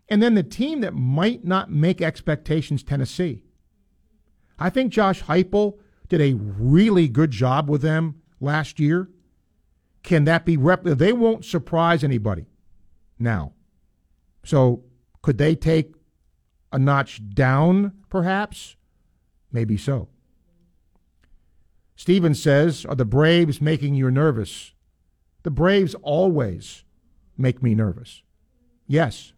And 0.09 0.21
then 0.21 0.35
the 0.35 0.43
team 0.43 0.81
that 0.81 0.93
might 0.93 1.45
not 1.45 1.71
make 1.71 2.01
expectations, 2.01 2.83
Tennessee. 2.83 3.43
I 4.59 4.69
think 4.69 4.91
Josh 4.91 5.23
Heupel 5.23 5.79
did 6.09 6.21
a 6.21 6.33
really 6.33 7.07
good 7.07 7.31
job 7.31 7.69
with 7.69 7.81
them 7.81 8.21
last 8.39 8.79
year. 8.79 9.09
Can 10.03 10.25
that 10.25 10.45
be 10.45 10.57
rep? 10.57 10.83
They 10.83 11.13
won't 11.13 11.45
surprise 11.45 12.03
anybody 12.03 12.47
now. 13.17 13.53
So 14.43 14.83
could 15.21 15.37
they 15.37 15.55
take 15.55 15.93
a 16.71 16.79
notch 16.79 17.21
down, 17.33 17.93
perhaps? 18.09 18.75
Maybe 19.51 19.77
so. 19.77 20.09
Steven 21.95 22.33
says, 22.33 22.85
Are 22.85 22.95
the 22.95 23.05
Braves 23.05 23.61
making 23.61 23.95
you 23.95 24.09
nervous? 24.09 24.73
The 25.43 25.51
Braves 25.51 25.95
always 26.01 26.83
make 27.37 27.63
me 27.63 27.75
nervous. 27.75 28.21
Yes. 28.87 29.33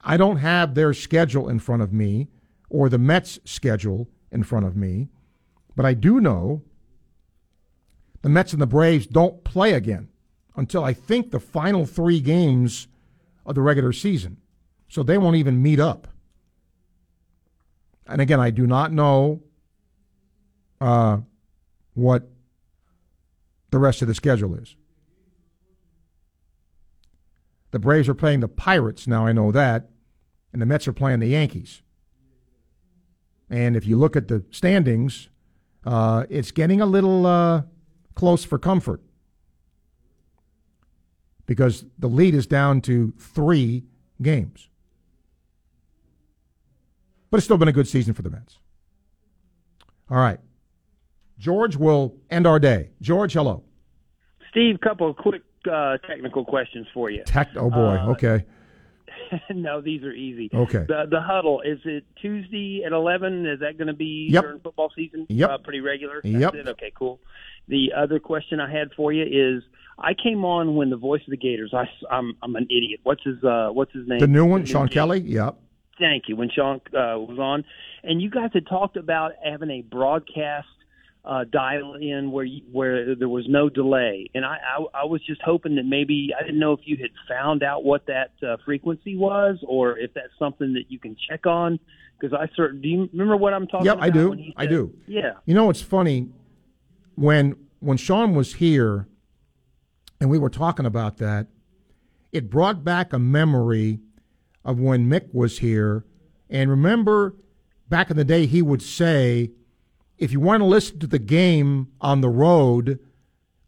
I 0.00 0.16
don't 0.16 0.38
have 0.38 0.74
their 0.74 0.94
schedule 0.94 1.48
in 1.48 1.58
front 1.58 1.82
of 1.82 1.92
me 1.92 2.28
or 2.68 2.88
the 2.88 2.98
Mets' 2.98 3.38
schedule 3.44 4.08
in 4.30 4.44
front 4.44 4.64
of 4.64 4.76
me, 4.76 5.08
but 5.76 5.84
I 5.84 5.94
do 5.94 6.20
know 6.20 6.62
the 8.22 8.28
Mets 8.28 8.52
and 8.52 8.62
the 8.62 8.66
Braves 8.66 9.06
don't 9.06 9.44
play 9.44 9.72
again 9.72 10.08
until 10.56 10.84
I 10.84 10.92
think 10.92 11.30
the 11.30 11.40
final 11.40 11.86
three 11.86 12.20
games 12.20 12.86
of 13.44 13.54
the 13.54 13.62
regular 13.62 13.92
season. 13.92 14.36
So 14.88 15.02
they 15.02 15.18
won't 15.18 15.36
even 15.36 15.62
meet 15.62 15.80
up. 15.80 16.08
And 18.06 18.20
again, 18.20 18.40
I 18.40 18.50
do 18.50 18.66
not 18.66 18.92
know 18.92 19.40
uh, 20.80 21.18
what 21.94 22.28
the 23.70 23.78
rest 23.78 24.02
of 24.02 24.08
the 24.08 24.14
schedule 24.14 24.54
is. 24.54 24.76
The 27.70 27.78
Braves 27.78 28.08
are 28.08 28.14
playing 28.14 28.40
the 28.40 28.48
Pirates 28.48 29.06
now, 29.06 29.26
I 29.26 29.32
know 29.32 29.52
that, 29.52 29.90
and 30.52 30.60
the 30.60 30.66
Mets 30.66 30.88
are 30.88 30.92
playing 30.92 31.20
the 31.20 31.28
Yankees. 31.28 31.82
And 33.48 33.76
if 33.76 33.86
you 33.86 33.96
look 33.96 34.16
at 34.16 34.28
the 34.28 34.44
standings, 34.50 35.28
uh, 35.84 36.26
it's 36.28 36.50
getting 36.50 36.80
a 36.80 36.86
little 36.86 37.26
uh, 37.26 37.62
close 38.14 38.44
for 38.44 38.58
comfort 38.58 39.00
because 41.46 41.84
the 41.98 42.08
lead 42.08 42.34
is 42.34 42.46
down 42.46 42.80
to 42.82 43.12
three 43.18 43.84
games. 44.22 44.68
But 47.30 47.38
it's 47.38 47.44
still 47.44 47.58
been 47.58 47.68
a 47.68 47.72
good 47.72 47.88
season 47.88 48.14
for 48.14 48.22
the 48.22 48.30
Mets. 48.30 48.58
All 50.10 50.18
right. 50.18 50.40
George 51.40 51.74
will 51.76 52.14
end 52.30 52.46
our 52.46 52.58
day. 52.60 52.90
George, 53.00 53.32
hello. 53.32 53.64
Steve, 54.50 54.78
couple 54.80 55.08
of 55.08 55.16
quick 55.16 55.42
uh, 55.70 55.96
technical 56.06 56.44
questions 56.44 56.86
for 56.92 57.08
you. 57.10 57.22
Tech. 57.24 57.48
Oh 57.56 57.70
boy. 57.70 57.96
Uh, 57.96 58.10
okay. 58.10 58.44
no, 59.50 59.80
these 59.80 60.02
are 60.02 60.12
easy. 60.12 60.50
Okay. 60.52 60.84
The 60.86 61.06
the 61.10 61.20
huddle 61.20 61.62
is 61.62 61.78
it 61.84 62.04
Tuesday 62.20 62.82
at 62.84 62.92
eleven? 62.92 63.46
Is 63.46 63.60
that 63.60 63.78
going 63.78 63.88
to 63.88 63.94
be 63.94 64.28
Yep. 64.30 64.42
during 64.44 64.60
football 64.60 64.92
season? 64.94 65.26
Yep. 65.30 65.50
Uh, 65.50 65.58
pretty 65.58 65.80
regular. 65.80 66.20
Yep. 66.24 66.54
It? 66.54 66.68
Okay. 66.68 66.92
Cool. 66.94 67.20
The 67.68 67.92
other 67.96 68.18
question 68.20 68.60
I 68.60 68.70
had 68.70 68.88
for 68.96 69.12
you 69.12 69.22
is 69.22 69.62
I 69.98 70.12
came 70.14 70.44
on 70.44 70.74
when 70.74 70.90
the 70.90 70.96
voice 70.96 71.22
of 71.26 71.30
the 71.30 71.36
Gators. 71.38 71.72
I 71.72 71.84
am 72.14 72.34
I'm 72.42 72.54
an 72.56 72.64
idiot. 72.64 73.00
What's 73.02 73.22
his 73.24 73.42
uh 73.42 73.68
What's 73.72 73.92
his 73.92 74.06
name? 74.06 74.18
The 74.18 74.26
new 74.26 74.44
one, 74.44 74.62
The 74.62 74.66
Sean 74.68 74.88
J- 74.88 74.94
Kelly. 74.94 75.20
Yep. 75.20 75.56
Thank 75.98 76.24
you. 76.28 76.36
When 76.36 76.50
Sean 76.50 76.76
uh, 76.88 77.16
was 77.20 77.38
on, 77.38 77.64
and 78.02 78.20
you 78.22 78.30
guys 78.30 78.50
had 78.54 78.66
talked 78.66 78.96
about 78.96 79.32
having 79.44 79.70
a 79.70 79.82
broadcast 79.82 80.66
uh, 81.24 81.44
dial 81.44 81.94
in 81.94 82.30
where 82.32 82.44
you, 82.44 82.62
where 82.72 83.14
there 83.14 83.28
was 83.28 83.44
no 83.48 83.68
delay, 83.68 84.30
and 84.34 84.44
I, 84.44 84.56
I 84.78 85.02
I 85.02 85.04
was 85.04 85.20
just 85.26 85.42
hoping 85.42 85.76
that 85.76 85.84
maybe 85.84 86.30
I 86.38 86.42
didn't 86.42 86.58
know 86.58 86.72
if 86.72 86.80
you 86.84 86.96
had 86.96 87.10
found 87.28 87.62
out 87.62 87.84
what 87.84 88.06
that 88.06 88.32
uh, 88.42 88.56
frequency 88.64 89.16
was, 89.16 89.58
or 89.66 89.98
if 89.98 90.14
that's 90.14 90.32
something 90.38 90.72
that 90.74 90.84
you 90.88 90.98
can 90.98 91.16
check 91.28 91.46
on. 91.46 91.78
Because 92.18 92.34
I 92.38 92.48
certain 92.54 92.80
do 92.80 92.88
you 92.88 93.08
remember 93.12 93.36
what 93.36 93.52
I'm 93.54 93.66
talking 93.66 93.86
Yep, 93.86 93.96
about? 93.96 94.04
I 94.04 94.10
do. 94.10 94.32
he 94.32 94.54
I 94.56 94.66
do. 94.66 94.94
Yeah. 95.06 95.32
You 95.46 95.54
know, 95.54 95.68
it's 95.70 95.82
funny 95.82 96.28
when 97.16 97.54
when 97.80 97.96
Sean 97.96 98.34
was 98.34 98.54
here, 98.54 99.06
and 100.20 100.30
we 100.30 100.38
were 100.38 100.50
talking 100.50 100.86
about 100.86 101.18
that. 101.18 101.48
It 102.32 102.48
brought 102.48 102.84
back 102.84 103.12
a 103.12 103.18
memory 103.18 104.00
of 104.64 104.78
when 104.78 105.08
Mick 105.10 105.34
was 105.34 105.58
here, 105.58 106.04
and 106.48 106.70
remember 106.70 107.34
back 107.88 108.10
in 108.10 108.16
the 108.16 108.24
day, 108.24 108.46
he 108.46 108.62
would 108.62 108.82
say, 108.82 109.50
"If 110.20 110.30
you 110.30 110.38
want 110.38 110.60
to 110.60 110.66
listen 110.66 111.00
to 111.00 111.08
the 111.08 111.18
game 111.18 111.88
on 112.00 112.20
the 112.20 112.28
road, 112.28 113.00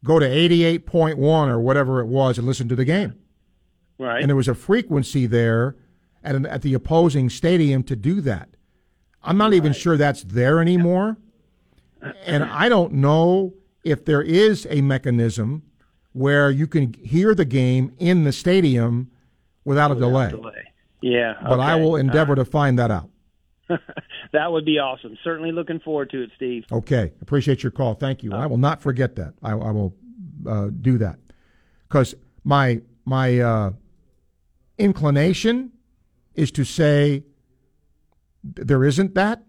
go 0.05 0.19
to 0.19 0.25
eighty-eight 0.25 0.85
point 0.85 1.17
one 1.17 1.49
or 1.49 1.59
whatever 1.59 1.99
it 1.99 2.05
was 2.05 2.37
and 2.37 2.47
listen 2.47 2.69
to 2.69 2.75
the 2.75 2.85
game." 2.85 3.15
Right. 3.97 4.21
And 4.21 4.29
there 4.29 4.35
was 4.35 4.47
a 4.47 4.55
frequency 4.55 5.25
there 5.25 5.75
at 6.23 6.35
an, 6.35 6.45
at 6.45 6.61
the 6.61 6.73
opposing 6.73 7.29
stadium 7.29 7.83
to 7.83 7.95
do 7.95 8.21
that. 8.21 8.49
I'm 9.23 9.37
not 9.37 9.53
even 9.53 9.73
sure 9.73 9.97
that's 9.97 10.23
there 10.23 10.59
anymore. 10.59 11.17
And 12.25 12.43
I 12.43 12.67
don't 12.69 12.93
know 12.93 13.53
if 13.83 14.05
there 14.05 14.21
is 14.21 14.67
a 14.69 14.81
mechanism 14.81 15.63
where 16.11 16.51
you 16.51 16.67
can 16.67 16.93
hear 16.93 17.33
the 17.33 17.45
game 17.45 17.93
in 17.99 18.23
the 18.23 18.31
stadium 18.31 19.09
without 19.65 19.91
a 19.91 19.95
delay. 19.95 20.29
delay. 20.29 20.63
Yeah. 21.01 21.35
But 21.41 21.59
I 21.59 21.75
will 21.75 21.95
endeavor 21.95 22.35
to 22.35 22.45
find 22.45 22.77
that 22.79 22.91
out. 22.91 23.09
that 24.33 24.51
would 24.51 24.65
be 24.65 24.79
awesome. 24.79 25.17
Certainly 25.23 25.51
looking 25.51 25.79
forward 25.79 26.09
to 26.09 26.23
it, 26.23 26.31
Steve. 26.35 26.65
Okay. 26.71 27.13
Appreciate 27.21 27.63
your 27.63 27.71
call. 27.71 27.93
Thank 27.93 28.23
you. 28.23 28.33
I 28.33 28.47
will 28.47 28.57
not 28.57 28.81
forget 28.81 29.15
that. 29.15 29.35
I, 29.41 29.51
I 29.51 29.71
will 29.71 29.95
uh, 30.47 30.69
do 30.81 30.97
that 30.97 31.19
because 31.87 32.15
my 32.43 32.81
my 33.05 33.39
uh, 33.39 33.71
inclination 34.77 35.71
is 36.35 36.51
to 36.51 36.63
say 36.63 37.23
there 38.43 38.83
isn't 38.83 39.15
that, 39.15 39.43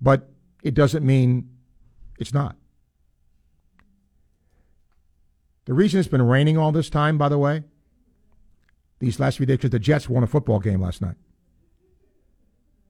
but 0.00 0.30
it 0.62 0.74
doesn't 0.74 1.04
mean 1.04 1.50
it's 2.18 2.32
not. 2.32 2.56
The 5.64 5.74
reason 5.74 5.98
it's 5.98 6.08
been 6.08 6.22
raining 6.22 6.56
all 6.56 6.70
this 6.70 6.88
time, 6.88 7.18
by 7.18 7.28
the 7.28 7.38
way, 7.38 7.64
these 9.00 9.18
last 9.18 9.38
few 9.38 9.46
days, 9.46 9.56
because 9.56 9.70
the 9.70 9.80
Jets 9.80 10.08
won 10.08 10.22
a 10.22 10.28
football 10.28 10.60
game 10.60 10.80
last 10.80 11.02
night. 11.02 11.16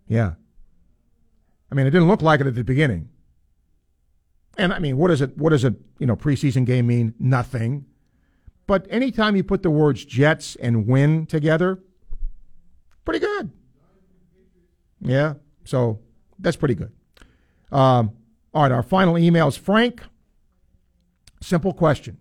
Yeah. 0.07 0.35
I 1.71 1.75
mean, 1.75 1.87
it 1.87 1.91
didn't 1.91 2.09
look 2.09 2.23
like 2.23 2.41
it 2.41 2.47
at 2.47 2.55
the 2.55 2.65
beginning. 2.65 3.09
And 4.59 4.73
I 4.73 4.79
mean, 4.79 4.97
what 4.97 5.09
does 5.09 5.21
it? 5.21 5.37
What 5.37 5.51
does 5.51 5.65
a 5.65 5.75
you 5.99 6.07
know 6.07 6.17
preseason 6.17 6.65
game 6.65 6.87
mean? 6.87 7.15
Nothing. 7.19 7.87
But 8.67 8.87
anytime 8.91 9.37
you 9.37 9.45
put 9.45 9.63
the 9.63 9.71
words 9.71 10.05
Jets 10.05 10.57
and 10.57 10.87
win 10.87 11.27
together, 11.27 11.81
pretty 13.05 13.21
good. 13.21 13.51
Yeah. 15.01 15.35
So 15.65 16.01
that's 16.39 16.57
pretty 16.57 16.75
good. 16.75 16.93
Um, 17.71 18.13
all 18.53 18.63
right. 18.63 18.73
Our 18.73 18.83
final 18.83 19.19
email 19.19 19.49
is 19.49 19.57
Frank. 19.57 20.03
Simple 21.41 21.73
question. 21.73 22.19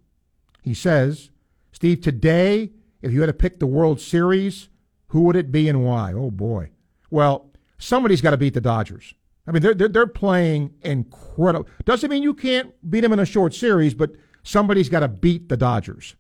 He 0.62 0.74
says, 0.74 1.30
Steve, 1.72 2.02
today, 2.02 2.72
if 3.02 3.12
you 3.12 3.22
had 3.22 3.28
to 3.28 3.34
pick 3.34 3.60
the 3.60 3.68
World 3.68 4.02
Series, 4.02 4.70
who 5.08 5.22
would 5.22 5.36
it 5.36 5.52
be 5.52 5.70
and 5.70 5.86
why? 5.86 6.14
Oh 6.14 6.32
boy. 6.32 6.72
Well, 7.10 7.52
somebody's 7.78 8.22
got 8.22 8.32
to 8.32 8.38
beat 8.38 8.54
the 8.54 8.62
Dodgers. 8.62 9.14
I 9.48 9.52
mean, 9.52 9.62
they're, 9.62 9.74
they're, 9.74 9.88
they're 9.88 10.08
playing 10.08 10.74
incredible. 10.82 11.70
Doesn't 11.86 12.10
mean 12.10 12.24
you 12.24 12.34
can't 12.34 12.74
beat 12.90 13.02
them 13.02 13.14
in 13.14 13.20
a 13.20 13.26
short 13.26 13.54
series, 13.54 13.94
but 13.94 14.12
somebody's 14.44 14.90
got 14.90 15.02
to 15.02 15.08
beat 15.08 15.50
the 15.50 15.58
Dodgers. 15.58 16.16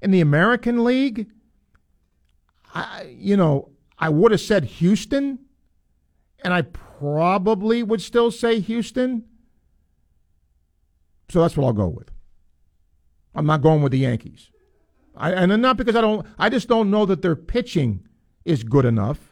In 0.00 0.12
the 0.12 0.20
American 0.20 0.84
League, 0.84 1.28
I, 2.72 3.14
you 3.16 3.36
know, 3.36 3.70
I 3.98 4.08
would 4.08 4.30
have 4.30 4.40
said 4.40 4.64
Houston, 4.64 5.40
and 6.44 6.54
I 6.54 6.62
probably 6.62 7.82
would 7.82 8.00
still 8.00 8.30
say 8.30 8.60
Houston. 8.60 9.24
So 11.28 11.40
that's 11.40 11.56
what 11.56 11.66
I'll 11.66 11.72
go 11.72 11.88
with. 11.88 12.10
I'm 13.34 13.46
not 13.46 13.62
going 13.62 13.82
with 13.82 13.92
the 13.92 13.98
Yankees. 13.98 14.50
I, 15.16 15.32
and 15.32 15.60
not 15.60 15.76
because 15.76 15.96
I 15.96 16.00
don't, 16.00 16.24
I 16.38 16.48
just 16.48 16.68
don't 16.68 16.90
know 16.90 17.04
that 17.06 17.22
their 17.22 17.34
pitching 17.34 18.06
is 18.44 18.62
good 18.62 18.84
enough. 18.84 19.27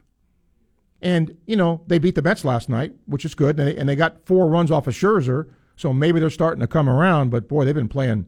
And, 1.02 1.36
you 1.47 1.56
know, 1.56 1.82
they 1.86 1.98
beat 1.98 2.14
the 2.14 2.23
Mets 2.23 2.44
last 2.44 2.68
night, 2.68 2.93
which 3.06 3.24
is 3.24 3.35
good. 3.35 3.59
And 3.59 3.68
they, 3.68 3.77
and 3.77 3.89
they 3.89 3.97
got 3.97 4.24
four 4.27 4.48
runs 4.48 4.70
off 4.70 4.86
of 4.86 4.94
Scherzer. 4.94 5.48
So 5.77 5.93
maybe 5.93 6.20
they're 6.20 6.31
starting 6.31 6.60
to 6.60 6.66
come 6.66 6.89
around. 6.89 7.31
But 7.31 7.48
boy, 7.48 7.64
they've 7.64 7.74
been 7.74 7.89
playing 7.89 8.27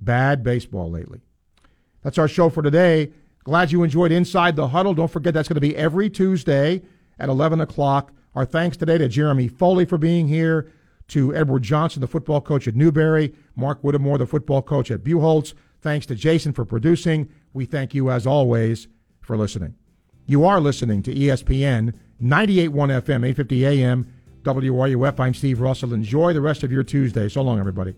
bad 0.00 0.42
baseball 0.42 0.90
lately. 0.90 1.20
That's 2.02 2.18
our 2.18 2.28
show 2.28 2.50
for 2.50 2.62
today. 2.62 3.12
Glad 3.44 3.72
you 3.72 3.82
enjoyed 3.82 4.12
Inside 4.12 4.56
the 4.56 4.68
Huddle. 4.68 4.94
Don't 4.94 5.10
forget 5.10 5.34
that's 5.34 5.48
going 5.48 5.56
to 5.56 5.60
be 5.60 5.76
every 5.76 6.08
Tuesday 6.08 6.82
at 7.18 7.28
11 7.28 7.60
o'clock 7.60 8.12
Our 8.34 8.44
thanks 8.44 8.76
today 8.76 8.98
to 8.98 9.08
Jeremy 9.08 9.48
Foley 9.48 9.84
for 9.84 9.96
being 9.98 10.26
here, 10.26 10.72
to 11.08 11.34
Edward 11.34 11.62
Johnson, 11.62 12.00
the 12.00 12.08
football 12.08 12.40
coach 12.40 12.66
at 12.66 12.74
Newberry, 12.74 13.34
Mark 13.54 13.80
Whittemore, 13.82 14.18
the 14.18 14.26
football 14.26 14.62
coach 14.62 14.90
at 14.90 15.04
Buchholz. 15.04 15.54
Thanks 15.82 16.06
to 16.06 16.14
Jason 16.14 16.52
for 16.52 16.64
producing. 16.64 17.28
We 17.52 17.66
thank 17.66 17.94
you, 17.94 18.10
as 18.10 18.26
always, 18.26 18.88
for 19.20 19.36
listening. 19.36 19.74
You 20.26 20.46
are 20.46 20.58
listening 20.58 21.02
to 21.02 21.14
ESPN 21.14 21.92
98.1 22.22 22.70
FM, 22.72 23.26
850 23.26 23.66
AM, 23.66 24.06
WRUF. 24.42 25.20
I'm 25.20 25.34
Steve 25.34 25.60
Russell. 25.60 25.92
Enjoy 25.92 26.32
the 26.32 26.40
rest 26.40 26.62
of 26.62 26.72
your 26.72 26.82
Tuesday. 26.82 27.28
So 27.28 27.42
long, 27.42 27.58
everybody. 27.58 27.94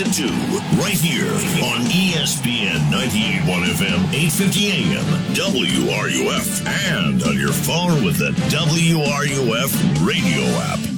At 0.00 0.12
2, 0.12 0.24
right 0.80 0.98
here 0.98 1.30
on 1.62 1.84
ESPN 1.86 2.78
98.1 2.90 3.64
FM, 3.64 4.12
850 4.12 4.70
AM, 4.72 5.04
WRUF, 5.34 6.66
and 6.66 7.22
on 7.22 7.38
your 7.38 7.52
phone 7.52 8.04
with 8.04 8.18
the 8.18 8.30
WRUF 8.50 10.06
radio 10.06 10.42
app. 10.62 10.93